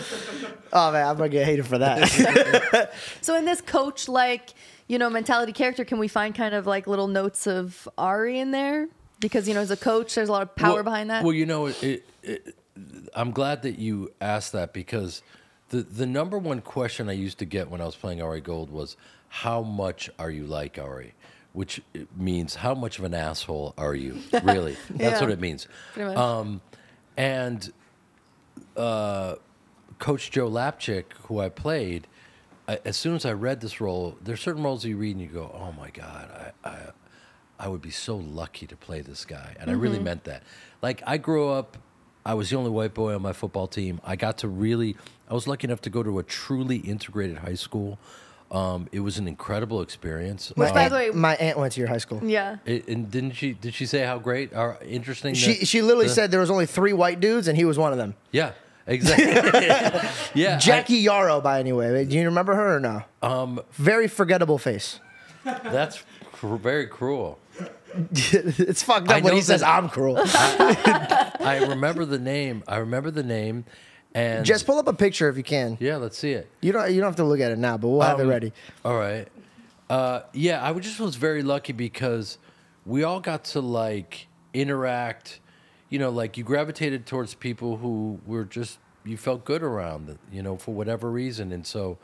Oh 0.73 0.91
man, 0.91 1.07
I'm 1.07 1.17
gonna 1.17 1.29
get 1.29 1.45
hated 1.47 1.67
for 1.67 1.79
that. 1.79 2.93
So 3.21 3.34
in 3.35 3.45
this 3.45 3.61
coach 3.61 4.09
like, 4.09 4.55
you 4.89 4.99
know, 4.99 5.09
mentality 5.11 5.53
character, 5.53 5.85
can 5.85 5.99
we 5.99 6.09
find 6.09 6.35
kind 6.35 6.55
of 6.55 6.67
like 6.67 6.87
little 6.87 7.09
notes 7.09 7.47
of 7.47 7.89
Ari 7.99 8.39
in 8.39 8.51
there? 8.51 8.89
Because, 9.21 9.49
you 9.49 9.55
know, 9.55 9.61
as 9.61 9.71
a 9.71 9.77
coach, 9.77 10.15
there's 10.15 10.29
a 10.29 10.33
lot 10.33 10.43
of 10.43 10.55
power 10.57 10.75
well, 10.75 10.83
behind 10.85 11.11
that. 11.11 11.25
Well, 11.25 11.33
you 11.33 11.47
know, 11.47 11.67
it, 11.67 11.83
it, 11.83 12.09
it, 12.23 12.55
I'm 13.15 13.31
glad 13.31 13.63
that 13.63 13.79
you 13.79 14.13
asked 14.21 14.53
that 14.53 14.73
because 14.73 15.23
the 15.71 15.83
the 15.83 16.07
number 16.07 16.37
one 16.39 16.61
question 16.61 17.09
I 17.09 17.13
used 17.13 17.39
to 17.39 17.45
get 17.45 17.71
when 17.71 17.81
I 17.81 17.85
was 17.85 17.97
playing 17.97 18.21
Ari 18.21 18.41
Gold 18.43 18.71
was, 18.71 18.97
"How 19.29 19.63
much 19.63 20.11
are 20.19 20.31
you 20.31 20.45
like 20.45 20.79
Ari?" 20.79 21.15
Which 21.53 21.81
means 22.17 22.57
how 22.57 22.75
much 22.75 22.99
of 22.99 23.05
an 23.05 23.15
asshole 23.15 23.75
are 23.79 23.95
you? 23.95 24.19
Really, 24.43 24.77
that's 24.91 25.01
Yeah. 25.15 25.21
what 25.21 25.31
it 25.31 25.41
means. 25.41 25.69
Pretty 25.95 26.09
much. 26.09 26.19
Um, 26.19 26.61
and 27.17 27.73
uh, 28.77 29.37
Coach 29.99 30.31
Joe 30.31 30.51
Lapchick, 30.51 31.05
who 31.29 31.39
I 31.41 31.49
played, 31.49 32.07
I, 32.67 32.79
as 32.85 32.97
soon 32.97 33.15
as 33.15 33.25
I 33.25 33.33
read 33.33 33.61
this 33.61 33.81
role, 33.81 34.17
there's 34.23 34.41
certain 34.41 34.63
roles 34.63 34.85
you 34.85 34.97
read 34.97 35.17
and 35.17 35.21
you 35.21 35.29
go, 35.29 35.51
"Oh 35.55 35.73
my 35.73 35.91
God, 35.91 36.53
I, 36.65 36.69
I, 36.69 36.77
I 37.59 37.69
would 37.69 37.83
be 37.83 37.91
so 37.91 38.17
lucky 38.17 38.67
to 38.67 38.77
play 38.77 39.01
this 39.03 39.25
guy," 39.25 39.55
and 39.61 39.71
I 39.71 39.75
really 39.75 39.99
meant 39.99 40.25
that. 40.25 40.43
Like 40.83 41.03
I 41.07 41.19
grew 41.19 41.49
up, 41.51 41.77
I 42.25 42.35
was 42.35 42.51
the 42.51 42.57
only 42.57 42.71
white 42.71 42.95
boy 42.95 43.15
on 43.15 43.23
my 43.23 43.33
football 43.35 43.67
team. 43.67 44.01
I 44.05 44.17
got 44.17 44.39
to 44.39 44.49
really, 44.49 44.97
I 45.29 45.35
was 45.35 45.47
lucky 45.47 45.67
enough 45.67 45.83
to 45.83 45.91
go 45.91 46.03
to 46.03 46.19
a 46.19 46.23
truly 46.23 46.77
integrated 46.79 47.39
high 47.39 47.55
school. 47.55 47.99
Um, 48.51 48.89
it 48.93 49.01
was 49.01 49.19
an 49.19 49.27
incredible 49.27 49.81
experience. 49.83 50.53
Which, 50.55 50.69
Uh, 50.71 50.75
by 50.75 50.89
the 50.89 50.95
way, 50.95 51.11
My 51.11 51.35
aunt 51.37 51.59
went 51.59 51.73
to 51.73 51.81
your 51.81 51.89
high 51.89 51.99
school. 51.99 52.21
yeah. 52.23 52.59
it- 52.65 52.87
and 52.89 53.11
didn't 53.11 53.33
she? 53.33 53.53
Did 53.53 53.75
she 53.75 53.85
say 53.85 54.05
how 54.07 54.19
great 54.19 54.55
or 54.55 54.79
interesting? 54.87 55.35
She 55.35 55.55
the- 55.59 55.67
she 55.67 55.83
literally 55.83 56.07
the- 56.07 56.13
said 56.15 56.31
there 56.31 56.41
was 56.41 56.51
only 56.51 56.67
three 56.67 56.93
white 56.93 57.21
dudes, 57.21 57.49
and 57.49 57.57
he 57.59 57.65
was 57.65 57.79
one 57.79 57.91
of 57.93 57.99
them. 57.99 58.15
"Yeah, 58.33 58.53
exactly." 58.87 60.09
yeah, 60.43 60.59
Jackie 60.59 60.97
Yarrow, 60.97 61.41
by 61.41 61.61
any 61.61 61.73
way. 61.73 62.05
Do 62.05 62.17
you 62.17 62.25
remember 62.27 62.55
her 62.55 62.77
or 62.77 62.81
no? 62.81 63.03
um, 63.23 63.61
Very 63.73 64.09
forgettable 64.09 64.59
face. 64.59 65.01
that's 65.45 66.03
cr- 66.33 66.57
very 66.57 66.87
cruel. 66.87 67.39
it's 68.13 68.83
fucked 68.83 69.09
I 69.09 69.19
up 69.19 69.23
when 69.25 69.33
know 69.33 69.37
he 69.37 69.43
says 69.43 69.61
that- 69.61 69.69
I'm 69.69 69.89
cruel. 69.89 70.17
I 70.25 71.65
remember 71.69 72.05
the 72.05 72.19
name. 72.19 72.65
I 72.67 72.79
remember 72.79 73.11
the 73.11 73.23
name, 73.23 73.65
and 74.15 74.45
Just 74.45 74.67
pull 74.67 74.79
up 74.79 74.89
a 74.89 74.93
picture 74.93 75.29
if 75.29 75.37
you 75.37 75.43
can. 75.45 75.77
yeah, 75.81 75.97
let's 75.97 76.19
see 76.19 76.33
it. 76.33 76.49
You 76.61 76.73
don't 76.73 76.91
you 76.93 77.01
don't 77.01 77.09
have 77.09 77.17
to 77.17 77.25
look 77.25 77.41
at 77.41 77.53
it 77.53 77.59
now, 77.59 77.77
but 77.77 77.89
we'll 77.89 78.01
have 78.01 78.19
it 78.19 78.25
Um, 78.25 78.29
ready. 78.29 78.53
All 78.85 78.97
right. 78.99 79.29
Uh, 79.91 80.23
yeah, 80.33 80.67
I 80.69 80.73
just 80.81 80.99
was 80.99 81.15
very 81.17 81.43
lucky 81.43 81.73
because 81.73 82.39
we 82.87 83.05
all 83.05 83.21
got 83.21 83.45
to 83.45 83.61
like 83.61 84.27
interact. 84.55 85.41
You 85.89 85.99
know, 85.99 86.11
like 86.11 86.37
you 86.37 86.45
gravitated 86.45 87.07
towards 87.07 87.35
people 87.35 87.77
who 87.77 88.21
were 88.27 88.45
just 88.45 88.79
you 89.05 89.17
felt 89.17 89.45
good 89.45 89.63
around. 89.63 90.19
You 90.33 90.43
know, 90.43 90.57
for 90.57 90.75
whatever 90.75 91.11
reason, 91.11 91.53
and 91.53 91.67
so, 91.67 91.99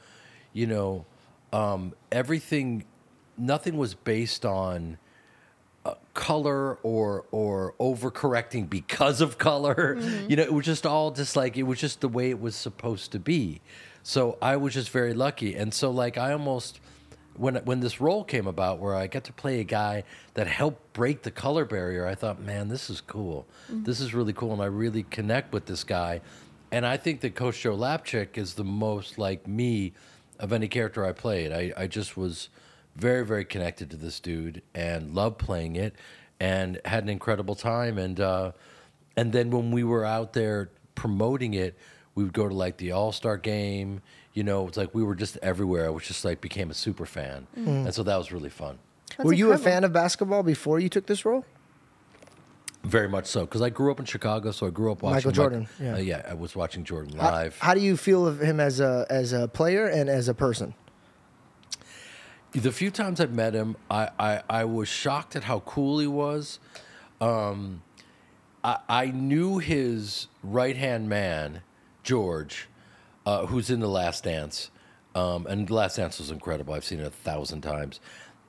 you 0.53 0.67
know, 0.67 1.07
um, 1.53 1.95
everything, 2.13 2.85
nothing 3.37 3.77
was 3.77 3.95
based 3.95 4.45
on 4.45 4.99
uh, 5.85 5.95
color 6.15 6.75
or 6.83 7.25
or 7.31 7.75
overcorrecting 7.81 8.69
because 8.69 9.21
of 9.21 9.39
color. 9.39 9.99
You 10.29 10.37
know, 10.37 10.43
it 10.43 10.53
was 10.53 10.67
just 10.67 10.87
all 10.87 11.11
just 11.11 11.37
like 11.37 11.57
it 11.57 11.65
was 11.65 11.79
just 11.81 12.01
the 12.01 12.09
way 12.09 12.31
it 12.31 12.41
was 12.41 12.55
supposed 12.55 13.13
to 13.13 13.19
be. 13.19 13.61
So 14.03 14.39
I 14.41 14.57
was 14.57 14.75
just 14.75 14.91
very 14.91 15.15
lucky, 15.15 15.55
and 15.55 15.73
so 15.73 15.91
like 15.91 16.19
I 16.19 16.33
almost 16.33 16.81
when 17.37 17.57
when 17.57 17.81
this 17.81 18.01
role 18.01 18.25
came 18.25 18.47
about 18.47 18.79
where 18.79 18.95
I 18.95 19.07
got 19.07 19.25
to 19.25 19.33
play 19.33 19.61
a 19.61 19.65
guy 19.65 20.05
that 20.35 20.47
helped 20.47 20.93
break 20.93 21.23
the 21.23 21.31
color 21.31 21.65
barrier, 21.65 22.07
I 22.07 22.15
thought, 22.15 22.41
man, 22.41 22.69
this 22.69 22.91
is 22.91 23.01
cool. 23.01 23.47
This 23.85 24.01
is 24.01 24.13
really 24.15 24.33
cool, 24.33 24.53
and 24.53 24.63
I 24.63 24.67
really 24.67 25.05
connect 25.05 25.53
with 25.53 25.67
this 25.67 25.85
guy. 25.85 26.21
And 26.73 26.87
I 26.87 26.97
think 26.97 27.21
that 27.21 27.35
Coach 27.35 27.61
Joe 27.61 27.77
Lapchick 27.77 28.39
is 28.39 28.55
the 28.55 28.65
most 28.65 29.19
like 29.19 29.47
me 29.47 29.93
of 30.39 30.53
any 30.53 30.69
character 30.69 31.05
I 31.05 31.13
played. 31.13 31.53
I, 31.53 31.73
I 31.77 31.87
just 31.87 32.17
was 32.17 32.49
very, 32.97 33.25
very 33.25 33.45
connected 33.45 33.91
to 33.91 33.97
this 33.97 34.21
dude 34.21 34.63
and 34.75 35.15
loved 35.15 35.39
playing 35.39 35.77
it 35.77 35.95
and 36.39 36.81
had 36.85 37.03
an 37.03 37.09
incredible 37.09 37.55
time. 37.55 37.99
And 37.99 38.21
uh, 38.21 38.53
and 39.17 39.33
then 39.33 39.51
when 39.51 39.71
we 39.71 39.85
were 39.85 40.05
out 40.05 40.33
there 40.33 40.71
promoting 40.95 41.55
it, 41.55 41.77
we 42.15 42.25
would 42.25 42.33
go 42.33 42.49
to 42.49 42.55
like 42.55 42.77
the 42.77 42.93
All 42.93 43.13
Star 43.13 43.37
game. 43.37 44.03
You 44.33 44.45
know, 44.45 44.69
it's 44.69 44.77
like 44.77 44.95
we 44.95 45.03
were 45.03 45.15
just 45.15 45.37
everywhere. 45.43 45.87
I 45.87 45.91
was 45.91 46.05
just 46.07 46.25
like 46.25 46.41
became 46.41 46.71
a 46.71 46.75
super 46.75 47.07
fan, 47.07 47.47
and 47.57 47.93
so 47.93 48.03
that 48.05 48.17
was 48.17 48.31
really 48.33 48.49
fun. 48.51 48.79
That's 49.17 49.25
Were 49.25 49.33
you 49.33 49.53
a 49.53 49.59
fan 49.59 49.83
of 49.85 49.93
basketball 49.93 50.43
before 50.43 50.79
you 50.79 50.89
took 50.89 51.07
this 51.07 51.25
role? 51.25 51.45
Very 52.85 53.09
much 53.09 53.27
so, 53.27 53.41
because 53.41 53.61
I 53.61 53.69
grew 53.69 53.91
up 53.91 54.01
in 54.01 54.07
Chicago, 54.07 54.53
so 54.53 54.67
I 54.67 54.71
grew 54.71 54.91
up 54.91 55.03
watching 55.03 55.17
Michael 55.17 55.31
Mike- 55.31 55.35
Jordan, 55.35 55.69
yeah. 55.79 55.95
uh, 55.95 55.99
yeah, 55.99 56.27
I 56.29 56.35
was 56.35 56.57
watching 56.57 56.83
Jordan 56.85 57.19
How- 57.19 57.31
live. 57.31 57.59
How, 57.59 57.75
do 57.75 57.81
you 57.81 57.97
feel 57.97 58.27
of 58.27 58.41
him 58.41 58.59
as 58.59 58.81
a 58.81 59.07
as 59.11 59.33
a 59.35 59.49
player 59.49 59.87
and 59.87 60.09
as 60.09 60.29
a 60.29 60.35
person? 60.35 60.75
the 62.53 62.73
few 62.73 62.91
times 62.91 63.21
I've 63.21 63.33
met 63.33 63.55
him, 63.55 63.77
I, 63.91 64.11
I, 64.19 64.43
I 64.51 64.65
was 64.65 64.89
shocked 64.89 65.37
at 65.37 65.45
how 65.45 65.61
cool 65.61 66.01
he 66.01 66.07
was. 66.09 66.59
Um, 67.21 67.83
I, 68.65 68.79
I 68.89 69.07
knew 69.07 69.59
his 69.59 70.27
right 70.43 70.77
hand 70.77 71.09
man, 71.09 71.63
George, 72.03 72.67
uh, 73.27 73.47
who's 73.47 73.71
in 73.71 73.81
The 73.81 73.89
Last 73.89 74.25
Dance. 74.25 74.71
Um, 75.15 75.47
and 75.47 75.67
The 75.67 75.75
Last 75.75 75.97
Dance 75.97 76.19
was 76.19 76.31
incredible. 76.31 76.75
I've 76.75 76.85
seen 76.85 77.01
it 77.01 77.07
a 77.07 77.11
thousand 77.11 77.63
times. 77.63 78.01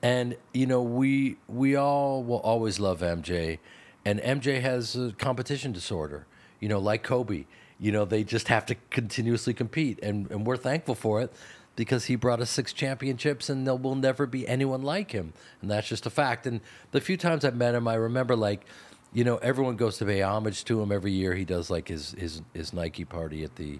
And, 0.02 0.36
you 0.52 0.66
know, 0.66 0.82
we, 0.82 1.36
we 1.48 1.76
all 1.76 2.22
will 2.22 2.40
always 2.40 2.80
love 2.80 3.00
MJ. 3.00 3.58
And 4.04 4.20
MJ 4.20 4.60
has 4.60 4.96
a 4.96 5.12
competition 5.12 5.72
disorder, 5.72 6.26
you 6.60 6.68
know, 6.68 6.80
like 6.80 7.02
Kobe. 7.02 7.46
You 7.78 7.92
know, 7.92 8.04
they 8.04 8.24
just 8.24 8.48
have 8.48 8.66
to 8.66 8.76
continuously 8.90 9.54
compete. 9.54 10.00
And, 10.02 10.30
and 10.30 10.46
we're 10.46 10.56
thankful 10.56 10.94
for 10.94 11.20
it 11.20 11.32
because 11.76 12.06
he 12.06 12.16
brought 12.16 12.40
us 12.40 12.50
six 12.50 12.72
championships 12.72 13.48
and 13.48 13.66
there 13.66 13.74
will 13.76 13.94
never 13.94 14.26
be 14.26 14.46
anyone 14.46 14.82
like 14.82 15.12
him. 15.12 15.32
And 15.60 15.70
that's 15.70 15.88
just 15.88 16.06
a 16.06 16.10
fact. 16.10 16.46
And 16.46 16.60
the 16.90 17.00
few 17.00 17.16
times 17.16 17.44
I've 17.44 17.56
met 17.56 17.74
him, 17.74 17.88
I 17.88 17.94
remember 17.94 18.36
like, 18.36 18.64
you 19.12 19.24
know, 19.24 19.36
everyone 19.36 19.76
goes 19.76 19.98
to 19.98 20.04
pay 20.04 20.22
homage 20.22 20.64
to 20.64 20.80
him 20.80 20.90
every 20.90 21.12
year. 21.12 21.34
He 21.34 21.44
does 21.44 21.70
like 21.70 21.88
his 21.88 22.12
his, 22.12 22.42
his 22.54 22.72
Nike 22.72 23.04
party 23.04 23.44
at 23.44 23.56
the 23.56 23.78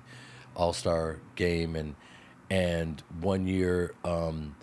All 0.56 0.72
Star 0.72 1.18
game, 1.36 1.76
and 1.76 1.94
and 2.50 3.02
one 3.20 3.46
year 3.46 3.94
um, 4.04 4.56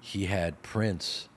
he 0.00 0.26
had 0.26 0.62
Prince 0.62 1.28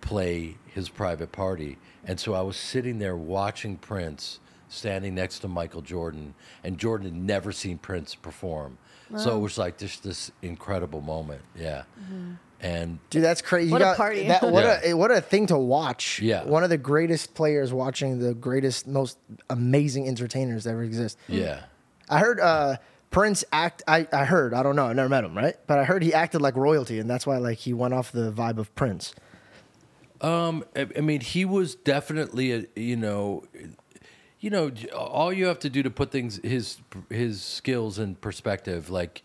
play 0.00 0.56
his 0.66 0.88
private 0.88 1.32
party, 1.32 1.78
and 2.04 2.18
so 2.18 2.34
I 2.34 2.40
was 2.42 2.56
sitting 2.56 2.98
there 2.98 3.16
watching 3.16 3.76
Prince 3.76 4.40
standing 4.68 5.14
next 5.14 5.40
to 5.40 5.48
Michael 5.48 5.82
Jordan, 5.82 6.34
and 6.64 6.78
Jordan 6.78 7.06
had 7.06 7.16
never 7.22 7.52
seen 7.52 7.78
Prince 7.78 8.14
perform, 8.14 8.78
so 9.16 9.36
it 9.36 9.40
was 9.40 9.58
like 9.58 9.78
just 9.78 10.02
this 10.02 10.30
incredible 10.42 11.00
moment, 11.00 11.42
yeah, 11.58 11.82
and 12.60 12.98
Dude, 13.10 13.22
that's 13.24 13.42
crazy. 13.42 13.66
You 13.68 13.72
What 13.72 13.80
a 13.82 13.84
got- 13.86 13.96
party. 13.96 14.28
That, 14.28 14.42
what 14.42 14.64
Yeah. 14.64 14.80
a 14.84 14.94
what 14.94 15.10
a 15.10 15.20
thing 15.20 15.46
to 15.46 15.56
watch. 15.58 16.20
Yeah. 16.20 16.44
One 16.44 16.62
of 16.62 16.68
the 16.70 16.76
greatest 16.78 17.34
players 17.34 17.72
watching 17.72 18.18
the 18.20 18.34
greatest, 18.34 18.86
most 18.86 19.16
amazing 19.48 20.06
entertainers 20.08 20.64
that 20.64 20.70
ever 20.72 20.82
exist. 20.84 21.18
yeah. 21.26 21.62
I 22.10 22.18
heard 22.18 22.38
uh, 22.40 22.76
Prince 23.10 23.44
act. 23.52 23.82
I, 23.88 24.06
I 24.12 24.24
heard. 24.24 24.54
I 24.54 24.62
don't 24.62 24.76
know. 24.76 24.86
I 24.86 24.92
never 24.92 25.08
met 25.08 25.24
him, 25.24 25.36
right? 25.36 25.56
But 25.66 25.78
I 25.78 25.84
heard 25.84 26.02
he 26.02 26.14
acted 26.14 26.40
like 26.40 26.56
royalty, 26.56 26.98
and 26.98 27.10
that's 27.10 27.26
why 27.26 27.38
like 27.38 27.58
he 27.58 27.72
went 27.72 27.94
off 27.94 28.12
the 28.12 28.32
vibe 28.32 28.58
of 28.58 28.74
Prince. 28.74 29.14
I, 30.76 30.86
I 30.96 31.00
mean, 31.00 31.20
he 31.20 31.44
was 31.44 31.74
definitely 31.74 32.52
a 32.52 32.66
you 32.76 32.96
know, 32.96 33.44
you 34.38 34.50
know, 34.50 34.70
all 34.94 35.32
you 35.32 35.46
have 35.46 35.58
to 35.60 35.70
do 35.70 35.82
to 35.82 35.90
put 35.90 36.10
things 36.10 36.40
his 36.42 36.78
his 37.08 37.42
skills 37.42 37.98
in 37.98 38.16
perspective, 38.16 38.90
like 38.90 39.22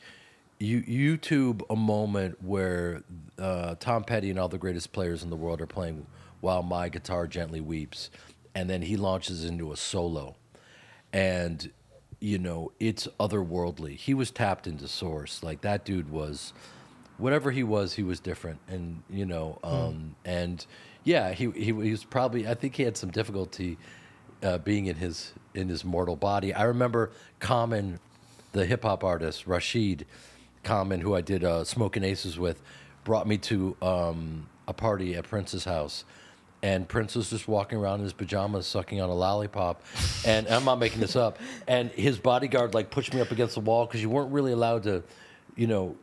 you 0.59 0.81
YouTube 0.81 1.61
a 1.69 1.75
moment 1.75 2.41
where 2.43 3.03
uh, 3.37 3.75
Tom 3.79 4.03
Petty 4.03 4.29
and 4.29 4.39
all 4.39 4.47
the 4.47 4.57
greatest 4.57 4.93
players 4.93 5.21
in 5.21 5.29
the 5.29 5.35
world 5.35 5.61
are 5.61 5.67
playing 5.67 6.05
while 6.39 6.63
my 6.63 6.89
guitar 6.89 7.27
gently 7.27 7.59
weeps, 7.61 8.09
and 8.53 8.69
then 8.69 8.81
he 8.83 8.95
launches 8.97 9.43
into 9.43 9.71
a 9.71 9.77
solo, 9.77 10.35
and 11.11 11.71
you 12.25 12.39
know 12.39 12.71
it's 12.79 13.07
otherworldly. 13.19 13.95
He 13.95 14.13
was 14.13 14.31
tapped 14.31 14.65
into 14.65 14.87
source, 14.87 15.43
like 15.43 15.61
that 15.61 15.85
dude 15.85 16.09
was 16.09 16.53
whatever 17.17 17.51
he 17.51 17.63
was, 17.63 17.93
he 17.93 18.03
was 18.03 18.19
different, 18.19 18.59
and 18.67 19.03
you 19.09 19.25
know, 19.25 19.59
um, 19.63 20.15
and 20.25 20.65
yeah, 21.03 21.33
he, 21.33 21.51
he 21.51 21.65
he 21.65 21.71
was 21.71 22.03
probably. 22.03 22.47
I 22.47 22.55
think 22.55 22.75
he 22.75 22.83
had 22.83 22.97
some 22.97 23.11
difficulty 23.11 23.77
uh, 24.41 24.57
being 24.57 24.87
in 24.87 24.95
his 24.95 25.33
in 25.53 25.69
his 25.69 25.85
mortal 25.85 26.15
body. 26.15 26.53
I 26.53 26.63
remember 26.63 27.11
Common, 27.39 27.99
the 28.53 28.65
hip 28.65 28.83
hop 28.83 29.03
artist 29.03 29.45
Rashid, 29.45 30.07
Common, 30.63 31.01
who 31.01 31.15
I 31.15 31.21
did 31.21 31.43
uh, 31.43 31.63
Smoking 31.63 32.03
Aces 32.03 32.39
with, 32.39 32.61
brought 33.03 33.27
me 33.27 33.37
to 33.37 33.77
um, 33.83 34.49
a 34.67 34.73
party 34.73 35.15
at 35.15 35.25
Prince's 35.25 35.65
house. 35.65 36.05
And 36.65 36.87
Prince 36.87 37.13
was 37.15 37.29
just 37.29 37.47
walking 37.47 37.77
around 37.77 37.99
in 37.99 38.05
his 38.05 38.13
pajamas, 38.13 38.65
sucking 38.65 38.99
on 38.99 39.07
a 39.09 39.13
lollipop, 39.13 39.83
and 40.25 40.47
I'm 40.47 40.65
not 40.65 40.79
making 40.79 40.99
this 40.99 41.15
up. 41.15 41.37
And 41.67 41.91
his 41.91 42.17
bodyguard 42.17 42.73
like 42.73 42.89
pushed 42.89 43.13
me 43.13 43.21
up 43.21 43.29
against 43.31 43.53
the 43.53 43.61
wall 43.61 43.85
because 43.85 44.01
you 44.01 44.09
weren't 44.09 44.31
really 44.31 44.51
allowed 44.51 44.81
to, 44.83 45.03
you 45.55 45.67
know, 45.67 45.95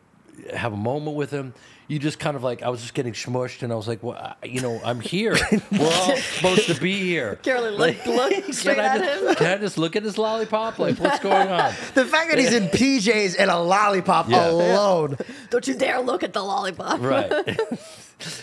have 0.54 0.72
a 0.72 0.76
moment 0.76 1.16
with 1.16 1.30
him. 1.32 1.52
You 1.88 1.98
just 1.98 2.20
kind 2.20 2.36
of 2.36 2.44
like 2.44 2.62
I 2.62 2.68
was 2.68 2.80
just 2.80 2.94
getting 2.94 3.12
smushed, 3.12 3.62
and 3.64 3.72
I 3.72 3.76
was 3.76 3.88
like, 3.88 4.04
well, 4.04 4.16
I- 4.16 4.46
you 4.46 4.60
know, 4.60 4.80
I'm 4.84 5.00
here. 5.00 5.36
We're 5.72 5.84
all 5.92 6.16
supposed 6.36 6.66
to 6.68 6.80
be 6.80 6.92
here. 7.00 7.36
Carolyn 7.42 7.74
looked, 7.74 8.06
looked 8.06 8.54
straight 8.60 8.76
Can 8.76 8.84
I, 8.84 8.88
at 8.96 9.00
just, 9.00 9.24
him. 9.24 9.34
can 9.34 9.46
I 9.46 9.58
just 9.60 9.78
look 9.78 9.96
at 9.96 10.04
his 10.04 10.16
lollipop? 10.16 10.78
Like, 10.78 10.96
what's 11.00 11.18
going 11.30 11.48
on? 11.48 11.72
The 11.94 12.04
fact 12.04 12.30
that 12.30 12.38
he's 12.38 12.52
in 12.54 12.68
PJs 12.68 13.34
and 13.38 13.50
a 13.50 13.58
lollipop 13.58 14.28
Yeah. 14.30 14.48
alone. 14.48 15.16
Don't 15.50 15.66
you 15.66 15.74
dare 15.74 16.00
look 16.00 16.22
at 16.22 16.32
the 16.32 16.42
lollipop. 16.42 17.00
Right. 17.00 17.58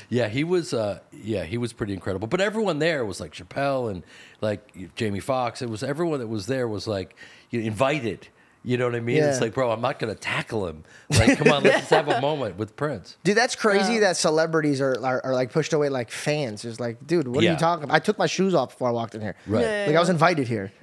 Yeah, 0.10 0.28
he 0.28 0.44
was. 0.44 0.74
Uh, 0.74 1.00
yeah, 1.12 1.44
he 1.44 1.58
was 1.58 1.74
pretty 1.74 1.94
incredible. 1.94 2.28
But 2.28 2.42
everyone 2.42 2.80
there 2.80 3.06
was 3.06 3.20
like 3.20 3.34
Chappelle 3.34 3.92
and 3.92 4.04
like 4.42 4.96
Jamie 4.96 5.20
Foxx. 5.20 5.62
It 5.62 5.70
was 5.70 5.84
everyone 5.84 6.20
that 6.20 6.28
was 6.28 6.46
there 6.46 6.68
was 6.68 6.88
like 6.88 7.16
you 7.50 7.62
know, 7.62 7.68
invited. 7.68 8.28
You 8.62 8.78
know 8.78 8.86
what 8.86 8.96
I 8.96 9.00
mean? 9.00 9.24
It's 9.24 9.40
like, 9.40 9.54
bro, 9.54 9.72
I'm 9.72 9.80
not 9.80 10.00
gonna 10.00 10.16
tackle 10.16 10.68
him. 10.68 10.84
Like, 11.10 11.38
come 11.38 11.48
on, 11.50 11.64
let's 11.64 11.78
just 11.78 11.90
have 11.92 12.10
a 12.10 12.20
moment 12.30 12.58
with 12.58 12.76
Prince. 12.76 13.16
Dude, 13.24 13.38
that's 13.38 13.56
crazy 13.56 14.00
that 14.00 14.18
celebrities 14.18 14.82
are, 14.82 15.00
are, 15.04 15.26
are 15.28 15.34
like 15.34 15.52
pushed 15.54 15.72
away 15.72 15.88
like 15.88 16.12
fans. 16.12 16.66
It's 16.66 16.80
like, 16.80 17.08
dude, 17.08 17.28
what 17.28 17.44
are 17.44 17.48
you 17.48 17.56
talking 17.56 17.86
about? 17.86 17.96
I 17.96 18.00
took 18.00 18.18
my 18.18 18.28
shoes 18.28 18.54
off 18.54 18.72
before 18.72 18.90
I 18.90 18.92
walked 18.92 19.16
in 19.16 19.22
here. 19.22 19.36
Right. 19.48 19.62
Yeah. 19.62 19.86
Like 19.88 19.96
I 19.96 20.00
was 20.00 20.10
invited 20.10 20.48
here. 20.48 20.74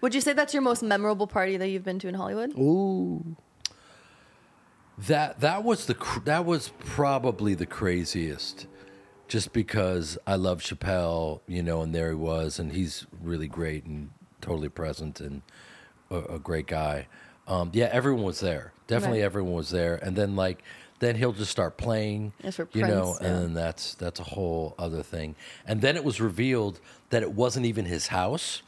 Would 0.00 0.14
you 0.14 0.20
say 0.22 0.32
that's 0.32 0.54
your 0.54 0.62
most 0.62 0.82
memorable 0.82 1.26
party 1.26 1.58
that 1.58 1.68
you've 1.68 1.84
been 1.84 1.98
to 1.98 2.08
in 2.08 2.14
Hollywood? 2.14 2.58
Ooh. 2.58 3.36
That 4.98 5.40
that 5.40 5.64
was 5.64 5.86
the 5.86 5.96
that 6.24 6.44
was 6.44 6.70
probably 6.80 7.54
the 7.54 7.66
craziest, 7.66 8.66
just 9.26 9.52
because 9.52 10.18
I 10.26 10.36
love 10.36 10.60
Chappelle, 10.60 11.40
you 11.48 11.62
know, 11.62 11.82
and 11.82 11.94
there 11.94 12.10
he 12.10 12.14
was, 12.14 12.58
and 12.58 12.72
he's 12.72 13.06
really 13.20 13.48
great 13.48 13.84
and 13.84 14.10
totally 14.40 14.68
present 14.68 15.20
and 15.20 15.42
a, 16.10 16.34
a 16.34 16.38
great 16.38 16.66
guy. 16.66 17.06
Um, 17.48 17.70
yeah, 17.72 17.88
everyone 17.90 18.22
was 18.22 18.40
there. 18.40 18.72
Definitely, 18.86 19.20
Right. 19.20 19.24
everyone 19.24 19.54
was 19.54 19.70
there. 19.70 19.96
And 19.96 20.14
then 20.14 20.36
like 20.36 20.62
then 20.98 21.16
he'll 21.16 21.32
just 21.32 21.50
start 21.50 21.76
playing, 21.78 22.32
you 22.74 22.82
know, 22.86 23.16
yeah. 23.20 23.26
and 23.26 23.36
then 23.42 23.54
that's 23.54 23.94
that's 23.94 24.20
a 24.20 24.24
whole 24.24 24.74
other 24.78 25.02
thing. 25.02 25.34
And 25.66 25.80
then 25.80 25.96
it 25.96 26.04
was 26.04 26.20
revealed 26.20 26.80
that 27.10 27.22
it 27.22 27.32
wasn't 27.32 27.66
even 27.66 27.86
his 27.86 28.08
house 28.08 28.62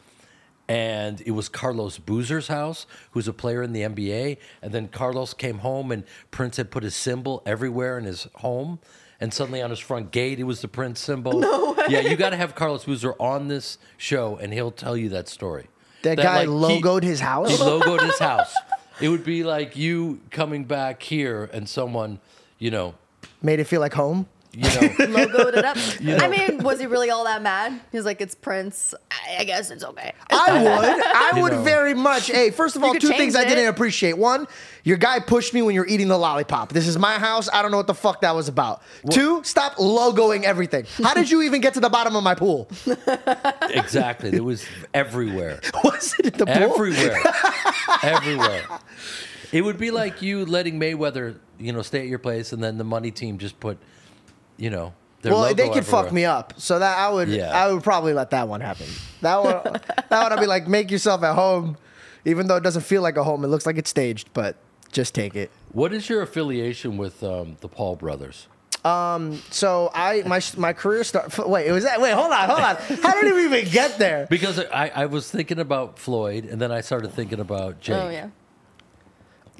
and 0.69 1.21
it 1.27 1.33
was 1.33 1.49
Carlos 1.49 1.99
Boozer's 1.99 2.49
house, 2.49 2.87
who's 3.13 3.29
a 3.29 3.33
player 3.33 3.63
in 3.63 3.73
the 3.73 3.83
NBA. 3.83 4.39
And 4.63 4.73
then 4.73 4.89
Carlos 4.89 5.35
came 5.35 5.59
home, 5.59 5.93
and 5.93 6.05
Prince 6.31 6.57
had 6.57 6.71
put 6.71 6.83
his 6.83 6.95
symbol 6.95 7.43
everywhere 7.45 7.99
in 7.99 8.05
his 8.05 8.27
home. 8.37 8.79
And 9.21 9.33
suddenly 9.33 9.63
on 9.63 9.71
his 9.71 9.79
front 9.79 10.11
gate, 10.11 10.39
it 10.41 10.45
was 10.45 10.61
the 10.61 10.69
Prince 10.69 11.01
symbol. 11.01 11.39
No 11.39 11.73
way. 11.73 11.85
Yeah, 11.89 12.01
you 12.01 12.17
got 12.17 12.31
to 12.31 12.37
have 12.37 12.55
Carlos 12.55 12.85
Boozer 12.85 13.15
on 13.21 13.49
this 13.49 13.79
show, 13.97 14.37
and 14.37 14.53
he'll 14.53 14.71
tell 14.71 14.97
you 14.97 15.09
that 15.11 15.29
story. 15.29 15.69
That 16.03 16.17
guy 16.19 16.43
he- 16.43 16.47
logoed 16.47 17.03
his 17.03 17.21
house? 17.21 17.51
He 17.51 17.57
logoed 17.57 18.01
his 18.05 18.19
house. 18.19 18.55
It 19.01 19.09
would 19.09 19.25
be 19.25 19.43
like 19.45 19.77
you 19.77 20.21
coming 20.31 20.65
back 20.65 21.03
here, 21.03 21.51
and 21.53 21.69
someone, 21.69 22.21
you 22.59 22.71
know, 22.71 22.95
Made 23.43 23.61
it 23.61 23.65
feel 23.65 23.81
like 23.81 23.95
home. 23.95 24.27
You 24.55 24.63
know. 24.63 24.69
Logoed 25.27 25.57
it 25.57 25.65
up. 25.65 25.77
know. 26.01 26.17
I 26.17 26.29
mean, 26.29 26.63
was 26.63 26.81
he 26.81 26.87
really 26.87 27.11
all 27.11 27.25
that 27.25 27.43
mad? 27.43 27.81
He's 27.93 28.05
like, 28.05 28.21
it's 28.21 28.35
Prince. 28.35 28.95
I, 29.11 29.39
I 29.41 29.45
guess 29.45 29.71
it's 29.71 29.85
okay. 29.85 30.13
I 30.31 30.63
would. 30.63 31.05
I 31.05 31.41
would 31.41 31.53
know. 31.53 31.63
very 31.63 31.95
much. 31.95 32.29
Hey, 32.29 32.51
first 32.51 32.77
of 32.77 32.85
all, 32.85 32.95
two 32.95 33.09
change 33.09 33.17
things 33.17 33.37
I 33.37 33.45
didn't 33.45 33.69
appreciate. 33.69 34.17
One, 34.19 34.47
your 34.85 34.97
guy 34.97 35.21
pushed 35.21 35.55
me 35.55 35.63
when 35.63 35.75
you're 35.75 35.87
eating 35.87 36.09
the 36.09 36.19
lollipop. 36.19 36.73
This 36.73 36.87
is 36.87 36.99
my 36.99 37.19
house. 37.19 37.49
I 37.53 37.63
don't 37.63 37.71
know 37.71 37.77
what 37.77 37.87
the 37.87 37.95
fuck 37.95 38.21
that 38.21 38.35
was 38.35 38.49
about. 38.49 38.83
Two, 39.11 39.43
stop 39.45 39.77
logoing 39.77 40.45
everything. 40.45 40.87
How 41.03 41.15
did 41.15 41.31
you 41.31 41.43
even 41.43 41.61
get 41.61 41.75
to 41.75 41.81
the 41.81 41.91
bottom 41.91 42.17
of 42.17 42.23
my 42.23 42.35
pool? 42.35 42.69
exactly. 43.71 44.33
It 44.35 44.45
was 44.45 44.65
everywhere. 44.93 45.61
Was 45.83 46.15
it 46.19 46.27
in 46.27 46.39
the 46.39 46.47
pool? 46.47 46.55
everywhere, 46.55 47.21
everywhere. 48.03 48.63
It 49.55 49.63
would 49.63 49.79
be 49.79 49.93
like 49.93 50.21
you 50.21 50.45
letting 50.45 50.81
Mayweather, 50.81 51.37
you 51.61 51.73
know, 51.73 51.83
stay 51.83 52.01
at 52.01 52.09
your 52.09 52.19
place, 52.19 52.53
and 52.53 52.63
then 52.63 52.77
the 52.77 52.83
money 52.83 53.13
team 53.13 53.39
just 53.39 53.61
put, 53.61 53.79
you 54.57 54.71
know, 54.71 54.93
their 55.23 55.33
Well, 55.33 55.43
logo 55.43 55.55
they 55.55 55.69
could 55.71 55.87
fuck 55.87 56.13
me 56.13 56.25
up, 56.25 56.55
so 56.57 56.79
that 56.79 56.99
I 56.99 57.09
would. 57.11 57.29
Yeah. 57.29 57.51
I 57.53 57.73
would 57.73 57.83
probably 57.83 58.13
let 58.13 58.31
that 58.31 58.47
one 58.49 58.61
happen. 58.61 58.87
That 59.23 59.43
one. 59.43 59.63
that 60.09 60.11
one, 60.23 60.33
I'd 60.33 60.41
be 60.41 60.47
like, 60.47 60.69
make 60.69 60.91
yourself 60.91 61.23
at 61.23 61.35
home, 61.35 61.77
even 62.25 62.47
though 62.47 62.57
it 62.57 62.63
doesn't 62.63 62.83
feel 62.83 63.03
like 63.03 63.17
a 63.17 63.25
home. 63.25 63.45
It 63.45 63.49
looks 63.49 63.67
like 63.67 63.79
it's 63.79 63.91
staged, 63.91 64.29
but 64.35 64.57
just 64.93 65.15
take 65.15 65.35
it. 65.35 65.51
What 65.73 65.93
is 65.93 66.09
your 66.09 66.23
affiliation 66.23 66.97
with 66.97 67.23
um, 67.25 67.57
the 67.61 67.69
Paul 67.69 67.97
brothers? 67.97 68.47
Um, 68.85 69.41
so 69.51 69.91
I 69.95 70.23
my 70.27 70.43
my 70.59 70.75
career 70.75 71.05
start. 71.05 71.37
Wait, 71.49 71.67
it 71.67 71.73
was 71.73 71.85
that. 71.85 72.01
Wait, 72.03 72.13
hold 72.13 72.31
on, 72.31 72.49
hold 72.51 72.61
on. 72.61 72.77
How 73.03 73.19
did 73.21 73.33
we 73.35 73.45
even 73.47 73.65
get 73.73 73.97
there? 73.99 74.27
Because 74.31 74.59
I, 74.59 74.89
I 74.95 75.07
was 75.07 75.31
thinking 75.31 75.59
about 75.59 75.99
Floyd, 75.99 76.45
and 76.45 76.61
then 76.61 76.71
I 76.71 76.83
started 76.83 77.13
thinking 77.13 77.41
about 77.41 77.81
Jake, 77.81 77.97
Oh, 77.97 78.11
yeah. 78.11 78.29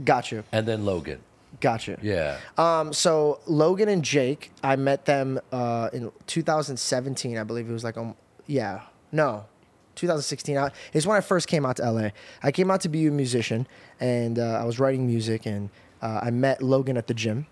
Got 0.05 0.31
you. 0.31 0.45
and 0.53 0.67
then 0.69 0.85
Logan. 0.85 1.21
Got 1.61 1.87
you. 1.87 1.97
Yeah. 2.03 2.39
Um, 2.59 2.93
so 2.93 3.41
Logan 3.47 3.89
and 3.89 4.05
Jake, 4.05 4.51
I 4.63 4.77
met 4.77 5.05
them 5.05 5.41
uh, 5.53 5.91
in 5.93 6.11
2017, 6.27 7.39
I 7.39 7.45
believe 7.45 7.69
it 7.69 7.73
was 7.73 7.85
like, 7.85 7.97
um, 7.97 8.17
yeah, 8.47 8.83
no, 9.13 9.47
2016. 9.95 10.57
I, 10.59 10.71
it's 10.93 11.07
when 11.07 11.17
I 11.17 11.21
first 11.21 11.49
came 11.49 11.65
out 11.65 11.77
to 11.77 11.91
LA. 11.91 12.11
I 12.43 12.53
came 12.53 12.71
out 12.71 12.81
to 12.83 12.89
be 12.89 13.07
a 13.07 13.11
musician, 13.11 13.67
and 14.01 14.39
uh, 14.39 14.59
I 14.61 14.65
was 14.65 14.79
writing 14.79 15.07
music, 15.07 15.47
and 15.47 15.71
uh, 16.03 16.21
I 16.23 16.31
met 16.31 16.63
Logan 16.63 16.97
at 16.97 17.07
the 17.07 17.15
gym. 17.15 17.47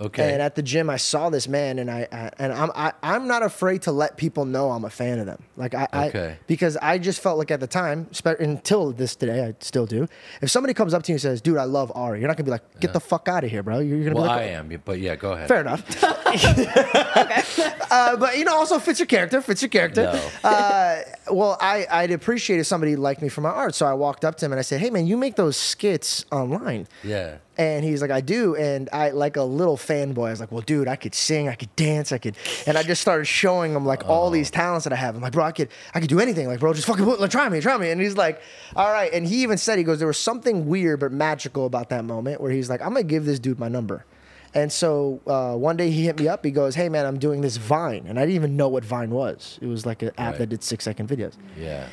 Okay. 0.00 0.32
And 0.32 0.42
at 0.42 0.54
the 0.54 0.62
gym, 0.62 0.88
I 0.90 0.96
saw 0.96 1.30
this 1.30 1.46
man, 1.48 1.78
and 1.78 1.90
I, 1.90 2.08
I 2.10 2.30
and 2.38 2.52
I'm 2.52 2.70
I, 2.74 2.92
I'm 3.02 3.28
not 3.28 3.42
afraid 3.42 3.82
to 3.82 3.92
let 3.92 4.16
people 4.16 4.44
know 4.44 4.70
I'm 4.70 4.84
a 4.84 4.90
fan 4.90 5.18
of 5.18 5.26
them. 5.26 5.42
Like 5.56 5.74
I, 5.74 5.86
Okay. 5.92 6.28
I 6.32 6.38
because 6.46 6.76
I 6.78 6.98
just 6.98 7.20
felt 7.20 7.38
like 7.38 7.50
at 7.50 7.60
the 7.60 7.66
time, 7.66 8.08
until 8.24 8.92
this 8.92 9.14
today, 9.16 9.44
I 9.44 9.54
still 9.60 9.86
do. 9.86 10.06
If 10.40 10.50
somebody 10.50 10.74
comes 10.74 10.94
up 10.94 11.02
to 11.04 11.12
you 11.12 11.14
and 11.14 11.20
says, 11.22 11.40
"Dude, 11.40 11.56
I 11.58 11.64
love 11.64 11.92
Ari," 11.94 12.20
you're 12.20 12.28
not 12.28 12.36
gonna 12.36 12.44
be 12.44 12.50
like, 12.50 12.80
"Get 12.80 12.92
the 12.92 13.00
fuck 13.00 13.28
out 13.28 13.44
of 13.44 13.50
here, 13.50 13.62
bro." 13.62 13.80
You're, 13.80 14.02
gonna 14.04 14.14
well, 14.14 14.24
be 14.24 14.30
I 14.30 14.36
like, 14.36 14.72
am, 14.72 14.82
but 14.84 14.98
yeah, 14.98 15.16
go 15.16 15.32
ahead. 15.32 15.48
Fair 15.48 15.60
enough. 15.60 15.84
uh, 17.90 18.16
but 18.16 18.38
you 18.38 18.44
know, 18.44 18.54
also 18.54 18.78
fits 18.78 18.98
your 18.98 19.06
character. 19.06 19.40
Fits 19.40 19.62
your 19.62 19.68
character. 19.68 20.02
No. 20.02 20.48
Uh, 20.48 21.02
well, 21.30 21.56
I 21.60 21.86
I'd 21.90 22.10
appreciate 22.10 22.60
if 22.60 22.66
somebody 22.66 22.96
liked 22.96 23.22
me 23.22 23.28
for 23.28 23.40
my 23.40 23.50
art, 23.50 23.74
so 23.74 23.86
I 23.86 23.94
walked 23.94 24.24
up 24.24 24.36
to 24.36 24.46
him 24.46 24.52
and 24.52 24.58
I 24.58 24.62
said, 24.62 24.80
"Hey, 24.80 24.90
man, 24.90 25.06
you 25.06 25.16
make 25.16 25.36
those 25.36 25.56
skits 25.56 26.24
online." 26.30 26.86
Yeah. 27.02 27.38
And 27.60 27.84
he's 27.84 28.00
like, 28.00 28.10
I 28.10 28.22
do. 28.22 28.56
And 28.56 28.88
I, 28.90 29.10
like 29.10 29.36
a 29.36 29.42
little 29.42 29.76
fanboy, 29.76 30.28
I 30.28 30.30
was 30.30 30.40
like, 30.40 30.50
well, 30.50 30.62
dude, 30.62 30.88
I 30.88 30.96
could 30.96 31.14
sing, 31.14 31.46
I 31.46 31.54
could 31.54 31.74
dance, 31.76 32.10
I 32.10 32.16
could. 32.16 32.34
And 32.66 32.78
I 32.78 32.82
just 32.82 33.02
started 33.02 33.26
showing 33.26 33.74
him 33.74 33.84
like 33.84 34.08
all 34.08 34.30
these 34.30 34.50
talents 34.50 34.84
that 34.84 34.94
I 34.94 34.96
have. 34.96 35.14
I'm 35.14 35.20
like, 35.20 35.34
bro, 35.34 35.44
I 35.44 35.52
could, 35.52 35.68
I 35.92 36.00
could 36.00 36.08
do 36.08 36.20
anything. 36.20 36.46
Like, 36.48 36.58
bro, 36.58 36.72
just 36.72 36.86
fucking 36.86 37.04
put, 37.04 37.20
like, 37.20 37.30
try 37.30 37.46
me, 37.50 37.60
try 37.60 37.76
me. 37.76 37.90
And 37.90 38.00
he's 38.00 38.16
like, 38.16 38.40
all 38.76 38.90
right. 38.90 39.12
And 39.12 39.26
he 39.26 39.42
even 39.42 39.58
said, 39.58 39.76
he 39.76 39.84
goes, 39.84 39.98
there 39.98 40.08
was 40.08 40.16
something 40.16 40.68
weird 40.68 41.00
but 41.00 41.12
magical 41.12 41.66
about 41.66 41.90
that 41.90 42.06
moment 42.06 42.40
where 42.40 42.50
he's 42.50 42.70
like, 42.70 42.80
I'm 42.80 42.94
gonna 42.94 43.02
give 43.02 43.26
this 43.26 43.38
dude 43.38 43.58
my 43.58 43.68
number. 43.68 44.06
And 44.54 44.72
so 44.72 45.20
uh, 45.26 45.54
one 45.54 45.76
day 45.76 45.90
he 45.90 46.04
hit 46.06 46.18
me 46.18 46.26
up. 46.26 46.44
He 46.44 46.50
goes, 46.50 46.74
"Hey 46.74 46.88
man, 46.88 47.06
I'm 47.06 47.18
doing 47.18 47.40
this 47.40 47.56
Vine," 47.56 48.04
and 48.08 48.18
I 48.18 48.22
didn't 48.22 48.34
even 48.34 48.56
know 48.56 48.68
what 48.68 48.84
Vine 48.84 49.10
was. 49.10 49.58
It 49.62 49.66
was 49.66 49.86
like 49.86 50.02
an 50.02 50.10
app 50.18 50.30
Right. 50.32 50.38
that 50.38 50.46
did 50.48 50.62
six 50.64 50.84
second 50.84 51.08
videos 51.08 51.34
Yeah. 51.56 51.86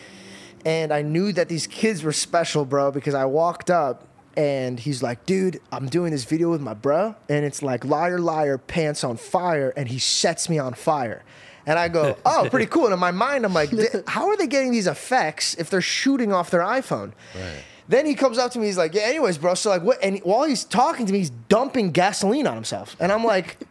and 0.66 0.92
I 0.92 1.02
knew 1.04 1.32
that 1.34 1.50
these 1.50 1.68
kids 1.68 2.04
were 2.04 2.12
special, 2.14 2.66
bro, 2.66 2.92
because 2.92 3.14
I 3.14 3.26
walked 3.26 3.70
up 3.70 4.06
and 4.36 4.80
he's 4.80 5.02
like, 5.04 5.26
dude, 5.26 5.60
I'm 5.72 5.88
doing 5.88 6.12
this 6.12 6.24
video 6.26 6.50
with 6.50 6.62
my 6.62 6.74
bro, 6.74 7.16
and 7.30 7.46
it's 7.46 7.62
like 7.64 7.86
liar, 7.86 8.20
liar, 8.20 8.58
pants 8.58 9.04
on 9.04 9.18
fire, 9.18 9.72
and 9.78 9.88
he 9.88 9.98
sets 10.00 10.48
me 10.50 10.58
on 10.60 10.74
fire. 10.74 11.24
And 11.66 11.78
I 11.78 11.88
go, 11.90 12.18
oh, 12.26 12.48
pretty 12.50 12.66
cool. 12.68 12.86
And 12.86 12.94
in 12.94 13.00
my 13.00 13.12
mind, 13.12 13.46
I'm 13.46 13.54
like, 13.54 13.72
how 14.08 14.30
are 14.30 14.38
they 14.38 14.48
getting 14.48 14.72
these 14.72 14.88
effects 14.88 15.54
if 15.56 15.70
they're 15.70 15.82
shooting 15.82 16.32
off 16.34 16.50
their 16.52 16.62
iPhone? 16.62 17.12
Right. 17.36 17.64
Then 17.90 18.06
he 18.06 18.16
comes 18.16 18.38
up 18.38 18.52
to 18.52 18.60
me, 18.60 18.66
he's 18.66 18.78
like, 18.78 18.94
yeah, 18.94 19.04
anyways, 19.04 19.38
bro. 19.38 19.54
So 19.54 19.70
like, 19.70 19.82
what? 19.84 19.98
And 20.04 20.20
while 20.20 20.44
he's 20.44 20.64
talking 20.66 21.06
to 21.06 21.14
me, 21.14 21.20
he's 21.20 21.30
dumping 21.30 21.92
gasoline 21.92 22.46
on 22.48 22.56
himself, 22.56 22.96
and 23.00 23.12
I'm 23.12 23.24
like. 23.24 23.58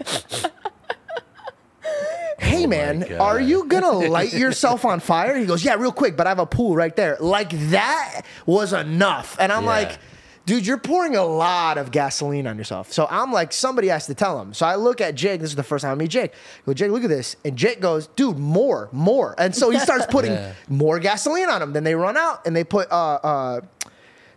Hey 2.38 2.64
Oh 2.64 2.68
man, 2.68 3.16
are 3.18 3.40
you 3.40 3.66
gonna 3.66 3.90
light 3.92 4.32
yourself 4.34 4.84
on 4.84 5.00
fire? 5.00 5.36
He 5.38 5.46
goes, 5.46 5.64
Yeah, 5.64 5.74
real 5.74 5.90
quick, 5.90 6.16
but 6.16 6.26
I 6.26 6.30
have 6.30 6.38
a 6.38 6.46
pool 6.46 6.76
right 6.76 6.94
there. 6.94 7.16
Like 7.18 7.50
that 7.70 8.22
was 8.44 8.72
enough. 8.74 9.36
And 9.40 9.50
I'm 9.50 9.62
Yeah. 9.64 9.70
like, 9.70 9.98
dude, 10.44 10.66
you're 10.66 10.76
pouring 10.78 11.16
a 11.16 11.24
lot 11.24 11.78
of 11.78 11.90
gasoline 11.90 12.46
on 12.46 12.58
yourself. 12.58 12.92
So 12.92 13.06
I'm 13.10 13.32
like, 13.32 13.52
somebody 13.54 13.88
has 13.88 14.06
to 14.06 14.14
tell 14.14 14.38
him. 14.40 14.52
So 14.52 14.66
I 14.66 14.74
look 14.76 15.00
at 15.00 15.14
Jake. 15.14 15.40
This 15.40 15.50
is 15.50 15.56
the 15.56 15.62
first 15.62 15.82
time 15.82 15.92
I 15.92 15.94
meet 15.94 16.10
Jake. 16.10 16.32
I 16.32 16.66
go, 16.66 16.74
Jake, 16.74 16.90
look 16.90 17.02
at 17.04 17.08
this. 17.08 17.36
And 17.44 17.56
Jake 17.56 17.80
goes, 17.80 18.06
dude, 18.08 18.38
more, 18.38 18.90
more. 18.92 19.34
And 19.38 19.56
so 19.56 19.70
he 19.70 19.78
starts 19.78 20.04
putting 20.10 20.32
Yeah. 20.32 20.52
more 20.68 20.98
gasoline 20.98 21.48
on 21.48 21.62
him. 21.62 21.72
Then 21.72 21.84
they 21.84 21.94
run 21.94 22.16
out 22.18 22.46
and 22.46 22.54
they 22.54 22.64
put 22.64 22.90
uh 22.92 23.14
uh 23.24 23.60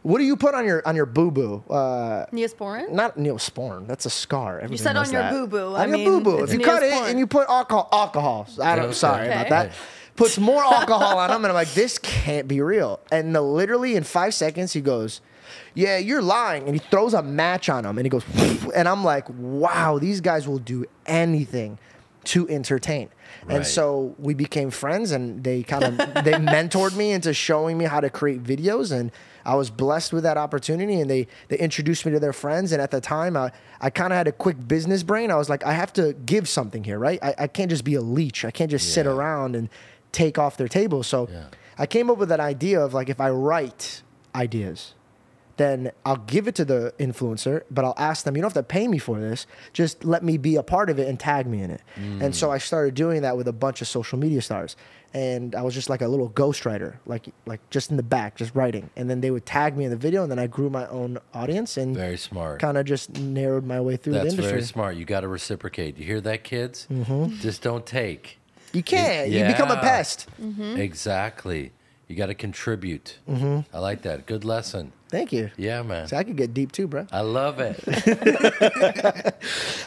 what 0.10 0.18
do 0.18 0.24
you 0.26 0.36
put 0.36 0.56
on 0.56 0.66
your 0.66 0.82
on 0.88 0.96
your 0.96 1.06
boo 1.06 1.32
boo? 1.32 1.64
Uh 1.70 2.26
Neosporin? 2.34 2.92
not 2.92 3.18
neosporin. 3.18 3.88
That's 3.88 4.06
a 4.06 4.10
scar. 4.10 4.58
Everybody 4.58 4.78
said 4.78 4.94
knows 4.94 5.08
on 5.08 5.14
your 5.14 5.22
that. 5.24 5.32
boo-boo. 5.34 5.76
On 5.76 5.82
I 5.82 5.86
your 5.86 5.98
mean, 5.98 6.06
boo 6.06 6.22
boo. 6.22 6.44
If 6.44 6.54
you 6.54 6.60
cut 6.60 6.84
it 6.84 6.94
and 6.94 7.20
you 7.20 7.28
put 7.28 7.48
alcohol, 7.48 7.88
alcohol. 7.92 8.48
I 8.62 8.76
don't. 8.76 8.86
Okay. 8.86 8.94
Sorry 8.94 9.28
about 9.28 9.42
Okay. 9.46 9.50
that. 9.50 9.72
Puts 10.16 10.38
more 10.38 10.62
alcohol 10.64 11.18
on 11.18 11.30
him, 11.30 11.46
and 11.46 11.48
I'm 11.48 11.54
like, 11.54 11.74
this 11.74 11.98
can't 11.98 12.46
be 12.46 12.60
real. 12.60 13.00
And 13.10 13.34
the, 13.34 13.42
literally 13.42 13.96
in 13.96 14.04
five 14.04 14.34
seconds, 14.34 14.74
he 14.74 14.82
goes, 14.82 15.22
"Yeah, 15.74 15.98
you're 15.98 16.22
lying," 16.22 16.64
and 16.66 16.74
he 16.76 16.80
throws 16.92 17.14
a 17.14 17.24
match 17.24 17.70
on 17.70 17.86
him, 17.86 17.98
and 17.98 18.06
he 18.06 18.10
goes, 18.10 18.26
and 18.76 18.86
I'm 18.90 19.04
like, 19.04 19.26
"Wow, 19.30 19.98
these 19.98 20.20
guys 20.20 20.46
will 20.46 20.60
do 20.60 20.84
anything 21.06 21.78
to 22.26 22.50
entertain." 22.50 23.08
Right. 23.46 23.56
And 23.58 23.66
so 23.66 24.14
we 24.20 24.34
became 24.34 24.72
friends, 24.72 25.12
and 25.12 25.42
they 25.44 25.64
kind 25.64 25.84
of 25.86 25.98
they 26.26 26.34
mentored 26.34 26.96
me 26.98 27.12
into 27.12 27.34
showing 27.34 27.78
me 27.78 27.86
how 27.86 28.02
to 28.02 28.10
create 28.10 28.44
videos, 28.44 28.92
and 28.92 29.12
I 29.50 29.56
was 29.56 29.70
blessed 29.72 30.14
with 30.14 30.24
that 30.24 30.38
opportunity. 30.38 31.02
And 31.02 31.10
they 31.10 31.28
they 31.48 31.58
introduced 31.58 32.06
me 32.06 32.12
to 32.12 32.20
their 32.20 32.34
friends, 32.34 32.72
and 32.72 32.82
at 32.82 32.92
the 32.92 33.02
time, 33.02 33.36
I 33.36 33.52
I 33.82 33.90
kind 33.90 34.14
of 34.14 34.18
had 34.18 34.28
a 34.28 34.32
quick 34.32 34.58
business 34.68 35.02
brain. 35.04 35.32
I 35.32 35.36
was 35.36 35.50
like, 35.50 35.66
I 35.66 35.74
have 35.74 35.92
to 35.94 36.14
give 36.14 36.48
something 36.48 36.84
here, 36.84 37.00
right? 37.00 37.20
I, 37.24 37.32
I 37.46 37.48
can't 37.48 37.70
just 37.70 37.84
be 37.84 37.96
a 37.96 38.02
leech. 38.02 38.46
I 38.46 38.52
can't 38.52 38.72
just 38.72 38.94
sit 38.94 39.08
around 39.08 39.56
and 39.56 39.70
take 40.12 40.38
off 40.38 40.56
their 40.58 40.68
table. 40.68 41.02
So 41.04 41.28
Yeah. 41.32 41.46
I 41.78 41.86
came 41.86 42.10
up 42.12 42.18
with 42.18 42.30
that 42.30 42.40
idea 42.40 42.80
of 42.86 42.94
like 42.94 43.10
if 43.10 43.20
I 43.20 43.30
write 43.30 44.04
ideas, 44.36 44.94
then 45.60 45.92
I'll 46.06 46.18
give 46.18 46.48
it 46.48 46.56
to 46.56 46.66
the 46.66 46.94
influencer, 46.98 47.62
but 47.70 47.86
I'll 47.86 47.94
ask 47.98 48.24
them, 48.26 48.36
you 48.36 48.42
don't 48.42 48.50
have 48.54 48.64
to 48.66 48.68
pay 48.68 48.88
me 48.88 48.98
for 48.98 49.20
this. 49.20 49.46
Just 49.74 50.04
let 50.04 50.24
me 50.24 50.38
be 50.38 50.56
a 50.56 50.64
part 50.64 50.90
of 50.90 50.98
it 50.98 51.08
and 51.08 51.20
tag 51.20 51.46
me 51.46 51.62
in 51.62 51.70
it. 51.70 51.82
And 51.98 52.36
so 52.36 52.50
I 52.50 52.58
started 52.58 52.96
doing 52.96 53.22
that 53.22 53.38
with 53.38 53.48
a 53.48 53.54
bunch 53.54 53.82
of 53.82 53.88
social 53.88 54.18
media 54.18 54.42
stars. 54.42 54.76
And 55.14 55.56
I 55.56 55.62
was 55.64 55.74
just 55.74 55.90
like 55.90 56.02
a 56.02 56.08
little 56.08 56.30
ghostwriter, 56.30 56.98
like 57.08 57.26
like 57.48 57.62
just 57.72 57.90
in 57.90 57.98
the 57.98 58.04
back, 58.04 58.36
just 58.36 58.54
writing. 58.54 58.92
And 58.96 59.10
then 59.10 59.22
they 59.22 59.32
would 59.32 59.44
tag 59.46 59.76
me 59.76 59.84
in 59.86 59.90
the 59.90 59.98
video, 59.98 60.22
and 60.22 60.32
then 60.32 60.38
I 60.38 60.46
grew 60.46 60.70
my 60.70 60.86
own 60.88 61.18
audience 61.34 61.78
and 61.78 61.96
Very 61.96 62.16
smart. 62.18 62.60
kind 62.60 62.78
of 62.78 62.86
just 62.86 63.18
narrowed 63.18 63.66
my 63.66 63.82
way 63.82 63.98
through 63.98 64.14
That's 64.14 64.26
the 64.26 64.30
industry. 64.30 64.52
very 64.52 64.64
smart. 64.64 64.96
You 64.98 65.06
got 65.06 65.22
to 65.22 65.28
reciprocate. 65.28 65.98
You 65.98 66.06
hear 66.06 66.22
that, 66.22 66.44
kids? 66.44 66.86
Mm-hmm. 66.92 67.38
Just 67.40 67.64
don't 67.64 67.86
take. 67.88 68.38
You 68.72 68.84
can't. 68.84 69.30
You 69.32 69.46
become 69.46 69.72
a 69.72 69.82
Yeah. 69.82 69.82
pest. 69.82 70.28
Exactly. 70.78 71.72
You 72.10 72.16
got 72.16 72.26
to 72.26 72.34
contribute. 72.34 73.20
I 73.30 73.78
like 73.80 74.02
that. 74.02 74.26
Good 74.26 74.44
lesson. 74.44 74.92
Thank 75.10 75.32
you. 75.32 75.52
Yeah, 75.58 75.84
man. 75.84 76.08
So 76.08 76.18
I 76.18 76.24
could 76.24 76.36
get 76.36 76.54
deep 76.56 76.72
too, 76.72 76.88
bro. 76.88 77.06
I 77.12 77.22
love 77.22 77.60
it. 77.60 77.80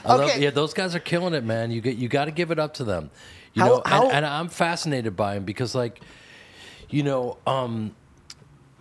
I 0.05 0.15
love, 0.17 0.31
Okay. 0.31 0.41
yeah, 0.43 0.51
those 0.51 0.73
guys 0.73 0.95
are 0.95 1.01
killing 1.01 1.35
it, 1.35 1.45
man. 1.45 1.71
You 1.71 1.81
get 1.81 1.97
you 1.97 2.09
got 2.09 2.27
to 2.27 2.31
give 2.31 2.51
it 2.51 2.59
up 2.59 2.75
to 2.75 2.85
them. 2.85 3.11
You 3.55 3.63
How- 3.63 3.69
know, 3.69 3.83
how- 3.85 4.05
and, 4.07 4.13
and 4.19 4.27
I'm 4.27 4.49
fascinated 4.49 5.17
by 5.17 5.35
them 5.35 5.45
because, 5.45 5.75
like, 5.75 6.01
you 6.91 7.03
know, 7.03 7.39
um, 7.47 7.95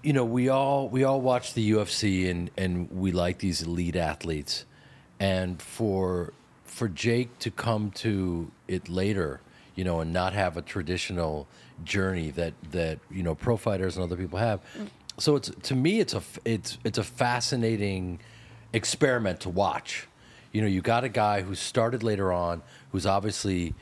you 0.03 0.13
know, 0.13 0.25
we 0.25 0.49
all 0.49 0.87
we 0.89 1.03
all 1.03 1.21
watch 1.21 1.53
the 1.53 1.71
UFC 1.71 2.29
and 2.29 2.49
and 2.57 2.89
we 2.91 3.11
like 3.11 3.39
these 3.39 3.61
elite 3.61 3.95
athletes, 3.95 4.65
and 5.19 5.61
for 5.61 6.33
for 6.63 6.87
Jake 6.87 7.37
to 7.39 7.51
come 7.51 7.91
to 7.91 8.51
it 8.67 8.87
later, 8.89 9.41
you 9.81 9.85
know, 9.85 9.99
and 9.99 10.13
not 10.13 10.33
have 10.33 10.57
a 10.57 10.61
traditional 10.61 11.47
journey 11.83 12.29
that 12.29 12.53
that 12.69 12.99
you 13.09 13.23
know 13.23 13.33
pro 13.33 13.57
fighters 13.57 13.97
and 13.97 14.03
other 14.03 14.15
people 14.15 14.37
have. 14.37 14.59
So 15.17 15.35
it's 15.35 15.49
to 15.49 15.75
me, 15.75 15.99
it's 15.99 16.13
a 16.13 16.21
it's 16.45 16.77
it's 16.83 16.99
a 16.99 17.03
fascinating 17.03 18.19
experiment 18.73 19.39
to 19.39 19.49
watch. 19.49 20.07
You 20.51 20.61
know, 20.61 20.67
you 20.67 20.81
got 20.81 21.03
a 21.03 21.09
guy 21.09 21.41
who 21.41 21.55
started 21.55 22.03
later 22.03 22.31
on, 22.31 22.61
who's 22.91 23.07
obviously, 23.07 23.73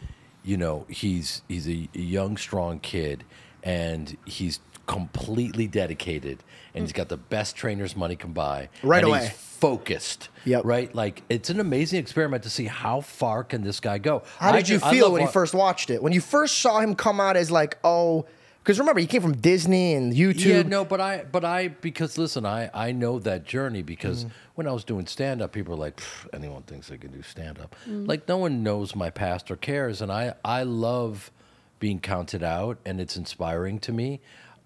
you 0.42 0.56
know, 0.56 0.86
he's 0.88 1.42
he's 1.50 1.68
a, 1.68 1.90
a 1.94 2.00
young, 2.00 2.38
strong 2.38 2.80
kid, 2.80 3.26
and 3.62 4.16
he's 4.24 4.62
completely 4.90 5.68
dedicated, 5.68 6.44
and 6.74 6.84
he's 6.84 6.94
got 6.94 7.10
the 7.10 7.18
best 7.18 7.56
trainers 7.56 7.96
money 7.96 8.16
can 8.16 8.34
buy. 8.34 8.70
Right 8.82 9.04
and 9.04 9.10
away. 9.10 9.20
He's 9.28 9.30
focused. 9.30 10.30
Yep. 10.46 10.64
Right. 10.66 10.94
Like 10.96 11.22
it's 11.30 11.52
an 11.52 11.60
amazing 11.60 12.00
experiment 12.00 12.42
to 12.44 12.50
see 12.50 12.66
how 12.66 13.02
far 13.02 13.44
can 13.44 13.62
this 13.62 13.80
guy 13.80 14.00
go. 14.00 14.24
How 14.40 14.50
I 14.50 14.58
did 14.58 14.68
you 14.68 14.80
feel 14.80 15.12
when 15.12 15.22
you 15.22 15.28
first 15.28 15.54
watched 15.54 15.92
it? 15.92 16.02
When 16.02 16.12
you 16.12 16.22
first 16.22 16.58
saw 16.58 16.80
him 16.80 16.96
come 16.96 17.20
out 17.20 17.38
as 17.38 17.52
like, 17.52 17.78
oh, 17.84 18.26
because 18.64 18.80
remember 18.80 19.00
he 19.00 19.06
came 19.06 19.22
from 19.22 19.36
Disney 19.38 19.94
and 19.94 20.12
YouTube. 20.12 20.46
Yeah, 20.46 20.62
no, 20.64 20.84
but 20.84 21.00
I, 21.00 21.24
but 21.32 21.46
I, 21.46 21.68
because 21.68 22.18
listen, 22.18 22.44
I, 22.48 22.72
I 22.74 22.92
know 22.92 23.20
that 23.20 23.46
journey 23.46 23.84
because 23.84 24.26
Mm-hmm. 24.26 24.34
when 24.56 24.68
I 24.68 24.72
was 24.72 24.84
doing 24.84 25.06
stand 25.06 25.42
up, 25.44 25.52
people 25.52 25.76
were 25.76 25.80
like, 25.80 26.02
anyone 26.34 26.64
thinks 26.64 26.88
they 26.88 26.98
can 26.98 27.12
do 27.12 27.22
stand 27.22 27.60
up. 27.60 27.76
Mm. 27.88 28.08
Like 28.08 28.28
no 28.28 28.38
one 28.38 28.64
knows 28.64 28.96
my 28.96 29.12
past 29.12 29.52
or 29.52 29.56
cares, 29.56 30.02
and 30.02 30.12
I, 30.12 30.34
I 30.44 30.64
love 30.64 31.32
being 31.80 32.00
counted 32.00 32.44
out, 32.44 32.78
and 32.86 33.00
it's 33.00 33.16
inspiring 33.16 33.78
to 33.80 33.92
me. 33.94 34.20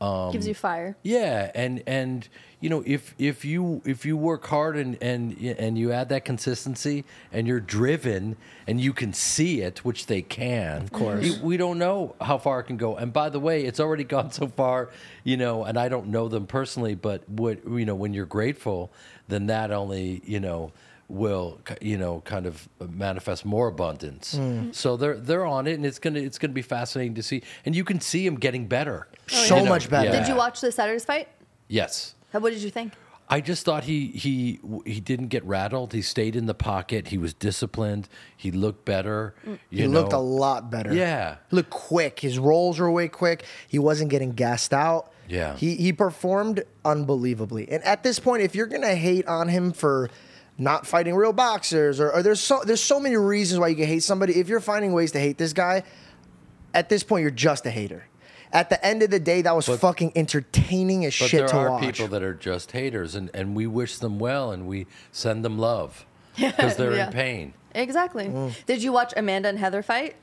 Um, 0.04 0.34
Gives 0.34 0.48
you 0.48 0.54
fire. 0.54 0.98
Yeah, 1.02 1.50
and 1.56 1.82
and 1.88 2.28
you 2.60 2.70
know 2.70 2.84
if 2.86 3.16
if 3.18 3.46
you 3.46 3.82
if 3.86 4.06
you 4.06 4.18
work 4.18 4.46
hard 4.48 4.76
and 4.76 5.02
and 5.02 5.38
and 5.58 5.78
you 5.78 5.94
add 5.94 6.10
that 6.10 6.26
consistency 6.26 7.06
and 7.32 7.48
you're 7.48 7.62
driven 7.62 8.36
and 8.68 8.82
you 8.82 8.92
can 8.92 9.14
see 9.14 9.62
it, 9.62 9.86
which 9.86 10.08
they 10.08 10.22
can. 10.22 10.82
Of 10.82 10.92
course. 10.92 11.40
we 11.40 11.56
don't 11.56 11.80
know 11.80 12.16
how 12.20 12.38
far 12.38 12.60
it 12.60 12.64
can 12.64 12.76
go. 12.76 12.98
And 12.98 13.14
by 13.14 13.30
the 13.30 13.40
way, 13.40 13.64
it's 13.64 13.80
already 13.80 14.04
gone 14.16 14.30
so 14.32 14.48
far, 14.48 14.90
you 15.24 15.38
know. 15.38 15.64
And 15.64 15.78
I 15.80 15.88
don't 15.88 16.08
know 16.08 16.28
them 16.28 16.48
personally, 16.48 16.96
but 16.96 17.28
what 17.30 17.66
you 17.66 17.86
know 17.86 17.96
when 17.96 18.14
you're 18.14 18.26
grateful, 18.26 18.92
then 19.30 19.46
that 19.46 19.72
only 19.72 20.22
you 20.26 20.42
know 20.42 20.74
will 21.08 21.62
you 21.80 21.98
know 21.98 22.22
kind 22.26 22.46
of 22.46 22.68
manifest 22.90 23.46
more 23.46 23.68
abundance. 23.70 24.38
So 24.74 24.98
they're 24.98 25.16
they're 25.16 25.46
on 25.46 25.66
it, 25.66 25.76
and 25.76 25.86
it's 25.86 26.00
gonna 26.00 26.20
it's 26.20 26.38
gonna 26.38 26.52
be 26.52 26.62
fascinating 26.62 27.14
to 27.16 27.24
see. 27.24 27.42
And 27.66 27.74
you 27.74 27.86
can 27.86 28.02
see 28.02 28.26
them 28.26 28.36
getting 28.36 28.68
better. 28.68 29.08
Oh, 29.32 29.36
so 29.36 29.58
You 29.58 29.64
know, 29.64 29.70
much 29.70 29.90
better. 29.90 30.10
yeah. 30.12 30.20
Did 30.20 30.28
you 30.28 30.36
watch 30.36 30.62
the 30.62 30.72
Saturday's 30.72 31.06
fight? 31.06 31.28
Yes. 31.68 32.16
What 32.32 32.50
did 32.52 32.62
you 32.62 32.70
think? 32.70 32.94
I 33.30 33.40
just 33.42 33.64
thought 33.64 33.86
he 33.86 34.08
he 34.08 34.60
he 34.86 35.00
didn't 35.00 35.28
get 35.30 35.44
rattled. 35.46 35.94
He 35.94 36.02
stayed 36.02 36.36
in 36.36 36.46
the 36.46 36.54
pocket. 36.54 37.08
He 37.08 37.18
was 37.18 37.34
disciplined. 37.34 38.10
He 38.36 38.52
looked 38.52 38.86
better. 38.86 39.34
Mm. 39.48 39.60
You 39.70 39.82
He 39.84 39.88
know. 39.88 40.02
looked 40.02 40.14
a 40.14 40.18
lot 40.20 40.70
better. 40.70 40.94
Yeah. 40.94 41.38
He 41.50 41.56
looked 41.56 41.70
quick. 41.70 42.20
His 42.20 42.38
rolls 42.38 42.80
were 42.80 42.92
way 42.92 43.08
quick. 43.08 43.46
He 43.68 43.80
wasn't 43.80 44.10
getting 44.12 44.32
gassed 44.32 44.74
out. 44.74 45.12
Yeah. 45.30 45.56
He 45.56 45.76
he 45.78 45.94
performed 45.94 46.64
unbelievably. 46.84 47.70
And 47.72 47.84
at 47.86 48.04
this 48.04 48.20
point, 48.20 48.44
if 48.44 48.56
you're 48.56 48.68
gonna 48.68 48.94
hate 48.96 49.26
on 49.28 49.48
him 49.48 49.72
for 49.72 50.10
not 50.58 50.86
fighting 50.86 51.16
real 51.16 51.34
boxers, 51.34 52.00
or, 52.00 52.12
or 52.12 52.22
there's 52.24 52.40
so 52.42 52.62
there's 52.66 52.84
so 52.84 53.00
many 53.00 53.16
reasons 53.16 53.60
why 53.60 53.70
you 53.70 53.76
can 53.76 53.86
hate 53.88 54.04
somebody. 54.04 54.40
If 54.40 54.48
you're 54.50 54.60
finding 54.60 54.92
ways 54.94 55.12
to 55.14 55.20
hate 55.20 55.38
this 55.38 55.54
guy, 55.54 55.84
at 56.74 56.90
this 56.90 57.04
point 57.04 57.22
you're 57.22 57.32
just 57.32 57.66
a 57.66 57.72
hater. 57.72 58.06
At 58.54 58.70
the 58.70 58.86
end 58.86 59.02
of 59.04 59.10
the 59.10 59.20
day, 59.20 59.42
that 59.42 59.56
was 59.56 59.68
fucking 59.68 60.14
entertaining 60.16 61.04
as 61.06 61.18
But 61.18 61.30
shit 61.30 61.40
there 61.40 61.48
to 61.50 61.58
are 61.58 61.80
people 61.80 62.08
that 62.10 62.22
are 62.24 62.36
just 62.36 62.72
haters, 62.72 63.16
and, 63.16 63.32
and 63.34 63.56
we 63.56 63.66
wish 63.68 63.98
them 63.98 64.20
well, 64.20 64.52
and 64.52 64.68
we 64.68 64.86
send 65.12 65.44
them 65.44 65.58
love 65.58 66.06
because 66.38 66.76
they're 66.78 66.94
Yeah. 66.96 67.08
in 67.08 67.14
pain. 67.14 67.54
Exactly. 67.74 68.26
Mm. 68.26 68.54
Did 68.68 68.84
you 68.84 68.92
watch 68.94 69.12
Amanda 69.18 69.50
and 69.50 69.58
Heather 69.58 69.82
fight? 69.82 70.16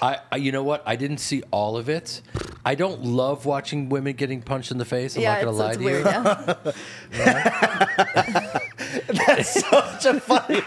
I, 0.00 0.20
I 0.32 0.36
you 0.36 0.52
know 0.52 0.62
what? 0.62 0.82
I 0.86 0.96
didn't 0.96 1.18
see 1.18 1.42
all 1.50 1.76
of 1.76 1.90
it. 1.90 2.22
I 2.64 2.74
don't 2.74 3.04
love 3.04 3.44
watching 3.44 3.90
women 3.90 4.14
getting 4.16 4.40
punched 4.40 4.70
in 4.70 4.78
the 4.78 4.86
face. 4.86 5.16
I'm 5.16 5.22
yeah, 5.22 5.42
not 5.42 5.44
gonna 5.44 5.50
it's, 5.50 5.58
lie 5.60 5.68
it's 5.68 5.78
to 5.78 5.84
weird. 5.84 6.72
you. 7.12 7.20
Yeah. 7.20 8.58
That's 9.26 9.60
such 9.68 10.06
a 10.06 10.18
funny 10.20 10.62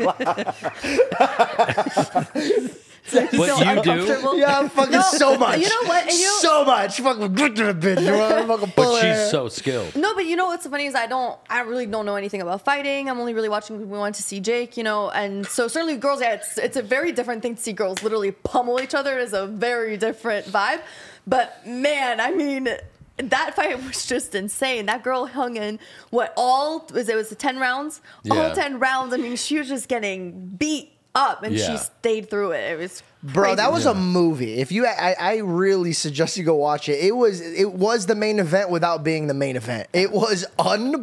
But 3.12 3.30
feel 3.32 3.60
you 3.60 3.82
do. 3.84 4.38
Yeah, 4.38 4.60
I'm 4.60 4.70
fucking 4.70 4.92
No, 4.94 5.02
so 5.02 5.38
much. 5.38 5.60
you 5.60 5.68
know 5.68 5.88
what? 5.90 6.04
And 6.08 6.14
you 6.18 6.26
know- 6.26 6.38
so 6.40 6.66
much. 6.66 7.00
Fucking 7.02 7.30
bitch. 7.36 8.02
You 8.06 8.14
wanna 8.18 8.48
fucking 8.48 8.72
pull 8.72 8.94
But 8.94 9.04
her. 9.04 9.24
she's 9.24 9.32
so 9.32 9.50
skilled. 9.50 9.96
No, 9.96 10.16
but 10.16 10.26
you 10.26 10.36
know 10.36 10.46
what's 10.46 10.66
funny 10.68 10.86
is 10.86 10.96
I 10.96 11.08
don't, 11.08 11.38
I 11.50 11.62
really 11.62 11.86
don't 11.86 12.06
know 12.06 12.16
anything 12.16 12.42
about 12.42 12.64
fighting. 12.64 13.10
I'm 13.10 13.20
only 13.20 13.34
really 13.34 13.50
watching. 13.50 13.78
We 13.80 13.98
want 13.98 14.16
to 14.16 14.24
see 14.24 14.40
Jake, 14.40 14.78
you 14.78 14.84
know, 14.84 15.10
and 15.10 15.46
so 15.46 15.68
certainly 15.68 15.98
girls. 15.98 16.22
Yeah, 16.22 16.34
it's 16.36 16.58
it's 16.58 16.78
a 16.78 16.82
very 16.82 17.12
different 17.12 17.42
thing 17.42 17.56
to 17.56 17.62
see 17.62 17.74
girls 17.74 18.02
literally 18.04 18.32
pummel 18.32 18.80
each 18.80 18.94
other. 18.96 19.20
It 19.20 19.24
is 19.24 19.34
a 19.34 19.48
very 19.48 19.98
different 19.98 20.46
vibe. 20.48 20.82
But 21.28 21.66
man, 21.68 22.20
I 22.20 22.32
mean. 22.32 22.70
That 23.18 23.56
fight 23.56 23.78
was 23.86 24.08
just 24.08 24.34
insane. 24.34 24.88
That 24.88 25.04
girl 25.04 25.28
hung 25.28 25.56
in 25.56 25.78
what 26.10 26.34
all 26.36 26.88
was 26.92 27.08
it 27.10 27.16
was 27.16 27.30
ten 27.38 27.60
rounds? 27.60 28.02
Yeah. 28.24 28.34
All 28.34 28.56
ten 28.56 28.80
rounds. 28.80 29.14
I 29.14 29.18
mean, 29.18 29.36
she 29.36 29.60
was 29.60 29.68
just 29.68 29.88
getting 29.88 30.48
beat 30.48 30.93
up 31.16 31.44
and 31.44 31.56
Yeah. 31.56 31.72
she 31.72 31.78
stayed 31.78 32.30
through 32.30 32.52
it. 32.52 32.72
It 32.72 32.80
was 32.80 33.04
Bro, 33.22 33.44
crazy. 33.44 33.56
that 33.58 33.72
was 33.72 33.86
a 33.86 33.94
movie. 33.94 34.56
If 34.56 34.72
you, 34.72 34.86
I, 34.86 35.16
I 35.20 35.36
really 35.38 35.94
suggest 35.94 36.36
you 36.38 36.44
go 36.44 36.56
watch 36.56 36.90
it. 36.90 37.00
It 37.04 37.16
was, 37.16 37.40
it 37.40 37.72
was 37.72 38.06
the 38.08 38.16
main 38.16 38.40
event 38.40 38.70
without 38.70 39.04
being 39.04 39.28
the 39.28 39.34
main 39.34 39.56
event. 39.56 39.88
It 39.94 40.12
was 40.12 40.46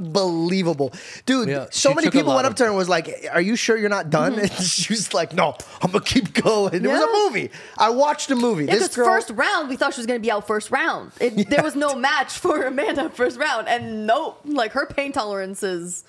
unbelievable, 0.05 0.93
dude. 1.27 1.49
Yeah, 1.49 1.67
so 1.71 1.91
she 1.91 1.95
many 1.95 2.07
took 2.07 2.15
a 2.15 2.19
people 2.19 2.31
lot 2.31 2.37
went 2.37 2.47
up 2.47 2.53
of- 2.53 2.57
to 2.57 2.63
her 2.65 2.69
and 2.69 2.77
was 2.77 2.89
like, 2.89 3.27
"Are 3.33 3.41
you 3.41 3.57
sure 3.57 3.77
you're 3.77 3.89
not 3.89 4.11
done?" 4.11 4.35
And 4.39 4.51
she 4.53 4.93
was 4.93 5.15
like, 5.15 5.33
"No, 5.35 5.57
I'm 5.83 5.91
gonna 5.91 6.05
keep 6.05 6.35
going." 6.35 6.75
It 6.75 6.83
was 6.83 6.91
Mm-hmm. 6.91 7.15
Yeah. 7.15 7.21
a 7.27 7.29
movie. 7.29 7.51
I 7.79 7.91
watched 7.91 8.31
a 8.31 8.37
movie. 8.37 8.65
Yeah, 8.67 8.73
this 8.75 8.83
because 8.89 8.97
girl, 8.97 9.07
first 9.07 9.31
round 9.31 9.69
we 9.69 9.77
thought 9.77 9.95
she 9.95 10.01
was 10.01 10.07
gonna 10.07 10.19
be 10.19 10.31
out 10.31 10.47
first 10.47 10.71
round. 10.71 11.13
It, 11.21 11.49
There 11.49 11.63
was 11.63 11.77
no 11.77 11.95
match 12.09 12.33
for 12.39 12.63
Amanda 12.65 13.11
first 13.11 13.39
round, 13.39 13.69
and 13.69 14.07
nope, 14.07 14.41
like 14.45 14.73
her 14.73 14.87
pain 14.87 15.13
tolerance 15.13 15.63
is 15.63 16.05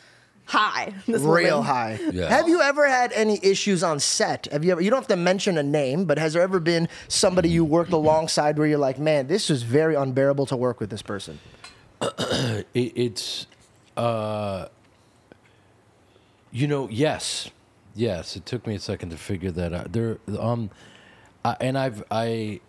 high. 0.51 0.93
This 1.05 1.21
real 1.21 1.57
woman. 1.57 1.73
high. 1.73 1.99
Yeah. 2.11 2.29
Have 2.29 2.47
you 2.47 2.61
ever 2.61 2.87
had 2.87 3.11
any 3.13 3.39
issues 3.43 3.83
on 3.83 3.99
set? 3.99 4.47
Have 4.51 4.63
you 4.63 4.71
ever? 4.73 4.81
You 4.81 4.89
don't 4.89 4.99
have 4.99 5.07
to 5.07 5.15
mention 5.15 5.57
a 5.57 5.63
name, 5.63 6.05
but 6.05 6.17
has 6.17 6.33
there 6.33 6.41
ever 6.41 6.59
been 6.59 6.87
somebody 7.07 7.49
you 7.49 7.65
worked 7.65 7.91
alongside 7.91 8.57
where 8.57 8.67
you're 8.67 8.77
like, 8.77 8.99
"Man, 8.99 9.27
this 9.27 9.49
was 9.49 9.63
very 9.63 9.95
unbearable 9.95 10.45
to 10.47 10.55
work 10.55 10.79
with 10.79 10.89
this 10.89 11.01
person." 11.01 11.39
it, 12.01 12.67
it's 12.73 13.47
uh 13.97 14.67
you 16.51 16.67
know 16.67 16.87
yes 16.89 17.49
yes 17.93 18.35
it 18.35 18.45
took 18.45 18.65
me 18.65 18.75
a 18.75 18.79
second 18.79 19.09
to 19.09 19.17
figure 19.17 19.51
that 19.51 19.73
out 19.73 19.91
there 19.91 20.17
um 20.39 20.69
I, 21.45 21.57
and 21.59 21.77
i've 21.77 22.03
i 22.09 22.59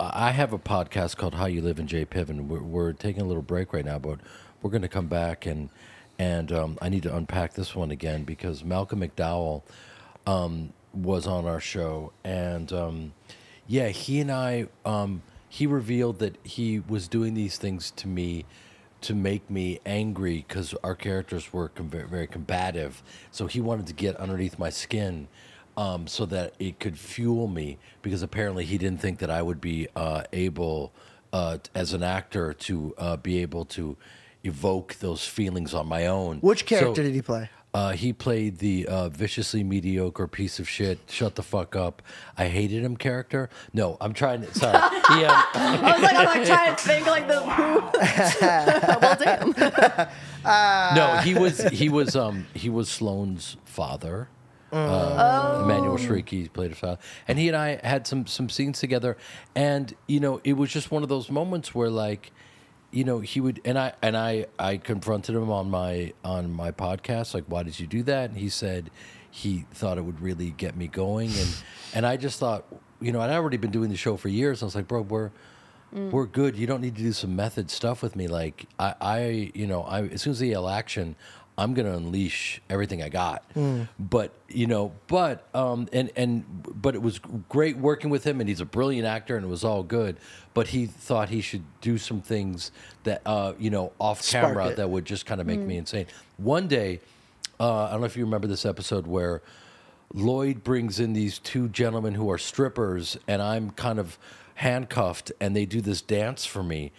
i 0.00 0.32
have 0.32 0.52
a 0.52 0.58
podcast 0.58 1.16
called 1.16 1.34
how 1.34 1.46
you 1.46 1.60
live 1.62 1.78
in 1.78 1.86
j 1.86 2.04
piven 2.06 2.48
we're, 2.48 2.62
we're 2.62 2.92
taking 2.92 3.22
a 3.22 3.26
little 3.26 3.42
break 3.42 3.72
right 3.72 3.84
now 3.84 3.98
but 3.98 4.18
we're 4.62 4.70
going 4.70 4.82
to 4.82 4.88
come 4.88 5.06
back 5.06 5.46
and 5.46 5.68
and 6.18 6.52
um, 6.52 6.78
I 6.80 6.88
need 6.88 7.02
to 7.04 7.14
unpack 7.14 7.54
this 7.54 7.74
one 7.74 7.90
again 7.90 8.24
because 8.24 8.64
Malcolm 8.64 9.00
McDowell 9.00 9.62
um, 10.26 10.72
was 10.92 11.26
on 11.26 11.46
our 11.46 11.60
show, 11.60 12.12
and 12.24 12.72
um, 12.72 13.12
yeah, 13.66 13.88
he 13.88 14.20
and 14.20 14.30
I, 14.30 14.68
um, 14.84 15.22
he 15.48 15.66
revealed 15.66 16.18
that 16.20 16.36
he 16.42 16.80
was 16.80 17.08
doing 17.08 17.34
these 17.34 17.58
things 17.58 17.90
to 17.92 18.08
me 18.08 18.44
to 19.02 19.14
make 19.14 19.48
me 19.50 19.78
angry 19.84 20.44
because 20.48 20.74
our 20.82 20.94
characters 20.94 21.52
were 21.52 21.68
com- 21.68 21.90
very, 21.90 22.26
combative. 22.26 23.02
So 23.30 23.46
he 23.46 23.60
wanted 23.60 23.86
to 23.88 23.92
get 23.92 24.16
underneath 24.16 24.58
my 24.58 24.70
skin. 24.70 25.28
Um, 25.78 26.06
so 26.06 26.24
that 26.24 26.54
it 26.58 26.80
could 26.80 26.98
fuel 26.98 27.48
me, 27.48 27.76
because 28.00 28.22
apparently 28.22 28.64
he 28.64 28.78
didn't 28.78 28.98
think 29.02 29.18
that 29.18 29.28
I 29.28 29.42
would 29.42 29.60
be 29.60 29.88
uh, 29.94 30.22
able, 30.32 30.90
uh, 31.34 31.58
as 31.74 31.92
an 31.92 32.02
actor, 32.02 32.54
to 32.54 32.94
uh, 32.96 33.18
be 33.18 33.42
able 33.42 33.66
to 33.66 33.94
evoke 34.46 34.96
those 35.00 35.24
feelings 35.26 35.74
on 35.74 35.86
my 35.86 36.06
own. 36.06 36.38
Which 36.38 36.66
character 36.66 36.94
So- 36.94 37.02
did 37.02 37.14
he 37.14 37.22
play? 37.22 37.50
uh, 37.74 37.92
he 37.92 38.10
played 38.10 38.56
the 38.56 38.86
uh, 38.86 39.08
viciously 39.10 39.62
mediocre 39.62 40.26
piece 40.26 40.58
of 40.58 40.66
shit. 40.66 40.98
Shut 41.10 41.34
the 41.34 41.42
fuck 41.42 41.76
up. 41.76 42.00
I 42.38 42.48
hated 42.48 42.82
him 42.82 42.96
character. 42.96 43.50
No, 43.74 43.98
I'm 44.00 44.14
trying 44.14 44.40
to. 44.42 44.54
Sorry. 44.54 44.78
He, 45.06 45.24
um, 45.24 45.44
I 45.54 45.92
was 45.94 46.02
like, 46.02 46.16
I'm 46.16 46.24
like 46.24 46.44
trying 46.46 46.74
to 46.74 46.82
think 46.82 47.06
like 47.06 47.28
the. 47.28 47.42
well, 49.00 49.16
damn. 49.20 50.94
no, 50.96 51.16
he 51.22 51.34
was 51.34 51.62
he 51.68 51.88
was 51.88 52.16
um 52.16 52.46
he 52.54 52.68
was 52.70 52.88
Sloane's 52.88 53.56
father. 53.64 54.28
Uh, 54.72 55.60
Emmanuel 55.64 55.96
Shriek, 55.96 56.28
he 56.28 56.48
played 56.48 56.70
his 56.70 56.78
father, 56.80 56.98
and 57.28 57.38
he 57.38 57.46
and 57.48 57.56
I 57.56 57.78
had 57.86 58.06
some 58.06 58.26
some 58.26 58.48
scenes 58.48 58.80
together, 58.80 59.16
and 59.54 59.94
you 60.08 60.18
know 60.18 60.40
it 60.44 60.54
was 60.54 60.70
just 60.70 60.90
one 60.90 61.02
of 61.04 61.08
those 61.08 61.30
moments 61.30 61.74
where 61.74 61.88
like, 61.88 62.32
you 62.96 63.04
know, 63.04 63.18
he 63.18 63.42
would 63.42 63.60
and 63.66 63.78
I 63.78 63.92
and 64.00 64.16
I 64.16 64.46
I 64.58 64.78
confronted 64.78 65.34
him 65.34 65.50
on 65.50 65.68
my 65.68 66.14
on 66.24 66.50
my 66.50 66.72
podcast 66.72 67.34
like, 67.34 67.44
why 67.46 67.62
did 67.62 67.78
you 67.78 67.86
do 67.86 68.02
that? 68.04 68.30
And 68.30 68.38
he 68.38 68.48
said 68.48 68.90
he 69.30 69.66
thought 69.70 69.98
it 69.98 70.04
would 70.06 70.18
really 70.22 70.52
get 70.52 70.78
me 70.78 70.86
going, 70.86 71.28
and 71.28 71.62
and 71.94 72.06
I 72.06 72.16
just 72.16 72.38
thought, 72.38 72.64
you 72.98 73.12
know, 73.12 73.20
I'd 73.20 73.28
already 73.28 73.58
been 73.58 73.70
doing 73.70 73.90
the 73.90 73.98
show 73.98 74.16
for 74.16 74.28
years. 74.28 74.62
I 74.62 74.64
was 74.64 74.74
like, 74.74 74.88
bro, 74.88 75.02
we're 75.02 75.30
mm. 75.94 76.10
we're 76.10 76.24
good. 76.24 76.56
You 76.56 76.66
don't 76.66 76.80
need 76.80 76.96
to 76.96 77.02
do 77.02 77.12
some 77.12 77.36
method 77.36 77.70
stuff 77.70 78.02
with 78.02 78.16
me. 78.16 78.28
Like 78.28 78.64
I, 78.78 78.94
I 78.98 79.52
you 79.52 79.66
know, 79.66 79.82
I 79.82 80.04
as 80.04 80.22
soon 80.22 80.30
as 80.30 80.38
the 80.38 80.48
yell 80.48 80.66
action, 81.58 81.70
I'm 81.70 81.74
gonna 81.74 81.96
unleash 81.96 82.60
everything 82.68 83.02
I 83.02 83.08
got. 83.08 83.44
But 83.98 84.32
you 84.48 84.66
know, 84.66 84.92
but 85.06 85.46
um, 85.54 85.88
and 85.92 86.10
and 86.16 86.44
but 86.74 86.94
it 86.94 87.02
was 87.02 87.20
great 87.48 87.76
working 87.76 88.10
with 88.10 88.24
him, 88.24 88.40
and 88.40 88.48
he's 88.48 88.60
a 88.60 88.66
brilliant 88.66 89.06
actor, 89.06 89.36
and 89.36 89.44
it 89.44 89.48
was 89.48 89.64
all 89.64 89.82
good. 89.82 90.16
But 90.54 90.68
he 90.68 90.86
thought 90.86 91.28
he 91.28 91.40
should 91.40 91.64
do 91.80 91.98
some 91.98 92.20
things 92.20 92.70
that 93.04 93.22
uh, 93.26 93.54
you 93.58 93.70
know, 93.70 93.92
off 93.98 94.22
Spark 94.22 94.46
camera 94.46 94.68
it. 94.68 94.76
that 94.76 94.90
would 94.90 95.04
just 95.04 95.26
kind 95.26 95.40
of 95.40 95.46
make 95.46 95.60
me 95.60 95.76
insane. 95.76 96.06
One 96.36 96.68
day, 96.68 97.00
uh, 97.60 97.84
I 97.84 97.90
don't 97.92 98.00
know 98.00 98.06
if 98.06 98.16
you 98.16 98.24
remember 98.24 98.46
this 98.48 98.66
episode 98.66 99.06
where. 99.06 99.42
Lloyd 100.14 100.62
brings 100.62 101.00
in 101.00 101.14
these 101.14 101.40
two 101.40 101.68
gentlemen 101.68 102.14
who 102.14 102.30
are 102.30 102.38
strippers, 102.38 103.18
and 103.26 103.42
I'm 103.42 103.70
kind 103.70 103.98
of 103.98 104.18
handcuffed, 104.54 105.32
and 105.40 105.54
they 105.54 105.66
do 105.66 105.80
this 105.80 106.00
dance 106.00 106.46
for 106.46 106.62
me. 106.62 106.92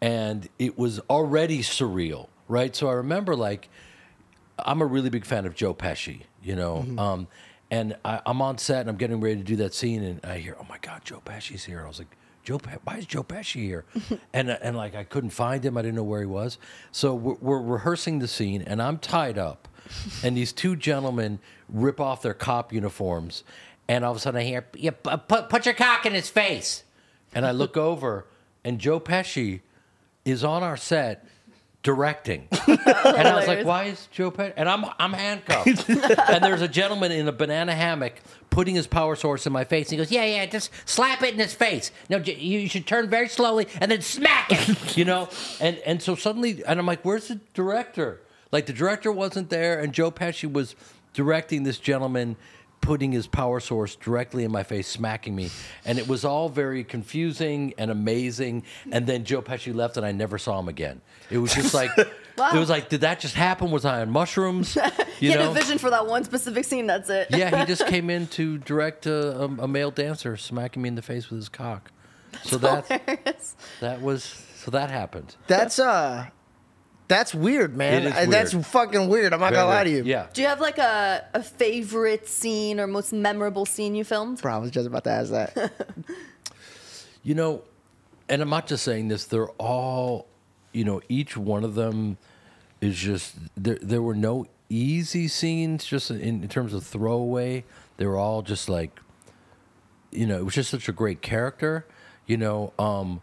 And 0.00 0.48
it 0.58 0.78
was 0.78 0.98
already 1.00 1.60
surreal, 1.60 2.28
right? 2.48 2.74
So 2.74 2.88
I 2.88 2.94
remember, 2.94 3.36
like, 3.36 3.68
I'm 4.58 4.80
a 4.80 4.86
really 4.86 5.10
big 5.10 5.24
fan 5.24 5.46
of 5.46 5.54
Joe 5.54 5.74
Pesci, 5.74 6.22
you 6.42 6.56
know. 6.56 6.84
Um, 6.98 7.28
and 7.70 7.96
I, 8.04 8.20
I'm 8.24 8.40
on 8.40 8.58
set 8.58 8.80
and 8.82 8.88
I'm 8.90 8.96
getting 8.96 9.20
ready 9.20 9.36
to 9.36 9.42
do 9.42 9.56
that 9.56 9.74
scene, 9.74 10.02
and 10.02 10.24
I 10.24 10.38
hear, 10.38 10.56
"Oh 10.60 10.66
my 10.68 10.78
God, 10.78 11.02
Joe 11.04 11.20
Pesci's 11.24 11.64
here!" 11.64 11.78
And 11.78 11.84
I 11.86 11.88
was 11.88 11.98
like, 11.98 12.16
"Joe, 12.44 12.58
Pe- 12.58 12.78
why 12.84 12.96
is 12.98 13.06
Joe 13.06 13.22
Pesci 13.24 13.62
here?" 13.62 13.84
and 14.32 14.50
and 14.50 14.76
like 14.76 14.94
I 14.94 15.04
couldn't 15.04 15.30
find 15.30 15.64
him. 15.64 15.76
I 15.76 15.82
didn't 15.82 15.96
know 15.96 16.04
where 16.04 16.20
he 16.20 16.26
was. 16.26 16.58
So 16.92 17.14
we're, 17.14 17.34
we're 17.34 17.60
rehearsing 17.60 18.20
the 18.20 18.28
scene, 18.28 18.62
and 18.62 18.80
I'm 18.80 18.98
tied 18.98 19.36
up, 19.36 19.68
and 20.22 20.36
these 20.36 20.52
two 20.52 20.76
gentlemen 20.76 21.40
rip 21.68 22.00
off 22.00 22.22
their 22.22 22.34
cop 22.34 22.72
uniforms, 22.72 23.42
and 23.88 24.04
all 24.04 24.12
of 24.12 24.16
a 24.16 24.20
sudden 24.20 24.40
I 24.40 24.44
hear, 24.44 24.62
pu- 24.62 24.90
put, 25.18 25.48
put 25.48 25.66
your 25.66 25.74
cock 25.74 26.06
in 26.06 26.14
his 26.14 26.30
face. 26.30 26.84
and 27.34 27.44
I 27.44 27.50
look 27.50 27.76
over, 27.90 28.26
and 28.64 28.78
Joe 28.78 29.00
Pesci 29.00 29.60
is 30.24 30.44
on 30.44 30.62
our 30.62 30.76
set 30.76 31.25
directing. 31.86 32.48
and 32.66 32.80
I 33.28 33.36
was 33.36 33.46
like, 33.46 33.64
why 33.64 33.84
is 33.84 34.08
Joe 34.10 34.32
Pesci? 34.32 34.54
And 34.56 34.68
I'm, 34.68 34.84
I'm 34.98 35.12
handcuffed. 35.12 35.88
and 35.88 36.42
there's 36.42 36.62
a 36.62 36.66
gentleman 36.66 37.12
in 37.12 37.28
a 37.28 37.32
banana 37.32 37.76
hammock 37.76 38.14
putting 38.50 38.74
his 38.74 38.88
power 38.88 39.14
source 39.14 39.46
in 39.46 39.52
my 39.52 39.62
face. 39.62 39.86
And 39.86 39.92
he 39.92 39.96
goes, 39.98 40.10
yeah, 40.10 40.24
yeah, 40.24 40.46
just 40.46 40.72
slap 40.84 41.22
it 41.22 41.32
in 41.32 41.38
his 41.38 41.54
face. 41.54 41.92
No, 42.10 42.18
j- 42.18 42.34
you 42.34 42.68
should 42.68 42.88
turn 42.88 43.08
very 43.08 43.28
slowly 43.28 43.68
and 43.80 43.88
then 43.88 44.00
smack 44.00 44.48
it. 44.50 44.96
you 44.96 45.04
know 45.04 45.28
and 45.60 45.76
and 45.78 46.02
so 46.02 46.14
suddenly 46.14 46.62
and 46.66 46.78
i'm 46.80 46.86
like 46.86 47.04
where's 47.04 47.28
the 47.28 47.40
director 47.54 48.20
like 48.52 48.66
the 48.66 48.72
director 48.72 49.12
wasn't 49.12 49.50
there 49.50 49.78
and 49.80 49.92
joe 49.92 50.10
pesci 50.10 50.50
was 50.50 50.74
directing 51.12 51.62
this 51.62 51.78
gentleman 51.78 52.36
putting 52.86 53.10
his 53.10 53.26
power 53.26 53.58
source 53.58 53.96
directly 53.96 54.44
in 54.44 54.52
my 54.52 54.62
face 54.62 54.86
smacking 54.86 55.34
me 55.34 55.50
and 55.84 55.98
it 55.98 56.06
was 56.06 56.24
all 56.24 56.48
very 56.48 56.84
confusing 56.84 57.74
and 57.78 57.90
amazing 57.90 58.62
and 58.92 59.06
then 59.08 59.24
joe 59.24 59.42
pesci 59.42 59.74
left 59.74 59.96
and 59.96 60.06
i 60.06 60.12
never 60.12 60.38
saw 60.38 60.58
him 60.60 60.68
again 60.68 61.00
it 61.28 61.38
was 61.38 61.52
just 61.52 61.74
like 61.74 61.90
Wow. 62.38 62.50
it 62.54 62.58
was 62.58 62.68
like 62.68 62.90
did 62.90 63.00
that 63.00 63.18
just 63.18 63.34
happen 63.34 63.70
was 63.70 63.84
i 63.86 64.00
on 64.02 64.10
mushrooms 64.10 64.74
He 65.18 65.26
you 65.26 65.32
had 65.32 65.40
know 65.40 65.50
a 65.50 65.54
vision 65.54 65.78
for 65.78 65.88
that 65.88 66.06
one 66.06 66.22
specific 66.22 66.64
scene. 66.66 66.86
That's 66.86 67.08
it. 67.08 67.28
yeah 67.30 67.58
he 67.60 67.64
just 67.64 67.86
came 67.94 68.10
in 68.10 68.26
to 68.28 68.58
direct 68.58 69.06
a, 69.06 69.40
a, 69.40 69.44
a 69.46 69.66
male 69.68 69.90
dancer 69.90 70.36
smacking 70.36 70.82
me 70.82 70.88
in 70.90 70.94
the 70.96 71.02
face 71.02 71.30
with 71.30 71.38
his 71.38 71.48
cock 71.48 71.90
so 72.44 72.58
that 72.58 72.86
Hilarious. 72.86 73.56
that 73.80 74.02
was 74.02 74.22
so 74.56 74.70
that 74.70 74.90
happened 74.90 75.34
That's 75.46 75.78
uh, 75.78 76.26
that's 77.08 77.34
weird, 77.34 77.76
man. 77.76 78.02
It 78.02 78.06
is 78.06 78.12
Uh, 78.14 78.30
That's 78.30 78.52
fucking 78.68 79.08
weird. 79.08 79.32
I'm 79.32 79.40
not 79.40 79.52
gonna 79.52 79.68
lie 79.68 79.84
to 79.84 79.90
you. 79.90 80.02
yeah 80.04 80.26
Do 80.32 80.42
you 80.42 80.48
have 80.48 80.60
like 80.60 80.78
a, 80.78 81.24
a 81.34 81.42
favorite 81.42 82.28
scene 82.28 82.80
or 82.80 82.86
most 82.86 83.12
memorable 83.12 83.64
scene 83.66 83.94
you 83.94 84.04
filmed? 84.04 84.40
Bro, 84.42 84.54
I 84.54 84.58
was 84.58 84.70
just 84.70 84.86
about 84.86 85.04
to 85.04 85.10
ask 85.10 85.30
that. 85.30 85.72
You 87.22 87.34
know, 87.34 87.62
and 88.28 88.40
I'm 88.40 88.48
not 88.50 88.68
just 88.68 88.84
saying 88.84 89.08
this, 89.08 89.24
they're 89.24 89.48
all, 89.58 90.28
you 90.72 90.84
know, 90.84 91.00
each 91.08 91.36
one 91.36 91.64
of 91.64 91.74
them 91.74 92.18
is 92.80 92.96
just, 92.96 93.34
there, 93.56 93.78
there 93.82 94.00
were 94.00 94.14
no 94.14 94.46
easy 94.68 95.26
scenes 95.26 95.84
just 95.84 96.10
in, 96.12 96.20
in 96.20 96.48
terms 96.48 96.72
of 96.72 96.84
throwaway. 96.84 97.64
They 97.96 98.06
were 98.06 98.16
all 98.16 98.42
just 98.42 98.68
like, 98.68 99.00
you 100.12 100.24
know, 100.24 100.38
it 100.38 100.44
was 100.44 100.54
just 100.54 100.70
such 100.70 100.88
a 100.88 100.92
great 100.92 101.20
character. 101.20 101.84
You 102.28 102.36
know, 102.36 102.72
um, 102.78 103.20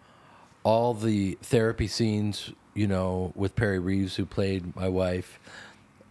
all 0.63 0.93
the 0.93 1.37
therapy 1.41 1.87
scenes, 1.87 2.51
you 2.73 2.87
know, 2.87 3.31
with 3.35 3.55
Perry 3.55 3.79
Reeves, 3.79 4.15
who 4.15 4.25
played 4.25 4.75
my 4.75 4.89
wife, 4.89 5.39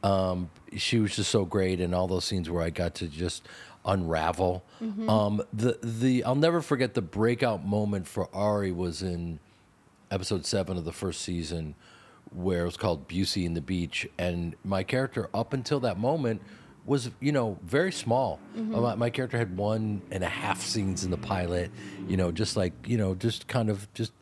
um, 0.02 0.50
she 0.76 0.98
was 0.98 1.14
just 1.16 1.30
so 1.30 1.44
great, 1.44 1.80
and 1.80 1.94
all 1.94 2.06
those 2.08 2.24
scenes 2.24 2.48
where 2.50 2.62
I 2.62 2.70
got 2.70 2.94
to 2.96 3.08
just 3.08 3.46
unravel. 3.84 4.62
Um, 5.08 5.42
the 5.52 5.78
the 5.82 6.24
I'll 6.24 6.34
never 6.34 6.60
forget 6.62 6.94
the 6.94 7.02
breakout 7.02 7.64
moment 7.64 8.06
for 8.08 8.28
Ari 8.34 8.72
was 8.72 9.02
in 9.02 9.38
episode 10.10 10.44
seven 10.46 10.76
of 10.76 10.84
the 10.84 10.92
first 10.92 11.22
season, 11.22 11.74
where 12.34 12.62
it 12.62 12.66
was 12.66 12.76
called 12.76 13.08
Busey 13.08 13.46
and 13.46 13.56
the 13.56 13.60
Beach, 13.60 14.08
and 14.18 14.54
my 14.64 14.82
character 14.82 15.28
up 15.32 15.52
until 15.52 15.80
that 15.80 15.98
moment 15.98 16.42
was 16.84 17.10
you 17.20 17.30
know 17.32 17.58
very 17.64 17.92
small. 17.92 18.40
Uh, 18.56 18.60
My, 18.80 18.94
my 18.96 19.10
character 19.10 19.38
had 19.38 19.56
one 19.56 20.02
and 20.10 20.24
a 20.24 20.28
half 20.28 20.60
scenes 20.60 21.04
in 21.04 21.10
the 21.12 21.16
pilot, 21.16 21.70
you 22.08 22.16
know, 22.16 22.32
just 22.32 22.56
like 22.56 22.72
you 22.86 22.96
know, 22.98 23.14
just 23.14 23.46
kind 23.46 23.68
of 23.70 23.92
just 23.94 24.12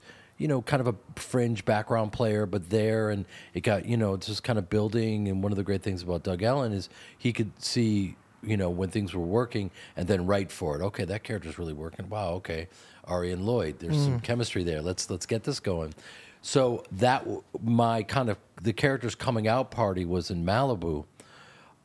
you 0.41 0.49
know, 0.49 0.63
kind 0.63 0.81
of 0.81 0.87
a 0.87 1.21
fringe 1.21 1.67
background 1.67 2.13
player, 2.13 2.47
but 2.47 2.71
there, 2.71 3.11
and 3.11 3.27
it 3.53 3.61
got, 3.61 3.85
you 3.85 3.99
know, 3.99 4.15
it's 4.15 4.27
just 4.27 4.43
kind 4.43 4.59
of 4.59 4.71
building. 4.71 5.29
And 5.29 5.43
one 5.43 5.53
of 5.53 5.57
the 5.57 5.63
great 5.63 5.83
things 5.83 6.03
about 6.03 6.23
Doug 6.23 6.43
Ellin 6.43 6.73
is 6.73 6.89
he 7.19 7.31
could 7.31 7.53
see, 7.63 8.17
you 8.43 8.57
know, 8.57 8.71
when 8.71 8.89
things 8.89 9.13
were 9.13 9.21
working 9.21 9.71
and 9.99 10.09
then 10.09 10.25
write 10.25 10.51
for 10.51 10.81
it. 10.81 10.83
Okay, 10.83 11.05
that 11.05 11.25
character's 11.25 11.59
really 11.59 11.75
working. 11.75 12.09
Wow, 12.09 12.31
okay, 12.37 12.69
Ari 13.05 13.33
and 13.33 13.45
Lloyd, 13.45 13.81
there's 13.81 14.03
some 14.03 14.19
chemistry 14.21 14.65
there. 14.65 14.81
Let's 14.81 15.11
let's 15.11 15.27
get 15.27 15.45
this 15.45 15.61
going. 15.61 15.93
So 16.41 16.85
that 16.93 17.27
my 17.63 18.03
kind 18.03 18.31
of 18.31 18.39
the 18.63 18.73
characters 18.73 19.15
coming 19.15 19.47
out 19.47 19.71
party 19.71 20.07
was 20.07 20.31
in 20.31 20.47
Malibu, 20.47 21.05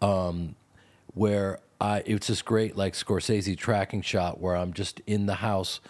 um, 0.02 0.56
where 1.14 1.60
I 1.82 2.04
it 2.06 2.14
was 2.14 2.28
this 2.28 2.42
great 2.42 2.78
like 2.78 2.94
Scorsese 2.94 3.58
tracking 3.58 4.02
shot 4.02 4.40
where 4.40 4.56
I'm 4.56 4.72
just 4.72 5.02
in 5.06 5.26
the 5.26 5.36
house 5.36 5.82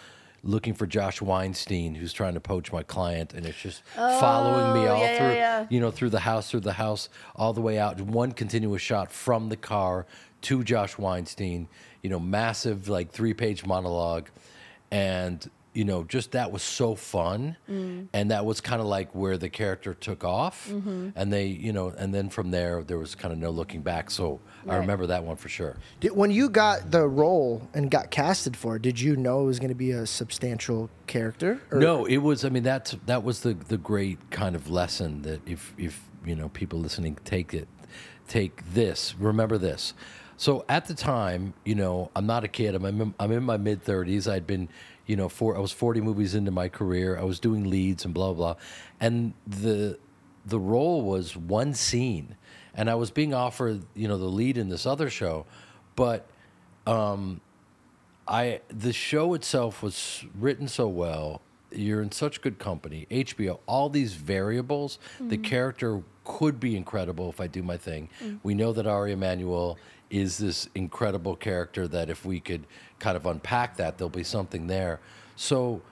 looking 0.46 0.74
for 0.74 0.86
Josh 0.86 1.20
Weinstein 1.20 1.94
who's 1.94 2.12
trying 2.12 2.34
to 2.34 2.40
poach 2.40 2.72
my 2.72 2.82
client 2.82 3.34
and 3.34 3.44
it's 3.44 3.60
just 3.60 3.82
oh, 3.98 4.20
following 4.20 4.74
me 4.80 4.88
Oh, 4.88 4.94
all 4.94 5.00
yeah, 5.02 5.18
through 5.18 5.34
yeah. 5.34 5.66
you 5.68 5.80
know 5.80 5.90
through 5.90 6.10
the 6.10 6.20
house 6.20 6.50
through 6.50 6.60
the 6.60 6.74
house 6.74 7.08
all 7.34 7.52
the 7.52 7.60
way 7.60 7.78
out 7.78 8.00
one 8.00 8.32
continuous 8.32 8.80
shot 8.82 9.10
from 9.12 9.48
the 9.48 9.56
car 9.56 10.06
to 10.42 10.62
Josh 10.62 10.96
Weinstein 10.98 11.68
you 12.02 12.10
know 12.10 12.20
massive 12.20 12.88
like 12.88 13.10
three 13.10 13.34
page 13.34 13.66
monologue 13.66 14.28
and 14.90 15.50
you 15.76 15.84
know, 15.84 16.04
just 16.04 16.32
that 16.32 16.50
was 16.50 16.62
so 16.62 16.94
fun, 16.94 17.54
mm. 17.70 18.08
and 18.14 18.30
that 18.30 18.46
was 18.46 18.62
kind 18.62 18.80
of 18.80 18.86
like 18.86 19.14
where 19.14 19.36
the 19.36 19.50
character 19.50 19.92
took 19.92 20.24
off, 20.24 20.68
mm-hmm. 20.70 21.10
and 21.14 21.30
they, 21.30 21.46
you 21.46 21.70
know, 21.70 21.92
and 21.98 22.14
then 22.14 22.30
from 22.30 22.50
there 22.50 22.82
there 22.82 22.98
was 22.98 23.14
kind 23.14 23.30
of 23.30 23.38
no 23.38 23.50
looking 23.50 23.82
back. 23.82 24.10
So 24.10 24.40
I 24.66 24.76
remember 24.76 25.06
that 25.08 25.22
one 25.22 25.36
for 25.36 25.50
sure. 25.50 25.76
Did, 26.00 26.12
when 26.12 26.30
you 26.30 26.48
got 26.48 26.90
the 26.90 27.06
role 27.06 27.68
and 27.74 27.90
got 27.90 28.10
casted 28.10 28.56
for 28.56 28.76
it, 28.76 28.82
did 28.82 28.98
you 28.98 29.16
know 29.16 29.42
it 29.42 29.46
was 29.46 29.58
going 29.58 29.68
to 29.68 29.74
be 29.74 29.90
a 29.90 30.06
substantial 30.06 30.88
character? 31.06 31.60
Or- 31.70 31.78
No, 31.78 32.06
it 32.06 32.18
was. 32.18 32.46
I 32.46 32.48
mean, 32.48 32.62
that's 32.62 32.96
that 33.04 33.22
was 33.22 33.40
the 33.40 33.52
the 33.52 33.76
great 33.76 34.30
kind 34.30 34.56
of 34.56 34.70
lesson 34.70 35.20
that 35.22 35.46
if 35.46 35.74
if 35.76 36.02
you 36.24 36.34
know 36.34 36.48
people 36.48 36.78
listening 36.78 37.18
take 37.26 37.52
it, 37.52 37.68
take 38.26 38.62
this. 38.72 39.14
Remember 39.18 39.58
this. 39.58 39.92
So 40.38 40.64
at 40.68 40.86
the 40.86 40.94
time, 40.94 41.54
you 41.64 41.74
know, 41.74 42.10
I'm 42.14 42.26
not 42.26 42.44
a 42.44 42.48
kid. 42.48 42.74
I'm 42.74 42.84
in, 42.84 43.14
I'm 43.18 43.32
in 43.32 43.42
my 43.42 43.56
mid 43.56 43.84
30s. 43.84 44.30
I'd 44.30 44.46
been, 44.46 44.68
you 45.06 45.16
know, 45.16 45.28
four. 45.28 45.56
I 45.56 45.60
was 45.60 45.72
40 45.72 46.00
movies 46.00 46.34
into 46.34 46.50
my 46.50 46.68
career. 46.68 47.18
I 47.18 47.24
was 47.24 47.40
doing 47.40 47.68
leads 47.70 48.04
and 48.04 48.12
blah 48.12 48.32
blah, 48.32 48.56
and 49.00 49.32
the 49.46 49.98
the 50.44 50.60
role 50.60 51.02
was 51.02 51.36
one 51.36 51.74
scene, 51.74 52.36
and 52.74 52.88
I 52.88 52.94
was 52.94 53.10
being 53.10 53.34
offered, 53.34 53.82
you 53.94 54.06
know, 54.08 54.18
the 54.18 54.26
lead 54.26 54.56
in 54.56 54.68
this 54.68 54.86
other 54.86 55.10
show, 55.10 55.46
but 55.96 56.26
um, 56.86 57.40
I 58.28 58.60
the 58.68 58.92
show 58.92 59.34
itself 59.34 59.82
was 59.82 60.24
written 60.38 60.68
so 60.68 60.88
well. 60.88 61.40
You're 61.70 62.02
in 62.02 62.12
such 62.12 62.40
good 62.40 62.58
company. 62.58 63.06
HBO, 63.10 63.58
all 63.66 63.88
these 63.88 64.14
variables. 64.14 64.98
The 65.18 65.36
mm-hmm. 65.36 65.42
character 65.42 66.02
could 66.24 66.60
be 66.60 66.76
incredible 66.76 67.28
if 67.28 67.40
I 67.40 67.46
do 67.46 67.62
my 67.62 67.76
thing. 67.76 68.08
Mm. 68.22 68.40
We 68.42 68.54
know 68.54 68.72
that 68.72 68.86
Ari 68.86 69.12
Emanuel 69.12 69.78
is 70.10 70.38
this 70.38 70.68
incredible 70.74 71.36
character 71.36 71.88
that 71.88 72.10
if 72.10 72.24
we 72.24 72.40
could 72.40 72.66
kind 72.98 73.16
of 73.16 73.26
unpack 73.26 73.76
that, 73.76 73.98
there'll 73.98 74.08
be 74.08 74.24
something 74.24 74.66
there. 74.66 75.00
So, 75.36 75.82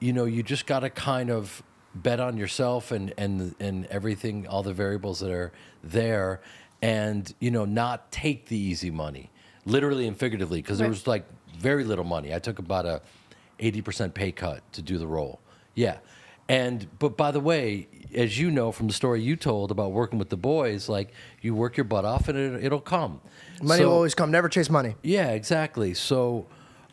you 0.00 0.12
know, 0.12 0.24
you 0.24 0.42
just 0.42 0.66
got 0.66 0.80
to 0.80 0.90
kind 0.90 1.30
of 1.30 1.62
bet 1.94 2.18
on 2.18 2.36
yourself 2.36 2.90
and 2.90 3.14
and 3.16 3.54
and 3.60 3.86
everything, 3.86 4.46
all 4.46 4.62
the 4.62 4.72
variables 4.72 5.20
that 5.20 5.30
are 5.30 5.52
there, 5.82 6.40
and 6.82 7.32
you 7.38 7.50
know, 7.50 7.64
not 7.64 8.10
take 8.10 8.46
the 8.46 8.58
easy 8.58 8.90
money, 8.90 9.30
literally 9.64 10.06
and 10.06 10.16
figuratively, 10.16 10.60
because 10.60 10.78
there 10.78 10.88
was 10.88 11.06
like 11.06 11.24
very 11.56 11.84
little 11.84 12.04
money. 12.04 12.34
I 12.34 12.38
took 12.38 12.58
about 12.58 12.86
a 12.86 13.00
eighty 13.64 13.80
percent 13.82 14.14
pay 14.14 14.30
cut 14.32 14.60
to 14.72 14.82
do 14.82 14.98
the 14.98 15.06
role. 15.06 15.40
Yeah. 15.74 15.98
And 16.48 16.86
but 16.98 17.16
by 17.16 17.30
the 17.30 17.40
way, 17.40 17.88
as 18.14 18.38
you 18.38 18.50
know 18.50 18.70
from 18.70 18.86
the 18.86 18.92
story 18.92 19.22
you 19.22 19.34
told 19.34 19.70
about 19.70 19.92
working 19.92 20.18
with 20.18 20.28
the 20.28 20.36
boys, 20.36 20.88
like 20.88 21.12
you 21.40 21.54
work 21.54 21.76
your 21.76 21.84
butt 21.84 22.04
off 22.04 22.28
and 22.28 22.36
it, 22.38 22.64
it'll 22.64 22.80
come. 22.80 23.20
money 23.62 23.80
So- 23.80 23.88
will 23.88 23.94
always 23.94 24.14
come. 24.14 24.30
Never 24.30 24.48
chase 24.48 24.68
money. 24.68 24.94
yeah, 25.02 25.30
exactly. 25.30 25.94
So 25.94 26.46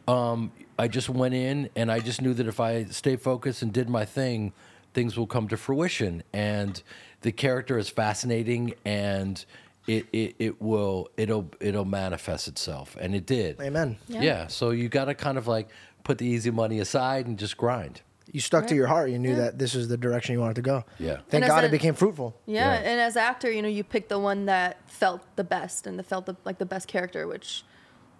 um, 0.07 0.51
I 0.79 0.87
just 0.87 1.09
went 1.09 1.33
in 1.33 1.69
and 1.75 1.91
I 1.91 1.99
just 1.99 2.21
knew 2.21 2.33
that 2.33 2.47
if 2.47 2.59
I 2.61 2.85
stay 2.85 3.17
focused 3.17 3.61
and 3.61 3.73
did 3.73 3.89
my 3.89 4.05
thing, 4.05 4.53
things 4.93 5.17
will 5.17 5.27
come 5.27 5.47
to 5.49 5.57
fruition. 5.57 6.23
And 6.31 6.81
the 7.21 7.31
character 7.33 7.77
is 7.77 7.89
fascinating 7.89 8.73
and 8.85 9.43
it, 9.87 10.05
it, 10.13 10.35
it 10.39 10.61
will 10.61 11.09
it'll 11.17 11.51
it'll 11.59 11.85
manifest 11.85 12.47
itself. 12.47 12.95
And 13.01 13.13
it 13.15 13.25
did. 13.25 13.59
Amen. 13.59 13.97
Yeah. 14.07 14.21
Yeah. 14.21 14.47
so 14.47 14.69
you 14.69 14.87
gotta 14.89 15.13
kind 15.13 15.37
of 15.37 15.47
like 15.47 15.67
put 16.03 16.17
the 16.17 16.25
easy 16.25 16.51
money 16.51 16.79
aside 16.79 17.27
and 17.27 17.37
just 17.37 17.57
grind. 17.57 18.01
You 18.31 18.39
stuck 18.39 18.67
to 18.67 18.75
your 18.75 18.87
heart. 18.87 19.09
You 19.09 19.19
knew 19.19 19.31
Yeah. 19.31 19.35
that 19.41 19.59
this 19.59 19.73
was 19.75 19.89
the 19.89 19.97
direction 19.97 20.33
you 20.33 20.39
wanted 20.39 20.55
to 20.55 20.61
go. 20.61 20.85
Yeah. 20.99 21.17
Thank 21.29 21.43
And 21.43 21.47
God 21.47 21.63
a- 21.63 21.67
it 21.67 21.71
became 21.71 21.93
fruitful. 21.95 22.33
Yeah, 22.45 22.73
Yeah. 22.73 22.89
and 22.89 23.01
as 23.01 23.17
actor, 23.17 23.51
you 23.51 23.61
know, 23.61 23.67
you 23.67 23.83
pick 23.83 24.07
the 24.07 24.19
one 24.19 24.45
that 24.45 24.77
felt 24.87 25.21
the 25.35 25.43
best 25.43 25.85
and 25.85 25.99
that 25.99 26.05
felt 26.05 26.25
the, 26.27 26.37
like 26.45 26.57
the 26.57 26.65
best 26.65 26.87
character, 26.87 27.27
which 27.27 27.65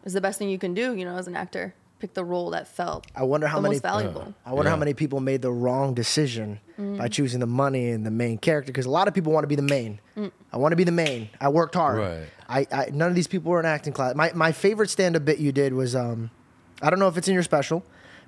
is 0.04 0.12
the 0.14 0.20
best 0.22 0.38
thing 0.38 0.50
you 0.50 0.60
can 0.60 0.74
do, 0.74 0.94
you 0.96 1.06
know, 1.06 1.16
as 1.16 1.28
an 1.28 1.36
actor. 1.36 1.74
Pick 2.00 2.16
the 2.16 2.26
role 2.26 2.50
that 2.50 2.68
felt 2.68 3.06
I 3.16 3.24
wonder 3.24 3.46
how 3.46 3.58
the 3.58 3.62
many 3.62 3.76
most 3.76 3.84
valuable. 3.84 4.34
I 4.44 4.54
wonder 4.54 4.72
how 4.72 4.76
many 4.76 4.96
people 4.96 5.20
made 5.20 5.44
the 5.44 5.52
wrong 5.52 5.94
decision 5.94 6.60
Mm. 6.80 6.98
by 6.98 7.08
choosing 7.08 7.40
the 7.40 7.46
money 7.46 7.92
and 7.92 8.04
the 8.06 8.10
main 8.12 8.40
character 8.40 8.72
because 8.74 8.88
a 8.88 8.90
lot 8.90 9.08
of 9.08 9.14
people 9.14 9.32
want 9.32 9.44
to 9.44 9.48
be 9.48 9.56
the 9.56 9.62
main. 9.62 10.00
Mm. 10.18 10.32
I 10.52 10.58
want 10.58 10.72
to 10.72 10.76
be 10.76 10.84
the 10.84 10.92
main. 10.92 11.30
I 11.40 11.50
worked 11.50 11.76
hard. 11.76 12.00
Right. 12.00 12.28
I, 12.50 12.68
I 12.72 12.90
none 12.92 13.08
of 13.10 13.16
these 13.16 13.28
people 13.28 13.52
were 13.52 13.60
in 13.60 13.68
acting 13.68 13.94
class. 13.94 14.16
My 14.16 14.32
my 14.34 14.52
favorite 14.52 14.90
stand 14.90 15.16
up 15.16 15.24
bit 15.26 15.38
you 15.38 15.52
did 15.52 15.74
was 15.74 15.96
um 15.96 16.32
I 16.82 16.90
don't 16.90 17.00
know 17.00 17.08
if 17.08 17.18
it's 17.18 17.28
in 17.28 17.34
your 17.34 17.44
special, 17.44 17.84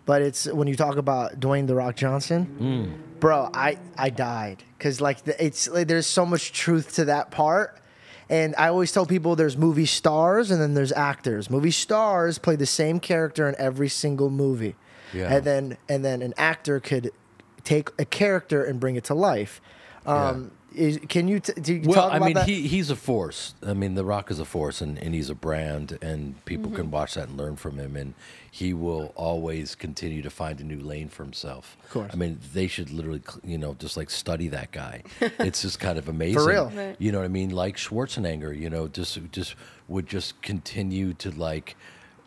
but 0.06 0.22
it's 0.22 0.45
when 0.45 0.68
you 0.68 0.76
talk 0.76 0.97
about 0.97 1.39
Dwayne 1.39 1.68
the 1.68 1.76
Rock 1.76 1.95
Johnson. 1.95 2.93
Bro, 3.20 3.51
I 3.54 3.78
I 3.97 4.10
died 4.10 4.64
cuz 4.80 4.99
like 4.99 5.24
the, 5.24 5.43
it's 5.43 5.68
like, 5.70 5.88
there's 5.88 6.08
so 6.08 6.26
much 6.26 6.51
truth 6.51 6.95
to 6.95 7.06
that 7.06 7.32
part. 7.32 7.80
And 8.30 8.56
I 8.58 8.68
always 8.70 8.91
tell 8.91 9.06
people 9.06 9.36
there's 9.36 9.58
movie 9.58 9.86
stars 9.86 10.49
and 10.49 10.62
then 10.62 10.74
there's 10.74 10.91
actors. 10.93 11.49
Movie 11.49 11.72
stars 11.72 12.38
play 12.38 12.56
the 12.56 12.66
same 12.66 12.99
character 12.99 13.47
in 13.47 13.56
every 13.58 13.89
single 13.89 14.30
movie. 14.30 14.76
Yeah. 15.14 15.34
And 15.36 15.45
then 15.45 15.78
and 15.89 16.04
then 16.04 16.22
an 16.22 16.34
actor 16.38 16.80
could 16.80 17.12
take 17.64 17.89
a 17.99 18.06
character 18.06 18.64
and 18.64 18.80
bring 18.80 18.95
it 18.95 19.04
to 19.06 19.14
life. 19.14 19.62
Um, 20.06 20.51
is, 20.76 20.99
can 21.08 21.28
you, 21.28 21.39
t- 21.39 21.54
do 21.62 21.76
you 21.76 21.82
Well, 21.88 22.10
I 22.12 22.20
mean, 22.20 22.34
that? 22.34 22.47
he 22.47 22.68
he's 22.68 22.89
a 22.89 22.95
force. 22.95 23.54
I 23.66 23.74
mean, 23.74 23.93
The 23.95 24.04
Rock 24.04 24.32
is 24.32 24.39
a 24.39 24.45
force, 24.45 24.82
and, 24.82 24.97
and 24.97 25.14
he's 25.14 25.30
a 25.30 25.36
brand, 25.36 25.97
and 26.01 26.43
people 26.45 26.72
can 26.72 26.89
watch 26.91 27.14
that 27.14 27.30
and 27.30 27.38
learn 27.38 27.56
from 27.56 27.78
him. 27.78 27.95
And 27.95 28.16
he 28.54 28.72
will 28.72 29.12
always 29.16 29.74
continue 29.74 30.22
to 30.22 30.30
find 30.30 30.62
a 30.62 30.64
new 30.64 30.80
lane 30.80 31.10
for 31.10 31.24
himself. 31.24 31.76
Of 31.86 31.89
course. 31.89 32.12
I 32.14 32.16
mean, 32.16 32.39
they 32.54 32.68
should 32.68 32.91
literally, 32.91 33.24
you 33.43 33.58
know, 33.58 33.74
just 33.74 33.97
like 33.97 34.12
study 34.12 34.47
that 34.49 34.72
guy. 34.72 35.01
it's 35.39 35.64
just 35.64 35.80
kind 35.80 35.97
of 35.97 36.08
amazing. 36.08 36.45
real. 36.45 36.70
Right. 36.70 36.95
You 36.99 37.12
know 37.12 37.18
what 37.18 37.26
I 37.26 37.30
mean? 37.30 37.49
Like 37.49 37.78
Schwarzenegger, 37.78 38.56
you 38.56 38.70
know, 38.70 38.88
just 38.88 39.20
just 39.32 39.56
would 39.88 40.06
just 40.06 40.39
continue 40.43 41.16
to 41.16 41.32
like 41.32 41.76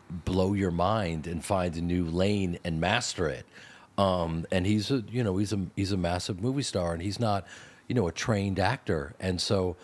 blow 0.09 0.51
your 0.51 0.69
mind 0.69 1.27
and 1.27 1.45
find 1.45 1.77
a 1.77 1.81
new 1.81 2.03
lane 2.03 2.59
and 2.65 2.81
master 2.81 3.29
it. 3.29 3.45
Um, 3.97 4.45
and 4.51 4.65
he's 4.65 4.91
a 4.91 5.05
you 5.09 5.23
know 5.23 5.37
he's 5.37 5.53
a 5.53 5.65
he's 5.77 5.93
a 5.93 5.97
massive 5.97 6.41
movie 6.41 6.61
star 6.61 6.91
and 6.91 7.01
he's 7.01 7.21
not 7.21 7.47
you 7.87 7.95
know 7.95 8.05
a 8.05 8.11
trained 8.11 8.59
actor 8.59 9.13
and 9.21 9.39
so 9.39 9.77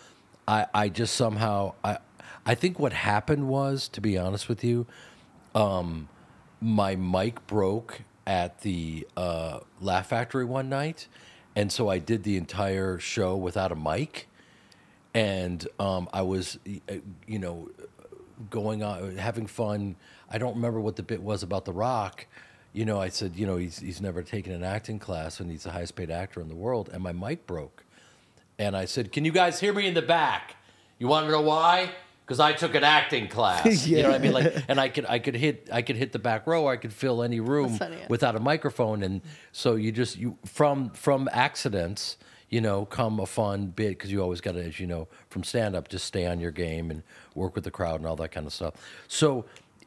I 0.46 0.66
I 0.74 0.88
just 0.90 1.14
somehow 1.14 1.72
I 1.82 1.96
I 2.44 2.54
think 2.54 2.78
what 2.78 2.92
happened 2.92 3.48
was 3.48 3.88
to 3.88 4.02
be 4.02 4.18
honest 4.18 4.46
with 4.46 4.62
you 4.62 4.86
um, 5.54 6.08
my 6.60 6.96
mic 6.96 7.46
broke 7.46 8.00
at 8.26 8.60
the 8.60 9.06
uh, 9.16 9.60
Laugh 9.80 10.08
Factory 10.08 10.44
one 10.44 10.68
night 10.68 11.08
and 11.56 11.70
so 11.70 11.88
I 11.88 11.98
did 11.98 12.24
the 12.24 12.36
entire 12.36 12.98
show 12.98 13.36
without 13.36 13.70
a 13.70 13.76
mic 13.76 14.28
and 15.14 15.66
um, 15.78 16.08
I 16.12 16.22
was, 16.22 16.58
uh, 16.88 16.94
you 17.26 17.38
know, 17.38 17.70
going 18.50 18.82
on 18.82 19.16
having 19.16 19.46
fun. 19.46 19.96
I 20.28 20.38
don't 20.38 20.56
remember 20.56 20.80
what 20.80 20.96
the 20.96 21.02
bit 21.02 21.22
was 21.22 21.42
about 21.42 21.64
The 21.64 21.72
Rock. 21.72 22.26
You 22.72 22.84
know, 22.84 23.00
I 23.00 23.08
said, 23.08 23.36
you 23.36 23.46
know, 23.46 23.56
he's 23.56 23.78
he's 23.78 24.00
never 24.00 24.22
taken 24.22 24.52
an 24.52 24.64
acting 24.64 24.98
class, 24.98 25.38
and 25.38 25.48
he's 25.48 25.62
the 25.62 25.70
highest 25.70 25.94
paid 25.94 26.10
actor 26.10 26.40
in 26.40 26.48
the 26.48 26.56
world. 26.56 26.90
And 26.92 27.00
my 27.02 27.12
mic 27.12 27.46
broke, 27.46 27.84
and 28.58 28.76
I 28.76 28.84
said, 28.84 29.12
"Can 29.12 29.24
you 29.24 29.30
guys 29.30 29.60
hear 29.60 29.72
me 29.72 29.86
in 29.86 29.94
the 29.94 30.02
back? 30.02 30.56
You 30.98 31.06
want 31.06 31.26
to 31.26 31.30
know 31.30 31.40
why? 31.40 31.92
Because 32.24 32.40
I 32.40 32.52
took 32.52 32.74
an 32.74 32.84
acting 32.84 33.28
class. 33.28 33.86
You 33.86 34.02
know 34.02 34.10
what 34.10 34.20
I 34.20 34.22
mean? 34.22 34.32
Like, 34.32 34.64
and 34.68 34.80
I 34.80 34.88
could 34.88 35.06
I 35.06 35.18
could 35.18 35.36
hit 35.36 35.68
I 35.70 35.82
could 35.82 35.96
hit 35.96 36.12
the 36.12 36.18
back 36.18 36.46
row. 36.46 36.68
I 36.68 36.76
could 36.76 36.92
fill 36.92 37.22
any 37.22 37.40
room 37.40 37.76
funny, 37.76 37.96
yeah. 37.96 38.06
without 38.08 38.34
a 38.34 38.40
microphone, 38.40 39.02
and 39.02 39.20
so 39.52 39.74
you 39.74 39.92
just 39.92 40.16
you 40.16 40.38
from 40.46 40.90
from 40.90 41.28
accidents, 41.32 42.16
you 42.48 42.60
know, 42.60 42.86
come 42.86 43.20
a 43.20 43.26
fun 43.26 43.66
bit 43.66 43.90
because 43.90 44.12
you 44.12 44.22
always 44.22 44.40
got 44.40 44.52
to, 44.52 44.64
as 44.64 44.80
you 44.80 44.86
know, 44.86 45.08
from 45.28 45.44
stand 45.44 45.74
up, 45.74 45.88
just 45.88 46.06
stay 46.06 46.24
on 46.26 46.40
your 46.40 46.50
game 46.50 46.90
and 46.90 47.02
work 47.34 47.54
with 47.54 47.64
the 47.64 47.70
crowd 47.70 47.96
and 47.96 48.06
all 48.06 48.16
that 48.16 48.30
kind 48.30 48.46
of 48.46 48.52
stuff. 48.52 48.74
So, 49.08 49.44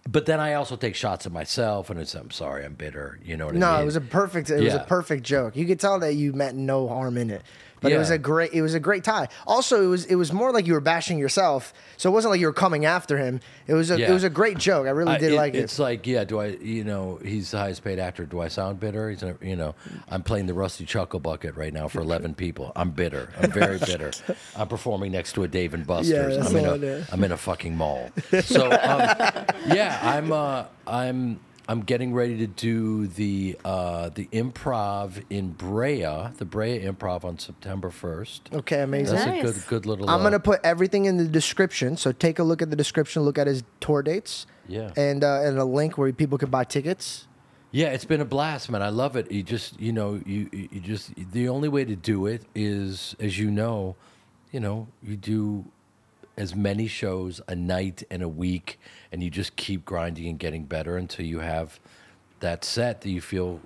but 0.08 0.26
then 0.26 0.40
I 0.40 0.54
also 0.54 0.76
take 0.76 0.96
shots 0.96 1.26
at 1.26 1.32
myself, 1.32 1.90
and 1.90 2.00
it's 2.00 2.14
I'm 2.14 2.32
sorry, 2.32 2.66
I'm 2.66 2.74
bitter. 2.74 3.20
You 3.24 3.38
know 3.38 3.46
what 3.46 3.52
I 3.52 3.54
mean? 3.54 3.60
no, 3.62 3.82
it 3.82 3.86
was 3.86 3.96
a 3.96 4.02
perfect. 4.02 4.50
It 4.50 4.64
was 4.64 4.74
a 4.74 4.86
perfect 4.88 5.24
joke. 5.24 5.56
You 5.56 5.66
could 5.66 5.80
tell 5.80 6.00
that 6.00 6.14
you 6.14 6.34
meant 6.34 6.58
no 6.58 6.88
harm 6.88 7.18
in 7.18 7.30
it, 7.30 7.42
but 7.82 7.92
it 7.92 7.98
was 7.98 8.10
a 8.10 8.18
great. 8.18 8.54
It 8.54 8.62
was 8.62 8.74
a 8.74 8.80
great 8.80 9.04
tie. 9.04 9.28
Also, 9.46 9.84
it 9.84 9.88
was 9.88 10.06
it 10.06 10.16
was 10.16 10.32
more 10.34 10.52
like 10.52 10.66
you 10.68 10.74
were 10.74 10.82
bashing 10.82 11.18
yourself, 11.20 11.74
so 11.98 12.10
it 12.10 12.14
wasn't 12.14 12.32
like 12.32 12.40
you 12.40 12.48
were 12.48 12.54
coming 12.54 12.86
after 12.86 13.18
him. 13.18 13.40
It 13.68 13.74
was 13.74 13.92
a 13.92 14.00
Yeah. 14.00 14.10
it 14.10 14.14
was 14.14 14.24
a 14.24 14.30
great 14.30 14.58
joke. 14.58 14.88
I 14.88 14.92
really 14.92 15.14
I- 15.14 15.18
did 15.20 15.34
like 15.34 15.54
it. 15.54 15.60
It's 15.60 15.80
like, 15.80 16.08
yeah, 16.08 16.24
do 16.24 16.40
I, 16.40 16.48
you 16.48 16.84
know, 16.84 17.20
he's 17.24 17.52
the 17.52 17.58
highest 17.60 17.84
paid 17.84 18.00
actor. 18.00 18.26
Do 18.26 18.42
I 18.42 18.48
sound 18.48 18.80
bitter? 18.80 19.10
He's, 19.10 19.24
you 19.42 19.56
know, 19.56 19.76
I'm 20.10 20.24
playing 20.24 20.46
the 20.48 20.54
Rusty 20.54 20.86
Chuckle 20.86 21.20
Bucket 21.20 21.56
right 21.56 21.74
now 21.74 21.88
for 21.88 22.00
11 22.00 22.34
people. 22.36 22.72
I'm 22.76 22.92
bitter. 22.92 23.30
I'm 23.40 23.52
very 23.52 23.78
bitter. 23.80 24.12
I'm 24.56 24.68
performing 24.68 25.12
next 25.12 25.34
to 25.34 25.44
a 25.44 25.48
Dave 25.48 25.74
and 25.74 25.86
Buster's. 25.86 26.38
that's 26.38 26.50
I'm 26.50 26.56
in 26.58 26.66
a, 26.66 26.74
it. 26.86 27.06
I'm 27.12 27.24
in 27.24 27.32
a 27.32 27.38
fucking 27.38 27.76
mall. 27.76 28.10
So, 28.44 28.66
um, 28.72 29.46
yeah, 29.68 30.00
I'm, 30.02 30.32
uh, 30.32 30.66
I'm, 30.86 31.40
I'm 31.70 31.82
getting 31.82 32.14
ready 32.14 32.38
to 32.38 32.48
do 32.48 33.08
the 33.08 33.58
uh, 33.66 34.10
the 34.10 34.28
improv 34.32 35.24
in 35.30 35.50
Brea, 35.50 36.30
the 36.38 36.46
Brea 36.46 36.80
Improv 36.86 37.26
on 37.26 37.38
September 37.40 37.90
1st. 37.90 38.54
okay, 38.60 38.82
amazing. 38.82 39.16
That's 39.16 39.28
Nice. 39.28 39.44
a 39.44 39.54
good, 39.54 39.68
good 39.68 39.86
little. 39.86 40.10
I'm 40.10 40.22
uh, 40.22 40.24
gonna 40.24 40.40
put 40.40 40.62
everything 40.64 41.06
in 41.06 41.18
the 41.18 41.26
description. 41.26 41.98
So 41.98 42.12
take 42.14 42.40
a 42.40 42.44
look 42.44 42.62
at 42.62 42.70
the 42.70 42.76
description. 42.78 43.24
Look 43.24 43.38
at 43.38 43.48
his 43.48 43.64
tour 43.82 44.02
dates. 44.02 44.46
Yeah. 44.68 44.92
And 44.96 45.24
uh, 45.24 45.42
and 45.44 45.58
a 45.58 45.66
link 45.66 45.98
where 45.98 46.12
people 46.14 46.38
can 46.38 46.50
buy 46.50 46.64
tickets. 46.64 47.28
Yeah, 47.72 47.88
it's 47.88 48.06
been 48.06 48.22
a 48.22 48.26
blast, 48.26 48.72
man. 48.72 48.82
I 48.82 48.90
love 48.90 49.18
it. 49.18 49.30
You 49.30 49.44
just, 49.44 49.80
you 49.80 49.92
know, 49.92 50.22
you 50.26 50.50
you 50.52 50.80
just 50.80 51.12
the 51.34 51.50
only 51.50 51.68
way 51.68 51.84
to 51.84 51.96
do 51.98 52.26
it 52.26 52.44
is, 52.56 53.14
as 53.20 53.38
you 53.38 53.52
know, 53.52 53.98
you 54.52 54.62
know, 54.62 54.88
you 55.04 55.18
do 55.18 55.66
as 56.38 56.56
many 56.56 56.88
shows 56.88 57.42
a 57.48 57.56
night 57.56 58.04
and 58.12 58.22
a 58.22 58.30
week, 58.30 58.80
and 59.12 59.24
you 59.24 59.30
just 59.30 59.56
keep 59.56 59.84
grinding 59.86 60.28
and 60.28 60.38
getting 60.40 60.66
better 60.66 60.96
until 60.98 61.26
you 61.26 61.40
have 61.40 61.80
that 62.40 62.64
set 62.64 63.02
that 63.02 63.10
you 63.10 63.22
feel 63.22 63.60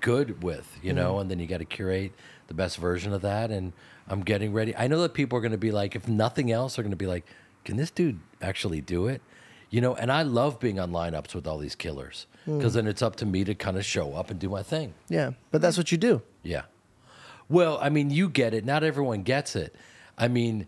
good 0.00 0.42
with, 0.42 0.78
you 0.82 0.92
know, 0.92 1.12
Mm-hmm. 1.12 1.20
and 1.20 1.30
then 1.30 1.38
you 1.38 1.46
got 1.46 1.58
to 1.58 1.64
curate 1.64 2.12
the 2.48 2.54
best 2.54 2.78
version 2.78 3.12
of 3.12 3.22
that. 3.22 3.50
And 3.50 3.72
I'm 4.08 4.22
getting 4.22 4.52
ready. 4.52 4.74
I 4.76 4.88
know 4.88 5.00
that 5.02 5.14
people 5.14 5.38
are 5.38 5.40
going 5.42 5.52
to 5.52 5.58
be 5.58 5.70
like, 5.70 5.94
if 5.94 6.08
nothing 6.08 6.50
else, 6.50 6.76
they're 6.76 6.82
going 6.82 6.90
to 6.90 6.96
be 6.96 7.06
like, 7.06 7.24
can 7.64 7.76
this 7.76 7.90
dude 7.90 8.18
actually 8.42 8.80
do 8.80 9.06
it? 9.06 9.20
You 9.68 9.80
know, 9.80 9.94
and 9.94 10.10
I 10.10 10.22
love 10.22 10.58
being 10.58 10.80
on 10.80 10.90
lineups 10.90 11.34
with 11.34 11.46
all 11.46 11.58
these 11.58 11.74
killers 11.76 12.26
Mm. 12.46 12.56
because 12.56 12.72
then 12.72 12.86
it's 12.86 13.02
up 13.02 13.16
to 13.16 13.26
me 13.26 13.44
to 13.44 13.54
kind 13.54 13.76
of 13.76 13.84
show 13.84 14.14
up 14.14 14.30
and 14.30 14.40
do 14.40 14.48
my 14.48 14.62
thing. 14.62 14.94
Yeah, 15.10 15.32
but 15.50 15.60
that's 15.60 15.76
what 15.76 15.92
you 15.92 15.98
do. 15.98 16.22
Yeah. 16.42 16.62
Well, 17.50 17.78
I 17.82 17.90
mean, 17.90 18.08
you 18.10 18.30
get 18.30 18.54
it. 18.54 18.64
Not 18.64 18.82
everyone 18.82 19.22
gets 19.24 19.54
it. 19.54 19.74
I 20.16 20.26
mean, 20.28 20.66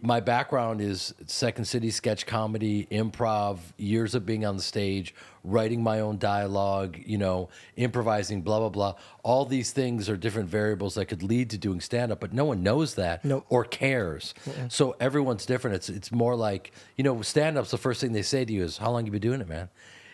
my 0.00 0.20
background 0.20 0.80
is 0.80 1.12
Second 1.26 1.66
City 1.66 1.90
sketch 1.90 2.24
comedy, 2.24 2.86
improv, 2.90 3.58
years 3.76 4.14
of 4.14 4.24
being 4.24 4.46
on 4.46 4.56
the 4.56 4.62
stage, 4.62 5.14
writing 5.44 5.82
my 5.82 6.00
own 6.00 6.16
dialogue, 6.16 6.98
you 7.04 7.18
know, 7.18 7.50
improvising, 7.76 8.40
blah, 8.40 8.58
blah, 8.58 8.70
blah. 8.70 8.94
All 9.22 9.44
these 9.44 9.72
things 9.72 10.08
are 10.08 10.16
different 10.16 10.48
variables 10.48 10.94
that 10.94 11.06
could 11.06 11.22
lead 11.22 11.50
to 11.50 11.58
doing 11.58 11.80
stand 11.80 12.10
up, 12.10 12.20
but 12.20 12.32
no 12.32 12.46
one 12.46 12.62
knows 12.62 12.94
that 12.94 13.24
Nope. 13.24 13.44
or 13.50 13.64
cares. 13.64 14.34
So 14.68 14.96
everyone's 14.98 15.44
different. 15.44 15.76
It's, 15.76 15.88
it's 15.90 16.10
more 16.10 16.36
like, 16.36 16.72
you 16.96 17.04
know, 17.04 17.20
stand 17.20 17.58
up's 17.58 17.70
the 17.70 17.78
first 17.78 18.00
thing 18.00 18.12
they 18.12 18.22
say 18.22 18.46
to 18.46 18.52
you 18.52 18.64
is, 18.64 18.78
How 18.78 18.90
long 18.90 19.04
you 19.04 19.12
been 19.12 19.20
doing 19.20 19.42
it, 19.42 19.48
man? 19.48 19.68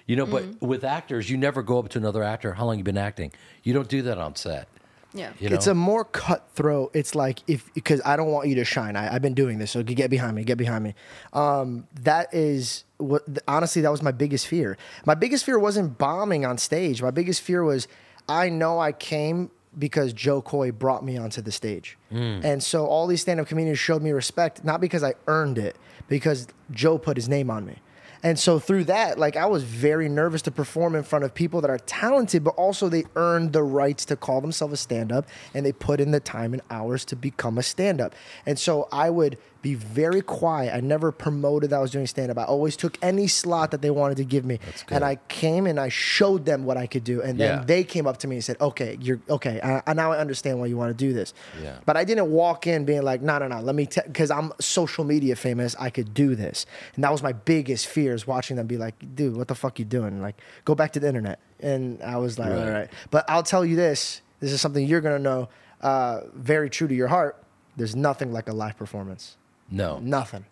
You 0.07 0.17
know, 0.17 0.27
but 0.27 0.43
mm. 0.43 0.61
with 0.61 0.83
actors, 0.83 1.31
you 1.31 1.37
never 1.37 1.63
go 1.63 1.79
up 1.79 1.89
to 1.91 1.99
another 1.99 2.25
actor, 2.25 2.55
How 2.55 2.65
long 2.65 2.79
you 2.79 2.85
been 2.85 2.99
acting? 2.99 3.33
You 3.63 3.73
don't 3.75 3.89
do 3.89 4.03
that 4.03 4.19
on 4.19 4.35
set. 4.35 4.67
Yeah. 5.15 5.33
You 5.39 5.51
know? 5.51 5.55
It's 5.55 5.67
a 5.67 5.75
more 5.75 6.05
cutthroat. 6.05 6.91
It's 6.95 7.15
like 7.15 7.41
if 7.47 7.73
because 7.75 8.01
I 8.05 8.17
don't 8.17 8.31
want 8.31 8.49
you 8.49 8.55
to 8.57 8.65
shine. 8.65 8.97
I, 8.97 9.15
I've 9.15 9.23
been 9.23 9.35
doing 9.35 9.59
this, 9.59 9.71
so 9.71 9.83
get 9.83 10.11
behind 10.11 10.37
me. 10.37 10.45
Get 10.45 10.59
behind 10.59 10.85
me. 10.85 10.95
Um, 11.33 11.87
that 12.03 12.33
is 12.33 12.85
what 12.99 13.23
honestly 13.47 13.83
that 13.83 13.91
was 13.91 14.03
my 14.03 14.13
biggest 14.13 14.47
fear. 14.47 14.79
My 15.05 15.15
biggest 15.15 15.45
fear 15.45 15.59
wasn't 15.59 15.99
bombing 15.99 16.45
on 16.47 16.59
stage. 16.59 17.03
My 17.03 17.11
biggest 17.11 17.43
fear 17.43 17.63
was 17.63 17.89
I 18.29 18.49
know 18.49 18.79
I 18.79 18.93
came 18.93 19.51
because 19.79 20.13
Jo 20.13 20.43
Koy 20.43 20.71
brought 20.71 21.05
me 21.05 21.17
onto 21.17 21.41
the 21.41 21.53
stage, 21.53 21.99
and 22.11 22.63
so 22.63 22.87
all 22.87 23.07
these 23.07 23.23
stand-up 23.23 23.47
comedians 23.47 23.79
showed 23.79 24.03
me 24.03 24.13
respect 24.13 24.65
not 24.65 24.81
because 24.81 25.03
I 25.03 25.15
earned 25.27 25.57
it, 25.59 25.77
because 26.09 26.47
Joe 26.71 26.99
put 26.99 27.17
his 27.17 27.29
name 27.29 27.51
on 27.51 27.65
me. 27.65 27.77
And 28.23 28.39
so 28.39 28.59
through 28.59 28.85
that, 28.85 29.19
like 29.19 29.37
I 29.37 29.47
was 29.47 29.65
very 29.65 30.09
nervous 30.09 30.43
to 30.43 30.51
perform 30.51 30.95
in 30.95 31.03
front 31.03 31.25
of 31.25 31.35
people 31.35 31.61
that 31.61 31.71
are 31.71 31.79
talented, 31.79 32.45
but 32.45 32.55
also 32.55 32.89
they 32.89 33.05
earned 33.17 33.53
the 33.53 33.65
rights 33.65 34.05
to 34.07 34.17
call 34.17 34.41
themselves 34.41 34.75
a 34.75 34.77
stand-up 34.77 35.27
and 35.55 35.67
they 35.67 35.73
put 35.73 36.01
in 36.01 36.13
the 36.13 36.21
time 36.21 36.53
and 36.53 36.63
hours 36.71 37.05
to 37.07 37.17
become 37.17 37.59
a 37.59 37.63
stand-up. 37.63 38.15
And 38.47 38.59
so 38.59 38.89
I 38.93 39.11
would 39.11 39.39
be 39.63 39.75
very 39.75 40.21
quiet. 40.23 40.75
I 40.75 40.81
never 40.81 41.13
promoted 41.13 41.71
that 41.71 41.77
I 41.77 41.81
was 41.81 41.93
doing 41.93 42.07
stand-up. 42.09 42.37
I 42.37 42.43
always 42.45 42.77
took 42.77 42.99
any 43.01 43.29
slot 43.29 43.71
that 43.71 43.81
they 43.81 43.91
wanted 43.91 44.17
to 44.17 44.25
give 44.25 44.45
me. 44.45 44.59
And 44.91 45.05
I 45.05 45.17
came 45.29 45.67
and 45.69 45.79
I 45.79 45.89
showed 45.89 46.45
them 46.45 46.65
what 46.65 46.77
I 46.77 46.89
could 46.89 47.05
do. 47.05 47.23
And 47.23 47.39
then 47.39 47.59
Yeah. 47.61 47.65
they 47.65 47.85
came 47.85 48.07
up 48.09 48.17
to 48.19 48.27
me 48.29 48.37
and 48.37 48.45
said, 48.45 48.57
okay, 48.61 48.99
you're 49.01 49.21
okay. 49.31 49.61
I, 49.63 49.81
I 49.87 49.95
now 49.95 50.11
I 50.13 50.19
understand 50.19 50.59
why 50.59 50.67
you 50.67 50.77
want 50.77 50.91
to 50.91 50.95
do 51.07 51.13
this. 51.13 51.33
Yeah. 51.63 51.79
But 51.87 51.97
I 51.97 52.03
didn't 52.05 52.31
walk 52.33 52.67
in 52.67 52.85
being 52.85 53.03
like, 53.03 53.23
no, 53.23 53.39
no, 53.39 53.47
no, 53.47 53.61
let 53.61 53.75
me, 53.77 53.87
tell 53.87 54.03
because 54.05 54.31
I'm 54.33 54.53
social 54.61 55.05
media 55.05 55.37
famous, 55.37 55.77
I 55.79 55.91
could 55.91 56.13
do 56.13 56.35
this. 56.35 56.67
And 56.97 57.05
that 57.05 57.13
was 57.13 57.23
my 57.23 57.33
biggest 57.33 57.87
fear 57.87 58.15
is 58.15 58.27
watching 58.27 58.57
them 58.57 58.67
be 58.67 58.77
like, 58.79 58.95
dude, 59.15 59.37
what 59.37 59.47
the 59.47 59.55
fuck 59.55 59.79
you 59.79 59.85
doing? 59.85 60.21
Like, 60.21 60.41
go 60.65 60.75
back 60.75 60.93
to 60.95 61.01
the 61.01 61.07
internet. 61.07 61.39
And 61.61 62.03
I 62.03 62.17
was 62.17 62.39
like, 62.39 62.51
Right. 62.51 62.59
all 62.59 62.71
right. 62.71 62.89
But 63.13 63.25
I'll 63.29 63.45
tell 63.45 63.65
you 63.65 63.77
this 63.77 64.23
this 64.41 64.51
is 64.51 64.61
something 64.61 64.85
you're 64.85 65.01
going 65.01 65.17
to 65.17 65.23
know 65.23 65.49
uh, 65.83 66.23
very 66.35 66.69
true 66.69 66.89
to 66.89 66.95
your 66.95 67.07
heart. 67.09 67.41
There's 67.77 67.95
nothing 67.95 68.33
like 68.33 68.49
a 68.49 68.53
live 68.53 68.77
performance. 68.77 69.37
No. 69.73 69.99
Nothing. 69.99 70.45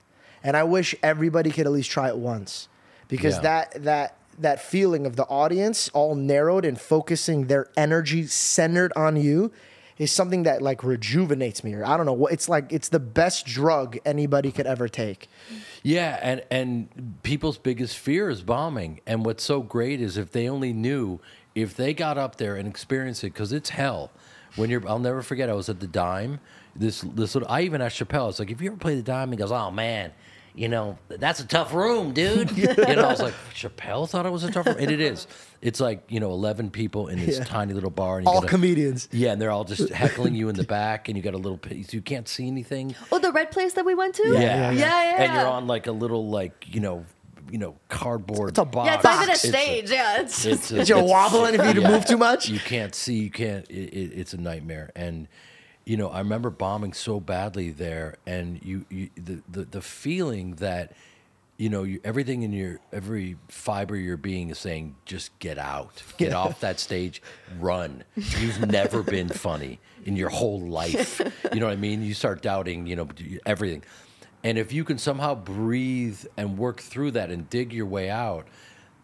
And 0.43 0.57
I 0.57 0.65
wish 0.65 0.95
everybody 1.03 1.51
could 1.51 1.67
at 1.67 1.73
least 1.73 1.91
try 1.91 2.09
it 2.09 2.17
once 2.17 2.69
because 3.09 3.35
Yeah. 3.37 3.41
that, 3.43 3.85
that, 3.85 4.17
that 4.39 4.61
feeling 4.63 5.05
of 5.07 5.17
the 5.17 5.25
audience 5.25 5.91
all 5.93 6.15
narrowed 6.15 6.65
and 6.65 6.81
focusing 6.81 7.47
their 7.47 7.69
energy 7.77 8.27
centered 8.27 8.93
on 8.97 9.17
you 9.17 9.53
is 9.99 10.11
something 10.11 10.45
that 10.45 10.63
like 10.63 10.83
rejuvenates 10.83 11.63
me 11.63 11.75
or 11.75 11.85
I 11.85 11.99
don't 11.99 12.07
know 12.07 12.15
what 12.15 12.33
it's 12.33 12.49
like 12.49 12.73
it's 12.73 12.89
the 12.89 12.99
best 12.99 13.45
drug 13.45 13.99
anybody 14.07 14.51
could 14.51 14.67
ever 14.67 14.89
take. 14.89 15.29
Yeah, 15.83 16.19
and 16.23 16.43
and 16.51 17.19
people's 17.23 17.59
biggest 17.59 17.99
fear 17.99 18.31
is 18.31 18.41
bombing. 18.43 19.01
And 19.07 19.27
what's 19.27 19.45
so 19.45 19.61
great 19.61 20.01
is 20.01 20.17
if 20.17 20.33
they 20.33 20.49
only 20.49 20.73
knew 20.73 21.21
if 21.55 21.77
they 21.77 21.93
got 21.93 22.17
up 22.17 22.37
there 22.37 22.57
and 22.57 22.67
experienced 22.67 23.25
it 23.25 23.35
because 23.35 23.53
it's 23.53 23.71
hell. 23.71 24.11
When 24.57 24.71
you're, 24.71 24.89
I'll 24.89 24.99
never 24.99 25.21
forget. 25.23 25.51
I 25.51 25.53
was 25.53 25.69
at 25.69 25.81
the 25.81 25.87
Dime. 25.87 26.41
This 26.77 27.01
this 27.03 27.35
little, 27.35 27.51
I 27.51 27.63
even 27.63 27.81
asked 27.83 27.99
Chappelle. 27.99 28.29
It's 28.31 28.39
like, 28.39 28.51
"If 28.51 28.61
you 28.61 28.69
ever 28.69 28.77
play 28.79 28.95
the 28.95 29.03
Dime?" 29.03 29.31
He 29.31 29.37
goes, 29.37 29.53
"Oh 29.53 29.71
man." 29.71 30.13
You 30.53 30.69
know, 30.69 30.99
that's 31.09 31.39
a 31.39 31.47
tough 31.47 31.73
room, 31.73 32.13
dude. 32.13 32.51
you 32.59 32.67
know, 32.67 33.05
I 33.05 33.11
was 33.13 33.23
like, 33.23 33.35
Chappelle 33.55 34.09
thought 34.11 34.27
it 34.27 34.33
was 34.33 34.43
a 34.43 34.51
tough 34.51 34.67
room. 34.67 34.77
And 34.81 34.91
it 34.91 35.01
is. 35.01 35.29
It's 35.63 35.79
like, 35.79 36.03
you 36.09 36.19
know, 36.19 36.33
11 36.33 36.71
people 36.71 37.07
in 37.07 37.25
this 37.25 37.39
Yeah. 37.39 37.45
tiny 37.45 37.73
little 37.73 37.89
bar. 37.89 38.19
And 38.19 38.27
you 38.27 38.33
All 38.33 38.41
gotta- 38.41 38.49
comedians. 38.53 39.09
Yeah, 39.13 39.31
and 39.31 39.41
they're 39.41 39.53
all 39.53 39.63
just 39.63 39.91
heckling 39.91 40.35
you 40.35 40.49
in 40.49 40.57
the 40.57 40.65
back, 40.81 41.07
and 41.09 41.17
you 41.17 41.23
got 41.23 41.35
a 41.35 41.39
little 41.39 41.57
piece. 41.57 41.95
You 41.95 42.03
can't 42.03 42.27
see 42.27 42.49
anything. 42.49 42.97
Oh, 43.13 43.21
the 43.21 43.31
red 43.31 43.53
place 43.53 43.75
that 43.75 43.85
we 43.85 43.95
went 43.95 44.17
to? 44.17 44.27
Yeah, 44.27 44.41
yeah, 44.41 44.71
yeah. 44.73 44.73
yeah. 44.73 45.23
And 45.23 45.35
you're 45.35 45.47
on 45.47 45.69
like 45.69 45.87
a 45.87 45.93
little 45.93 46.29
like 46.29 46.67
you 46.75 46.81
know, 46.81 47.05
you 47.49 47.59
know, 47.59 47.77
cardboard. 47.89 48.49
It's 48.51 48.59
a 48.59 48.65
box. 48.65 48.87
Yeah, 48.89 48.95
it's 48.97 49.05
not 49.05 49.15
even 49.15 49.29
a 49.29 49.33
Box. 49.33 49.45
It's 49.45 49.55
a- 49.55 49.57
stage. 49.57 49.91
yeah, 49.93 50.21
it's. 50.21 50.45
It's, 50.47 50.73
a, 50.73 50.85
You're 50.85 51.05
wobbling 51.05 51.55
if 51.55 51.75
you 51.77 51.81
yeah. 51.81 51.91
move 51.91 52.05
too 52.07 52.19
much. 52.19 52.49
You 52.49 52.59
can't 52.59 52.93
see. 52.95 53.15
You 53.21 53.31
can't. 53.31 53.71
It, 53.71 53.95
it, 53.95 54.13
it's 54.19 54.35
a 54.35 54.37
nightmare. 54.39 54.91
And 54.97 55.29
you 55.85 55.97
know, 55.97 56.09
I 56.09 56.19
remember 56.19 56.51
bombing 56.51 56.93
so 56.93 57.21
badly 57.21 57.71
there, 57.71 58.17
and 58.27 58.61
you, 58.65 58.85
you 58.89 59.11
the, 59.17 59.43
the 59.49 59.65
the 59.65 59.83
feeling 59.83 60.57
that. 60.57 60.93
You 61.57 61.69
know, 61.69 61.83
you, 61.83 62.01
everything 62.05 62.41
in 62.41 62.55
your 62.55 62.81
every 62.91 63.37
fiber 63.49 63.95
of 63.95 64.01
your 64.01 64.17
being 64.17 64.49
is 64.49 64.59
saying, 64.59 64.97
just 65.05 65.39
get 65.41 65.59
out, 65.59 66.03
get 66.17 66.33
off 66.33 66.61
that 66.61 66.81
stage, 66.89 67.21
run. 67.59 68.03
You've 68.17 68.67
never 68.67 69.03
been 69.03 69.29
funny 69.29 69.79
in 70.07 70.17
your 70.17 70.31
whole 70.31 70.59
life. 70.59 71.21
You 71.53 71.61
know 71.61 71.67
what 71.67 71.73
I 71.73 71.77
mean? 71.77 72.03
You 72.03 72.15
start 72.15 72.41
doubting, 72.41 72.87
you 72.87 72.97
know, 72.97 73.09
everything. 73.45 73.83
And 74.43 74.57
if 74.57 74.73
you 74.73 74.85
can 74.85 74.99
somehow 74.99 75.35
breathe 75.35 76.25
and 76.37 76.57
work 76.57 76.81
through 76.81 77.13
that 77.13 77.31
and 77.31 77.49
dig 77.51 77.73
your 77.73 77.87
way 77.87 78.09
out, 78.09 78.47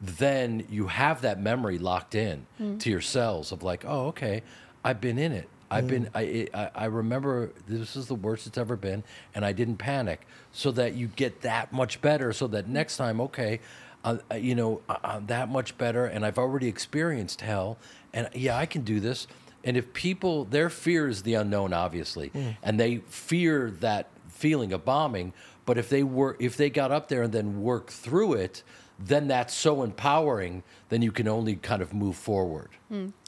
then 0.01 0.67
you 0.71 0.87
have 0.87 1.23
that 1.23 1.41
memory 1.41 1.79
locked 1.79 2.15
in 2.15 2.47
mm. 2.61 2.79
to 2.81 2.91
your 2.91 3.01
cells 3.01 3.53
of 3.53 3.63
like, 3.63 3.85
oh, 3.87 4.09
okay, 4.09 4.43
I've 4.85 5.01
been 5.01 5.19
in 5.19 5.33
it. 5.33 5.49
I've 5.71 5.89
been. 5.89 6.07
Mm. 6.07 6.49
I, 6.55 6.61
I 6.63 6.71
I 6.75 6.85
remember 6.87 7.51
this 7.67 7.97
is 7.97 8.07
the 8.07 8.15
worst 8.15 8.47
it's 8.47 8.59
ever 8.59 8.77
been, 8.77 9.03
and 9.35 9.45
I 9.45 9.53
didn't 9.53 9.77
panic, 9.77 10.27
so 10.53 10.71
that 10.73 10.95
you 10.95 11.09
get 11.09 11.43
that 11.43 11.73
much 11.73 12.01
better. 12.01 12.33
So 12.33 12.47
that 12.49 12.69
next 12.69 12.95
mm. 12.95 12.99
time, 12.99 13.21
okay, 13.23 13.61
uh, 14.05 14.19
uh, 14.31 14.37
you 14.37 14.55
know, 14.55 14.81
I'm 14.89 15.27
that 15.27 15.49
much 15.49 15.77
better, 15.77 16.07
and 16.07 16.25
I've 16.25 16.39
already 16.39 16.69
experienced 16.69 17.41
hell, 17.41 17.79
and 18.13 18.29
yeah, 18.35 18.57
I 18.57 18.67
can 18.67 18.83
do 18.83 19.01
this. 19.01 19.27
And 19.65 19.77
if 19.77 19.93
people, 19.93 20.45
their 20.45 20.71
fear 20.71 21.09
is 21.09 21.23
the 21.23 21.35
unknown, 21.35 21.73
obviously, 21.73 22.31
mm. 22.31 22.57
and 22.63 22.79
they 22.79 22.99
fear 23.09 23.73
that 23.81 24.09
feeling 24.29 24.73
of 24.73 24.85
bombing. 24.85 25.33
But 25.65 25.77
if 25.79 25.89
they 25.89 26.05
were, 26.05 26.37
if 26.39 26.57
they 26.57 26.71
got 26.71 26.93
up 26.93 27.09
there 27.09 27.23
and 27.23 27.33
then 27.33 27.61
worked 27.61 27.91
through 27.91 28.35
it, 28.35 28.63
then 29.01 29.27
that's 29.27 29.53
so 29.53 29.83
empowering. 29.83 30.63
Then 30.89 31.03
you 31.03 31.11
can 31.11 31.27
only 31.27 31.57
kind 31.57 31.83
of 31.83 31.93
move 31.93 32.15
forward. 32.15 32.71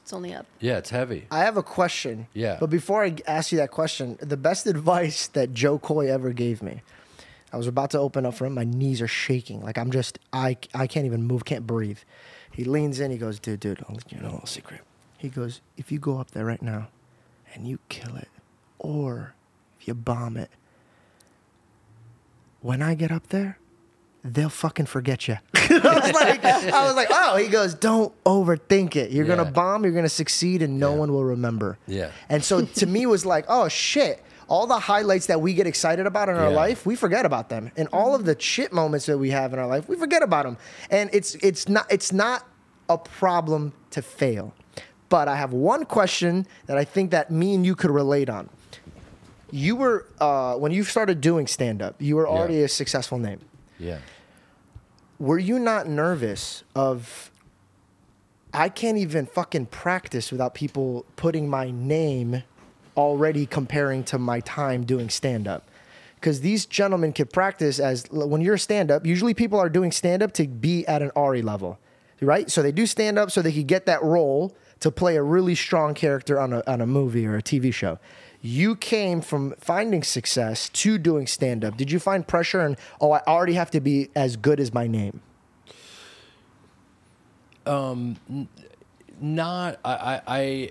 It's 0.09 0.13
only 0.15 0.33
up. 0.33 0.47
Yeah, 0.59 0.79
it's 0.79 0.89
heavy. 0.89 1.27
I 1.29 1.41
have 1.41 1.55
a 1.55 1.61
question. 1.61 2.25
Yeah. 2.33 2.57
But 2.59 2.71
before 2.71 3.03
I 3.03 3.15
ask 3.27 3.51
you 3.51 3.59
that 3.59 3.69
question, 3.69 4.17
the 4.19 4.37
best 4.37 4.65
advice 4.65 5.27
that 5.27 5.53
Jo 5.53 5.77
Koy 5.77 6.11
ever 6.11 6.33
gave 6.33 6.63
me, 6.63 6.81
I 7.53 7.57
was 7.57 7.67
about 7.67 7.91
to 7.91 7.99
open 7.99 8.25
up 8.25 8.33
for 8.33 8.47
him. 8.47 8.55
My 8.55 8.63
knees 8.63 9.03
are 9.03 9.07
shaking. 9.07 9.61
Like 9.61 9.77
I'm 9.77 9.91
just, 9.91 10.17
I, 10.33 10.57
I 10.73 10.87
can't 10.87 11.05
even 11.05 11.27
move, 11.27 11.45
can't 11.45 11.67
breathe. 11.67 11.99
He 12.51 12.63
leans 12.63 12.99
in. 12.99 13.11
He 13.11 13.19
goes, 13.19 13.39
dude, 13.39 13.59
dude, 13.59 13.85
I'll 13.87 13.93
let 13.93 14.11
you 14.11 14.19
know 14.19 14.29
a 14.29 14.31
little 14.31 14.47
secret. 14.47 14.81
He 15.19 15.29
goes, 15.29 15.61
if 15.77 15.91
you 15.91 15.99
go 15.99 16.17
up 16.17 16.31
there 16.31 16.45
right 16.45 16.63
now 16.63 16.87
and 17.53 17.67
you 17.67 17.77
kill 17.89 18.15
it, 18.15 18.29
or 18.79 19.35
if 19.79 19.87
you 19.87 19.93
bomb 19.93 20.37
it, 20.37 20.49
when 22.61 22.81
I 22.81 22.95
get 22.95 23.11
up 23.11 23.27
there, 23.27 23.59
they'll 24.23 24.49
fucking 24.49 24.85
forget 24.85 25.27
you. 25.27 25.37
I 25.55 25.99
was 26.01 26.13
like, 26.13 26.43
I 26.45 26.85
was 26.87 26.95
like, 26.95 27.07
oh. 27.11 27.37
He 27.37 27.47
goes, 27.47 27.73
don't 27.73 28.13
overthink 28.23 28.95
it. 28.95 29.11
You're 29.11 29.25
Yeah. 29.25 29.35
gonna 29.35 29.51
bomb. 29.51 29.83
You're 29.83 29.93
gonna 29.93 30.09
succeed, 30.09 30.61
and 30.61 30.79
no 30.79 30.93
Yeah. 30.93 30.99
one 30.99 31.13
will 31.13 31.23
remember. 31.25 31.77
Yeah. 31.87 32.11
And 32.27 32.43
so 32.43 32.65
to 32.65 32.85
me, 32.85 33.03
it 33.03 33.09
was 33.09 33.25
like, 33.25 33.45
oh 33.47 33.67
shit. 33.67 34.23
All 34.47 34.65
the 34.65 34.79
highlights 34.79 35.27
that 35.27 35.41
we 35.41 35.53
get 35.53 35.67
excited 35.67 36.07
about 36.07 36.27
in 36.27 36.35
our 36.35 36.49
Yeah. 36.49 36.55
life, 36.55 36.83
we 36.85 36.95
forget 36.95 37.23
about 37.25 37.49
them, 37.49 37.71
and 37.77 37.87
all 37.93 38.15
of 38.15 38.25
the 38.25 38.35
shit 38.39 38.73
moments 38.73 39.05
that 39.05 39.17
we 39.19 39.29
have 39.29 39.53
in 39.53 39.59
our 39.59 39.67
life, 39.67 39.87
we 39.87 39.95
forget 39.95 40.23
about 40.23 40.45
them. 40.45 40.57
And 40.89 41.09
it's 41.13 41.35
it's 41.35 41.69
not 41.69 41.85
it's 41.91 42.11
not 42.11 42.45
a 42.89 42.97
problem 42.97 43.73
to 43.91 44.01
fail. 44.01 44.53
But 45.09 45.27
I 45.27 45.35
have 45.35 45.53
one 45.53 45.85
question 45.85 46.47
that 46.65 46.77
I 46.77 46.83
think 46.83 47.11
that 47.11 47.29
me 47.31 47.53
and 47.55 47.63
you 47.65 47.75
could 47.75 47.91
relate 47.91 48.29
on. 48.29 48.49
You 49.51 49.75
were 49.75 50.05
uh, 50.19 50.55
when 50.55 50.71
you 50.71 50.83
started 50.83 51.21
doing 51.21 51.45
stand 51.47 51.81
up, 51.83 51.95
you 51.99 52.15
were 52.15 52.27
already 52.27 52.61
a 52.63 52.67
successful 52.67 53.17
name 53.19 53.39
Yeah. 53.79 53.99
were 55.19 55.39
you 55.39 55.57
not 55.57 55.87
nervous 55.87 56.63
of 56.75 57.31
I 58.53 58.67
can't 58.69 58.97
even 58.97 59.25
fucking 59.25 59.67
practice 59.67 60.31
without 60.31 60.53
people 60.53 61.05
putting 61.15 61.49
my 61.49 61.71
name 61.71 62.43
already 62.97 63.45
comparing 63.45 64.03
to 64.05 64.17
my 64.17 64.39
time 64.41 64.85
doing 64.85 65.09
stand 65.09 65.47
up? 65.47 65.69
Because 66.15 66.41
these 66.41 66.65
gentlemen 66.65 67.13
could 67.13 67.31
practice 67.31 67.79
as 67.79 68.05
when 68.11 68.41
you're 68.41 68.55
a 68.55 68.59
stand 68.59 68.91
up, 68.91 69.05
usually 69.05 69.33
people 69.33 69.57
are 69.59 69.69
doing 69.69 69.91
stand 69.91 70.21
up 70.21 70.33
to 70.33 70.47
be 70.47 70.85
at 70.87 71.01
an 71.01 71.11
Ari 71.15 71.41
level. 71.41 71.79
right? 72.21 72.49
So 72.51 72.61
they 72.61 72.73
do 72.73 72.85
stand 72.85 73.17
up 73.17 73.31
so 73.31 73.41
they 73.41 73.53
could 73.53 73.67
get 73.67 73.85
that 73.85 74.03
role 74.03 74.53
to 74.81 74.91
play 74.91 75.15
a 75.15 75.23
really 75.23 75.55
strong 75.55 75.93
character 75.93 76.39
on 76.39 76.51
a 76.53 76.63
on 76.67 76.81
a 76.81 76.85
movie 76.85 77.25
or 77.25 77.37
a 77.37 77.41
TV 77.43 77.73
show. 77.73 77.99
You 78.41 78.75
came 78.75 79.21
from 79.21 79.53
finding 79.59 80.03
success 80.03 80.69
to 80.69 80.97
doing 80.97 81.27
stand 81.27 81.65
up. 81.65 81.75
Did 81.75 81.91
you 81.91 81.99
find 81.99 82.25
pressure 82.27 82.61
and 82.61 82.77
oh, 83.01 83.11
I 83.11 83.21
already 83.27 83.53
have 83.53 83.71
to 83.71 83.81
be 83.81 84.09
as 84.15 84.37
good 84.37 84.59
as 84.59 84.73
my 84.73 84.87
name? 84.87 85.21
not 89.21 89.79
I, 89.83 89.93
I 89.93 90.21
I 90.27 90.69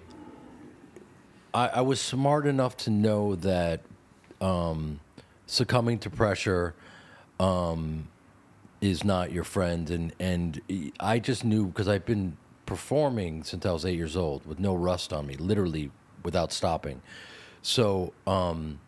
I 1.55 1.69
I 1.69 1.81
was 1.83 2.01
smart 2.01 2.47
enough 2.47 2.77
to 2.79 2.91
know 2.91 3.37
that 3.37 3.83
um, 4.41 5.01
succumbing 5.47 5.99
to 6.01 6.11
pressure 6.11 6.75
um, 7.39 8.09
is 8.81 9.05
not 9.05 9.33
your 9.33 9.45
friend, 9.45 9.91
and 9.91 10.12
and 10.19 10.61
I 11.01 11.19
just 11.19 11.45
knew 11.45 11.66
because 11.66 11.89
I've 11.89 12.07
been 12.07 12.37
performing 12.66 13.45
since 13.45 13.64
I 13.64 13.73
was 13.73 13.85
eight 13.85 13.97
years 13.97 14.16
old 14.16 14.47
with 14.47 14.59
no 14.59 14.75
rust 14.75 15.12
on 15.12 15.27
me, 15.27 15.35
literally 15.35 15.91
without 16.23 16.53
stopping. 16.53 17.01
So 17.62 18.12
um, 18.26 18.80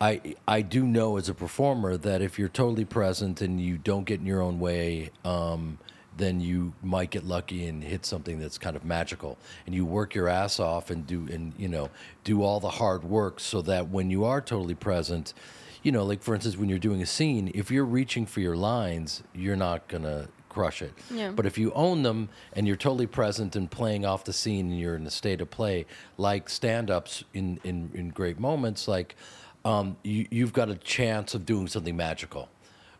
I 0.00 0.34
I 0.48 0.62
do 0.62 0.84
know 0.84 1.16
as 1.16 1.28
a 1.28 1.34
performer 1.34 1.96
that 1.96 2.22
if 2.22 2.38
you're 2.38 2.48
totally 2.48 2.84
present 2.84 3.40
and 3.40 3.60
you 3.60 3.78
don't 3.78 4.04
get 4.04 4.20
in 4.20 4.26
your 4.26 4.42
own 4.42 4.58
way, 4.58 5.10
um, 5.24 5.78
then 6.16 6.40
you 6.40 6.72
might 6.82 7.10
get 7.10 7.24
lucky 7.24 7.66
and 7.66 7.82
hit 7.82 8.04
something 8.04 8.38
that's 8.38 8.58
kind 8.58 8.76
of 8.76 8.84
magical. 8.84 9.38
And 9.64 9.74
you 9.74 9.84
work 9.84 10.14
your 10.14 10.28
ass 10.28 10.58
off 10.60 10.90
and 10.90 11.06
do 11.06 11.28
and 11.30 11.52
you 11.56 11.68
know 11.68 11.90
do 12.24 12.42
all 12.42 12.60
the 12.60 12.70
hard 12.70 13.04
work 13.04 13.40
so 13.40 13.62
that 13.62 13.88
when 13.88 14.10
you 14.10 14.24
are 14.24 14.40
totally 14.40 14.74
present, 14.74 15.34
you 15.82 15.92
know, 15.92 16.04
like 16.04 16.22
for 16.22 16.34
instance, 16.34 16.56
when 16.56 16.68
you're 16.68 16.78
doing 16.78 17.00
a 17.00 17.06
scene, 17.06 17.50
if 17.54 17.70
you're 17.70 17.84
reaching 17.84 18.26
for 18.26 18.40
your 18.40 18.56
lines, 18.56 19.22
you're 19.34 19.56
not 19.56 19.88
gonna 19.88 20.28
crush 20.52 20.82
it. 20.82 20.92
Yeah. 21.10 21.30
But 21.30 21.46
if 21.46 21.56
you 21.56 21.72
own 21.72 22.02
them 22.02 22.28
and 22.52 22.66
you're 22.66 22.76
totally 22.76 23.06
present 23.06 23.56
and 23.56 23.70
playing 23.70 24.04
off 24.04 24.24
the 24.24 24.32
scene 24.32 24.70
and 24.70 24.78
you're 24.78 24.96
in 24.96 25.06
a 25.06 25.10
state 25.10 25.40
of 25.40 25.50
play, 25.50 25.86
like 26.18 26.48
stand-ups 26.48 27.24
in 27.32 27.58
in, 27.64 27.90
in 27.94 28.10
great 28.10 28.38
moments, 28.38 28.86
like 28.86 29.16
um, 29.64 29.96
you, 30.02 30.26
you've 30.30 30.52
got 30.52 30.68
a 30.68 30.74
chance 30.74 31.34
of 31.34 31.46
doing 31.46 31.68
something 31.68 31.96
magical. 31.96 32.48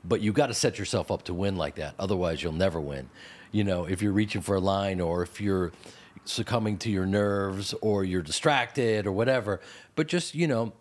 But 0.05 0.21
you've 0.21 0.35
got 0.35 0.49
to 0.49 0.55
set 0.55 0.79
yourself 0.79 1.11
up 1.13 1.23
to 1.25 1.35
win 1.35 1.55
like 1.57 1.77
that. 1.77 1.95
Otherwise, 1.99 2.43
you'll 2.43 2.53
never 2.53 2.81
win. 2.81 3.09
You 3.53 3.63
know, 3.63 3.85
if 3.85 4.03
you're 4.03 4.13
reaching 4.13 4.41
for 4.41 4.57
a 4.57 4.61
line 4.61 5.01
or 5.01 5.23
if 5.23 5.41
you're 5.41 5.71
succumbing 6.25 6.79
to 6.79 6.91
your 6.91 7.07
nerves 7.07 7.75
or 7.81 8.05
you're 8.05 8.23
distracted 8.23 9.07
or 9.07 9.13
whatever. 9.13 9.61
But 9.95 10.09
just 10.09 10.35
you 10.35 10.47
know, 10.47 10.73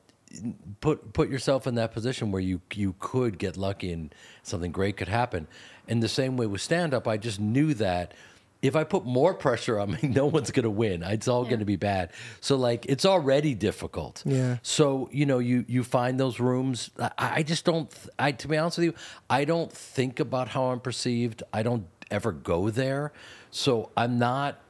put 0.80 1.14
put 1.14 1.30
yourself 1.30 1.68
in 1.68 1.76
that 1.76 1.92
position 1.94 2.32
where 2.32 2.42
you 2.42 2.62
you 2.74 2.96
could 3.00 3.38
get 3.38 3.58
lucky 3.58 3.92
and 3.92 4.14
something 4.44 4.72
great 4.72 4.98
could 4.98 5.10
happen. 5.10 5.48
And 5.92 6.02
the 6.02 6.08
same 6.08 6.38
way 6.38 6.46
with 6.46 6.62
stand 6.62 6.94
up, 6.94 7.06
I 7.06 7.18
just 7.18 7.38
knew 7.38 7.74
that 7.74 8.14
if 8.62 8.78
I 8.78 8.86
put 8.86 9.06
more 9.06 9.34
pressure 9.34 9.78
on 9.78 9.92
me, 10.02 10.08
no 10.08 10.26
one's 10.26 10.50
going 10.50 10.64
to 10.64 10.70
win. 10.70 11.04
It's 11.04 11.28
all 11.28 11.44
going 11.44 11.60
to 11.60 11.66
be 11.66 11.76
bad. 11.76 12.12
So 12.40 12.56
like 12.56 12.86
it's 12.86 13.06
already 13.06 13.56
difficult. 13.56 14.24
Yeah. 14.26 14.58
So 14.62 15.10
you 15.12 15.26
know 15.26 15.40
you 15.40 15.66
you 15.68 15.84
find 15.84 16.18
those 16.18 16.40
rooms. 16.40 16.92
I, 16.98 17.12
I 17.18 17.44
just 17.44 17.66
don't. 17.66 17.92
I 18.18 18.32
to 18.32 18.48
be 18.48 18.58
honest 18.58 18.78
with 18.78 18.86
you, 18.86 18.94
I 19.30 19.44
don't 19.44 19.72
think 19.72 20.22
about 20.22 20.48
how 20.48 20.72
I'm 20.72 20.80
perceived. 20.80 21.44
I 21.52 21.62
don't 21.62 21.86
ever 22.10 22.32
go 22.32 22.70
there. 22.70 23.12
So 23.52 23.90
I'm 23.98 24.18
not 24.18 24.62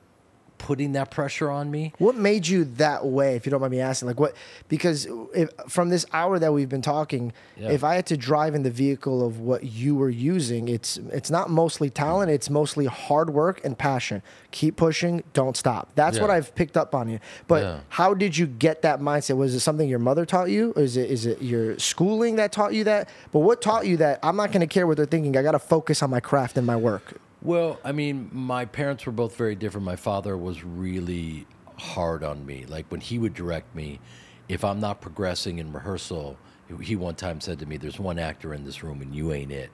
putting 0.61 0.91
that 0.91 1.09
pressure 1.09 1.49
on 1.49 1.71
me. 1.71 1.91
What 1.97 2.15
made 2.15 2.47
you 2.47 2.65
that 2.75 3.05
way, 3.05 3.35
if 3.35 3.45
you 3.45 3.49
don't 3.49 3.61
mind 3.61 3.71
me 3.71 3.79
asking? 3.81 4.07
Like 4.07 4.19
what? 4.19 4.35
Because 4.69 5.07
if, 5.33 5.49
from 5.67 5.89
this 5.89 6.05
hour 6.13 6.37
that 6.37 6.53
we've 6.53 6.69
been 6.69 6.83
talking, 6.83 7.33
Yeah. 7.57 7.69
if 7.71 7.83
I 7.83 7.95
had 7.95 8.05
to 8.07 8.17
drive 8.17 8.53
in 8.53 8.61
the 8.63 8.69
vehicle 8.69 9.25
of 9.25 9.39
what 9.39 9.63
you 9.63 9.95
were 9.95 10.09
using, 10.09 10.67
it's 10.69 10.97
it's 11.11 11.31
not 11.31 11.49
mostly 11.49 11.89
talent. 11.89 12.29
It's 12.31 12.49
mostly 12.49 12.85
hard 12.85 13.31
work 13.31 13.59
and 13.65 13.75
passion. 13.77 14.21
Keep 14.51 14.75
pushing. 14.75 15.23
Don't 15.33 15.57
stop. 15.57 15.89
That's 15.95 16.19
what 16.19 16.29
I've 16.29 16.53
picked 16.53 16.77
up 16.77 16.93
on 16.93 17.09
you. 17.09 17.19
But 17.47 17.63
Yeah. 17.63 17.79
how 17.89 18.13
did 18.13 18.37
you 18.37 18.45
get 18.45 18.83
that 18.83 18.99
mindset? 18.99 19.37
Was 19.37 19.55
it 19.55 19.61
something 19.61 19.89
your 19.89 19.99
mother 19.99 20.25
taught 20.25 20.49
you? 20.51 20.73
Or 20.75 20.83
is 20.83 20.95
it 20.95 21.09
is 21.09 21.25
it 21.25 21.41
your 21.41 21.79
schooling 21.79 22.35
that 22.35 22.51
taught 22.51 22.73
you 22.73 22.83
that? 22.83 23.09
But 23.31 23.39
what 23.39 23.61
taught 23.61 23.87
you 23.87 23.97
that 23.97 24.19
I'm 24.21 24.35
not 24.35 24.51
going 24.51 24.61
to 24.61 24.67
care 24.67 24.85
what 24.85 24.97
they're 24.97 25.05
thinking. 25.07 25.35
I 25.35 25.41
got 25.41 25.53
to 25.53 25.59
focus 25.59 26.03
on 26.03 26.09
my 26.11 26.19
craft 26.19 26.57
and 26.57 26.67
my 26.67 26.75
work. 26.75 27.15
Well, 27.41 27.79
I 27.83 27.91
mean, 27.91 28.29
my 28.31 28.65
parents 28.65 29.05
were 29.05 29.11
both 29.11 29.35
very 29.35 29.55
different. 29.55 29.85
My 29.85 29.95
father 29.95 30.37
was 30.37 30.63
really 30.63 31.47
hard 31.77 32.23
on 32.23 32.45
me. 32.45 32.65
Like 32.67 32.85
when 32.89 33.01
he 33.01 33.17
would 33.17 33.33
direct 33.33 33.75
me, 33.75 33.99
if 34.47 34.63
I'm 34.63 34.79
not 34.79 35.01
progressing 35.01 35.57
in 35.59 35.73
rehearsal, 35.73 36.37
he 36.81 36.95
one 36.95 37.15
time 37.15 37.41
said 37.41 37.59
to 37.59 37.65
me, 37.65 37.77
"There's 37.77 37.99
one 37.99 38.19
actor 38.19 38.53
in 38.53 38.63
this 38.63 38.83
room, 38.83 39.01
and 39.01 39.15
you 39.15 39.33
ain't 39.33 39.51
it. 39.51 39.71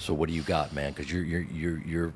So 0.00 0.12
what 0.14 0.28
do 0.28 0.34
you 0.34 0.42
got, 0.42 0.72
man? 0.72 0.92
Because 0.92 1.10
you're 1.12 1.22
you're 1.24 1.42
you're 1.42 1.78
you're 1.86 2.14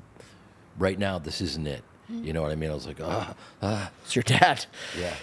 right 0.77 0.99
now. 0.99 1.19
This 1.19 1.41
isn't 1.41 1.67
it. 1.67 1.83
You 2.09 2.33
know 2.33 2.41
what 2.41 2.51
I 2.51 2.55
mean?" 2.55 2.69
I 2.69 2.73
was 2.73 2.85
like, 2.87 2.99
"Ah, 3.01 3.33
ah, 3.61 3.91
It's 4.03 4.15
your 4.15 4.23
dad. 4.23 4.65
yeah." 4.99 5.13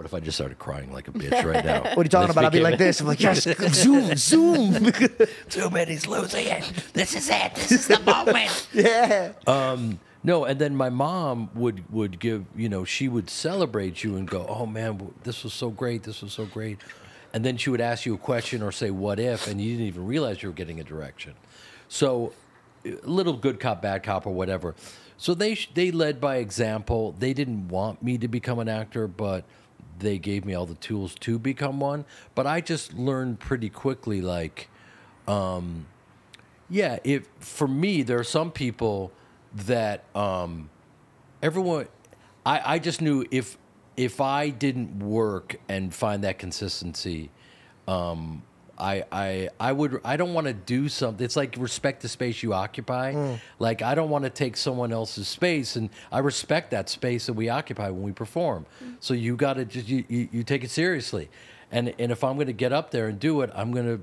What 0.00 0.06
if 0.06 0.14
I 0.14 0.20
just 0.20 0.38
started 0.38 0.58
crying 0.58 0.90
like 0.94 1.08
a 1.08 1.12
bitch 1.12 1.44
right 1.44 1.62
now? 1.62 1.82
What 1.94 1.98
are 1.98 2.02
you 2.04 2.08
talking 2.08 2.30
about? 2.30 2.44
I'll 2.44 2.50
be 2.50 2.60
like 2.60 2.78
this. 2.78 3.02
I'm 3.02 3.06
like, 3.06 3.20
yes, 3.20 3.42
zoom, 3.74 4.16
zoom. 4.16 4.90
Too 5.50 5.68
many's 5.68 6.06
losing 6.06 6.46
it. 6.46 6.72
This 6.94 7.14
is 7.14 7.28
it. 7.28 7.54
This 7.54 7.70
is 7.70 7.86
the 7.86 8.00
moment. 8.00 8.66
yeah. 8.72 9.32
Um, 9.46 10.00
no, 10.24 10.46
and 10.46 10.58
then 10.58 10.74
my 10.74 10.88
mom 10.88 11.50
would 11.52 11.92
would 11.92 12.18
give 12.18 12.46
you 12.56 12.70
know 12.70 12.82
she 12.82 13.08
would 13.08 13.28
celebrate 13.28 14.02
you 14.02 14.16
and 14.16 14.26
go, 14.26 14.46
"Oh 14.48 14.64
man, 14.64 15.12
this 15.24 15.44
was 15.44 15.52
so 15.52 15.68
great, 15.68 16.04
this 16.04 16.22
was 16.22 16.32
so 16.32 16.46
great," 16.46 16.78
and 17.34 17.44
then 17.44 17.58
she 17.58 17.68
would 17.68 17.82
ask 17.82 18.06
you 18.06 18.14
a 18.14 18.18
question 18.18 18.62
or 18.62 18.72
say, 18.72 18.90
"What 18.90 19.20
if?" 19.20 19.48
and 19.48 19.60
you 19.60 19.72
didn't 19.72 19.86
even 19.88 20.06
realize 20.06 20.42
you 20.42 20.48
were 20.48 20.54
getting 20.54 20.80
a 20.80 20.84
direction. 20.84 21.34
So, 21.88 22.32
a 22.86 22.96
little 23.04 23.34
good 23.34 23.60
cop, 23.60 23.82
bad 23.82 24.02
cop, 24.02 24.26
or 24.26 24.32
whatever. 24.32 24.74
So 25.18 25.34
they 25.34 25.58
they 25.74 25.90
led 25.90 26.22
by 26.22 26.36
example. 26.36 27.14
They 27.18 27.34
didn't 27.34 27.68
want 27.68 28.02
me 28.02 28.16
to 28.16 28.28
become 28.28 28.58
an 28.60 28.70
actor, 28.70 29.06
but 29.06 29.44
they 30.00 30.18
gave 30.18 30.44
me 30.44 30.54
all 30.54 30.66
the 30.66 30.74
tools 30.74 31.14
to 31.20 31.38
become 31.38 31.80
one. 31.80 32.04
But 32.34 32.46
I 32.46 32.60
just 32.60 32.94
learned 32.94 33.40
pretty 33.40 33.70
quickly, 33.70 34.20
like 34.20 34.68
yeah, 36.70 36.98
if 37.04 37.26
for 37.40 37.68
me, 37.68 38.02
there 38.02 38.18
are 38.18 38.24
some 38.24 38.50
people 38.52 39.12
that 39.66 40.04
um, 40.14 40.70
everyone. 41.42 41.88
I, 42.46 42.74
I 42.74 42.78
just 42.78 43.02
knew 43.02 43.26
if 43.30 43.58
if 43.96 44.20
I 44.20 44.50
didn't 44.50 45.00
work 45.00 45.56
and 45.68 45.94
find 45.94 46.24
that 46.24 46.38
consistency, 46.38 47.30
um, 47.88 48.42
I 48.80 49.04
I 49.12 49.48
I 49.60 49.72
would 49.72 50.00
I 50.04 50.16
don't 50.16 50.32
want 50.34 50.46
to 50.46 50.54
do 50.54 50.88
something. 50.88 51.24
It's 51.24 51.36
like 51.36 51.54
respect 51.58 52.02
the 52.02 52.08
space 52.08 52.42
you 52.42 52.54
occupy. 52.54 53.36
Like 53.58 53.82
I 53.82 53.94
don't 53.94 54.10
want 54.10 54.24
to 54.24 54.30
take 54.30 54.56
someone 54.56 54.92
else's 54.92 55.28
space, 55.28 55.76
and 55.76 55.90
I 56.10 56.20
respect 56.20 56.70
that 56.70 56.88
space 56.88 57.26
that 57.26 57.34
we 57.34 57.48
occupy 57.48 57.90
when 57.90 58.02
we 58.02 58.12
perform. 58.12 58.66
So 59.00 59.14
you 59.14 59.36
got 59.36 59.54
to 59.54 59.64
just 59.64 59.88
you, 59.88 60.04
you 60.08 60.28
you 60.32 60.42
take 60.42 60.64
it 60.64 60.70
seriously, 60.70 61.28
and 61.70 61.94
and 61.98 62.10
if 62.10 62.24
I'm 62.24 62.36
going 62.36 62.46
to 62.46 62.52
get 62.54 62.72
up 62.72 62.90
there 62.90 63.08
and 63.08 63.20
do 63.20 63.42
it, 63.42 63.50
I'm 63.54 63.72
going 63.72 63.86
to 63.86 64.02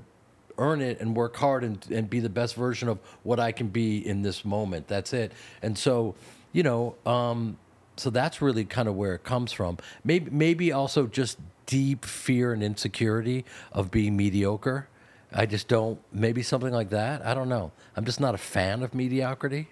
earn 0.58 0.80
it 0.80 1.00
and 1.00 1.16
work 1.16 1.36
hard 1.36 1.64
and, 1.64 1.86
and 1.90 2.10
be 2.10 2.20
the 2.20 2.28
best 2.28 2.54
version 2.54 2.88
of 2.88 2.98
what 3.22 3.38
I 3.38 3.52
can 3.52 3.68
be 3.68 4.04
in 4.04 4.22
this 4.22 4.44
moment. 4.44 4.88
That's 4.88 5.12
it. 5.12 5.30
And 5.62 5.78
so, 5.78 6.16
you 6.52 6.64
know, 6.64 6.96
um, 7.06 7.56
so 7.96 8.10
that's 8.10 8.42
really 8.42 8.64
kind 8.64 8.88
of 8.88 8.96
where 8.96 9.14
it 9.14 9.24
comes 9.24 9.52
from. 9.52 9.78
Maybe 10.04 10.30
maybe 10.30 10.72
also 10.72 11.06
just 11.06 11.38
deep 11.68 12.04
fear 12.06 12.52
and 12.54 12.62
insecurity 12.62 13.44
of 13.72 13.90
being 13.90 14.16
mediocre. 14.16 14.88
I 15.30 15.44
just 15.44 15.68
don't 15.68 16.00
maybe 16.10 16.42
something 16.42 16.72
like 16.72 16.88
that. 16.90 17.24
I 17.24 17.34
don't 17.34 17.50
know. 17.50 17.70
I'm 17.94 18.06
just 18.06 18.18
not 18.18 18.34
a 18.34 18.38
fan 18.38 18.82
of 18.82 18.94
mediocrity. 18.94 19.68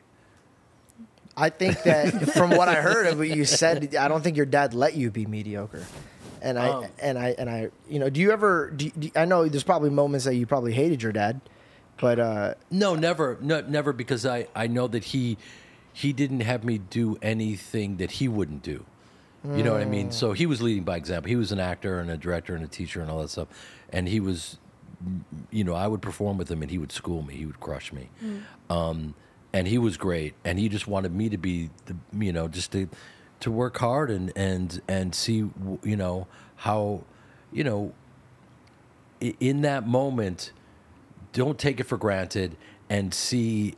I 1.37 1.49
think 1.49 1.83
that 1.85 2.31
from 2.33 2.51
what 2.51 2.69
I 2.69 2.75
heard 2.77 3.07
of 3.07 3.19
what 3.19 3.29
you 3.29 3.45
said, 3.47 3.95
I 3.97 4.09
don't 4.09 4.23
think 4.23 4.37
your 4.37 4.47
dad 4.47 4.75
let 4.75 4.95
you 4.95 5.11
be 5.11 5.25
mediocre. 5.27 5.85
And 6.43 6.59
I 6.59 6.69
Um. 6.69 6.85
and 7.01 7.19
I 7.19 7.35
and 7.39 7.49
I, 7.49 7.71
you 7.89 7.99
know, 7.99 8.11
do 8.11 8.21
you 8.21 8.31
ever? 8.31 8.71
Do, 8.71 8.91
do, 8.91 9.11
I 9.17 9.25
know 9.25 9.49
there's 9.49 9.65
probably 9.65 9.91
moments 9.91 10.27
that 10.27 10.35
you 10.35 10.47
probably 10.47 10.73
hated 10.75 11.03
your 11.03 11.13
dad, 11.13 11.41
but 11.99 12.19
uh, 12.19 12.55
No, 12.71 12.95
never, 12.95 13.39
no, 13.41 13.63
never, 13.63 13.93
because 13.95 14.27
I, 14.27 14.47
I 14.55 14.67
know 14.67 14.87
that 14.89 15.05
he 15.05 15.39
he 15.95 16.13
didn't 16.13 16.41
have 16.41 16.63
me 16.65 16.77
do 16.79 17.17
anything 17.23 17.97
that 17.97 18.13
he 18.13 18.29
wouldn't 18.29 18.63
do. 18.63 18.85
You 19.55 19.63
know 19.63 19.73
what 19.73 19.83
I 19.83 19.85
mean? 19.85 20.11
So 20.11 20.33
he 20.33 20.47
was 20.47 20.61
leading 20.63 20.85
by 20.85 20.97
example. 20.97 21.29
He 21.29 21.37
was 21.37 21.53
an 21.53 21.61
actor 21.61 22.01
and 22.01 22.11
a 22.11 22.17
director 22.17 22.55
and 22.55 22.65
a 22.65 22.69
teacher 22.69 23.01
and 23.01 23.11
all 23.11 23.21
that 23.21 23.31
stuff, 23.31 23.49
and 23.91 24.09
he 24.09 24.19
was, 24.19 24.59
you 25.51 25.63
know, 25.63 25.75
I 25.75 25.87
would 25.87 26.03
perform 26.03 26.39
with 26.39 26.51
him 26.51 26.63
and 26.63 26.71
he 26.71 26.79
would 26.79 26.91
school 26.91 27.23
me. 27.23 27.35
He 27.35 27.47
would 27.47 27.61
crush 27.61 27.93
me, 27.93 28.09
um, 28.71 29.15
and 29.53 29.69
he 29.69 29.79
was 29.79 29.97
great. 29.97 30.35
And 30.45 30.59
he 30.59 30.69
just 30.69 30.89
wanted 30.89 31.15
me 31.15 31.29
to 31.29 31.37
be 31.37 31.71
the, 31.85 31.97
you 32.19 32.33
know, 32.33 32.49
just 32.49 32.73
to 32.73 32.89
to 33.41 33.51
work 33.51 33.77
hard 33.79 34.11
and 34.11 34.33
and 34.35 34.81
and 34.89 35.15
see, 35.15 35.49
you 35.83 35.97
know, 35.97 36.27
how, 36.57 37.05
you 37.53 37.63
know, 37.63 37.93
in 39.21 39.63
that 39.63 39.87
moment 39.87 40.53
don't 41.33 41.59
take 41.59 41.81
it 41.81 41.85
for 41.85 41.99
granted 41.99 42.57
and 42.89 43.13
see 43.13 43.75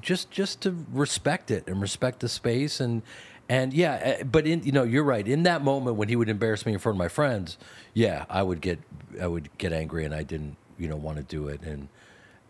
just 0.00 0.30
just 0.30 0.60
to 0.60 0.84
respect 0.92 1.50
it 1.50 1.66
and 1.66 1.80
respect 1.80 2.20
the 2.20 2.28
space 2.28 2.80
and 2.80 3.02
and 3.48 3.72
yeah 3.72 3.98
eh, 4.02 4.22
but 4.22 4.46
in 4.46 4.62
you 4.62 4.72
know 4.72 4.82
you're 4.82 5.04
right 5.04 5.26
in 5.26 5.42
that 5.44 5.62
moment 5.62 5.96
when 5.96 6.08
he 6.08 6.16
would 6.16 6.28
embarrass 6.28 6.66
me 6.66 6.72
in 6.72 6.78
front 6.78 6.94
of 6.96 6.98
my 6.98 7.08
friends 7.08 7.56
yeah 7.94 8.24
i 8.28 8.42
would 8.42 8.60
get 8.60 8.78
i 9.20 9.26
would 9.26 9.48
get 9.58 9.72
angry 9.72 10.04
and 10.04 10.14
i 10.14 10.22
didn't 10.22 10.56
you 10.78 10.86
know 10.88 10.96
want 10.96 11.16
to 11.16 11.22
do 11.24 11.48
it 11.48 11.60
and 11.62 11.88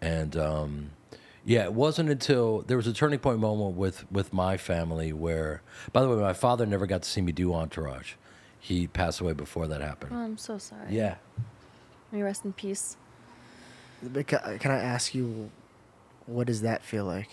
and 0.01 0.37
um 0.37 0.91
Yeah, 1.45 1.65
it 1.65 1.73
wasn't 1.73 2.11
until 2.11 2.63
there 2.67 2.77
was 2.77 2.87
a 2.87 2.93
turning 2.93 3.21
point 3.21 3.39
moment 3.39 3.77
with 3.77 4.05
with 4.13 4.33
my 4.35 4.59
family 4.59 5.13
where, 5.15 5.63
by 5.95 6.03
the 6.03 6.09
way, 6.09 6.17
my 6.21 6.35
father 6.35 6.67
never 6.67 6.87
got 6.87 7.03
to 7.05 7.09
see 7.09 7.23
me 7.23 7.33
do 7.33 7.55
Entourage. 7.55 8.15
He 8.61 8.87
passed 8.87 9.21
away 9.23 9.33
before 9.33 9.67
that 9.69 9.81
happened. 9.81 10.13
Oh, 10.13 10.19
I'm 10.19 10.37
so 10.37 10.59
sorry. 10.59 10.91
Yeah. 10.91 11.15
May 12.13 12.19
you 12.19 12.25
rest 12.25 12.45
in 12.45 12.53
peace. 12.53 12.99
But 14.03 14.27
Can 14.27 14.71
I 14.71 14.79
ask 14.95 15.15
you, 15.15 15.51
what 16.27 16.47
does 16.47 16.61
that 16.63 16.83
feel 16.85 17.07
like? 17.07 17.31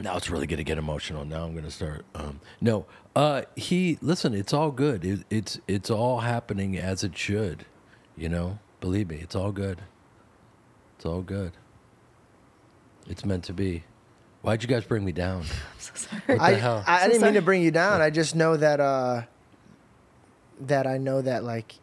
Now 0.00 0.16
it's 0.16 0.30
really 0.30 0.46
going 0.46 0.58
to 0.58 0.64
get 0.64 0.78
emotional. 0.78 1.24
Now 1.24 1.44
I'm 1.44 1.52
going 1.52 1.64
to 1.64 1.70
start. 1.70 2.04
Um, 2.14 2.40
no, 2.60 2.86
uh, 3.16 3.42
he 3.56 3.98
listen. 4.00 4.32
It's 4.32 4.52
all 4.52 4.70
good. 4.70 5.04
It, 5.04 5.24
it's 5.28 5.60
it's 5.66 5.90
all 5.90 6.20
happening 6.20 6.78
as 6.78 7.02
it 7.02 7.16
should. 7.18 7.64
You 8.16 8.28
know, 8.28 8.58
believe 8.80 9.08
me, 9.10 9.16
it's 9.16 9.34
all 9.34 9.50
good. 9.52 9.82
It's 10.96 11.04
all 11.06 11.22
good. 11.22 11.52
It's 13.08 13.24
meant 13.24 13.44
to 13.44 13.52
be. 13.52 13.84
Why'd 14.42 14.62
you 14.62 14.68
guys 14.68 14.84
bring 14.84 15.04
me 15.04 15.12
down? 15.12 15.40
I'm 15.42 15.46
so 15.78 15.92
sorry. 15.94 16.22
What 16.26 16.38
the 16.38 16.42
I, 16.44 16.52
hell? 16.52 16.84
I, 16.86 16.96
I 16.96 17.02
So 17.02 17.08
didn't 17.08 17.22
mean 17.22 17.34
to 17.34 17.42
bring 17.42 17.62
you 17.62 17.70
down. 17.72 18.00
I 18.00 18.10
just 18.10 18.36
know 18.36 18.56
that 18.56 18.78
uh, 18.80 19.22
that 20.60 20.86
I 20.86 20.98
know 20.98 21.20
that 21.22 21.42
like 21.42 21.74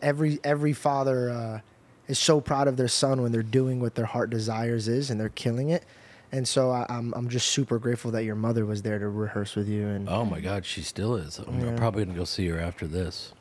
every 0.00 0.38
every 0.44 0.72
father 0.72 1.30
uh, 1.30 1.60
is 2.06 2.18
so 2.20 2.40
proud 2.40 2.68
of 2.68 2.76
their 2.76 2.88
son 2.88 3.20
when 3.22 3.32
they're 3.32 3.42
doing 3.42 3.80
what 3.80 3.96
their 3.96 4.06
heart 4.06 4.30
desires 4.30 4.86
is 4.86 5.10
and 5.10 5.20
they're 5.20 5.28
killing 5.28 5.70
it. 5.70 5.84
And 6.32 6.48
so 6.48 6.70
I, 6.70 6.86
I'm 6.88 7.12
I'm 7.14 7.28
just 7.28 7.48
super 7.48 7.78
grateful 7.78 8.10
that 8.12 8.24
your 8.24 8.34
mother 8.34 8.64
was 8.64 8.80
there 8.82 8.98
to 8.98 9.08
rehearse 9.08 9.54
with 9.54 9.68
you. 9.68 9.86
And 9.86 10.08
Oh 10.08 10.24
my 10.24 10.40
God, 10.40 10.64
she 10.64 10.80
still 10.80 11.16
is. 11.16 11.38
I'm, 11.38 11.68
I'm 11.68 11.76
probably 11.76 12.04
gonna 12.04 12.18
go 12.18 12.24
see 12.24 12.48
her 12.48 12.58
after 12.58 12.86
this. 12.86 13.32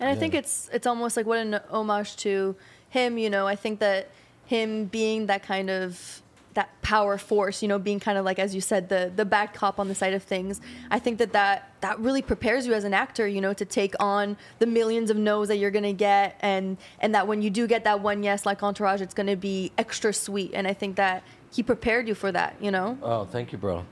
And 0.00 0.10
I 0.10 0.14
think 0.16 0.34
it's 0.34 0.68
it's 0.72 0.86
almost 0.86 1.16
like 1.16 1.24
what 1.26 1.38
an 1.38 1.60
homage 1.70 2.16
to 2.16 2.56
him. 2.90 3.16
You 3.16 3.30
know, 3.30 3.46
I 3.46 3.54
think 3.54 3.78
that 3.78 4.10
him 4.44 4.86
being 4.86 5.26
that 5.26 5.42
kind 5.44 5.70
of 5.70 6.22
that 6.54 6.70
power 6.82 7.18
force, 7.18 7.60
you 7.62 7.68
know, 7.68 7.78
being 7.78 8.00
kind 8.00 8.18
of 8.18 8.24
like 8.24 8.38
as 8.38 8.54
you 8.54 8.60
said, 8.60 8.88
the 8.88 9.12
the 9.14 9.24
bad 9.24 9.52
cop 9.54 9.78
on 9.78 9.88
the 9.88 9.94
side 9.94 10.14
of 10.14 10.22
things. 10.22 10.60
I 10.90 10.98
think 10.98 11.18
that 11.18 11.32
that 11.32 11.70
that 11.80 11.98
really 12.00 12.22
prepares 12.22 12.66
you 12.66 12.72
as 12.72 12.84
an 12.84 12.94
actor, 12.94 13.28
you 13.28 13.40
know, 13.40 13.52
to 13.52 13.64
take 13.64 13.94
on 14.00 14.36
the 14.58 14.66
millions 14.66 15.10
of 15.10 15.16
no's 15.16 15.48
that 15.48 15.58
you're 15.58 15.70
gonna 15.70 15.92
get, 15.92 16.36
and 16.40 16.76
and 17.00 17.14
that 17.14 17.28
when 17.28 17.40
you 17.40 17.50
do 17.50 17.66
get 17.66 17.84
that 17.84 18.00
one 18.00 18.22
yes, 18.22 18.44
like 18.44 18.62
Entourage, 18.62 19.00
it's 19.00 19.14
gonna 19.14 19.36
be 19.36 19.70
extra 19.78 20.12
sweet. 20.12 20.50
And 20.54 20.66
I 20.66 20.72
think 20.72 20.96
that 20.96 21.22
he 21.56 21.62
prepared 21.62 22.06
you 22.06 22.14
for 22.14 22.30
that, 22.30 22.54
you 22.60 22.70
know, 22.70 22.98
Oh, 23.02 23.24
thank 23.24 23.50
you, 23.52 23.58
bro. 23.58 23.84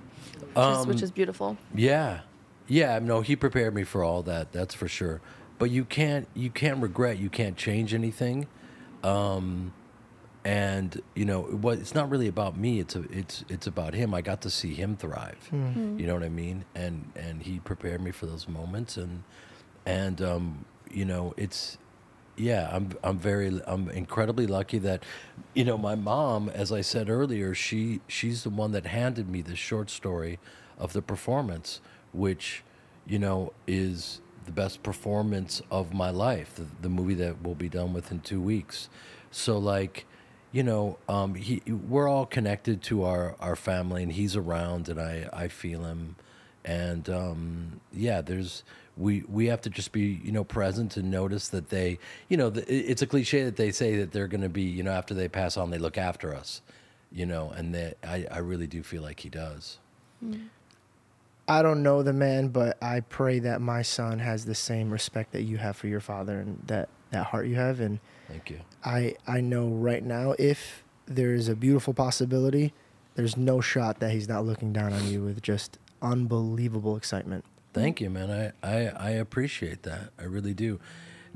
which, 0.55 0.57
is, 0.81 0.87
which 0.87 1.03
is 1.03 1.11
beautiful. 1.11 1.57
Yeah, 1.75 2.21
yeah. 2.69 2.99
No, 3.01 3.21
he 3.23 3.35
prepared 3.37 3.75
me 3.75 3.83
for 3.85 4.05
all 4.05 4.23
that. 4.25 4.53
That's 4.53 4.75
for 4.75 4.87
sure. 4.87 5.21
But 5.59 5.71
you 5.71 5.85
can't 5.85 6.29
you 6.35 6.51
can't 6.51 6.81
regret. 6.83 7.19
You 7.19 7.31
can't 7.31 7.57
change 7.57 7.95
anything. 7.95 8.47
Um, 9.03 9.73
and 10.45 11.01
you 11.15 11.25
know 11.25 11.43
what? 11.43 11.79
It's 11.79 11.95
not 11.95 12.11
really 12.11 12.29
about 12.29 12.57
me. 12.59 12.81
It's 12.81 12.95
a, 12.97 13.03
it's 13.11 13.45
it's 13.49 13.67
about 13.67 13.95
him. 13.95 14.13
I 14.13 14.21
got 14.21 14.43
to 14.43 14.51
see 14.51 14.75
him 14.75 14.97
thrive. 14.97 15.49
You 15.53 16.07
know 16.07 16.15
what 16.15 16.23
I 16.23 16.29
mean? 16.29 16.65
And 16.75 17.11
and 17.17 17.43
he 17.43 17.61
prepared 17.61 18.03
me 18.03 18.11
for 18.11 18.27
those 18.27 18.47
moments. 18.49 18.97
And 18.99 19.23
and 19.87 20.21
um, 20.21 20.65
you 20.91 21.05
know 21.05 21.33
it's 21.37 21.79
yeah 22.37 22.69
i'm 22.73 22.91
i'm 23.05 23.19
very 23.19 23.61
i'm 23.67 23.89
incredibly 23.91 24.47
lucky 24.47 24.79
that 24.79 25.03
you 25.55 25.65
know 25.65 25.79
my 25.79 25.95
mom 25.95 26.49
as 26.49 26.73
i 26.73 26.81
said 26.81 27.09
earlier 27.09 27.55
she 27.55 28.01
she's 28.09 28.43
the 28.43 28.51
one 28.51 28.73
that 28.73 28.87
handed 28.87 29.29
me 29.29 29.41
this 29.41 29.59
short 29.59 29.91
story 29.91 30.39
of 30.79 30.93
the 30.93 31.03
performance 31.03 31.81
which 32.13 32.63
you 33.07 33.19
know 33.19 33.53
is 33.67 34.21
the 34.47 34.53
best 34.53 34.83
performance 34.83 35.63
of 35.71 35.95
my 35.95 36.11
life 36.11 36.55
the, 36.57 36.67
the 36.83 36.89
movie 36.89 37.15
that 37.15 37.43
will 37.43 37.55
be 37.55 37.69
done 37.69 37.93
within 37.93 38.21
two 38.21 38.41
weeks. 38.41 38.89
So 39.31 39.59
like 39.59 40.07
you 40.53 40.63
know 40.63 40.99
um 41.09 41.35
he 41.35 41.63
we're 41.67 42.09
all 42.09 42.27
connected 42.27 42.83
to 42.83 43.05
our 43.05 43.35
our 43.41 43.57
family 43.57 44.03
and 44.03 44.13
he's 44.13 44.37
around 44.37 44.89
and 44.89 45.01
i 45.01 45.29
i 45.33 45.49
feel 45.49 45.85
him. 45.85 46.17
And 46.65 47.11
um, 47.11 47.81
yeah, 47.93 48.23
there's 48.23 48.65
we 48.97 49.25
we 49.29 49.47
have 49.47 49.61
to 49.63 49.71
just 49.71 49.93
be 49.93 50.21
you 50.23 50.33
know 50.33 50.45
present 50.45 50.97
and 50.97 51.11
notice 51.11 51.49
that 51.49 51.71
they 51.71 51.99
you 52.29 52.37
know 52.37 52.51
the, 52.51 52.65
it's 52.73 53.03
a 53.03 53.07
cliche 53.07 53.45
that 53.45 53.57
they 53.57 53.71
say 53.71 53.97
that 53.97 54.13
they're 54.13 54.29
going 54.29 54.43
to 54.43 54.49
be 54.49 54.63
you 54.63 54.83
know 54.83 54.93
after 54.93 55.15
they 55.15 55.29
pass 55.29 55.57
on 55.57 55.71
they 55.71 55.79
look 55.79 55.99
after 55.99 56.35
us, 56.35 56.63
you 57.11 57.27
know, 57.27 57.51
and 57.51 57.75
that 57.75 57.97
I 58.05 58.27
I 58.31 58.39
really 58.39 58.67
do 58.67 58.83
feel 58.83 59.03
like 59.03 59.21
he 59.21 59.29
does. 59.29 59.79
I 61.47 61.61
don't 61.61 61.83
know 61.83 62.03
the 62.03 62.13
man, 62.13 62.49
but 62.49 62.83
I 62.83 63.01
pray 63.01 63.39
that 63.41 63.61
my 63.61 63.83
son 63.83 64.19
has 64.21 64.47
the 64.47 64.55
same 64.55 64.91
respect 64.91 65.33
that 65.33 65.43
you 65.43 65.59
have 65.59 65.77
for 65.77 65.89
your 65.89 66.01
father 66.01 66.41
and 66.41 66.63
that 66.67 66.89
that 67.11 67.27
heart 67.27 67.47
you 67.47 67.57
have. 67.57 67.81
And 67.81 68.01
Thank 68.29 68.51
you. 68.51 68.61
I 68.85 69.17
I 69.27 69.41
know 69.41 69.69
right 69.69 70.03
now 70.03 70.35
if 70.39 70.85
there 71.07 71.35
is 71.35 71.49
a 71.49 71.55
beautiful 71.55 71.93
possibility, 71.93 72.73
there's 73.15 73.37
no 73.37 73.61
shot 73.61 74.01
that 74.01 74.13
he's 74.13 74.29
not 74.29 74.47
looking 74.47 74.73
down 74.73 74.93
on 74.93 75.07
you 75.07 75.23
with 75.23 75.43
just 75.43 75.79
unbelievable 76.01 76.97
excitement. 76.97 77.45
Thank 77.75 78.01
you, 78.01 78.09
man. 78.09 78.31
I, 78.63 78.67
I 78.67 78.87
I 78.97 79.11
appreciate 79.11 79.83
that. 79.83 80.11
I 80.19 80.25
really 80.25 80.55
do. 80.55 80.81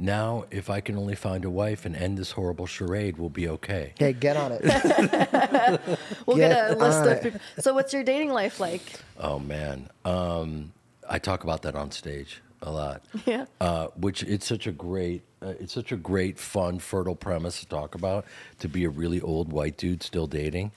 Now, 0.00 0.44
if 0.52 0.70
I 0.70 0.80
can 0.80 0.96
only 0.96 1.16
find 1.16 1.44
a 1.44 1.50
wife 1.50 1.84
and 1.84 1.96
end 1.96 2.16
this 2.18 2.30
horrible 2.30 2.66
charade, 2.66 3.18
we'll 3.18 3.28
be 3.30 3.48
okay. 3.48 3.92
Okay, 3.96 4.12
get 4.12 4.36
on 4.36 4.52
it. 4.52 4.62
We'll 6.26 6.36
Get 6.36 6.50
get, 6.52 6.70
a 6.70 6.76
list 6.76 7.00
of 7.00 7.06
it. 7.08 7.22
people. 7.24 7.40
So, 7.58 7.74
what's 7.74 7.92
your 7.92 8.04
dating 8.04 8.30
life 8.32 8.60
like? 8.60 8.82
Oh 9.18 9.38
man, 9.40 9.90
um, 10.04 10.72
I 11.10 11.18
talk 11.18 11.42
about 11.42 11.62
that 11.62 11.74
on 11.74 11.90
stage 11.90 12.40
a 12.62 12.70
lot. 12.70 13.02
Yeah. 13.26 13.46
Uh, 13.60 13.88
which 13.96 14.22
it's 14.22 14.46
such 14.46 14.66
a 14.68 14.72
great, 14.72 15.22
uh, 15.42 15.54
it's 15.58 15.72
such 15.72 15.90
a 15.90 15.96
great, 15.96 16.38
fun, 16.38 16.78
fertile 16.78 17.16
premise 17.16 17.58
to 17.60 17.66
talk 17.66 17.94
about. 17.96 18.24
To 18.60 18.68
be 18.68 18.84
a 18.84 18.90
really 18.90 19.20
old 19.20 19.52
white 19.52 19.76
dude 19.76 20.02
still 20.04 20.28
dating. 20.28 20.70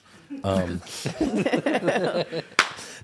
Um, 0.44 0.80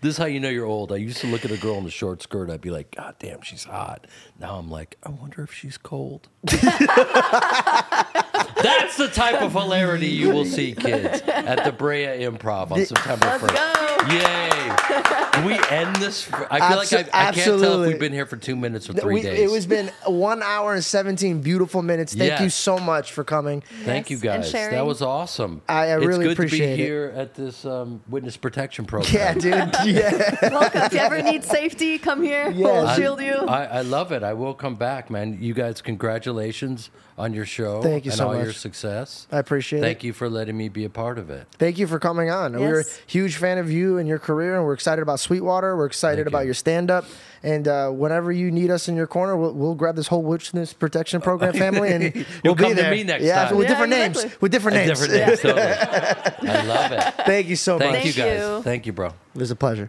this 0.00 0.12
is 0.14 0.18
how 0.18 0.26
you 0.26 0.40
know 0.40 0.48
you're 0.48 0.66
old. 0.66 0.92
I 0.92 0.96
used 0.96 1.18
to 1.18 1.26
look 1.26 1.44
at 1.44 1.50
a 1.50 1.56
girl 1.56 1.78
in 1.78 1.86
a 1.86 1.90
short 1.90 2.22
skirt. 2.22 2.50
I'd 2.50 2.60
be 2.60 2.70
like, 2.70 2.94
God 2.94 3.16
damn, 3.18 3.42
she's 3.42 3.64
hot. 3.64 4.06
Now 4.38 4.56
I'm 4.56 4.70
like, 4.70 4.96
I 5.02 5.10
wonder 5.10 5.42
if 5.42 5.52
she's 5.52 5.78
cold. 5.78 6.28
That's 8.62 8.96
the 8.96 9.08
type 9.08 9.40
of 9.42 9.52
hilarity 9.52 10.08
you 10.08 10.30
will 10.30 10.44
see, 10.44 10.74
kids, 10.74 11.22
at 11.26 11.64
the 11.64 11.72
Brea 11.72 12.06
Improv 12.24 12.70
on 12.72 12.84
September 12.84 13.26
1st. 13.26 13.54
go. 13.54 14.14
Yay! 14.14 15.30
Can 15.32 15.44
we 15.44 15.58
end 15.70 15.96
this? 15.96 16.30
I 16.50 16.68
feel 16.68 16.78
like 16.78 16.92
I, 16.92 16.98
I 16.98 17.02
can't 17.02 17.12
tell 17.12 17.54
if 17.56 17.62
absolutely. 17.62 17.88
we've 17.88 17.98
been 18.00 18.12
here 18.12 18.26
for 18.26 18.36
two 18.36 18.56
minutes 18.56 18.88
or 18.88 18.94
three 18.94 19.14
We- 19.14 19.22
days. 19.22 19.38
it 19.40 19.50
was 19.50 19.66
been 19.66 19.90
one 20.06 20.42
hour 20.42 20.74
and 20.74 20.84
17 20.84 21.40
beautiful 21.42 21.82
minutes. 21.82 22.14
Thank 22.14 22.38
you 22.40 22.46
Yes. 22.46 22.54
so 22.54 22.78
much 22.78 23.12
for 23.12 23.22
coming. 23.24 23.62
Thank 23.84 24.10
you 24.10 24.16
Yes, 24.16 24.24
and 24.24 24.42
guys. 24.42 24.52
That 24.52 24.58
sharing. 24.70 24.86
was 24.86 25.02
awesome. 25.02 25.62
I- 25.68 25.88
I 25.90 25.96
it's 25.96 26.06
really 26.06 26.24
good 26.24 26.32
appreciate 26.32 26.66
to 26.66 26.72
it. 26.72 26.76
be 26.76 26.82
here 26.82 27.12
at 27.16 27.34
this 27.34 27.64
um, 27.64 28.00
witness 28.08 28.36
protection 28.36 28.84
program. 28.86 29.12
Yeah, 29.14 29.34
dude. 29.34 29.74
Yeah. 29.84 30.48
Welcome. 30.50 30.82
if 30.82 30.92
you 30.92 30.98
ever 31.00 31.22
need 31.22 31.44
safety, 31.44 31.98
come 31.98 32.22
here. 32.22 32.50
Yes. 32.50 32.56
We'll 32.56 32.86
I- 32.86 32.96
shield 32.96 33.20
you. 33.20 33.34
I, 33.34 33.64
I 33.64 33.80
love 33.82 34.10
it. 34.12 34.22
I 34.22 34.32
will 34.32 34.54
come 34.54 34.74
back, 34.76 35.10
man. 35.10 35.38
You 35.40 35.54
guys, 35.54 35.80
congratulations 35.82 36.90
on 37.16 37.34
your 37.34 37.46
show. 37.46 37.82
Thank 37.82 38.04
you 38.04 38.10
and 38.12 38.18
so 38.18 38.27
all 38.36 38.42
your 38.44 38.52
success. 38.52 39.26
I 39.32 39.38
appreciate 39.38 39.80
Thank 39.80 39.90
it. 39.90 39.94
Thank 39.98 40.04
you 40.04 40.12
for 40.12 40.28
letting 40.28 40.56
me 40.56 40.68
be 40.68 40.84
a 40.84 40.90
part 40.90 41.18
of 41.18 41.30
it. 41.30 41.46
Thank 41.52 41.78
you 41.78 41.86
for 41.86 41.98
coming 41.98 42.30
on. 42.30 42.52
We're 42.58 42.80
a 42.80 42.84
huge 43.06 43.36
fan 43.36 43.58
of 43.58 43.70
you 43.70 43.98
and 43.98 44.08
your 44.08 44.18
career, 44.18 44.56
and 44.56 44.64
we're 44.64 44.74
excited 44.74 45.02
about 45.02 45.20
Sweetwater. 45.20 45.76
We're 45.76 45.86
excited 45.86 46.18
Thank 46.24 46.28
about 46.28 46.40
you. 46.40 46.46
your 46.46 46.54
stand 46.54 46.90
up. 46.90 47.04
And 47.42 47.68
uh, 47.68 47.90
whenever 47.90 48.32
you 48.32 48.50
need 48.50 48.68
us 48.70 48.88
in 48.88 48.96
your 48.96 49.06
corner, 49.06 49.36
we'll, 49.36 49.52
we'll 49.52 49.74
grab 49.76 49.94
this 49.94 50.08
whole 50.08 50.22
witness 50.24 50.72
protection 50.72 51.20
program 51.20 51.52
family 51.64 51.92
and 51.92 52.12
we'll 52.12 52.24
You'll 52.42 52.54
be 52.56 52.62
come 52.64 52.70
to 52.74 52.82
there. 52.82 52.90
me 52.90 53.04
next 53.04 53.22
yeah, 53.24 53.44
time. 53.48 53.56
with 53.56 53.68
Yeah, 53.68 53.74
different 53.74 53.92
exactly. 53.92 54.22
names. 54.24 54.40
With 54.40 54.52
different 54.52 54.76
A 54.76 54.86
names. 54.86 55.00
different 55.00 55.26
name, 55.28 55.36
totally. 55.36 55.62
I 56.50 56.62
love 56.64 56.92
it. 56.92 57.14
Thank 57.26 57.46
you 57.46 57.54
so 57.56 57.78
Thank 57.78 57.92
much. 57.92 58.06
you 58.06 58.12
guys. 58.12 58.40
you. 58.40 58.62
Thank 58.62 58.86
you, 58.86 58.92
bro. 58.92 59.08
It 59.08 59.14
was 59.38 59.52
a 59.52 59.56
pleasure. 59.56 59.88